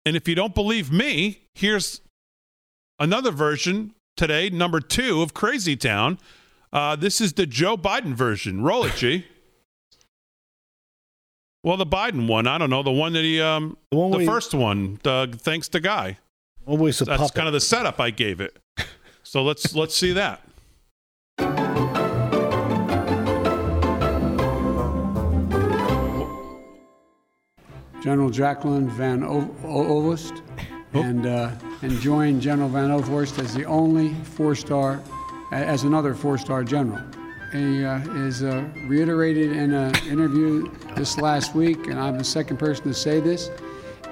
And 0.05 0.17
if 0.17 0.29
you 0.29 0.35
don't 0.35 0.55
believe 0.55 0.93
me, 0.93 1.43
here's 1.55 2.01
another 2.99 3.31
version 3.31 3.95
today, 4.17 4.51
number 4.51 4.81
two 4.81 5.23
of 5.23 5.35
Crazy 5.35 5.77
Town. 5.77 6.19
Uh, 6.73 6.97
this 6.97 7.21
is 7.21 7.33
the 7.35 7.47
Joe 7.47 7.77
Biden 7.77 8.15
version. 8.15 8.63
Roll 8.63 8.85
it, 8.85 8.95
G. 8.95 9.27
well, 11.63 11.77
the 11.77 11.87
Biden 11.87 12.29
one. 12.29 12.47
I 12.47 12.59
don't 12.59 12.71
know 12.71 12.83
the 12.83 12.91
one 12.91 13.13
that 13.15 13.25
he, 13.25 13.41
um, 13.41 13.77
the, 13.91 13.97
one 13.97 14.11
the 14.19 14.27
first 14.27 14.53
one. 14.55 15.01
Uh, 15.05 15.27
thanks 15.33 15.69
to 15.71 15.81
Guy. 15.81 16.19
Always 16.67 17.01
a 17.01 17.05
That's 17.07 17.21
puppet. 17.23 17.35
kind 17.35 17.47
of 17.49 17.55
the 17.55 17.61
setup 17.61 17.99
I 18.01 18.11
gave 18.11 18.41
it. 18.41 18.59
So 19.23 19.43
let's 19.43 19.75
let's 19.75 19.95
see 19.95 20.13
that. 20.13 20.43
General 28.03 28.31
Jacqueline 28.31 28.89
Van 28.91 29.23
Ovost, 29.23 30.43
and 30.93 31.27
uh, 31.27 31.51
and 31.83 31.93
joined 32.01 32.41
General 32.41 32.69
Van 32.69 32.91
Ovost 32.91 33.39
as 33.43 33.55
the 33.55 33.65
only 33.65 34.15
four-star 34.25 35.03
as 35.51 35.85
another 35.85 36.15
four-star 36.15 36.65
general. 36.65 37.01
He 37.53 37.85
uh, 37.85 38.01
is 38.15 38.43
uh, 38.43 38.69
reiterated 38.87 39.53
in 39.53 39.73
an 39.73 39.95
interview 40.07 40.71
this 40.95 41.17
last 41.19 41.55
week, 41.55 41.87
and 41.87 41.99
I'm 41.99 42.19
the 42.19 42.25
second 42.25 42.59
person 42.59 42.85
to 42.85 42.95
say 42.95 43.21
this. 43.21 43.51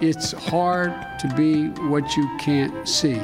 It's 0.01 0.33
hard 0.33 0.95
to 1.21 1.29
be 1.37 1.69
what 1.89 2.17
you 2.17 2.29
can't 2.39 2.89
see. 2.89 3.17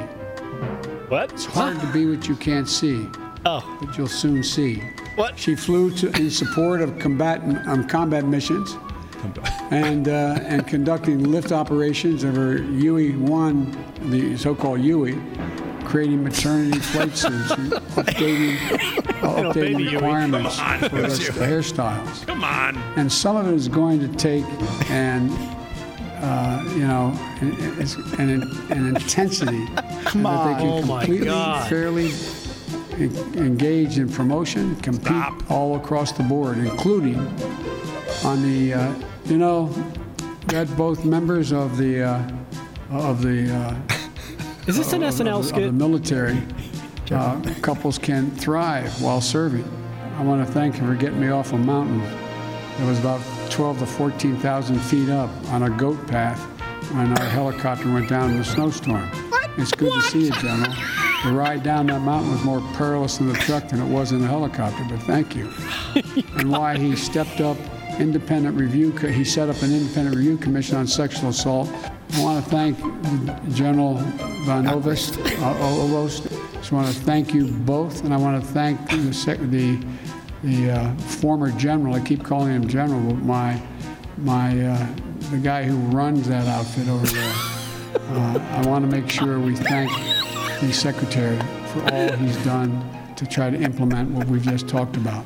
What? 1.09 1.31
It's 1.33 1.45
hard 1.45 1.79
to 1.79 1.87
be 1.87 2.05
what 2.05 2.27
you 2.27 2.35
can't 2.35 2.69
see. 2.69 3.07
Oh. 3.45 3.77
But 3.81 3.97
you'll 3.97 4.07
soon 4.07 4.43
see. 4.43 4.81
What? 5.15 5.37
She 5.37 5.55
flew 5.55 5.91
to, 5.97 6.09
in 6.15 6.29
support 6.29 6.81
of 6.81 6.97
combatant, 6.99 7.67
um, 7.67 7.87
combat 7.87 8.25
missions 8.25 8.75
and, 9.71 10.07
uh, 10.07 10.39
and 10.41 10.67
conducting 10.67 11.23
lift 11.23 11.51
operations 11.51 12.23
of 12.23 12.35
her 12.35 12.57
UE-1, 12.57 14.11
the 14.11 14.37
so-called 14.37 14.81
UE, 14.81 15.19
creating 15.93 16.23
maternity 16.23 16.79
flight 16.79 17.15
suits 17.15 17.51
and 17.51 17.71
updating, 18.01 18.55
uh, 19.21 19.53
updating 19.53 19.91
requirements 19.93 20.57
for 20.57 20.87
the 20.89 21.45
hairstyles. 21.45 22.25
Come 22.25 22.43
on. 22.43 22.75
And 22.95 23.11
some 23.13 23.35
of 23.35 23.47
it 23.47 23.53
is 23.53 23.67
going 23.67 23.99
to 23.99 24.07
take 24.07 24.43
an, 24.89 25.29
uh, 26.17 26.63
you 26.75 26.87
know, 26.87 27.13
it's 27.43 27.93
an, 28.17 28.41
an 28.71 28.87
intensity 28.95 29.67
Come 30.05 30.23
that 30.23 30.55
they 30.55 30.63
can 30.63 30.67
Oh 30.67 30.81
my 30.81 31.01
completely, 31.05 31.27
God. 31.27 31.69
fairly 31.69 32.11
en- 32.93 33.35
engage 33.37 33.99
in 33.99 34.09
promotion, 34.09 34.75
compete 34.77 35.31
all 35.47 35.75
across 35.75 36.11
the 36.11 36.23
board, 36.23 36.57
including 36.57 37.17
on 38.25 38.41
the 38.41 38.73
uh, 38.73 38.95
You 39.25 39.37
know, 39.37 39.67
that 40.47 40.75
both 40.75 41.05
members 41.05 41.51
of 41.53 41.77
the 41.77 42.01
uh, 42.01 42.31
of 42.89 43.21
the 43.21 43.53
uh, 43.53 43.92
Is 44.67 44.77
this 44.77 44.93
an 44.93 45.03
of- 45.03 45.13
SNL 45.13 45.27
of, 45.27 45.39
of 45.39 45.45
skit? 45.45 45.65
the 45.65 45.71
military 45.73 46.41
uh, 47.11 47.41
couples 47.61 47.97
can 47.97 48.31
thrive 48.31 49.01
while 49.01 49.19
serving. 49.21 49.65
I 50.17 50.23
want 50.23 50.45
to 50.45 50.51
thank 50.53 50.79
you 50.79 50.85
for 50.87 50.95
getting 50.95 51.19
me 51.19 51.29
off 51.29 51.53
a 51.53 51.57
mountain 51.57 51.99
that 51.99 52.87
was 52.87 52.99
about 52.99 53.21
12 53.51 53.79
to 53.79 53.85
14,000 53.85 54.79
feet 54.79 55.09
up 55.09 55.29
on 55.49 55.63
a 55.63 55.69
goat 55.69 56.07
path 56.07 56.39
when 56.93 57.17
our 57.17 57.25
helicopter 57.25 57.91
went 57.91 58.07
down 58.09 58.31
in 58.31 58.37
a 58.39 58.43
snowstorm. 58.43 59.09
It's 59.57 59.71
good 59.71 59.93
to 59.93 60.01
see 60.01 60.25
you, 60.25 60.31
General. 60.31 60.73
The 61.23 61.31
ride 61.31 61.63
down 61.63 61.87
that 61.87 62.01
mountain 62.01 62.31
was 62.31 62.43
more 62.43 62.61
perilous 62.73 63.19
in 63.19 63.27
the 63.27 63.35
truck 63.35 63.69
than 63.69 63.81
it 63.81 63.87
was 63.87 64.11
in 64.11 64.21
the 64.21 64.27
helicopter, 64.27 64.83
but 64.89 64.99
thank 65.03 65.35
you. 65.35 65.51
and 66.37 66.51
why 66.51 66.77
he 66.77 66.95
stepped 66.95 67.39
up 67.41 67.57
independent 67.99 68.57
review, 68.57 68.91
co- 68.93 69.07
he 69.09 69.23
set 69.23 69.49
up 69.49 69.61
an 69.61 69.73
independent 69.73 70.15
review 70.15 70.37
commission 70.37 70.77
on 70.77 70.87
sexual 70.87 71.29
assault. 71.29 71.69
I 72.13 72.21
want 72.21 72.43
to 72.43 72.49
thank 72.51 72.77
General 73.55 73.95
Van 74.45 74.67
Ovest, 74.67 75.17
uh, 75.17 75.55
Ovost. 75.55 76.29
Just 76.53 76.71
want 76.71 76.87
to 76.87 76.93
thank 76.93 77.33
you 77.33 77.47
both, 77.47 78.03
and 78.03 78.13
I 78.13 78.17
want 78.17 78.41
to 78.41 78.47
thank 78.51 78.87
the, 78.89 79.11
sec- 79.11 79.39
the, 79.49 79.83
the 80.43 80.71
uh, 80.71 80.95
former 80.97 81.51
general. 81.51 81.95
I 81.95 81.99
keep 82.01 82.23
calling 82.23 82.53
him 82.53 82.67
general, 82.67 83.01
but 83.01 83.23
my, 83.23 83.61
my, 84.17 84.63
uh, 84.63 84.87
the 85.31 85.37
guy 85.37 85.63
who 85.63 85.75
runs 85.95 86.27
that 86.29 86.47
outfit 86.47 86.87
over 86.87 87.05
there. 87.07 87.33
Uh, 87.95 88.61
I 88.63 88.67
want 88.67 88.83
to 88.83 88.91
make 88.91 89.07
sure 89.09 89.39
we 89.39 89.55
thank 89.55 89.89
the 90.61 90.73
secretary 90.73 91.37
for 91.67 91.93
all 91.93 92.11
he's 92.13 92.35
done 92.43 92.83
to 93.15 93.25
try 93.25 93.51
to 93.51 93.57
implement 93.57 94.09
what 94.09 94.27
we've 94.27 94.41
just 94.43 94.67
talked 94.67 94.97
about. 94.97 95.23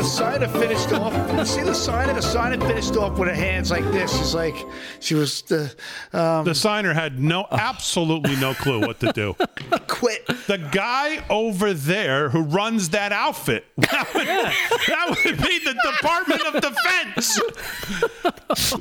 The 0.00 0.06
signer 0.06 0.48
finished 0.48 0.92
off. 0.94 1.46
See 1.46 1.60
the 1.62 1.74
signer? 1.74 2.14
The 2.14 2.22
signer 2.22 2.58
finished 2.66 2.96
off 2.96 3.18
with 3.18 3.28
her 3.28 3.34
hands 3.34 3.70
like 3.70 3.84
this. 3.92 4.18
It's 4.18 4.32
like 4.32 4.54
she 4.98 5.14
was 5.14 5.42
the. 5.42 5.74
Um, 6.14 6.46
The 6.46 6.54
signer 6.54 6.94
had 6.94 7.20
no, 7.20 7.46
absolutely 7.50 8.34
no 8.36 8.54
clue 8.54 8.80
what 8.80 8.98
to 9.00 9.12
do. 9.12 9.36
Quit. 9.88 10.26
The 10.46 10.56
guy 10.72 11.22
over 11.28 11.74
there 11.74 12.30
who 12.30 12.40
runs 12.40 12.88
that 12.90 13.12
outfit, 13.12 13.66
that 13.76 14.08
would, 14.14 14.26
that 14.26 15.22
would 15.22 15.36
be 15.36 15.58
the 15.58 15.74
Department 15.74 16.46
of 16.46 16.54
Defense. 16.62 17.34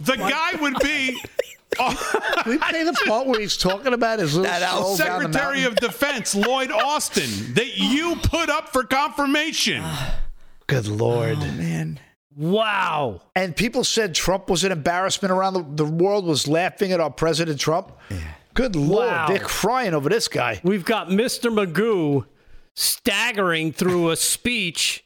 The 0.06 0.16
guy 0.16 0.52
would 0.62 0.80
be 0.82 1.22
Oh, 1.80 2.44
we 2.48 2.58
play 2.58 2.84
the 2.84 2.98
part 3.06 3.28
where 3.28 3.42
he's 3.42 3.58
talking 3.58 3.94
about 3.94 4.20
his 4.20 4.38
little 4.38 4.56
stroll 4.56 4.98
down 4.98 5.24
the 5.24 5.34
Secretary 5.34 5.64
of 5.66 5.76
Defense 5.76 6.34
Lloyd 6.34 6.72
Austin 6.72 7.54
that 7.56 7.78
you 7.78 8.16
put 8.24 8.50
up 8.50 8.70
for 8.70 8.86
confirmation. 8.86 9.84
Good 10.70 10.88
lord, 10.88 11.38
oh, 11.40 11.52
man. 11.54 12.00
Wow. 12.36 13.22
And 13.36 13.56
people 13.56 13.84
said 13.84 14.16
Trump 14.16 14.50
was 14.50 14.64
an 14.64 14.72
embarrassment 14.72 15.32
around 15.32 15.54
the, 15.56 15.84
the 15.84 15.86
world. 15.86 16.26
Was 16.26 16.48
laughing 16.48 16.92
at 16.92 17.00
our 17.00 17.10
President 17.12 17.60
Trump. 17.60 17.92
Yeah. 18.10 18.18
Good 18.54 18.76
lord, 18.76 19.08
Wow. 19.08 19.28
they're 19.28 19.40
crying 19.40 19.94
over 19.94 20.10
this 20.10 20.28
guy. 20.28 20.60
We've 20.64 20.86
got 20.86 21.08
Mr. 21.10 21.52
Magoo 21.52 22.26
staggering 22.76 23.72
through 23.74 24.10
a 24.12 24.16
speech. 24.16 25.04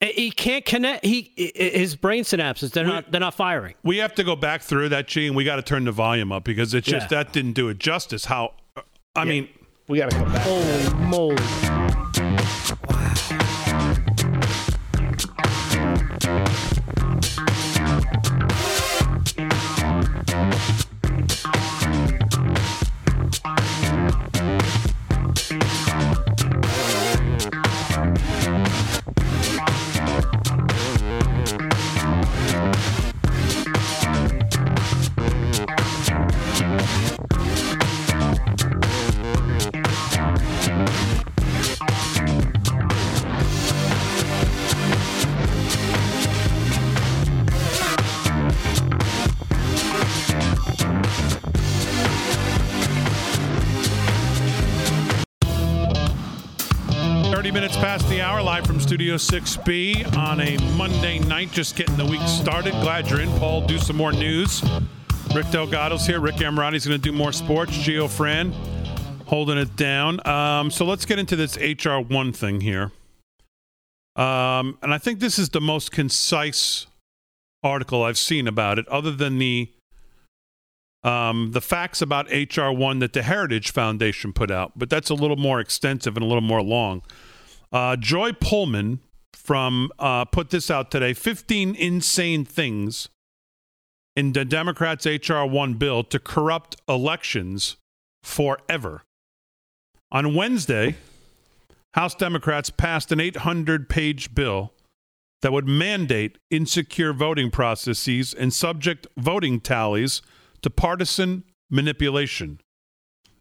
He 0.00 0.30
can't 0.30 0.64
connect. 0.64 1.04
He 1.04 1.32
his 1.54 1.96
brain 1.96 2.22
synapses 2.24 2.70
they're 2.72 2.84
not 2.84 3.10
they're 3.10 3.20
not 3.20 3.32
firing. 3.34 3.74
We 3.82 3.96
have 3.98 4.14
to 4.16 4.24
go 4.24 4.36
back 4.36 4.60
through 4.62 4.90
that, 4.90 5.08
Gene. 5.08 5.34
We 5.34 5.44
got 5.44 5.56
to 5.56 5.62
turn 5.62 5.84
the 5.84 5.92
volume 5.92 6.32
up 6.32 6.44
because 6.44 6.74
it's 6.74 6.86
just 6.86 7.10
Yeah. 7.10 7.22
that 7.24 7.32
didn't 7.32 7.52
do 7.54 7.68
it 7.70 7.78
justice. 7.78 8.26
How, 8.26 8.52
I 9.14 9.24
mean, 9.24 9.48
we 9.88 9.98
got 9.98 10.10
to 10.10 10.16
come 10.18 10.30
back. 10.32 10.42
Oh, 10.46 10.94
moly. 11.08 12.35
Thirty 57.36 57.50
minutes 57.50 57.76
past 57.76 58.08
the 58.08 58.22
hour, 58.22 58.40
live 58.40 58.66
from 58.66 58.80
Studio 58.80 59.16
6B 59.16 60.16
on 60.16 60.40
a 60.40 60.56
Monday 60.74 61.18
night, 61.18 61.52
just 61.52 61.76
getting 61.76 61.94
the 61.98 62.06
week 62.06 62.22
started. 62.22 62.72
Glad 62.80 63.10
you're 63.10 63.20
in, 63.20 63.28
Paul. 63.32 63.60
Do 63.66 63.76
some 63.76 63.94
more 63.94 64.10
news. 64.10 64.62
Rick 65.34 65.44
Delgado's 65.48 66.06
here. 66.06 66.18
Rick 66.18 66.36
Amorati's 66.36 66.86
going 66.86 66.98
to 66.98 67.10
do 67.10 67.12
more 67.12 67.32
sports. 67.32 67.72
Gio 67.72 68.08
Fran 68.08 68.52
holding 69.26 69.58
it 69.58 69.76
down. 69.76 70.26
Um, 70.26 70.70
so 70.70 70.86
let's 70.86 71.04
get 71.04 71.18
into 71.18 71.36
this 71.36 71.58
HR 71.58 71.98
one 71.98 72.32
thing 72.32 72.62
here. 72.62 72.90
Um, 74.16 74.78
and 74.80 74.94
I 74.94 74.96
think 74.96 75.20
this 75.20 75.38
is 75.38 75.50
the 75.50 75.60
most 75.60 75.92
concise 75.92 76.86
article 77.62 78.02
I've 78.02 78.16
seen 78.16 78.48
about 78.48 78.78
it, 78.78 78.88
other 78.88 79.10
than 79.10 79.36
the 79.38 79.70
um, 81.04 81.52
the 81.52 81.60
facts 81.60 82.02
about 82.02 82.26
HR 82.32 82.70
one 82.70 82.98
that 82.98 83.12
the 83.12 83.22
Heritage 83.22 83.70
Foundation 83.72 84.32
put 84.32 84.50
out, 84.50 84.72
but 84.74 84.90
that's 84.90 85.10
a 85.10 85.14
little 85.14 85.36
more 85.36 85.60
extensive 85.60 86.16
and 86.16 86.24
a 86.24 86.26
little 86.26 86.40
more 86.40 86.62
long. 86.62 87.02
Uh, 87.76 87.94
Joy 87.94 88.32
Pullmann 88.32 89.00
from 89.34 89.90
uh, 89.98 90.24
put 90.24 90.48
this 90.48 90.70
out 90.70 90.90
today: 90.90 91.12
fifteen 91.12 91.74
insane 91.74 92.42
things 92.46 93.10
in 94.16 94.32
the 94.32 94.46
Democrats' 94.46 95.04
HR 95.04 95.44
one 95.44 95.74
bill 95.74 96.02
to 96.04 96.18
corrupt 96.18 96.76
elections 96.88 97.76
forever. 98.22 99.02
On 100.10 100.34
Wednesday, 100.34 100.96
House 101.92 102.14
Democrats 102.14 102.70
passed 102.70 103.12
an 103.12 103.20
800 103.20 103.90
page 103.90 104.34
bill 104.34 104.72
that 105.42 105.52
would 105.52 105.68
mandate 105.68 106.38
insecure 106.50 107.12
voting 107.12 107.50
processes 107.50 108.32
and 108.32 108.54
subject 108.54 109.06
voting 109.18 109.60
tallies 109.60 110.22
to 110.62 110.70
partisan 110.70 111.44
manipulation. 111.70 112.58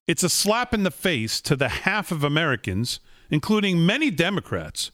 It's 0.10 0.24
a 0.24 0.30
slap 0.30 0.74
in 0.74 0.84
the 0.84 0.92
face 0.92 1.40
to 1.40 1.56
the 1.56 1.70
half 1.70 2.12
of 2.12 2.26
Americans, 2.26 3.00
including 3.30 3.86
many 3.86 4.12
Democrats, 4.12 4.92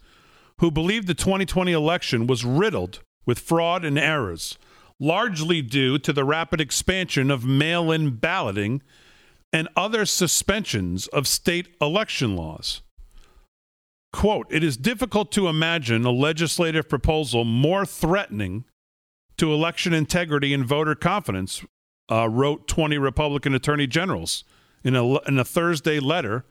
who 0.60 0.72
believed 0.72 1.08
the 1.08 1.14
2020 1.14 1.72
election 1.72 2.28
was 2.28 2.46
riddled 2.46 3.00
with 3.26 3.40
fraud 3.40 3.84
and 3.84 3.98
errors, 3.98 4.58
largely 5.00 5.62
due 5.62 5.98
to 5.98 6.14
the 6.14 6.24
rapid 6.24 6.62
expansion 6.62 7.32
of 7.32 7.44
mail 7.44 7.92
in 7.92 8.12
balloting 8.12 8.82
and 9.52 9.68
other 9.76 10.06
suspensions 10.06 11.08
of 11.08 11.28
state 11.28 11.76
election 11.82 12.36
laws. 12.36 12.82
Quote, 14.14 14.48
it 14.50 14.64
is 14.64 14.78
difficult 14.78 15.32
to 15.32 15.48
imagine 15.48 16.06
a 16.06 16.12
legislative 16.12 16.88
proposal 16.90 17.44
more 17.44 17.86
threatening 17.86 18.66
to 19.38 19.54
election 19.54 19.94
integrity 19.94 20.54
and 20.54 20.66
voter 20.66 20.96
confidence, 20.96 21.64
uh, 22.12 22.28
wrote 22.30 22.68
20 22.68 22.98
Republican 22.98 23.56
attorney 23.56 23.88
generals 23.88 24.44
in 24.84 24.96
a, 24.96 25.20
in 25.22 25.40
a 25.40 25.46
Thursday 25.46 26.00
letter 26.00 26.46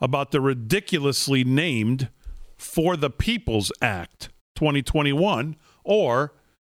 about 0.00 0.30
the 0.30 0.40
ridiculously 0.40 1.44
named 1.44 2.08
For 2.56 2.96
the 2.96 3.10
People's 3.10 3.72
Act 3.80 4.30
2021, 4.56 5.56
or 5.84 6.32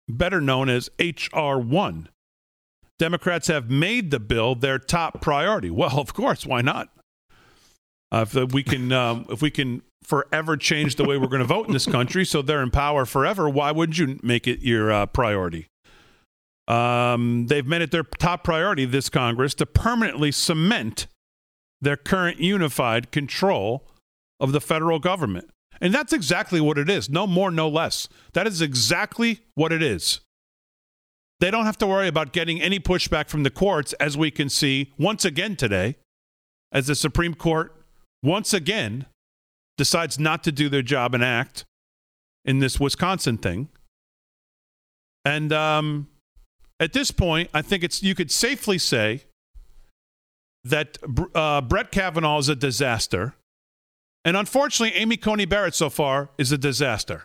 better 0.08 0.40
known 0.40 0.68
as 0.68 0.90
H.R. 0.98 1.58
1. 1.58 2.08
Democrats 2.98 3.48
have 3.48 3.70
made 3.70 4.10
the 4.10 4.20
bill 4.20 4.54
their 4.54 4.78
top 4.78 5.20
priority. 5.20 5.70
Well, 5.70 5.98
of 5.98 6.14
course, 6.14 6.46
why 6.46 6.62
not? 6.62 6.88
Uh, 8.10 8.24
if 8.28 8.52
we 8.52 8.62
can, 8.62 8.92
um, 8.92 9.26
if 9.28 9.42
we 9.42 9.50
can 9.50 9.82
forever 10.02 10.56
change 10.56 10.96
the 10.96 11.04
way 11.04 11.18
we're 11.18 11.26
going 11.26 11.40
to 11.40 11.44
vote 11.44 11.66
in 11.66 11.72
this 11.72 11.86
country, 11.86 12.24
so 12.24 12.40
they're 12.40 12.62
in 12.62 12.70
power 12.70 13.04
forever, 13.04 13.48
why 13.48 13.72
wouldn't 13.72 13.98
you 13.98 14.18
make 14.22 14.46
it 14.46 14.60
your 14.60 14.92
uh, 14.92 15.06
priority? 15.06 15.66
Um, 16.68 17.46
they've 17.48 17.66
made 17.66 17.82
it 17.82 17.90
their 17.90 18.02
top 18.02 18.44
priority, 18.44 18.84
this 18.84 19.08
Congress, 19.08 19.54
to 19.54 19.66
permanently 19.66 20.32
cement 20.32 21.06
their 21.80 21.96
current 21.96 22.40
unified 22.40 23.10
control 23.12 23.86
of 24.40 24.52
the 24.52 24.60
federal 24.60 24.98
government. 24.98 25.50
And 25.80 25.94
that's 25.94 26.12
exactly 26.12 26.60
what 26.60 26.78
it 26.78 26.88
is. 26.88 27.10
No 27.10 27.26
more, 27.26 27.50
no 27.50 27.68
less. 27.68 28.08
That 28.32 28.46
is 28.46 28.62
exactly 28.62 29.40
what 29.54 29.72
it 29.72 29.82
is. 29.82 30.20
They 31.38 31.50
don't 31.50 31.66
have 31.66 31.76
to 31.78 31.86
worry 31.86 32.08
about 32.08 32.32
getting 32.32 32.62
any 32.62 32.80
pushback 32.80 33.28
from 33.28 33.42
the 33.42 33.50
courts, 33.50 33.92
as 33.94 34.16
we 34.16 34.30
can 34.30 34.48
see 34.48 34.94
once 34.98 35.24
again 35.26 35.54
today, 35.54 35.96
as 36.72 36.86
the 36.86 36.94
Supreme 36.94 37.34
Court 37.34 37.74
once 38.22 38.54
again 38.54 39.04
decides 39.76 40.18
not 40.18 40.42
to 40.44 40.52
do 40.52 40.70
their 40.70 40.80
job 40.80 41.14
and 41.14 41.22
act 41.22 41.66
in 42.46 42.60
this 42.60 42.80
Wisconsin 42.80 43.36
thing. 43.36 43.68
And 45.26 45.52
um, 45.52 46.08
At 46.78 46.92
this 46.92 47.10
point, 47.10 47.50
I 47.54 47.62
think 47.62 47.82
it's 47.82 48.02
you 48.02 48.14
could 48.14 48.30
safely 48.30 48.78
say 48.78 49.24
that 50.70 50.98
uh, 51.34 51.60
Brett 51.60 51.90
Kavanaugh 51.90 52.38
is 52.38 52.48
a 52.48 52.56
disaster, 52.56 53.34
and 54.24 54.36
unfortunately, 54.36 54.98
Amy 54.98 55.16
Coney 55.16 55.44
Barrett 55.44 55.74
so 55.74 55.90
far 55.90 56.30
is 56.38 56.52
a 56.52 56.58
disaster. 56.58 57.24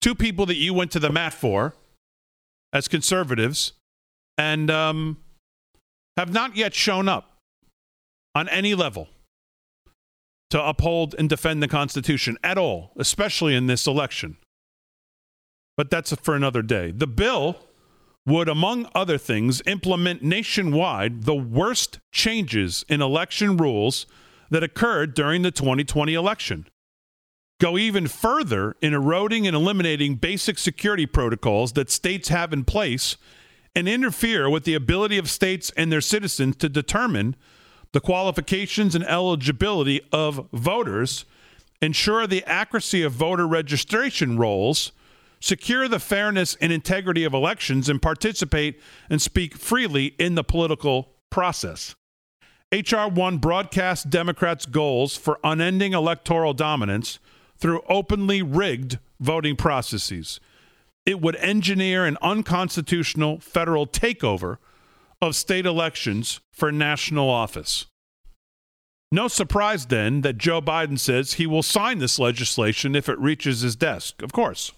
Two 0.00 0.14
people 0.14 0.46
that 0.46 0.56
you 0.56 0.72
went 0.72 0.90
to 0.92 1.00
the 1.00 1.10
mat 1.10 1.32
for 1.32 1.74
as 2.72 2.88
conservatives, 2.88 3.72
and 4.36 4.70
um, 4.70 5.16
have 6.16 6.32
not 6.32 6.56
yet 6.56 6.74
shown 6.74 7.08
up 7.08 7.38
on 8.34 8.48
any 8.48 8.74
level 8.74 9.08
to 10.50 10.62
uphold 10.62 11.14
and 11.18 11.28
defend 11.28 11.62
the 11.62 11.68
Constitution 11.68 12.36
at 12.44 12.58
all, 12.58 12.92
especially 12.96 13.54
in 13.54 13.66
this 13.66 13.86
election. 13.86 14.36
But 15.76 15.90
that's 15.90 16.14
for 16.14 16.34
another 16.34 16.62
day. 16.62 16.90
The 16.90 17.06
bill 17.06 17.65
would, 18.26 18.48
among 18.48 18.88
other 18.94 19.16
things, 19.16 19.62
implement 19.66 20.22
nationwide 20.22 21.22
the 21.22 21.34
worst 21.34 22.00
changes 22.10 22.84
in 22.88 23.00
election 23.00 23.56
rules 23.56 24.04
that 24.50 24.64
occurred 24.64 25.14
during 25.14 25.42
the 25.42 25.50
2020 25.50 26.12
election. 26.12 26.66
Go 27.60 27.78
even 27.78 28.06
further 28.06 28.76
in 28.82 28.92
eroding 28.92 29.46
and 29.46 29.56
eliminating 29.56 30.16
basic 30.16 30.58
security 30.58 31.06
protocols 31.06 31.72
that 31.72 31.90
states 31.90 32.28
have 32.28 32.52
in 32.52 32.64
place 32.64 33.16
and 33.74 33.88
interfere 33.88 34.50
with 34.50 34.64
the 34.64 34.74
ability 34.74 35.16
of 35.16 35.30
states 35.30 35.70
and 35.76 35.90
their 35.90 36.00
citizens 36.00 36.56
to 36.56 36.68
determine 36.68 37.36
the 37.92 38.00
qualifications 38.00 38.94
and 38.94 39.04
eligibility 39.04 40.00
of 40.12 40.48
voters, 40.52 41.24
ensure 41.80 42.26
the 42.26 42.44
accuracy 42.44 43.02
of 43.02 43.12
voter 43.12 43.46
registration 43.46 44.36
rolls, 44.36 44.92
secure 45.46 45.88
the 45.88 45.98
fairness 45.98 46.56
and 46.60 46.72
integrity 46.72 47.24
of 47.24 47.32
elections, 47.34 47.88
and 47.88 48.02
participate 48.02 48.80
and 49.08 49.22
speak 49.22 49.56
freely 49.56 50.06
in 50.18 50.34
the 50.34 50.44
political 50.44 51.14
process. 51.30 51.94
H.R. 52.72 53.08
1 53.08 53.38
broadcasts 53.38 54.04
Democrats' 54.04 54.66
goals 54.66 55.16
for 55.16 55.38
unending 55.44 55.92
electoral 55.92 56.52
dominance 56.52 57.18
through 57.56 57.82
openly 57.88 58.42
rigged 58.42 58.98
voting 59.20 59.56
processes 59.56 60.40
it 61.06 61.20
would 61.20 61.36
engineer 61.36 62.04
an 62.04 62.18
unconstitutional 62.20 63.38
federal 63.38 63.86
takeover 63.86 64.58
of 65.22 65.36
state 65.36 65.64
elections 65.64 66.40
for 66.52 66.72
national 66.72 67.30
office. 67.30 67.86
No 69.12 69.28
surprise 69.28 69.86
then 69.86 70.22
that 70.22 70.36
Joe 70.36 70.60
Biden 70.60 70.98
says 70.98 71.34
he 71.34 71.46
will 71.46 71.62
sign 71.62 71.98
this 71.98 72.18
legislation 72.18 72.96
if 72.96 73.08
it 73.08 73.18
reaches 73.20 73.60
his 73.60 73.76
desk. 73.76 74.20
Of 74.20 74.32
course. 74.32 74.72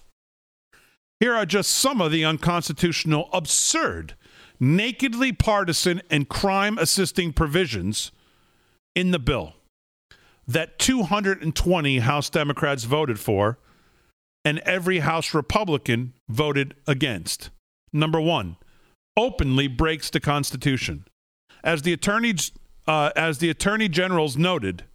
Here 1.19 1.35
are 1.35 1.45
just 1.45 1.71
some 1.71 2.01
of 2.01 2.11
the 2.11 2.23
unconstitutional, 2.23 3.29
absurd, 3.33 4.15
nakedly 4.59 5.33
partisan, 5.33 6.01
and 6.09 6.29
crime 6.29 6.77
assisting 6.77 7.33
provisions 7.33 8.11
in 8.95 9.11
the 9.11 9.19
bill 9.19 9.53
that 10.47 10.79
220 10.79 11.99
House 11.99 12.29
Democrats 12.29 12.85
voted 12.85 13.19
for 13.19 13.59
and 14.43 14.59
every 14.59 14.99
House 14.99 15.33
Republican 15.33 16.13
voted 16.27 16.73
against. 16.87 17.49
Number 17.91 18.19
one, 18.19 18.55
openly 19.15 19.67
breaks 19.67 20.09
the 20.09 20.19
Constitution. 20.19 21.05
As 21.63 21.81
the 21.81 21.93
attorney, 21.93 22.33
uh, 22.87 23.11
as 23.15 23.39
the 23.39 23.49
attorney 23.49 23.89
generals 23.89 24.37
noted, 24.37 24.85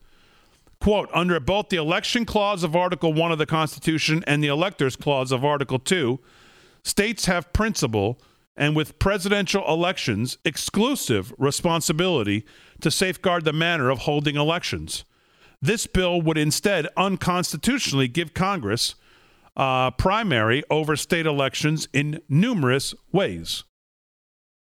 quote, 0.85 1.09
under 1.15 1.41
both 1.41 1.71
the 1.71 1.79
election 1.79 2.27
clause 2.27 2.63
of 2.63 2.77
Article 2.77 3.15
1 3.15 3.33
of 3.33 3.39
the 3.39 3.47
Constitution 3.47 4.23
and 4.27 4.45
the 4.45 4.49
electors 4.49 4.97
clause 4.97 5.33
of 5.33 5.43
Article 5.43 5.79
2, 5.79 6.21
states 6.83 7.25
have 7.25 7.51
principal 7.55 8.21
and 8.55 8.77
with 8.77 8.99
presidential 8.99 9.67
elections 9.67 10.37
exclusive 10.45 11.33
responsibility 11.39 12.45
to 12.83 12.91
safeguard 12.91 13.47
the 13.47 13.53
manner 13.55 13.89
of 13.89 14.01
holding 14.01 14.37
elections. 14.37 15.07
This 15.63 15.87
bill 15.87 16.21
would 16.21 16.37
instead 16.37 16.87
unconstitutionally 16.99 18.07
give 18.07 18.35
Congress 18.35 18.95
uh, 19.57 19.91
primary 19.93 20.65
over 20.69 20.97
state 20.97 21.25
elections 21.25 21.89
in 21.95 22.21
numerous 22.29 22.95
ways. 23.11 23.65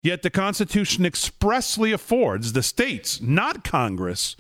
Yet 0.04 0.22
the 0.22 0.30
Constitution 0.30 1.04
expressly 1.04 1.92
affords 1.92 2.54
the 2.54 2.62
states, 2.62 3.20
not 3.22 3.64
Congress, 3.64 4.36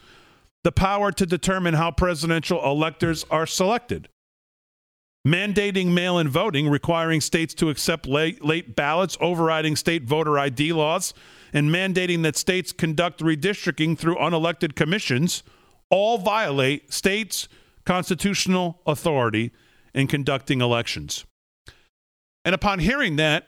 the 0.63 0.71
power 0.71 1.11
to 1.11 1.25
determine 1.25 1.73
how 1.73 1.91
presidential 1.91 2.63
electors 2.63 3.25
are 3.31 3.45
selected. 3.45 4.09
Mandating 5.27 5.93
mail 5.93 6.17
in 6.17 6.27
voting, 6.27 6.67
requiring 6.67 7.21
states 7.21 7.53
to 7.55 7.69
accept 7.69 8.07
late, 8.07 8.43
late, 8.43 8.75
ballots, 8.75 9.17
overriding 9.21 9.75
state 9.75 10.03
voter 10.03 10.39
ID 10.39 10.73
laws, 10.73 11.13
and 11.53 11.69
mandating 11.69 12.23
that 12.23 12.35
states 12.35 12.71
conduct 12.71 13.19
redistricting 13.19 13.97
through 13.97 14.15
unelected 14.15 14.75
commissions 14.75 15.43
all 15.91 16.17
violate 16.17 16.91
states' 16.91 17.47
constitutional 17.85 18.79
authority 18.87 19.51
in 19.93 20.07
conducting 20.07 20.61
elections. 20.61 21.25
And 22.43 22.55
upon 22.55 22.79
hearing 22.79 23.17
that, 23.17 23.47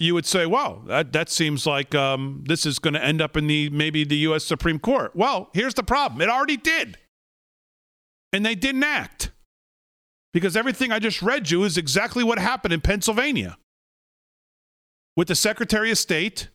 you 0.00 0.14
would 0.14 0.26
say, 0.26 0.46
"Wow, 0.46 0.82
that, 0.86 1.12
that 1.12 1.28
seems 1.28 1.66
like 1.66 1.94
um, 1.94 2.42
this 2.48 2.64
is 2.64 2.78
going 2.78 2.94
to 2.94 3.04
end 3.04 3.20
up 3.20 3.36
in 3.36 3.46
the 3.46 3.68
maybe 3.68 4.02
the 4.02 4.16
U.S. 4.16 4.44
Supreme 4.44 4.78
Court." 4.78 5.14
Well, 5.14 5.50
here's 5.52 5.74
the 5.74 5.82
problem: 5.82 6.20
it 6.22 6.30
already 6.30 6.56
did, 6.56 6.96
and 8.32 8.44
they 8.44 8.54
didn't 8.54 8.82
act 8.82 9.30
because 10.32 10.56
everything 10.56 10.90
I 10.90 10.98
just 10.98 11.20
read 11.20 11.50
you 11.50 11.64
is 11.64 11.76
exactly 11.76 12.24
what 12.24 12.38
happened 12.38 12.72
in 12.72 12.80
Pennsylvania 12.80 13.58
with 15.16 15.28
the 15.28 15.34
Secretary 15.34 15.90
of 15.90 15.98
State, 15.98 16.48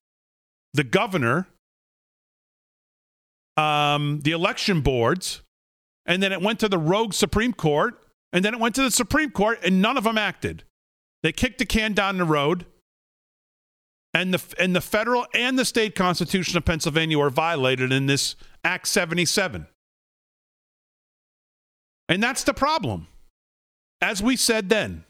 the 0.74 0.84
governor, 0.84 1.48
um, 3.58 4.22
the 4.24 4.32
election 4.32 4.82
boards, 4.82 5.44
and 6.08 6.22
then 6.24 6.32
it 6.34 6.42
went 6.42 6.60
to 6.62 6.70
the 6.70 6.80
rogue 6.80 7.14
Supreme 7.14 7.54
Court, 7.54 8.02
and 8.34 8.44
then 8.44 8.56
it 8.56 8.60
went 8.60 8.74
to 8.76 8.82
the 8.82 8.92
Supreme 8.92 9.30
Court, 9.30 9.60
and 9.64 9.84
none 9.84 9.98
of 9.98 10.04
them 10.04 10.18
acted. 10.18 10.64
They 11.22 11.32
kicked 11.32 11.60
the 11.60 11.66
can 11.66 11.94
down 11.94 12.18
the 12.18 12.26
road, 12.26 12.66
and 14.16 14.34
the, 14.34 14.42
and 14.58 14.74
the 14.74 14.82
federal 14.82 15.28
and 15.34 15.60
the 15.60 15.66
state 15.66 15.94
constitution 15.94 16.58
of 16.58 16.64
Pennsylvania 16.64 17.20
were 17.20 17.30
violated 17.30 17.92
in 17.92 18.06
this 18.06 18.36
Act 18.64 18.88
77. 18.88 19.68
And 22.08 22.24
that's 22.24 22.46
the 22.46 22.54
problem. 22.54 23.08
As 24.02 24.24
we 24.24 24.38
said 24.38 24.70
then, 24.70 25.04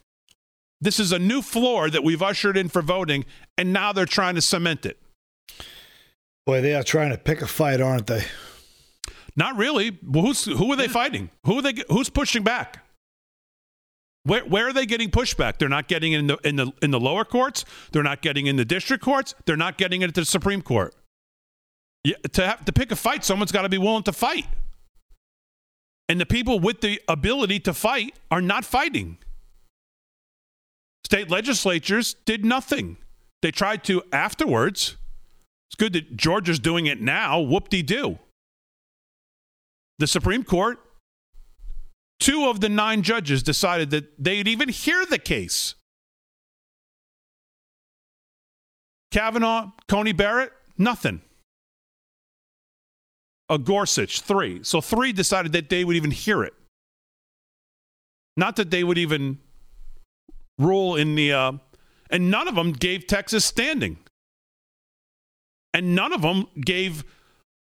this 0.81 0.99
is 0.99 1.11
a 1.11 1.19
new 1.19 1.43
floor 1.43 1.89
that 1.91 2.03
we've 2.03 2.21
ushered 2.23 2.57
in 2.57 2.67
for 2.67 2.81
voting, 2.81 3.25
and 3.59 3.71
now 3.71 3.93
they're 3.93 4.07
trying 4.07 4.35
to 4.35 4.41
cement 4.41 4.87
it. 4.87 4.99
Boy, 6.47 6.61
they 6.61 6.73
are 6.73 6.83
trying 6.83 7.11
to 7.11 7.17
pick 7.17 7.43
a 7.43 7.47
fight, 7.47 7.81
aren't 7.81 8.07
they? 8.07 8.23
Not 9.35 9.55
really. 9.55 9.99
Who's 10.13 10.45
who 10.45 10.71
are 10.71 10.75
they 10.75 10.87
fighting? 10.87 11.29
Who 11.45 11.59
are 11.59 11.61
they? 11.61 11.73
Who's 11.89 12.09
pushing 12.09 12.43
back? 12.43 12.84
Where, 14.25 14.43
where 14.43 14.67
are 14.67 14.73
they 14.73 14.87
getting 14.87 15.11
pushback? 15.11 15.59
They're 15.59 15.69
not 15.69 15.87
getting 15.87 16.13
in 16.13 16.27
the 16.27 16.37
in 16.43 16.55
the 16.55 16.71
in 16.81 16.89
the 16.89 16.99
lower 16.99 17.23
courts. 17.23 17.63
They're 17.91 18.03
not 18.03 18.21
getting 18.21 18.47
in 18.47 18.55
the 18.55 18.65
district 18.65 19.03
courts. 19.03 19.35
They're 19.45 19.55
not 19.55 19.77
getting 19.77 20.01
it 20.01 20.09
at 20.09 20.15
the 20.15 20.25
Supreme 20.25 20.63
Court. 20.63 20.95
Yeah, 22.03 22.15
to 22.33 22.45
have 22.45 22.65
to 22.65 22.73
pick 22.73 22.91
a 22.91 22.95
fight, 22.95 23.23
someone's 23.23 23.51
got 23.51 23.61
to 23.61 23.69
be 23.69 23.77
willing 23.77 24.03
to 24.03 24.11
fight. 24.11 24.47
And 26.09 26.19
the 26.19 26.25
people 26.25 26.59
with 26.59 26.81
the 26.81 27.01
ability 27.07 27.59
to 27.61 27.73
fight 27.73 28.15
are 28.31 28.41
not 28.41 28.65
fighting. 28.65 29.17
State 31.03 31.29
legislatures 31.29 32.15
did 32.25 32.43
nothing. 32.43 32.97
They 33.41 33.51
tried 33.51 33.83
to 33.85 34.01
afterwards. 34.11 34.97
It's 35.69 35.75
good 35.75 35.93
that 35.93 36.17
Georgia's 36.17 36.59
doing 36.59 36.87
it 36.87 36.99
now. 36.99 37.39
Whoop 37.39 37.69
de 37.69 37.83
doo. 37.83 38.17
The 39.99 40.07
Supreme 40.07 40.43
Court 40.43 40.79
Two 42.19 42.47
of 42.47 42.59
the 42.59 42.69
nine 42.69 43.01
judges 43.01 43.43
decided 43.43 43.89
that 43.91 44.23
they'd 44.23 44.47
even 44.47 44.69
hear 44.69 45.05
the 45.05 45.19
case. 45.19 45.75
Kavanaugh, 49.11 49.71
Coney 49.87 50.11
Barrett, 50.11 50.51
nothing. 50.77 51.21
A 53.49 53.57
Gorsuch, 53.57 54.21
three. 54.21 54.63
So 54.63 54.81
three 54.81 55.13
decided 55.13 55.51
that 55.53 55.69
they 55.69 55.83
would 55.83 55.95
even 55.95 56.11
hear 56.11 56.43
it. 56.43 56.53
Not 58.37 58.55
that 58.57 58.71
they 58.71 58.83
would 58.83 58.97
even 58.97 59.39
rule 60.57 60.95
in 60.95 61.15
the, 61.15 61.31
uh, 61.31 61.51
and 62.09 62.31
none 62.31 62.47
of 62.47 62.55
them 62.55 62.71
gave 62.71 63.07
Texas 63.07 63.45
standing. 63.45 63.97
And 65.73 65.95
none 65.95 66.11
of 66.11 66.21
them 66.21 66.47
gave, 66.59 67.03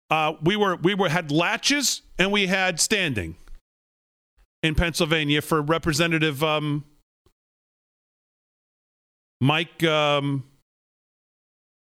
uh, 0.09 0.33
we 0.43 0.55
were, 0.55 0.75
we 0.75 0.95
were, 0.95 1.09
had 1.09 1.31
laches 1.31 2.01
and 2.17 2.31
we 2.31 2.47
had 2.47 2.79
standing 2.79 3.35
in 4.61 4.75
Pennsylvania 4.75 5.41
for 5.41 5.61
Representative 5.61 6.43
um, 6.43 6.85
Mike. 9.39 9.83
Um, 9.83 10.43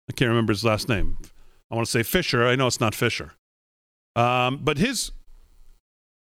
I 0.09 0.13
can't 0.13 0.29
remember 0.29 0.53
his 0.53 0.63
last 0.63 0.87
name. 0.87 1.17
I 1.71 1.75
want 1.75 1.87
to 1.87 1.91
say 1.91 2.03
Fisher. 2.03 2.45
I 2.45 2.55
know 2.55 2.67
it's 2.67 2.79
not 2.79 2.93
Fisher. 2.93 3.33
Um, 4.15 4.61
but 4.63 4.77
his 4.77 5.11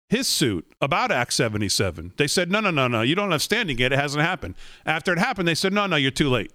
his 0.09 0.29
suit 0.29 0.73
about 0.81 1.11
Act 1.11 1.33
77, 1.33 2.13
they 2.17 2.29
said, 2.29 2.51
no, 2.51 2.61
no, 2.61 2.71
no, 2.71 2.87
no, 2.87 3.03
you 3.03 3.17
don't 3.17 3.33
have 3.33 3.43
standing 3.43 3.77
yet. 3.79 3.93
It 3.93 3.99
hasn't 3.99 4.23
happened. 4.23 4.55
After 4.85 5.13
it 5.13 5.19
happened, 5.19 5.49
they 5.49 5.55
said, 5.55 5.73
no, 5.73 5.87
no, 5.87 5.97
you're 5.97 6.13
too 6.13 6.29
late. 6.29 6.53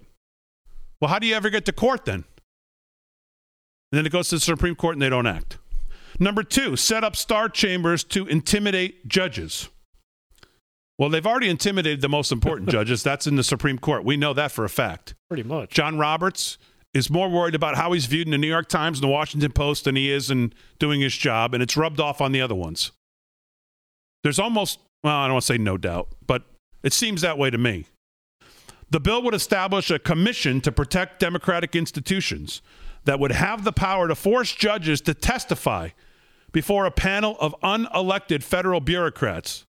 Well, 1.00 1.10
how 1.10 1.18
do 1.18 1.26
you 1.26 1.34
ever 1.34 1.50
get 1.50 1.66
to 1.66 1.72
court 1.72 2.06
then? 2.06 2.24
And 3.92 3.98
then 3.98 4.06
it 4.06 4.12
goes 4.12 4.30
to 4.30 4.36
the 4.36 4.40
Supreme 4.40 4.74
Court 4.74 4.94
and 4.94 5.02
they 5.02 5.10
don't 5.10 5.26
act. 5.26 5.58
Number 6.18 6.42
two, 6.42 6.76
set 6.76 7.04
up 7.04 7.14
star 7.14 7.48
chambers 7.48 8.04
to 8.04 8.26
intimidate 8.26 9.06
judges. 9.06 9.68
Well, 11.02 11.10
they've 11.10 11.26
already 11.26 11.48
intimidated 11.48 12.00
the 12.00 12.08
most 12.08 12.30
important 12.30 12.70
judges. 12.70 13.02
That's 13.02 13.26
in 13.26 13.34
the 13.34 13.42
Supreme 13.42 13.76
Court. 13.76 14.04
We 14.04 14.16
know 14.16 14.32
that 14.34 14.52
for 14.52 14.64
a 14.64 14.68
fact. 14.68 15.16
Pretty 15.28 15.42
much. 15.42 15.70
John 15.70 15.98
Roberts 15.98 16.58
is 16.94 17.10
more 17.10 17.28
worried 17.28 17.56
about 17.56 17.74
how 17.74 17.90
he's 17.90 18.06
viewed 18.06 18.28
in 18.28 18.30
the 18.30 18.38
New 18.38 18.46
York 18.46 18.68
Times 18.68 18.98
and 18.98 19.02
the 19.02 19.12
Washington 19.12 19.50
Post 19.50 19.86
than 19.86 19.96
he 19.96 20.12
is 20.12 20.30
in 20.30 20.52
doing 20.78 21.00
his 21.00 21.16
job, 21.16 21.54
and 21.54 21.60
it's 21.62 21.76
rubbed 21.76 21.98
off 21.98 22.20
on 22.20 22.30
the 22.30 22.40
other 22.40 22.54
ones. 22.54 22.92
There's 24.22 24.38
almost, 24.38 24.78
well, 25.02 25.16
I 25.16 25.24
don't 25.26 25.32
want 25.32 25.42
to 25.42 25.52
say 25.52 25.58
no 25.58 25.76
doubt, 25.76 26.06
but 26.24 26.44
it 26.84 26.92
seems 26.92 27.22
that 27.22 27.36
way 27.36 27.50
to 27.50 27.58
me. 27.58 27.86
The 28.88 29.00
bill 29.00 29.24
would 29.24 29.34
establish 29.34 29.90
a 29.90 29.98
commission 29.98 30.60
to 30.60 30.70
protect 30.70 31.18
democratic 31.18 31.74
institutions 31.74 32.62
that 33.06 33.18
would 33.18 33.32
have 33.32 33.64
the 33.64 33.72
power 33.72 34.06
to 34.06 34.14
force 34.14 34.54
judges 34.54 35.00
to 35.00 35.14
testify 35.14 35.88
before 36.52 36.86
a 36.86 36.92
panel 36.92 37.36
of 37.40 37.56
unelected 37.60 38.44
federal 38.44 38.78
bureaucrats. 38.78 39.66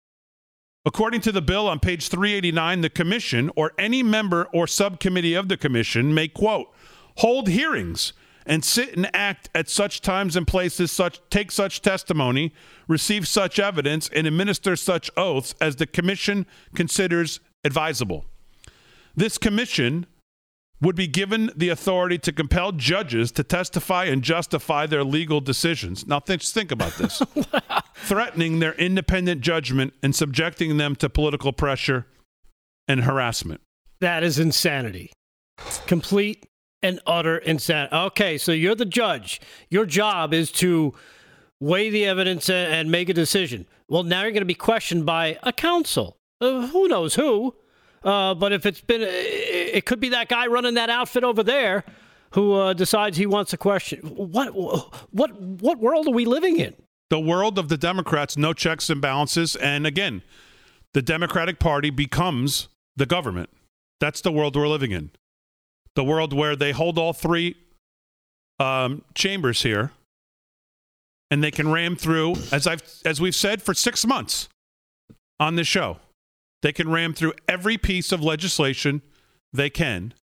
According 0.88 1.20
to 1.22 1.34
the 1.34 1.42
bill 1.42 1.68
on 1.68 1.82
page 1.82 2.08
389, 2.08 2.80
the 2.80 2.90
commission 2.90 3.52
or 3.58 3.74
any 3.78 4.02
member 4.02 4.48
or 4.54 4.68
subcommittee 4.68 5.34
of 5.34 5.50
the 5.50 5.58
commission 5.58 6.14
may, 6.14 6.30
quote, 6.30 6.74
hold 7.18 7.50
hearings 7.50 8.14
and 8.46 8.64
sit 8.64 8.96
and 8.96 9.14
act 9.14 9.50
at 9.54 9.68
such 9.68 10.00
times 10.00 10.38
and 10.38 10.48
places 10.48 10.90
such 10.90 11.20
take 11.30 11.52
such 11.52 11.82
testimony 11.82 12.54
receive 12.88 13.28
such 13.28 13.60
evidence 13.60 14.10
and 14.14 14.26
administer 14.26 14.78
such 14.78 15.12
oaths 15.18 15.54
as 15.60 15.76
the 15.76 15.86
commission 15.86 16.46
considers 16.74 17.42
advisable. 17.66 18.24
This 19.14 19.38
commission 19.38 20.06
would 20.82 20.96
be 20.96 21.08
given 21.08 21.52
the 21.56 21.70
authority 21.70 22.18
to 22.20 22.32
compel 22.32 22.72
judges 22.72 23.32
to 23.32 23.44
testify 23.44 24.06
and 24.06 24.22
justify 24.22 24.86
their 24.86 25.04
legal 25.04 25.42
decisions. 25.42 26.06
Now, 26.06 26.20
think, 26.20 26.42
think 26.42 26.72
about 26.72 26.94
this 26.98 27.22
threatening 27.96 28.60
their 28.60 28.74
independent 28.74 29.42
judgment 29.42 29.94
and 30.04 30.16
subjecting 30.16 30.78
them 30.78 30.96
to 30.98 31.10
political 31.10 31.52
pressure 31.52 32.06
and 32.88 33.04
harassment. 33.04 33.62
That 34.00 34.24
is 34.24 34.38
insanity. 34.38 35.12
Complete 35.88 36.46
and 36.84 37.00
utter 37.08 37.38
insanity. 37.40 37.96
Okay, 37.96 38.38
so 38.38 38.52
you're 38.52 38.76
the 38.76 38.86
judge. 38.86 39.42
Your 39.70 39.86
job 39.86 40.34
is 40.34 40.52
to 40.54 40.94
weigh 41.60 41.90
the 41.90 42.06
evidence 42.06 42.50
and 42.50 42.92
make 42.92 43.10
a 43.10 43.14
decision. 43.14 43.66
Well, 43.90 44.04
now 44.04 44.22
you're 44.22 44.32
going 44.32 44.42
to 44.42 44.46
be 44.46 44.54
questioned 44.54 45.06
by 45.06 45.40
a 45.42 45.52
counsel. 45.52 46.18
Uh, 46.40 46.68
who 46.68 46.88
knows 46.88 47.16
who? 47.16 47.56
Uh, 48.04 48.36
but 48.36 48.54
if 48.54 48.66
it's 48.66 48.82
been, 48.82 49.02
it 49.78 49.86
could 49.86 50.00
be 50.00 50.10
that 50.10 50.28
guy 50.28 50.48
running 50.48 50.74
that 50.74 50.90
outfit 50.90 51.24
over 51.24 51.44
there 51.44 51.86
who 52.32 52.54
uh, 52.54 52.74
decides 52.74 53.16
he 53.16 53.28
wants 53.28 53.54
a 53.54 53.58
question. 53.58 54.00
What, 54.00 54.56
what, 54.56 55.40
what 55.40 55.80
world 55.80 56.08
are 56.08 56.12
we 56.12 56.26
living 56.26 56.58
in? 56.58 56.74
The 57.12 57.20
world 57.20 57.60
of 57.60 57.70
the 57.70 57.78
Democrats, 57.78 58.36
no 58.36 58.54
checks 58.54 58.90
and 58.90 59.00
balances, 59.00 59.56
and 59.56 59.86
again, 59.86 60.24
the 60.94 61.04
Democratic 61.04 61.60
Party 61.60 61.92
becomes 61.92 62.70
the 62.96 63.06
government. 63.06 63.52
That's 64.00 64.20
the 64.20 64.32
world 64.32 64.56
we're 64.56 64.68
living 64.68 64.92
in. 64.92 65.12
The 65.96 66.04
world 66.04 66.34
where 66.34 66.56
they 66.56 66.72
hold 66.72 66.98
all 66.98 67.14
three 67.14 67.56
um, 68.60 69.04
chambers 69.14 69.62
here, 69.62 69.92
and 71.30 71.44
they 71.44 71.52
can 71.52 71.72
ram 71.72 71.96
through, 71.96 72.36
as 72.52 72.66
I've 72.66 72.84
as 73.06 73.22
we've 73.22 73.36
said 73.36 73.62
for 73.62 73.74
six 73.74 74.06
months 74.06 74.50
on 75.40 75.56
this 75.56 75.68
show, 75.68 75.98
they 76.62 76.74
can 76.74 76.90
ram 76.90 77.14
through 77.14 77.34
every 77.48 77.78
piece 77.78 78.12
of 78.12 78.22
legislation 78.24 79.02
they 79.54 79.70
can. 79.70 80.14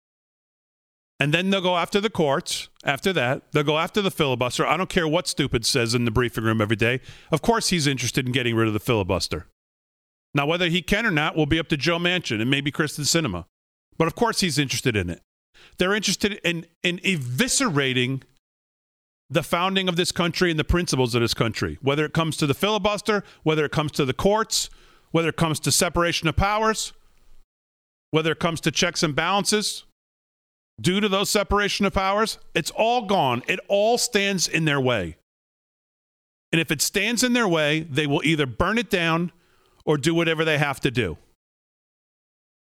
And 1.20 1.32
then 1.32 1.50
they'll 1.50 1.60
go 1.60 1.76
after 1.76 2.00
the 2.00 2.10
courts. 2.10 2.68
After 2.84 3.12
that, 3.12 3.52
they'll 3.52 3.62
go 3.62 3.78
after 3.78 4.02
the 4.02 4.10
filibuster. 4.10 4.66
I 4.66 4.76
don't 4.76 4.90
care 4.90 5.08
what 5.08 5.28
stupid 5.28 5.64
says 5.64 5.94
in 5.94 6.04
the 6.04 6.10
briefing 6.10 6.44
room 6.44 6.60
every 6.60 6.76
day. 6.76 7.00
Of 7.30 7.40
course, 7.40 7.68
he's 7.68 7.86
interested 7.86 8.26
in 8.26 8.32
getting 8.32 8.56
rid 8.56 8.66
of 8.66 8.74
the 8.74 8.80
filibuster. 8.80 9.46
Now, 10.34 10.46
whether 10.46 10.68
he 10.68 10.82
can 10.82 11.06
or 11.06 11.12
not 11.12 11.36
will 11.36 11.46
be 11.46 11.60
up 11.60 11.68
to 11.68 11.76
Joe 11.76 11.98
Manchin 11.98 12.40
and 12.40 12.50
maybe 12.50 12.72
Kyrsten 12.72 13.04
Sinema. 13.04 13.44
But 13.96 14.08
of 14.08 14.16
course, 14.16 14.40
he's 14.40 14.58
interested 14.58 14.96
in 14.96 15.08
it. 15.08 15.22
They're 15.78 15.94
interested 15.94 16.40
in, 16.44 16.66
in 16.82 16.98
eviscerating 16.98 18.22
the 19.30 19.42
founding 19.42 19.88
of 19.88 19.96
this 19.96 20.12
country 20.12 20.50
and 20.50 20.58
the 20.58 20.64
principles 20.64 21.14
of 21.14 21.22
this 21.22 21.34
country, 21.34 21.78
whether 21.80 22.04
it 22.04 22.12
comes 22.12 22.36
to 22.36 22.46
the 22.46 22.54
filibuster, 22.54 23.24
whether 23.44 23.64
it 23.64 23.72
comes 23.72 23.92
to 23.92 24.04
the 24.04 24.12
courts, 24.12 24.68
whether 25.12 25.28
it 25.28 25.36
comes 25.36 25.60
to 25.60 25.72
separation 25.72 26.28
of 26.28 26.36
powers, 26.36 26.92
whether 28.14 28.30
it 28.30 28.38
comes 28.38 28.60
to 28.60 28.70
checks 28.70 29.02
and 29.02 29.16
balances, 29.16 29.82
due 30.80 31.00
to 31.00 31.08
those 31.08 31.28
separation 31.28 31.84
of 31.84 31.92
powers, 31.92 32.38
it's 32.54 32.70
all 32.70 33.06
gone. 33.06 33.42
It 33.48 33.58
all 33.66 33.98
stands 33.98 34.46
in 34.46 34.66
their 34.66 34.80
way. 34.80 35.16
And 36.52 36.60
if 36.60 36.70
it 36.70 36.80
stands 36.80 37.24
in 37.24 37.32
their 37.32 37.48
way, 37.48 37.80
they 37.80 38.06
will 38.06 38.22
either 38.22 38.46
burn 38.46 38.78
it 38.78 38.88
down 38.88 39.32
or 39.84 39.98
do 39.98 40.14
whatever 40.14 40.44
they 40.44 40.58
have 40.58 40.78
to 40.82 40.92
do. 40.92 41.18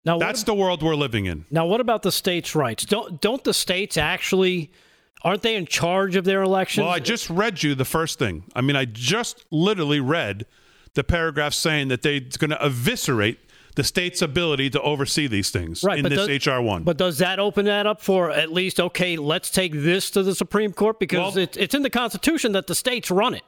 Now, 0.06 0.18
That's 0.18 0.42
the 0.44 0.54
world 0.54 0.82
we're 0.82 0.94
living 0.94 1.26
in. 1.26 1.44
Now, 1.50 1.66
what 1.66 1.82
about 1.82 2.02
the 2.02 2.12
states' 2.12 2.54
rights? 2.54 2.86
Don't 2.86 3.20
don't 3.20 3.44
the 3.44 3.52
states 3.52 3.98
actually 3.98 4.72
aren't 5.20 5.42
they 5.42 5.56
in 5.56 5.66
charge 5.66 6.16
of 6.16 6.24
their 6.24 6.40
elections? 6.40 6.84
Well, 6.84 6.94
I 6.94 6.98
just 6.98 7.28
read 7.28 7.62
you 7.62 7.74
the 7.74 7.84
first 7.84 8.18
thing. 8.18 8.44
I 8.54 8.62
mean, 8.62 8.76
I 8.76 8.86
just 8.86 9.44
literally 9.50 10.00
read 10.00 10.46
the 10.94 11.04
paragraph 11.04 11.52
saying 11.52 11.88
that 11.88 12.00
they're 12.00 12.20
going 12.38 12.52
to 12.52 12.64
eviscerate 12.64 13.40
the 13.76 13.84
state's 13.84 14.22
ability 14.22 14.70
to 14.70 14.80
oversee 14.80 15.26
these 15.26 15.50
things 15.50 15.84
right, 15.84 15.98
in 15.98 16.04
this 16.08 16.26
does, 16.26 16.46
HR 16.46 16.60
one. 16.60 16.82
But 16.82 16.96
does 16.96 17.18
that 17.18 17.38
open 17.38 17.66
that 17.66 17.86
up 17.86 18.00
for 18.00 18.30
at 18.30 18.50
least 18.50 18.80
okay? 18.80 19.16
Let's 19.16 19.50
take 19.50 19.72
this 19.72 20.10
to 20.12 20.22
the 20.22 20.34
Supreme 20.34 20.72
Court 20.72 20.98
because 20.98 21.36
Well- 21.36 21.44
it, 21.44 21.56
it's 21.56 21.74
in 21.74 21.82
the 21.82 21.90
Constitution 21.90 22.52
that 22.52 22.66
the 22.66 22.74
states 22.74 23.10
run 23.10 23.34
it. 23.34 23.42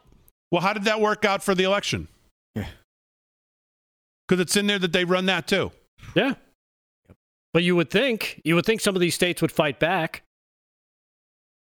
well, 0.50 0.62
how 0.62 0.72
did 0.72 0.84
that 0.84 1.00
work 1.00 1.24
out 1.24 1.42
for 1.42 1.54
the 1.54 1.64
election? 1.64 2.08
Because 2.54 4.40
it's 4.42 4.56
in 4.56 4.66
there 4.66 4.78
that 4.78 4.92
they 4.92 5.06
run 5.06 5.24
that 5.26 5.46
too. 5.48 5.72
Yeah. 6.14 6.34
But 7.54 7.62
you 7.62 7.74
would 7.76 7.90
think 7.90 8.42
you 8.44 8.54
would 8.54 8.66
think 8.66 8.82
some 8.82 8.94
of 8.94 9.00
these 9.00 9.14
states 9.14 9.40
would 9.40 9.50
fight 9.50 9.80
back. 9.80 10.22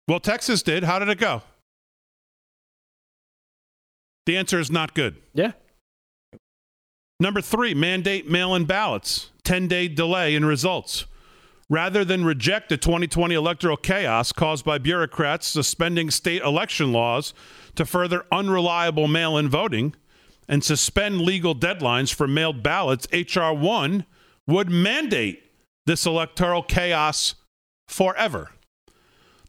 Well, 0.08 0.20
Texas 0.20 0.64
did. 0.64 0.84
How 0.84 0.98
did 0.98 1.10
it 1.10 1.20
go? 1.20 1.44
The 4.26 4.36
answer 4.38 4.60
is 4.60 4.72
not 4.72 4.96
good. 4.96 5.18
Yeah. 5.36 5.52
Number 7.22 7.42
three, 7.42 7.74
mandate 7.74 8.30
mail 8.30 8.56
in 8.56 8.64
ballots, 8.64 9.30
10 9.44 9.68
day 9.68 9.90
delay 9.90 10.36
in 10.36 10.46
results. 10.46 11.06
Rather 11.70 12.06
than 12.06 12.24
reject 12.24 12.70
the 12.70 12.78
2020 12.78 13.36
electoral 13.36 13.76
chaos 13.76 14.32
caused 14.32 14.64
by 14.64 14.78
bureaucrats 14.78 15.46
suspending 15.46 16.10
state 16.10 16.42
election 16.42 16.94
laws 16.94 17.34
to 17.76 17.86
further 17.86 18.26
unreliable 18.32 19.08
mail 19.08 19.38
in 19.38 19.50
voting 19.50 19.94
and 20.48 20.64
suspend 20.64 21.22
legal 21.22 21.54
deadlines 21.54 22.12
for 22.12 22.28
mailed 22.28 22.64
ballots, 22.64 23.08
H.R. 23.12 23.54
1 23.54 24.06
would 24.48 24.70
mandate 24.70 25.44
this 25.86 26.06
electoral 26.06 26.64
chaos 26.64 27.36
forever. 27.88 28.52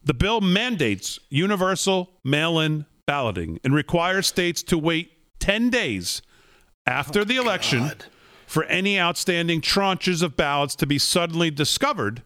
The 0.03 0.13
bill 0.13 0.41
mandates 0.41 1.19
universal 1.29 2.11
mail 2.23 2.59
in 2.59 2.85
balloting 3.07 3.59
and 3.63 3.73
requires 3.73 4.27
states 4.27 4.61
to 4.63 4.77
wait 4.77 5.39
10 5.39 5.69
days 5.69 6.21
after 6.91 7.23
the 7.23 7.37
election 7.37 7.91
for 8.45 8.65
any 8.65 8.99
outstanding 8.99 9.61
tranches 9.61 10.21
of 10.21 10.35
ballots 10.35 10.75
to 10.75 10.85
be 10.85 10.99
suddenly 10.99 11.49
discovered 11.49 12.21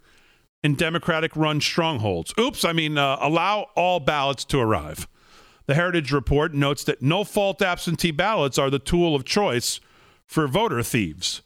in 0.63 0.73
Democratic 0.73 1.35
run 1.35 1.61
strongholds. 1.61 2.33
Oops, 2.39 2.65
I 2.65 2.73
mean, 2.73 2.97
uh, 2.97 3.17
allow 3.21 3.67
all 3.75 3.99
ballots 3.99 4.43
to 4.45 4.59
arrive. 4.59 5.07
The 5.67 5.75
Heritage 5.75 6.11
Report 6.11 6.53
notes 6.55 6.83
that 6.85 7.03
no 7.03 7.23
fault 7.23 7.61
absentee 7.61 8.09
ballots 8.09 8.57
are 8.57 8.71
the 8.71 8.79
tool 8.79 9.15
of 9.15 9.23
choice 9.23 9.79
for 10.25 10.47
voter 10.47 10.81
thieves. 10.81 11.43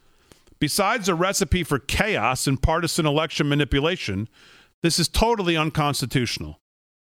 Besides 0.59 1.09
a 1.09 1.15
recipe 1.15 1.63
for 1.63 1.79
chaos 1.79 2.47
and 2.47 2.61
partisan 2.61 3.05
election 3.05 3.49
manipulation, 3.49 4.29
this 4.81 4.97
is 4.97 5.09
totally 5.09 5.57
unconstitutional. 5.57 6.61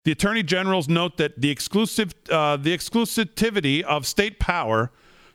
The 0.03 0.11
attorney 0.11 0.41
generals 0.41 0.87
note 0.87 1.17
that 1.17 1.41
the 1.41 1.51
exclusive 1.51 2.15
uh, 2.31 2.57
the 2.57 2.75
exclusivity 2.75 3.83
of 3.83 4.07
state 4.07 4.39
power 4.39 4.91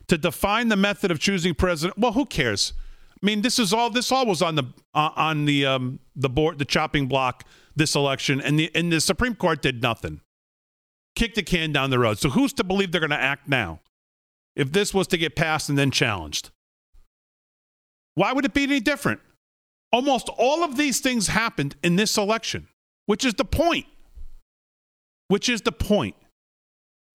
to 0.07 0.17
define 0.17 0.69
the 0.69 0.75
method 0.75 1.11
of 1.11 1.19
choosing 1.19 1.53
president. 1.53 1.97
Well, 1.97 2.13
who 2.13 2.25
cares? 2.25 2.73
I 3.21 3.25
mean, 3.25 3.41
this 3.41 3.59
is 3.59 3.73
all 3.73 3.89
this 3.89 4.11
all 4.11 4.25
was 4.25 4.41
on 4.41 4.55
the 4.55 4.63
uh, 4.93 5.09
on 5.15 5.45
the 5.45 5.65
um, 5.65 5.99
the 6.15 6.29
board 6.29 6.59
the 6.59 6.65
chopping 6.65 7.07
block 7.07 7.43
this 7.75 7.95
election, 7.95 8.39
and 8.41 8.59
the 8.59 8.71
and 8.75 8.91
the 8.91 9.01
Supreme 9.01 9.35
Court 9.35 9.61
did 9.61 9.81
nothing. 9.81 10.21
Kick 11.15 11.33
the 11.33 11.43
can 11.43 11.71
down 11.71 11.89
the 11.89 11.99
road. 11.99 12.19
So 12.19 12.29
who's 12.29 12.53
to 12.53 12.63
believe 12.63 12.91
they're 12.91 13.01
going 13.01 13.09
to 13.09 13.17
act 13.17 13.47
now? 13.47 13.79
If 14.55 14.71
this 14.71 14.93
was 14.93 15.07
to 15.07 15.17
get 15.17 15.35
passed 15.35 15.67
and 15.69 15.77
then 15.77 15.89
challenged, 15.89 16.51
why 18.15 18.33
would 18.33 18.45
it 18.45 18.53
be 18.53 18.63
any 18.63 18.79
different? 18.79 19.19
Almost 19.91 20.29
all 20.37 20.63
of 20.63 20.77
these 20.77 20.99
things 20.99 21.27
happened 21.27 21.75
in 21.81 21.95
this 21.95 22.17
election, 22.17 22.67
which 23.05 23.25
is 23.25 23.33
the 23.35 23.45
point. 23.45 23.85
Which 25.27 25.49
is 25.49 25.61
the 25.61 25.71
point. 25.71 26.15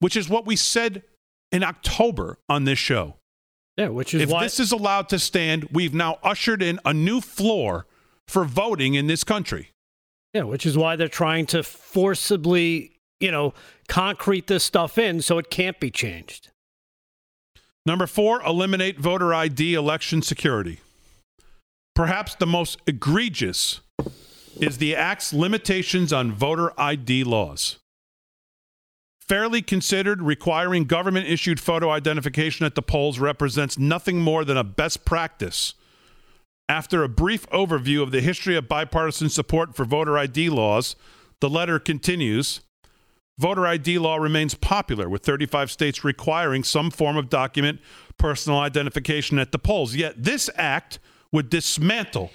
Which 0.00 0.16
is 0.16 0.28
what 0.28 0.46
we 0.46 0.56
said 0.56 1.02
in 1.52 1.62
October 1.62 2.38
on 2.48 2.64
this 2.64 2.78
show. 2.78 3.16
Yeah, 3.76 3.88
which 3.88 4.14
is 4.14 4.22
if 4.22 4.30
why 4.30 4.42
this 4.42 4.58
is 4.60 4.72
allowed 4.72 5.08
to 5.10 5.18
stand, 5.18 5.68
we've 5.72 5.94
now 5.94 6.18
ushered 6.22 6.62
in 6.62 6.80
a 6.84 6.92
new 6.92 7.20
floor 7.20 7.86
for 8.26 8.44
voting 8.44 8.94
in 8.94 9.06
this 9.06 9.24
country. 9.24 9.70
Yeah, 10.34 10.42
which 10.42 10.66
is 10.66 10.76
why 10.76 10.96
they're 10.96 11.08
trying 11.08 11.46
to 11.46 11.62
forcibly, 11.62 12.92
you 13.20 13.30
know, 13.30 13.54
concrete 13.88 14.46
this 14.46 14.64
stuff 14.64 14.98
in 14.98 15.22
so 15.22 15.38
it 15.38 15.50
can't 15.50 15.78
be 15.78 15.90
changed. 15.90 16.50
Number 17.84 18.06
four, 18.06 18.42
eliminate 18.42 18.98
voter 18.98 19.34
ID 19.34 19.74
election 19.74 20.22
security. 20.22 20.80
Perhaps 21.94 22.36
the 22.36 22.46
most 22.46 22.78
egregious 22.86 23.80
is 24.60 24.78
the 24.78 24.94
Act's 24.94 25.32
limitations 25.32 26.12
on 26.12 26.32
voter 26.32 26.72
ID 26.80 27.24
laws. 27.24 27.78
Fairly 29.28 29.62
considered, 29.62 30.20
requiring 30.20 30.84
government 30.84 31.28
issued 31.28 31.60
photo 31.60 31.90
identification 31.90 32.66
at 32.66 32.74
the 32.74 32.82
polls 32.82 33.20
represents 33.20 33.78
nothing 33.78 34.20
more 34.20 34.44
than 34.44 34.56
a 34.56 34.64
best 34.64 35.04
practice. 35.04 35.74
After 36.68 37.04
a 37.04 37.08
brief 37.08 37.48
overview 37.50 38.02
of 38.02 38.10
the 38.10 38.20
history 38.20 38.56
of 38.56 38.68
bipartisan 38.68 39.28
support 39.28 39.76
for 39.76 39.84
voter 39.84 40.18
ID 40.18 40.48
laws, 40.50 40.96
the 41.40 41.48
letter 41.48 41.78
continues 41.78 42.60
Voter 43.38 43.66
ID 43.66 43.98
law 43.98 44.16
remains 44.16 44.54
popular, 44.54 45.08
with 45.08 45.24
35 45.24 45.70
states 45.70 46.04
requiring 46.04 46.62
some 46.62 46.90
form 46.90 47.16
of 47.16 47.30
document 47.30 47.80
personal 48.18 48.58
identification 48.58 49.38
at 49.38 49.52
the 49.52 49.58
polls. 49.58 49.94
Yet 49.94 50.22
this 50.22 50.50
act 50.56 50.98
would 51.32 51.48
dismantle 51.48 52.30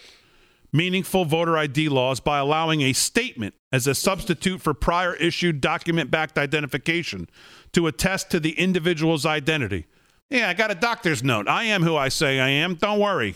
meaningful 0.77 1.25
voter 1.25 1.57
ID 1.57 1.89
laws 1.89 2.19
by 2.19 2.37
allowing 2.37 2.81
a 2.81 2.93
statement 2.93 3.55
as 3.71 3.87
a 3.87 3.95
substitute 3.95 4.61
for 4.61 4.73
prior 4.73 5.15
issued 5.15 5.59
document 5.59 6.11
backed 6.11 6.37
identification 6.37 7.27
to 7.73 7.87
attest 7.87 8.29
to 8.29 8.39
the 8.39 8.51
individual's 8.51 9.25
identity. 9.25 9.87
Yeah, 10.29 10.49
I 10.49 10.53
got 10.53 10.71
a 10.71 10.75
doctor's 10.75 11.23
note. 11.23 11.47
I 11.47 11.63
am 11.63 11.83
who 11.83 11.95
I 11.95 12.09
say 12.09 12.39
I 12.39 12.49
am. 12.49 12.75
Don't 12.75 12.99
worry. 12.99 13.35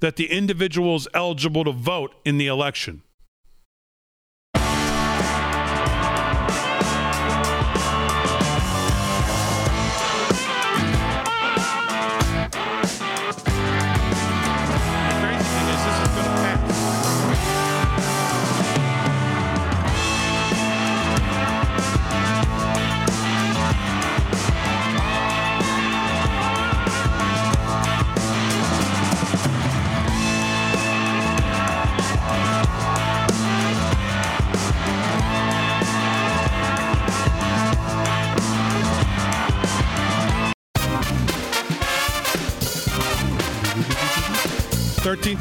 That 0.00 0.16
the 0.16 0.30
individual 0.30 0.96
is 0.96 1.06
eligible 1.14 1.64
to 1.64 1.72
vote 1.72 2.14
in 2.24 2.38
the 2.38 2.46
election. 2.46 3.02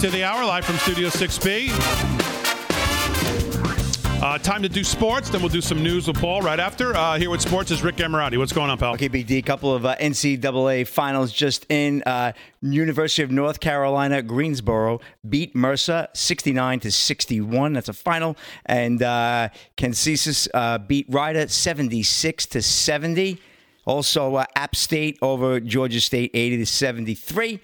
To 0.03 0.09
the 0.09 0.21
hour, 0.21 0.43
live 0.43 0.65
from 0.65 0.75
Studio 0.79 1.07
6B. 1.07 1.69
Uh, 4.21 4.37
time 4.37 4.61
to 4.61 4.67
do 4.67 4.83
sports. 4.83 5.29
Then 5.29 5.39
we'll 5.39 5.47
do 5.47 5.61
some 5.61 5.81
news 5.81 6.09
with 6.09 6.19
Paul 6.19 6.41
right 6.41 6.59
after. 6.59 6.93
Uh, 6.93 7.17
here 7.17 7.29
with 7.29 7.39
sports 7.39 7.71
is 7.71 7.81
Rick 7.83 7.95
Emirati. 7.95 8.37
What's 8.37 8.51
going 8.51 8.69
on, 8.69 8.77
pal? 8.77 8.95
Okay, 8.95 9.07
BD. 9.07 9.37
A 9.37 9.41
couple 9.41 9.73
of 9.73 9.85
uh, 9.85 9.95
NCAA 9.95 10.85
finals 10.87 11.31
just 11.31 11.65
in. 11.69 12.03
Uh, 12.05 12.33
University 12.61 13.23
of 13.23 13.31
North 13.31 13.61
Carolina, 13.61 14.21
Greensboro 14.21 14.99
beat 15.29 15.55
Mercer 15.55 16.09
69 16.11 16.81
to 16.81 16.91
61. 16.91 17.71
That's 17.71 17.87
a 17.87 17.93
final. 17.93 18.35
And 18.65 19.01
uh, 19.01 19.47
Kansas 19.77 20.49
uh, 20.53 20.79
beat 20.79 21.05
Rider 21.07 21.47
76 21.47 22.45
to 22.47 22.61
70. 22.61 23.39
Also, 23.85 24.35
uh, 24.35 24.45
App 24.57 24.75
State 24.75 25.17
over 25.21 25.61
Georgia 25.61 26.01
State 26.01 26.31
80 26.33 26.57
to 26.57 26.65
73. 26.65 27.61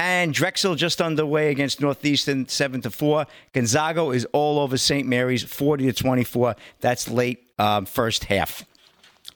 And 0.00 0.32
Drexel 0.32 0.76
just 0.76 1.02
underway 1.02 1.50
against 1.50 1.82
Northeastern, 1.82 2.48
seven 2.48 2.80
to 2.80 2.90
four. 2.90 3.26
Gonzaga 3.52 4.08
is 4.12 4.24
all 4.32 4.58
over 4.58 4.78
St. 4.78 5.06
Mary's, 5.06 5.42
forty 5.42 5.84
to 5.84 5.92
twenty-four. 5.92 6.56
That's 6.80 7.06
late 7.06 7.52
um, 7.58 7.84
first 7.84 8.24
half. 8.24 8.64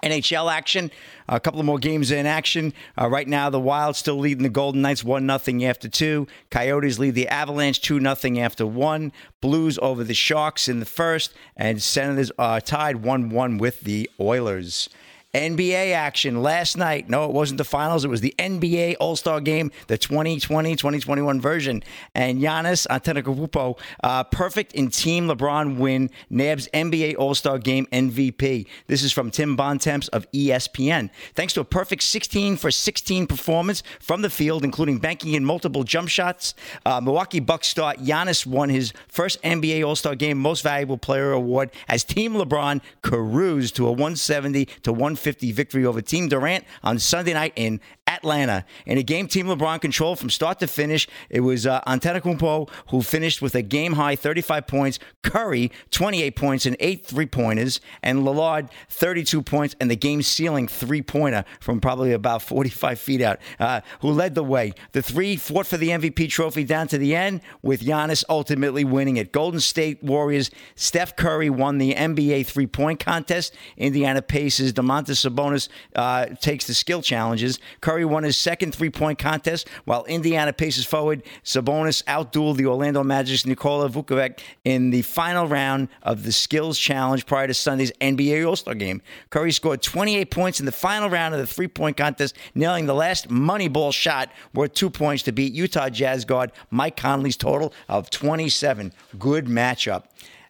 NHL 0.02 0.50
action. 0.50 0.90
A 1.28 1.38
couple 1.38 1.60
of 1.60 1.66
more 1.66 1.78
games 1.78 2.10
in 2.10 2.24
action. 2.24 2.72
Uh, 2.98 3.10
right 3.10 3.28
now, 3.28 3.50
the 3.50 3.60
Wild 3.60 3.94
still 3.94 4.16
leading 4.16 4.42
the 4.42 4.48
Golden 4.48 4.80
Knights 4.80 5.04
1 5.04 5.38
0 5.38 5.68
after 5.68 5.86
two. 5.86 6.26
Coyotes 6.50 6.98
lead 6.98 7.14
the 7.14 7.28
Avalanche 7.28 7.82
2 7.82 8.00
0 8.00 8.38
after 8.38 8.66
one. 8.66 9.12
Blues 9.42 9.78
over 9.82 10.02
the 10.02 10.14
Sharks 10.14 10.66
in 10.66 10.80
the 10.80 10.86
first. 10.86 11.34
And 11.58 11.82
Senators 11.82 12.32
are 12.38 12.62
tied 12.62 13.02
1 13.02 13.28
1 13.28 13.58
with 13.58 13.82
the 13.82 14.10
Oilers. 14.18 14.88
NBA 15.34 15.92
action 15.92 16.42
last 16.42 16.76
night. 16.76 17.08
No, 17.08 17.24
it 17.24 17.32
wasn't 17.32 17.58
the 17.58 17.64
finals. 17.64 18.04
It 18.04 18.08
was 18.08 18.20
the 18.20 18.34
NBA 18.38 18.96
All 19.00 19.16
Star 19.16 19.40
Game, 19.40 19.72
the 19.88 19.98
2020 19.98 20.76
2021 20.76 21.40
version. 21.40 21.82
And 22.14 22.40
Giannis 22.40 22.86
Antetokounmpo, 22.86 23.78
uh, 24.04 24.24
perfect 24.24 24.72
in 24.72 24.90
Team 24.90 25.26
LeBron 25.26 25.76
win, 25.76 26.10
nabs 26.30 26.68
NBA 26.72 27.16
All 27.18 27.34
Star 27.34 27.58
Game 27.58 27.86
MVP. 27.92 28.66
This 28.86 29.02
is 29.02 29.12
from 29.12 29.32
Tim 29.32 29.56
Bontemps 29.56 30.06
of 30.08 30.30
ESPN. 30.30 31.10
Thanks 31.34 31.52
to 31.54 31.60
a 31.60 31.64
perfect 31.64 32.04
16 32.04 32.56
for 32.56 32.70
16 32.70 33.26
performance 33.26 33.82
from 33.98 34.22
the 34.22 34.30
field, 34.30 34.62
including 34.62 34.98
banking 34.98 35.34
in 35.34 35.44
multiple 35.44 35.82
jump 35.82 36.08
shots, 36.08 36.54
uh, 36.86 37.00
Milwaukee 37.00 37.40
Bucks 37.40 37.68
star 37.68 37.94
Giannis 37.94 38.46
won 38.46 38.68
his 38.68 38.92
first 39.08 39.42
NBA 39.42 39.84
All 39.84 39.96
Star 39.96 40.14
Game 40.14 40.38
Most 40.38 40.62
Valuable 40.62 40.98
Player 40.98 41.32
award 41.32 41.72
as 41.88 42.04
Team 42.04 42.34
LeBron 42.34 42.80
caroused 43.02 43.74
to 43.76 43.86
a 43.86 43.90
170 43.90 44.66
to 44.82 44.92
150. 44.92 45.23
50 45.24 45.52
victory 45.52 45.86
over 45.86 46.02
Team 46.02 46.28
Durant 46.28 46.64
on 46.82 46.98
Sunday 46.98 47.32
night 47.32 47.54
in 47.56 47.80
Atlanta. 48.06 48.66
In 48.84 48.98
a 48.98 49.02
game 49.02 49.26
Team 49.26 49.46
LeBron 49.46 49.80
controlled 49.80 50.18
from 50.18 50.28
start 50.28 50.60
to 50.60 50.66
finish, 50.66 51.08
it 51.30 51.40
was 51.40 51.66
uh, 51.66 51.80
Antetokounmpo 51.86 52.68
who 52.90 53.00
finished 53.00 53.40
with 53.40 53.54
a 53.54 53.62
game 53.62 53.94
high 53.94 54.16
35 54.16 54.66
points, 54.66 54.98
Curry 55.22 55.72
28 55.90 56.36
points 56.36 56.66
and 56.66 56.76
eight 56.80 57.06
three 57.06 57.24
pointers, 57.24 57.80
and 58.02 58.18
Lillard 58.18 58.68
32 58.90 59.40
points 59.40 59.74
and 59.80 59.90
the 59.90 59.96
game 59.96 60.20
sealing 60.20 60.68
three 60.68 61.00
pointer 61.00 61.44
from 61.60 61.80
probably 61.80 62.12
about 62.12 62.42
45 62.42 62.98
feet 62.98 63.22
out, 63.22 63.38
uh, 63.58 63.80
who 64.00 64.10
led 64.10 64.34
the 64.34 64.44
way. 64.44 64.74
The 64.92 65.02
three 65.02 65.36
fought 65.36 65.66
for 65.66 65.78
the 65.78 65.88
MVP 65.88 66.28
trophy 66.28 66.64
down 66.64 66.88
to 66.88 66.98
the 66.98 67.16
end, 67.16 67.40
with 67.62 67.80
Giannis 67.80 68.24
ultimately 68.28 68.84
winning 68.84 69.16
it. 69.16 69.32
Golden 69.32 69.60
State 69.60 70.02
Warriors, 70.02 70.50
Steph 70.74 71.16
Curry 71.16 71.48
won 71.48 71.78
the 71.78 71.94
NBA 71.94 72.46
three 72.46 72.66
point 72.66 73.00
contest. 73.00 73.54
Indiana 73.78 74.20
Pacers, 74.20 74.74
Domantas 74.74 75.13
Sabonis 75.14 75.68
uh, 75.94 76.26
takes 76.40 76.66
the 76.66 76.74
skill 76.74 77.02
challenges. 77.02 77.58
Curry 77.80 78.04
won 78.04 78.24
his 78.24 78.36
second 78.36 78.74
three 78.74 78.90
point 78.90 79.18
contest, 79.18 79.68
while 79.84 80.04
Indiana 80.04 80.52
paces 80.52 80.84
forward 80.84 81.22
Sabonis 81.44 82.02
outdueled 82.04 82.56
the 82.56 82.66
Orlando 82.66 83.02
Magic's 83.02 83.46
Nikola 83.46 83.88
Vucevic 83.88 84.40
in 84.64 84.90
the 84.90 85.02
final 85.02 85.46
round 85.46 85.88
of 86.02 86.24
the 86.24 86.32
skills 86.32 86.78
challenge 86.78 87.26
prior 87.26 87.46
to 87.46 87.54
Sunday's 87.54 87.92
NBA 88.00 88.46
All 88.46 88.56
Star 88.56 88.74
game. 88.74 89.02
Curry 89.30 89.52
scored 89.52 89.82
28 89.82 90.30
points 90.30 90.60
in 90.60 90.66
the 90.66 90.72
final 90.72 91.10
round 91.10 91.34
of 91.34 91.40
the 91.40 91.46
three 91.46 91.68
point 91.68 91.96
contest, 91.96 92.36
nailing 92.54 92.86
the 92.86 92.94
last 92.94 93.28
Moneyball 93.28 93.92
shot 93.92 94.30
worth 94.52 94.74
two 94.74 94.90
points 94.90 95.22
to 95.24 95.32
beat 95.32 95.52
Utah 95.52 95.88
Jazz 95.88 96.24
guard 96.24 96.52
Mike 96.70 96.96
Conley's 96.96 97.36
total 97.36 97.72
of 97.88 98.10
27. 98.10 98.92
Good 99.18 99.46
matchup. 99.46 100.04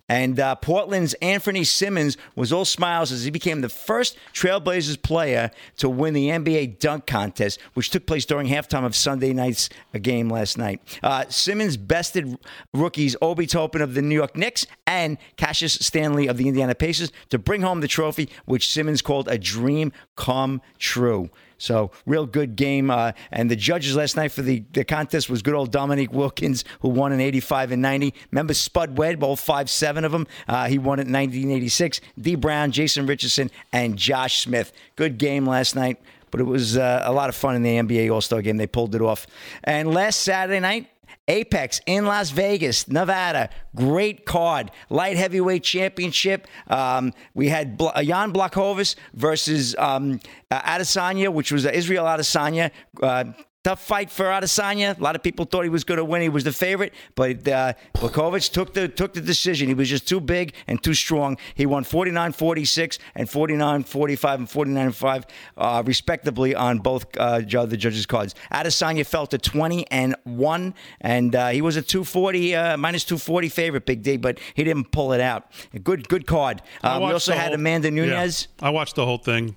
And 0.08 0.38
uh, 0.38 0.56
Portland's 0.56 1.14
Anthony 1.14 1.64
Simons 1.64 2.18
was 2.36 2.52
all 2.52 2.66
smiles 2.66 3.10
as 3.10 3.24
he 3.24 3.30
became 3.30 3.62
the 3.62 3.70
first 3.70 4.18
Trailblazers 4.34 5.00
player 5.00 5.50
to 5.78 5.88
win 5.88 6.12
the 6.12 6.28
NBA 6.28 6.78
dunk 6.78 7.06
contest, 7.06 7.58
which 7.72 7.88
took 7.88 8.06
place 8.06 8.26
during 8.26 8.46
halftime 8.46 8.84
of 8.84 8.94
Sunday 8.94 9.32
night's 9.32 9.70
game 10.02 10.28
last 10.28 10.58
night. 10.58 10.80
Uh, 11.02 11.24
Simons 11.28 11.78
bested 11.78 12.38
rookies 12.74 13.16
Obi 13.22 13.46
Toppin 13.46 13.80
of 13.80 13.94
the 13.94 14.02
New 14.02 14.14
York 14.14 14.36
Knicks 14.36 14.66
and 14.86 15.16
Cassius 15.36 15.74
Stanley 15.74 16.26
of 16.26 16.36
the 16.36 16.48
Indiana 16.48 16.74
Pacers 16.74 17.10
to 17.30 17.38
bring 17.38 17.62
home 17.62 17.80
the 17.80 17.88
trophy, 17.88 18.28
which 18.44 18.70
Simons 18.70 19.00
called 19.00 19.28
a 19.28 19.38
dream 19.38 19.90
come 20.16 20.60
true. 20.78 21.30
So 21.64 21.90
real 22.04 22.26
good 22.26 22.56
game. 22.56 22.90
Uh, 22.90 23.12
and 23.32 23.50
the 23.50 23.56
judges 23.56 23.96
last 23.96 24.16
night 24.16 24.32
for 24.32 24.42
the, 24.42 24.64
the 24.72 24.84
contest 24.84 25.30
was 25.30 25.42
good 25.42 25.54
old 25.54 25.72
Dominique 25.72 26.12
Wilkins, 26.12 26.64
who 26.80 26.90
won 26.90 27.12
in 27.12 27.20
85 27.20 27.72
and 27.72 27.82
90. 27.82 28.14
Remember 28.30 28.54
Spud 28.54 28.98
Webb, 28.98 29.22
all 29.22 29.36
five, 29.36 29.70
seven 29.70 30.04
of 30.04 30.12
them. 30.12 30.26
Uh, 30.46 30.66
he 30.66 30.78
won 30.78 30.98
it 30.98 31.06
in 31.06 31.12
1986. 31.12 32.00
Dee 32.20 32.34
Brown, 32.34 32.70
Jason 32.70 33.06
Richardson, 33.06 33.50
and 33.72 33.96
Josh 33.96 34.42
Smith. 34.42 34.72
Good 34.96 35.18
game 35.18 35.46
last 35.46 35.74
night. 35.74 36.00
But 36.30 36.40
it 36.40 36.44
was 36.44 36.76
uh, 36.76 37.02
a 37.04 37.12
lot 37.12 37.28
of 37.28 37.36
fun 37.36 37.54
in 37.54 37.62
the 37.62 37.76
NBA 37.76 38.12
All 38.12 38.20
Star 38.20 38.42
game. 38.42 38.56
They 38.56 38.66
pulled 38.66 38.96
it 38.96 39.00
off. 39.00 39.24
And 39.62 39.94
last 39.94 40.20
Saturday 40.20 40.58
night, 40.58 40.88
Apex 41.28 41.80
in 41.86 42.04
Las 42.06 42.30
Vegas, 42.30 42.88
Nevada. 42.88 43.48
Great 43.74 44.26
card. 44.26 44.70
Light 44.90 45.16
heavyweight 45.16 45.62
championship. 45.62 46.46
Um, 46.68 47.12
we 47.34 47.48
had 47.48 47.78
Bl- 47.78 47.88
Jan 48.02 48.32
Blachowicz 48.32 48.94
versus 49.14 49.74
um, 49.78 50.20
uh, 50.50 50.60
Adesanya, 50.60 51.32
which 51.32 51.50
was 51.50 51.64
uh, 51.64 51.70
Israel 51.72 52.04
Adesanya. 52.04 52.70
Uh, 53.02 53.24
Tough 53.64 53.82
fight 53.82 54.10
for 54.10 54.26
Adesanya. 54.26 54.98
A 54.98 55.02
lot 55.02 55.16
of 55.16 55.22
people 55.22 55.46
thought 55.46 55.62
he 55.62 55.70
was 55.70 55.84
going 55.84 55.96
to 55.96 56.04
win. 56.04 56.20
He 56.20 56.28
was 56.28 56.44
the 56.44 56.52
favorite, 56.52 56.92
but 57.14 57.48
uh, 57.48 57.72
Blachowicz 57.94 58.52
took 58.52 58.74
the 58.74 58.88
took 58.88 59.14
the 59.14 59.22
decision. 59.22 59.68
He 59.68 59.74
was 59.74 59.88
just 59.88 60.06
too 60.06 60.20
big 60.20 60.52
and 60.66 60.82
too 60.82 60.92
strong. 60.92 61.38
He 61.54 61.64
won 61.64 61.82
49-46 61.82 62.98
and 63.14 63.26
49-45 63.26 64.34
and 64.34 64.46
49-5, 64.46 65.24
uh, 65.56 65.82
respectively, 65.86 66.54
on 66.54 66.80
both 66.80 67.06
uh, 67.16 67.38
the 67.38 67.76
judges' 67.78 68.04
cards. 68.04 68.34
Adesanya 68.52 69.06
fell 69.06 69.26
to 69.28 69.38
20 69.38 69.90
and 69.90 70.14
one, 70.24 70.74
and 71.00 71.34
uh, 71.34 71.48
he 71.48 71.62
was 71.62 71.76
a 71.76 71.82
240 71.82 72.54
uh, 72.54 72.76
minus 72.76 73.04
240 73.04 73.48
favorite, 73.48 73.86
Big 73.86 74.02
D, 74.02 74.18
but 74.18 74.38
he 74.52 74.62
didn't 74.62 74.92
pull 74.92 75.14
it 75.14 75.22
out. 75.22 75.50
A 75.72 75.78
good 75.78 76.06
good 76.10 76.26
card. 76.26 76.60
Um, 76.82 77.02
we 77.02 77.12
also 77.12 77.32
had 77.32 77.46
whole- 77.46 77.54
Amanda 77.54 77.88
yeah. 77.88 78.04
Nunes. 78.04 78.48
I 78.60 78.68
watched 78.68 78.94
the 78.94 79.06
whole 79.06 79.16
thing. 79.16 79.56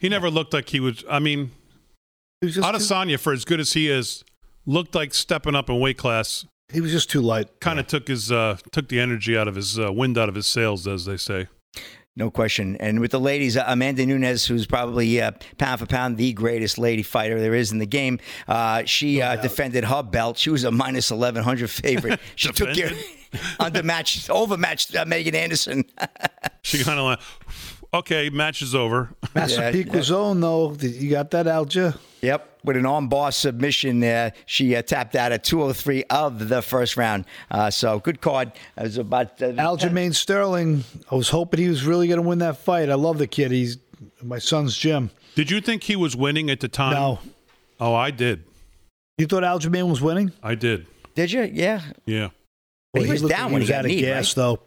He 0.00 0.10
never 0.10 0.28
looked 0.28 0.52
like 0.52 0.68
he 0.68 0.80
was. 0.80 1.02
I 1.08 1.18
mean, 1.18 1.50
Adesanya, 2.42 3.18
for 3.18 3.32
as 3.32 3.44
good 3.44 3.60
as 3.60 3.72
he 3.72 3.88
is, 3.88 4.24
looked 4.66 4.94
like 4.94 5.14
stepping 5.14 5.54
up 5.54 5.68
in 5.68 5.80
weight 5.80 5.98
class. 5.98 6.46
He 6.72 6.80
was 6.80 6.92
just 6.92 7.10
too 7.10 7.22
light. 7.22 7.60
Kind 7.60 7.80
of 7.80 7.86
took 7.86 8.08
his 8.08 8.30
uh, 8.30 8.58
took 8.72 8.88
the 8.88 9.00
energy 9.00 9.36
out 9.36 9.48
of 9.48 9.54
his 9.54 9.78
uh, 9.78 9.92
wind 9.92 10.18
out 10.18 10.28
of 10.28 10.34
his 10.34 10.46
sails, 10.46 10.86
as 10.86 11.06
they 11.06 11.16
say. 11.16 11.48
No 12.18 12.32
question. 12.32 12.76
And 12.80 12.98
with 12.98 13.12
the 13.12 13.20
ladies, 13.20 13.56
uh, 13.56 13.62
Amanda 13.68 14.04
Nunes, 14.04 14.44
who's 14.44 14.66
probably 14.66 15.20
uh, 15.20 15.30
pound 15.56 15.78
for 15.78 15.86
pound 15.86 16.16
the 16.16 16.32
greatest 16.32 16.76
lady 16.76 17.04
fighter 17.04 17.40
there 17.40 17.54
is 17.54 17.70
in 17.70 17.78
the 17.78 17.86
game, 17.86 18.18
uh, 18.48 18.82
she 18.86 19.22
uh, 19.22 19.36
defended 19.36 19.84
her 19.84 20.02
belt. 20.02 20.36
She 20.36 20.50
was 20.50 20.64
a 20.64 20.72
minus 20.72 21.12
1100 21.12 21.70
favorite. 21.70 22.20
She 22.34 22.50
took 22.50 22.74
care 22.74 22.90
undermatched, 23.60 24.30
overmatched 24.30 24.96
uh, 24.96 25.04
Megan 25.06 25.34
Anderson. 25.34 25.84
She 26.62 26.82
kind 26.84 26.98
of 26.98 27.04
like, 27.06 27.20
okay, 27.94 28.28
match 28.30 28.60
is 28.60 28.74
over. 28.74 29.14
Massapequa 29.34 30.02
though, 30.34 30.74
you 30.80 31.10
got 31.10 31.30
that, 31.30 31.46
Alja? 31.46 31.96
Yep, 32.20 32.60
with 32.64 32.76
an 32.76 32.82
armbar 32.82 33.32
submission, 33.32 34.00
there, 34.00 34.32
she 34.46 34.74
uh, 34.74 34.82
tapped 34.82 35.14
out 35.14 35.30
at 35.30 35.44
203 35.44 36.04
of 36.10 36.48
the 36.48 36.62
first 36.62 36.96
round. 36.96 37.24
Uh, 37.50 37.70
so 37.70 38.00
good 38.00 38.20
card. 38.20 38.50
It 38.76 38.82
was 38.82 38.98
about 38.98 39.40
uh, 39.40 39.52
Aljamain 39.52 40.12
Sterling. 40.14 40.82
I 41.10 41.14
was 41.14 41.28
hoping 41.30 41.60
he 41.60 41.68
was 41.68 41.84
really 41.84 42.08
going 42.08 42.20
to 42.20 42.26
win 42.28 42.38
that 42.40 42.56
fight. 42.58 42.90
I 42.90 42.94
love 42.94 43.18
the 43.18 43.28
kid. 43.28 43.52
He's 43.52 43.78
my 44.22 44.38
son's 44.40 44.76
gym. 44.76 45.10
Did 45.36 45.50
you 45.50 45.60
think 45.60 45.84
he 45.84 45.94
was 45.94 46.16
winning 46.16 46.50
at 46.50 46.58
the 46.60 46.68
time? 46.68 46.94
No. 46.94 47.18
Oh, 47.78 47.94
I 47.94 48.10
did. 48.10 48.42
You 49.18 49.26
thought 49.26 49.44
Aljamain 49.44 49.88
was 49.88 50.00
winning? 50.00 50.32
I 50.42 50.56
did. 50.56 50.86
Did 51.14 51.30
you? 51.30 51.42
Yeah. 51.52 51.82
Yeah. 52.06 52.30
Well, 52.94 53.04
He 53.04 53.10
was 53.10 53.22
looked 53.22 53.34
down 53.36 53.52
like 53.52 53.52
when 53.52 53.62
he 53.62 53.66
he 53.68 53.70
was 53.70 53.70
got 53.70 53.78
out 53.78 53.84
of 53.84 53.90
gas, 54.00 54.36
right? 54.36 54.42
though. 54.42 54.60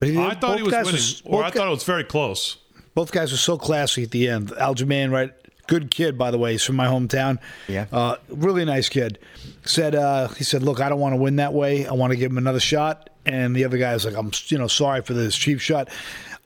But 0.00 0.08
I 0.10 0.34
thought 0.34 0.56
he 0.58 0.62
was 0.62 0.72
winning, 0.72 1.02
were- 1.32 1.40
or 1.40 1.44
I 1.44 1.48
both 1.48 1.54
thought 1.54 1.66
it 1.68 1.70
was 1.70 1.84
very 1.84 2.04
close. 2.04 2.56
Both 2.94 3.12
guys 3.12 3.30
were 3.32 3.38
so 3.38 3.58
classy 3.58 4.04
at 4.04 4.10
the 4.10 4.28
end. 4.28 4.48
Aljamain, 4.50 5.10
right? 5.10 5.32
Good 5.68 5.92
kid, 5.92 6.18
by 6.18 6.32
the 6.32 6.38
way. 6.38 6.52
He's 6.52 6.64
from 6.64 6.74
my 6.76 6.86
hometown. 6.86 7.38
Yeah. 7.68 7.86
Uh, 7.92 8.16
really 8.28 8.64
nice 8.64 8.88
kid. 8.88 9.20
Said 9.64 9.94
uh, 9.94 10.26
he 10.28 10.42
said, 10.42 10.62
"Look, 10.64 10.80
I 10.80 10.88
don't 10.88 10.98
want 10.98 11.12
to 11.12 11.16
win 11.18 11.36
that 11.36 11.52
way. 11.54 11.86
I 11.86 11.92
want 11.92 12.10
to 12.10 12.16
give 12.16 12.32
him 12.32 12.38
another 12.38 12.58
shot." 12.60 13.10
And 13.26 13.54
the 13.54 13.64
other 13.64 13.78
guy 13.78 13.92
was 13.94 14.04
like, 14.04 14.16
"I'm, 14.16 14.32
you 14.46 14.58
know, 14.58 14.66
sorry 14.66 15.02
for 15.02 15.12
this 15.14 15.36
cheap 15.36 15.60
shot." 15.60 15.88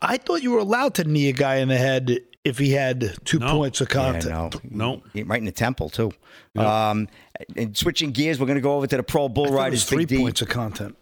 I 0.03 0.19
thought 0.19 0.43
you 0.43 0.51
were 0.51 0.59
allowed 0.59 0.95
to 0.97 1.05
knee 1.05 1.29
a 1.29 1.33
guy 1.33 1.57
in 1.57 1.69
the 1.69 1.77
head 1.79 2.19
if 2.45 2.59
he 2.59 2.73
had 2.73 3.15
two 3.25 3.39
points 3.39 3.81
of 3.81 3.89
contact. 3.89 4.27
Yeah, 4.27 4.71
no. 4.71 5.03
no. 5.15 5.23
Right 5.25 5.39
in 5.39 5.45
the 5.45 5.53
temple, 5.53 5.89
too. 5.89 6.13
Um, 6.57 7.09
and 7.57 7.77
switching 7.77 8.11
gears, 8.11 8.41
we're 8.41 8.47
going 8.47 8.57
to 8.57 8.61
go 8.61 8.75
over 8.77 8.87
to 8.89 8.97
the 8.97 9.03
Pro 9.05 9.29
Bull 9.29 9.45
I 9.45 9.49
thought 9.49 9.55
it 9.55 9.59
Riders. 9.59 9.73
was 9.77 9.85
three 9.85 10.05
Big 10.07 10.19
D. 10.19 10.19
points 10.25 10.43
of 10.43 10.49
content. 10.49 10.97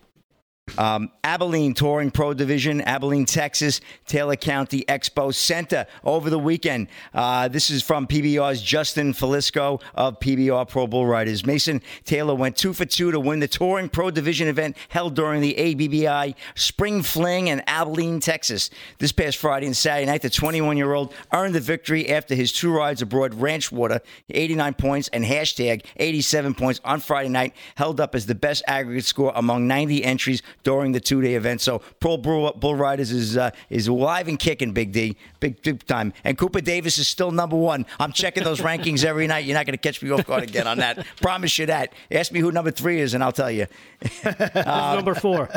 Um, 0.79 1.11
Abilene 1.25 1.75
Touring 1.75 2.11
Pro 2.11 2.35
Division, 2.35 2.81
Abilene, 2.81 3.27
Texas, 3.27 3.81
Taylor 4.07 4.37
County 4.37 4.85
Expo 4.89 5.35
Center 5.35 5.87
over 6.05 6.31
the 6.31 6.39
weekend. 6.39 6.89
Uh, 7.13 7.49
this 7.49 7.71
is 7.71 7.83
from 7.83 8.07
PBR's 8.07 8.63
Justin 8.63 9.13
Felisko 9.13 9.81
of 9.95 10.19
PBR 10.21 10.69
Pro 10.69 10.87
Bull 10.87 11.07
Riders. 11.07 11.45
Mason 11.45 11.83
Taylor 12.05 12.35
went 12.35 12.57
two 12.57 12.73
for 12.73 12.85
two 12.85 13.11
to 13.11 13.21
win 13.21 13.41
the 13.41 13.49
Touring 13.49 13.89
Pro 13.89 14.11
Division 14.11 14.49
event 14.49 14.77
held 14.89 15.15
during 15.15 15.41
the 15.41 15.55
ABBI 15.55 16.35
Spring 16.55 17.03
Fling 17.03 17.49
in 17.49 17.63
Abilene, 17.67 18.21
Texas. 18.21 18.71
This 18.99 19.13
past 19.13 19.37
Friday 19.37 19.67
and 19.67 19.77
Saturday 19.77 20.07
night, 20.07 20.23
the 20.23 20.31
21 20.31 20.77
year 20.77 20.93
old 20.93 21.15
earned 21.33 21.55
the 21.55 21.61
victory 21.61 22.09
after 22.09 22.35
his 22.35 22.53
two 22.53 22.73
rides 22.73 23.03
aboard 23.03 23.35
Ranch 23.35 23.71
Water, 23.71 24.01
89 24.31 24.75
points, 24.75 25.09
and 25.09 25.25
hashtag 25.25 25.85
87 25.97 26.55
points 26.55 26.81
on 26.85 27.01
Friday 27.01 27.29
night, 27.29 27.55
held 27.77 28.01
up 28.01 28.15
as 28.15 28.27
the 28.27 28.35
best 28.35 28.63
aggregate 28.67 29.05
score 29.05 29.33
among 29.35 29.67
90 29.67 30.05
entries 30.05 30.43
during 30.63 30.93
the 30.93 31.01
two 31.01 31.21
day 31.21 31.35
event. 31.35 31.61
So 31.61 31.81
Pro 32.01 32.17
Bull, 32.17 32.53
Bull 32.53 32.75
Riders 32.75 33.11
is 33.11 33.37
uh, 33.37 33.51
is 33.69 33.89
alive 33.89 34.29
and 34.29 34.39
kicking, 34.39 34.73
Big 34.73 34.93
D, 34.93 35.17
big, 35.41 35.63
big 35.63 35.87
time. 35.87 36.13
And 36.25 36.37
Cooper 36.39 36.61
Davis 36.61 36.99
is 36.99 37.09
still 37.09 37.31
number 37.31 37.57
one. 37.57 37.87
I'm 37.99 38.13
checking 38.13 38.45
those 38.45 38.61
rankings 38.61 39.05
every 39.05 39.27
night. 39.27 39.45
You're 39.45 39.57
not 39.57 39.67
going 39.67 39.77
to 39.77 39.79
catch 39.79 40.03
me 40.03 40.11
off 40.11 40.27
guard 40.27 40.45
again 40.45 40.67
on 40.67 40.79
that. 40.79 41.05
Promise 41.21 41.59
you 41.59 41.67
that. 41.67 41.93
Ask 42.11 42.33
me 42.33 42.41
who 42.41 42.53
number 42.53 42.71
three 42.71 43.01
is, 43.01 43.15
and 43.15 43.23
I'll 43.23 43.33
tell 43.33 43.51
you. 43.51 43.67
Uh, 44.61 44.95
number 44.97 45.15
four. 45.15 45.49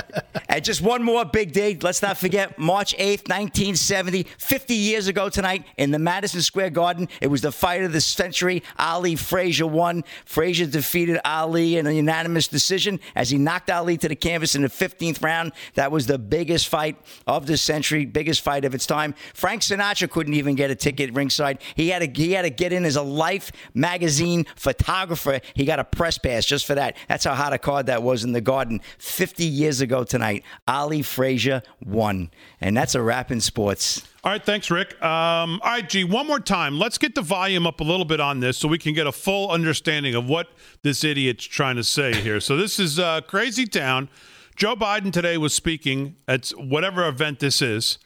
And 0.49 0.63
just 0.63 0.81
one 0.81 1.03
more 1.03 1.25
big 1.25 1.51
day. 1.51 1.77
Let's 1.79 2.01
not 2.01 2.17
forget 2.17 2.57
March 2.57 2.95
8th, 2.97 3.27
1970, 3.29 4.23
50 4.37 4.73
years 4.73 5.07
ago 5.07 5.29
tonight 5.29 5.65
in 5.77 5.91
the 5.91 5.99
Madison 5.99 6.41
Square 6.41 6.71
Garden. 6.71 7.07
It 7.21 7.27
was 7.27 7.41
the 7.41 7.51
fight 7.51 7.83
of 7.83 7.91
the 7.93 8.01
century. 8.01 8.63
Ali 8.77 9.15
Frazier 9.15 9.67
won. 9.67 10.03
Frazier 10.25 10.65
defeated 10.65 11.19
Ali 11.25 11.77
in 11.77 11.87
a 11.87 11.91
unanimous 11.91 12.47
decision 12.47 12.99
as 13.15 13.29
he 13.29 13.37
knocked 13.37 13.69
Ali 13.69 13.97
to 13.97 14.07
the 14.07 14.15
canvas 14.15 14.55
in 14.55 14.61
the 14.61 14.69
15th 14.83 15.23
round. 15.23 15.53
That 15.75 15.91
was 15.91 16.07
the 16.07 16.17
biggest 16.17 16.67
fight 16.67 16.97
of 17.27 17.45
the 17.45 17.57
century, 17.57 18.05
biggest 18.05 18.41
fight 18.41 18.65
of 18.65 18.75
its 18.75 18.85
time. 18.85 19.15
Frank 19.33 19.61
Sinatra 19.61 20.09
couldn't 20.09 20.33
even 20.33 20.55
get 20.55 20.71
a 20.71 20.75
ticket 20.75 21.13
ringside. 21.13 21.59
He 21.75 21.89
had 21.89 21.99
to 21.99 22.21
he 22.21 22.33
had 22.33 22.43
to 22.43 22.49
get 22.49 22.73
in 22.73 22.85
as 22.85 22.95
a 22.95 23.01
Life 23.01 23.51
magazine 23.73 24.45
photographer. 24.55 25.39
He 25.53 25.65
got 25.65 25.79
a 25.79 25.83
press 25.83 26.17
pass 26.17 26.45
just 26.45 26.65
for 26.65 26.75
that. 26.75 26.97
That's 27.07 27.25
how 27.25 27.35
hot 27.35 27.53
a 27.53 27.57
card 27.57 27.85
that 27.85 28.03
was 28.03 28.23
in 28.23 28.33
the 28.33 28.41
Garden 28.41 28.81
50 28.97 29.45
years 29.45 29.81
ago 29.81 30.03
tonight. 30.03 30.43
Ali 30.67 31.01
Frazier 31.01 31.61
won, 31.83 32.31
and 32.59 32.75
that's 32.75 32.95
a 32.95 33.01
wrap 33.01 33.31
in 33.31 33.39
sports. 33.39 34.03
All 34.23 34.31
right, 34.31 34.43
thanks, 34.43 34.71
Rick. 34.71 34.93
Um, 35.03 35.59
all 35.61 35.71
right, 35.71 35.87
G, 35.87 36.05
one 36.05 36.25
more 36.25 36.39
time. 36.39 36.79
Let's 36.79 36.97
get 36.97 37.13
the 37.13 37.21
volume 37.21 37.67
up 37.67 37.81
a 37.81 37.83
little 37.83 38.05
bit 38.05 38.21
on 38.21 38.39
this 38.39 38.57
so 38.57 38.69
we 38.69 38.77
can 38.77 38.93
get 38.93 39.05
a 39.05 39.11
full 39.11 39.51
understanding 39.51 40.15
of 40.15 40.29
what 40.29 40.47
this 40.81 41.03
idiot's 41.03 41.43
trying 41.43 41.75
to 41.75 41.83
say 41.83 42.13
here. 42.13 42.39
So, 42.39 42.55
this 42.55 42.79
is 42.79 42.99
uh, 42.99 43.19
Crazy 43.21 43.65
Town. 43.65 44.07
Joe 44.55 44.75
Biden 44.75 45.11
today 45.11 45.37
was 45.37 45.53
speaking 45.53 46.15
at 46.27 46.49
whatever 46.49 47.07
event 47.07 47.39
this 47.39 47.61
is. 47.61 47.97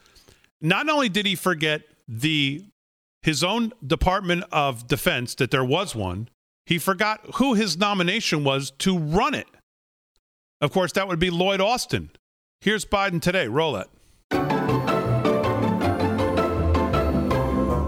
Not 0.62 0.90
only 0.90 1.10
did 1.10 1.26
he 1.26 1.36
forget 1.36 1.82
the 2.08 2.64
his 3.22 3.44
own 3.44 3.74
Department 3.86 4.46
of 4.52 4.88
Defense 4.88 5.36
that 5.36 5.52
there 5.52 5.66
was 5.66 5.94
one, 5.96 6.30
he 6.66 6.78
forgot 6.78 7.20
who 7.36 7.54
his 7.56 7.78
nomination 7.78 8.44
was 8.44 8.72
to 8.80 8.98
run 8.98 9.34
it. 9.34 9.48
Of 10.62 10.72
course, 10.72 10.94
that 10.94 11.08
would 11.08 11.20
be 11.20 11.30
Lloyd 11.30 11.60
Austin. 11.62 12.10
Here's 12.62 12.86
Biden 12.86 13.22
today. 13.22 13.48
Roll 13.48 13.76
it. 13.76 13.88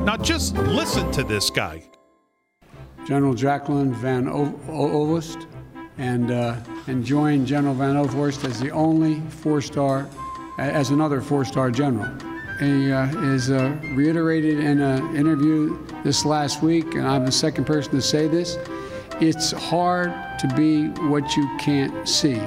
Now 0.06 0.18
just 0.18 0.56
listen 0.56 1.10
to 1.12 1.24
this 1.24 1.50
guy. 1.50 1.84
General 3.08 3.34
Jacqueline 3.34 3.94
Van 3.94 4.28
O- 4.28 4.60
O- 4.68 5.16
and 6.00 6.32
uh, 6.32 6.56
and 6.88 7.06
joined 7.06 7.46
General 7.46 7.76
Van 7.76 7.96
Ovost 7.96 8.46
as 8.46 8.60
the 8.60 8.72
only 8.72 9.20
four-star, 9.30 10.10
as 10.58 10.90
another 10.90 11.22
four-star 11.22 11.70
general. 11.70 12.10
He 12.60 12.92
uh, 12.92 13.08
is 13.22 13.52
uh, 13.52 13.78
reiterated 13.94 14.60
in 14.60 14.82
an 14.82 15.16
interview 15.16 15.78
this 16.04 16.26
last 16.26 16.64
week, 16.64 16.96
and 16.96 17.08
I'm 17.08 17.26
the 17.26 17.32
second 17.32 17.66
person 17.66 17.92
to 17.92 18.02
say 18.02 18.28
this. 18.28 18.58
It's 19.22 19.52
hard 19.52 20.12
to 20.40 20.48
be 20.56 20.88
what 21.10 21.36
you 21.36 21.50
can't 21.60 22.08
see. 22.08 22.42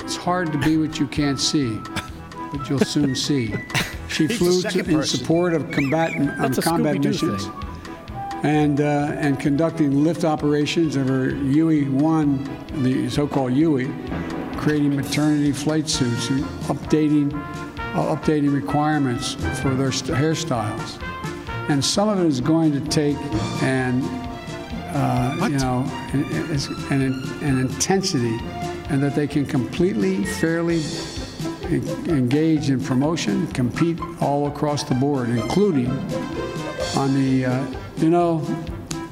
It's 0.00 0.16
hard 0.16 0.52
to 0.52 0.58
be 0.58 0.76
what 0.76 0.98
you 0.98 1.06
can't 1.06 1.40
see, 1.40 1.78
but 2.52 2.68
you'll 2.68 2.80
soon 2.80 3.14
see. 3.14 3.54
She 4.08 4.28
flew 4.28 4.62
to, 4.62 4.78
in 4.78 4.84
person. 4.84 5.18
support 5.18 5.52
of 5.52 5.68
combatant 5.72 6.30
um, 6.40 6.54
combat 6.54 7.00
missions 7.00 7.44
thing. 7.44 7.65
And 8.46 8.80
uh, 8.80 9.12
and 9.16 9.40
conducting 9.40 10.04
lift 10.04 10.24
operations 10.24 10.94
of 10.94 11.08
her 11.08 11.30
UE 11.30 11.90
one, 11.90 12.44
the 12.84 13.10
so-called 13.10 13.52
UE, 13.52 13.92
creating 14.56 14.94
maternity 14.94 15.50
flight 15.50 15.88
suits 15.88 16.30
and 16.30 16.44
updating 16.70 17.34
uh, 17.96 18.14
updating 18.14 18.54
requirements 18.54 19.34
for 19.60 19.74
their 19.74 19.90
st- 19.90 20.16
hairstyles, 20.16 21.02
and 21.68 21.84
some 21.84 22.08
of 22.08 22.20
it 22.20 22.26
is 22.26 22.40
going 22.40 22.70
to 22.70 22.80
take 22.88 23.16
an 23.62 24.00
uh, 24.94 25.48
you 25.50 25.58
know 25.58 25.84
an, 26.12 27.02
an, 27.02 27.22
an 27.42 27.58
intensity, 27.58 28.38
and 28.90 29.02
that 29.02 29.16
they 29.16 29.26
can 29.26 29.44
completely 29.44 30.24
fairly 30.24 30.84
engage 32.08 32.70
in 32.70 32.80
promotion, 32.80 33.44
compete 33.48 33.98
all 34.20 34.46
across 34.46 34.84
the 34.84 34.94
board, 34.94 35.30
including 35.30 35.88
on 36.94 37.14
the, 37.14 37.46
uh, 37.46 37.66
you 37.96 38.10
know, 38.10 38.40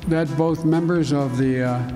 that 0.09 0.29
both 0.37 0.65
members 0.65 1.13
of 1.13 1.39
the, 1.39 1.63
uh, 1.63 1.93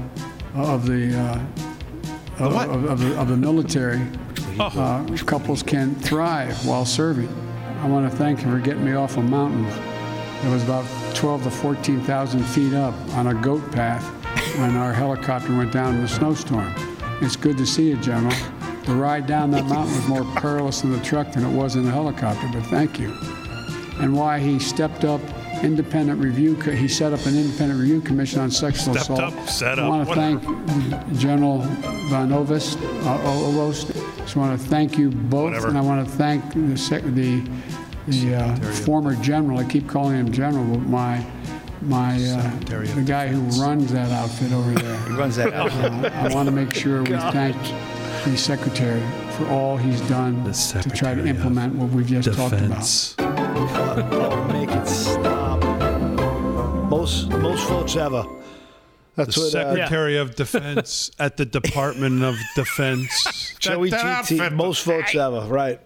of 0.54 0.86
the, 0.86 1.14
uh, 1.18 2.44
of, 2.44 2.54
of, 2.54 2.84
of 2.84 3.00
the, 3.00 3.18
of 3.18 3.28
the 3.28 3.36
military 3.36 4.00
uh, 4.58 5.06
couples 5.26 5.62
can 5.62 5.94
thrive 5.96 6.66
while 6.66 6.84
serving. 6.84 7.28
I 7.80 7.86
want 7.86 8.10
to 8.10 8.16
thank 8.16 8.42
you 8.42 8.50
for 8.50 8.58
getting 8.58 8.84
me 8.84 8.94
off 8.94 9.16
a 9.16 9.22
mountain 9.22 9.64
It 10.44 10.50
was 10.50 10.64
about 10.64 10.84
12 11.14 11.44
to 11.44 11.50
14,000 11.50 12.42
feet 12.42 12.74
up 12.74 12.94
on 13.14 13.28
a 13.28 13.34
goat 13.34 13.70
path 13.70 14.04
when 14.58 14.76
our 14.76 14.92
helicopter 14.92 15.56
went 15.56 15.72
down 15.72 15.96
in 15.96 16.02
a 16.02 16.08
snowstorm. 16.08 16.74
It's 17.20 17.36
good 17.36 17.56
to 17.58 17.66
see 17.66 17.88
you, 17.90 17.96
General. 17.96 18.34
The 18.84 18.94
ride 18.94 19.26
down 19.26 19.50
that 19.50 19.66
mountain 19.66 19.94
was 19.94 20.08
more 20.08 20.24
perilous 20.36 20.82
in 20.82 20.90
the 20.90 21.00
truck 21.02 21.32
than 21.32 21.44
it 21.44 21.54
was 21.54 21.76
in 21.76 21.84
the 21.84 21.90
helicopter, 21.90 22.48
but 22.52 22.62
thank 22.64 22.98
you. 22.98 23.14
And 24.00 24.16
why 24.16 24.38
he 24.38 24.58
stepped 24.58 25.04
up 25.04 25.20
independent 25.64 26.20
review, 26.22 26.56
co- 26.56 26.70
he 26.72 26.88
set 26.88 27.12
up 27.12 27.24
an 27.26 27.36
independent 27.36 27.80
review 27.80 28.00
commission 28.00 28.40
on 28.40 28.50
sexual 28.50 28.94
Stepped 28.94 29.10
assault. 29.10 29.34
up, 29.34 29.48
set 29.48 29.78
I 29.78 29.88
want 29.88 30.04
to 30.04 30.08
whatever. 30.08 30.40
thank 30.40 31.18
General 31.18 31.58
Van 32.10 32.32
Ovest, 32.32 32.78
uh, 32.78 33.20
O- 33.24 33.52
Ovost. 33.52 33.92
Just 34.18 34.36
want 34.36 34.58
to 34.60 34.66
thank 34.68 34.98
you 34.98 35.10
both, 35.10 35.44
Whatever. 35.44 35.68
and 35.68 35.78
I 35.78 35.80
want 35.80 36.06
to 36.06 36.12
thank 36.16 36.44
the 36.54 36.76
sec- 36.76 37.02
the, 37.14 37.42
the 38.08 38.34
uh, 38.36 38.56
former 38.84 39.14
general. 39.16 39.58
I 39.58 39.64
keep 39.64 39.88
calling 39.88 40.16
him 40.16 40.30
general, 40.32 40.64
but 40.64 40.86
my 40.88 41.24
my 41.82 42.14
uh, 42.16 42.50
the 42.66 43.04
guy 43.06 43.28
who 43.28 43.40
runs 43.62 43.92
that 43.92 44.10
outfit 44.10 44.52
over 44.52 44.70
there. 44.72 44.98
He 45.08 45.12
runs 45.14 45.36
that 45.36 45.52
outfit. 45.54 45.92
Uh, 45.92 46.10
I 46.12 46.34
want 46.34 46.46
to 46.48 46.52
make 46.52 46.74
sure 46.74 47.02
we 47.02 47.10
thank 47.32 47.56
the 48.24 48.36
secretary 48.36 49.00
for 49.36 49.46
all 49.48 49.76
he's 49.76 50.00
done 50.08 50.44
to 50.52 50.90
try 50.90 51.14
to 51.14 51.24
implement 51.24 51.74
what 51.76 51.88
we've 51.90 52.06
just 52.06 52.32
talked 52.36 52.54
about. 52.54 52.82
Most 57.08 57.30
most 57.30 57.68
votes 57.70 57.96
ever. 57.96 58.26
That's 59.16 59.34
The 59.34 59.40
what 59.40 59.54
uh, 59.54 59.74
Secretary 59.74 60.18
of 60.18 60.34
Defense 60.36 61.10
at 61.18 61.38
the 61.38 61.46
Department 61.46 62.22
of 62.22 62.36
Defense. 62.54 63.54
Joey 63.58 63.88
That- 63.90 64.26
that 64.28 64.52
GT. 64.52 64.54
Most 64.54 64.84
votes 64.84 65.14
ever. 65.14 65.40
Right. 65.46 65.80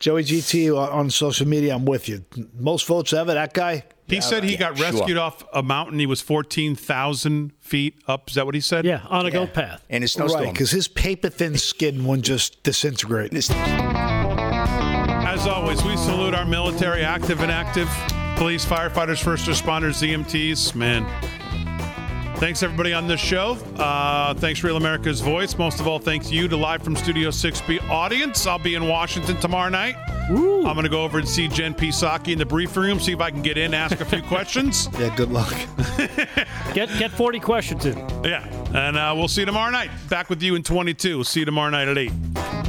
Joey 0.00 0.24
GT 0.24 0.76
on, 0.76 0.88
on 0.90 1.10
social 1.10 1.46
media. 1.46 1.74
I'm 1.76 1.84
with 1.84 2.08
you. 2.08 2.24
Most 2.58 2.86
votes 2.88 3.12
ever. 3.12 3.34
That 3.34 3.54
guy. 3.54 3.84
He 4.08 4.20
said 4.20 4.42
he 4.44 4.56
got 4.56 4.78
rescued 4.80 5.16
off 5.16 5.44
a 5.54 5.62
mountain. 5.62 5.98
He 6.00 6.06
was 6.06 6.20
14,000 6.20 7.52
feet 7.60 7.94
up. 8.08 8.28
Is 8.28 8.34
that 8.34 8.44
what 8.44 8.54
he 8.56 8.60
said? 8.60 8.84
Yeah, 8.84 9.00
on 9.08 9.24
a 9.26 9.30
goat 9.30 9.54
path. 9.54 9.82
In 9.88 9.98
a 9.98 10.00
Right, 10.02 10.10
snowstorm. 10.10 10.50
because 10.52 10.72
his 10.72 10.88
paper 10.88 11.30
thin 11.30 11.56
skin 11.56 12.04
wouldn't 12.04 12.26
just 12.26 12.62
disintegrate. 12.64 13.32
As 13.32 13.48
always, 15.46 15.82
we 15.84 15.96
salute 15.96 16.34
our 16.34 16.44
military, 16.44 17.02
active 17.02 17.40
and 17.40 17.50
active, 17.50 17.88
police, 18.36 18.64
firefighters, 18.64 19.22
first 19.22 19.46
responders, 19.46 20.02
EMTs. 20.06 20.74
Man, 20.74 21.04
thanks 22.36 22.62
everybody 22.62 22.92
on 22.92 23.06
this 23.06 23.20
show. 23.20 23.52
Uh, 23.76 24.34
thanks, 24.34 24.62
Real 24.62 24.76
America's 24.76 25.20
Voice. 25.20 25.56
Most 25.56 25.80
of 25.80 25.86
all, 25.86 25.98
thanks 25.98 26.30
you 26.30 26.48
to 26.48 26.56
Live 26.56 26.82
from 26.82 26.96
Studio 26.96 27.30
6B 27.30 27.88
audience. 27.88 28.46
I'll 28.46 28.58
be 28.58 28.74
in 28.74 28.88
Washington 28.88 29.36
tomorrow 29.38 29.70
night. 29.70 29.96
I'm 30.28 30.62
going 30.62 30.84
to 30.84 30.88
go 30.88 31.04
over 31.04 31.18
and 31.18 31.28
see 31.28 31.48
Jen 31.48 31.74
Pisaki 31.74 32.32
in 32.32 32.38
the 32.38 32.46
briefing 32.46 32.82
room, 32.82 32.98
see 32.98 33.12
if 33.12 33.20
I 33.20 33.30
can 33.30 33.42
get 33.42 33.58
in, 33.58 33.74
ask 33.74 34.00
a 34.00 34.04
few 34.06 34.22
questions. 34.28 34.88
Yeah, 34.98 35.14
good 35.14 35.30
luck. 35.30 35.52
Get 36.74 36.88
get 36.98 37.12
40 37.12 37.38
questions 37.38 37.86
in. 37.86 37.96
Yeah, 38.24 38.44
and 38.74 38.96
uh, 38.96 39.12
we'll 39.14 39.28
see 39.28 39.42
you 39.42 39.46
tomorrow 39.46 39.70
night. 39.70 39.90
Back 40.08 40.28
with 40.28 40.42
you 40.42 40.56
in 40.56 40.64
22. 40.64 41.22
See 41.22 41.40
you 41.40 41.46
tomorrow 41.46 41.70
night 41.70 41.86
at 41.86 41.96
8. 41.96 42.63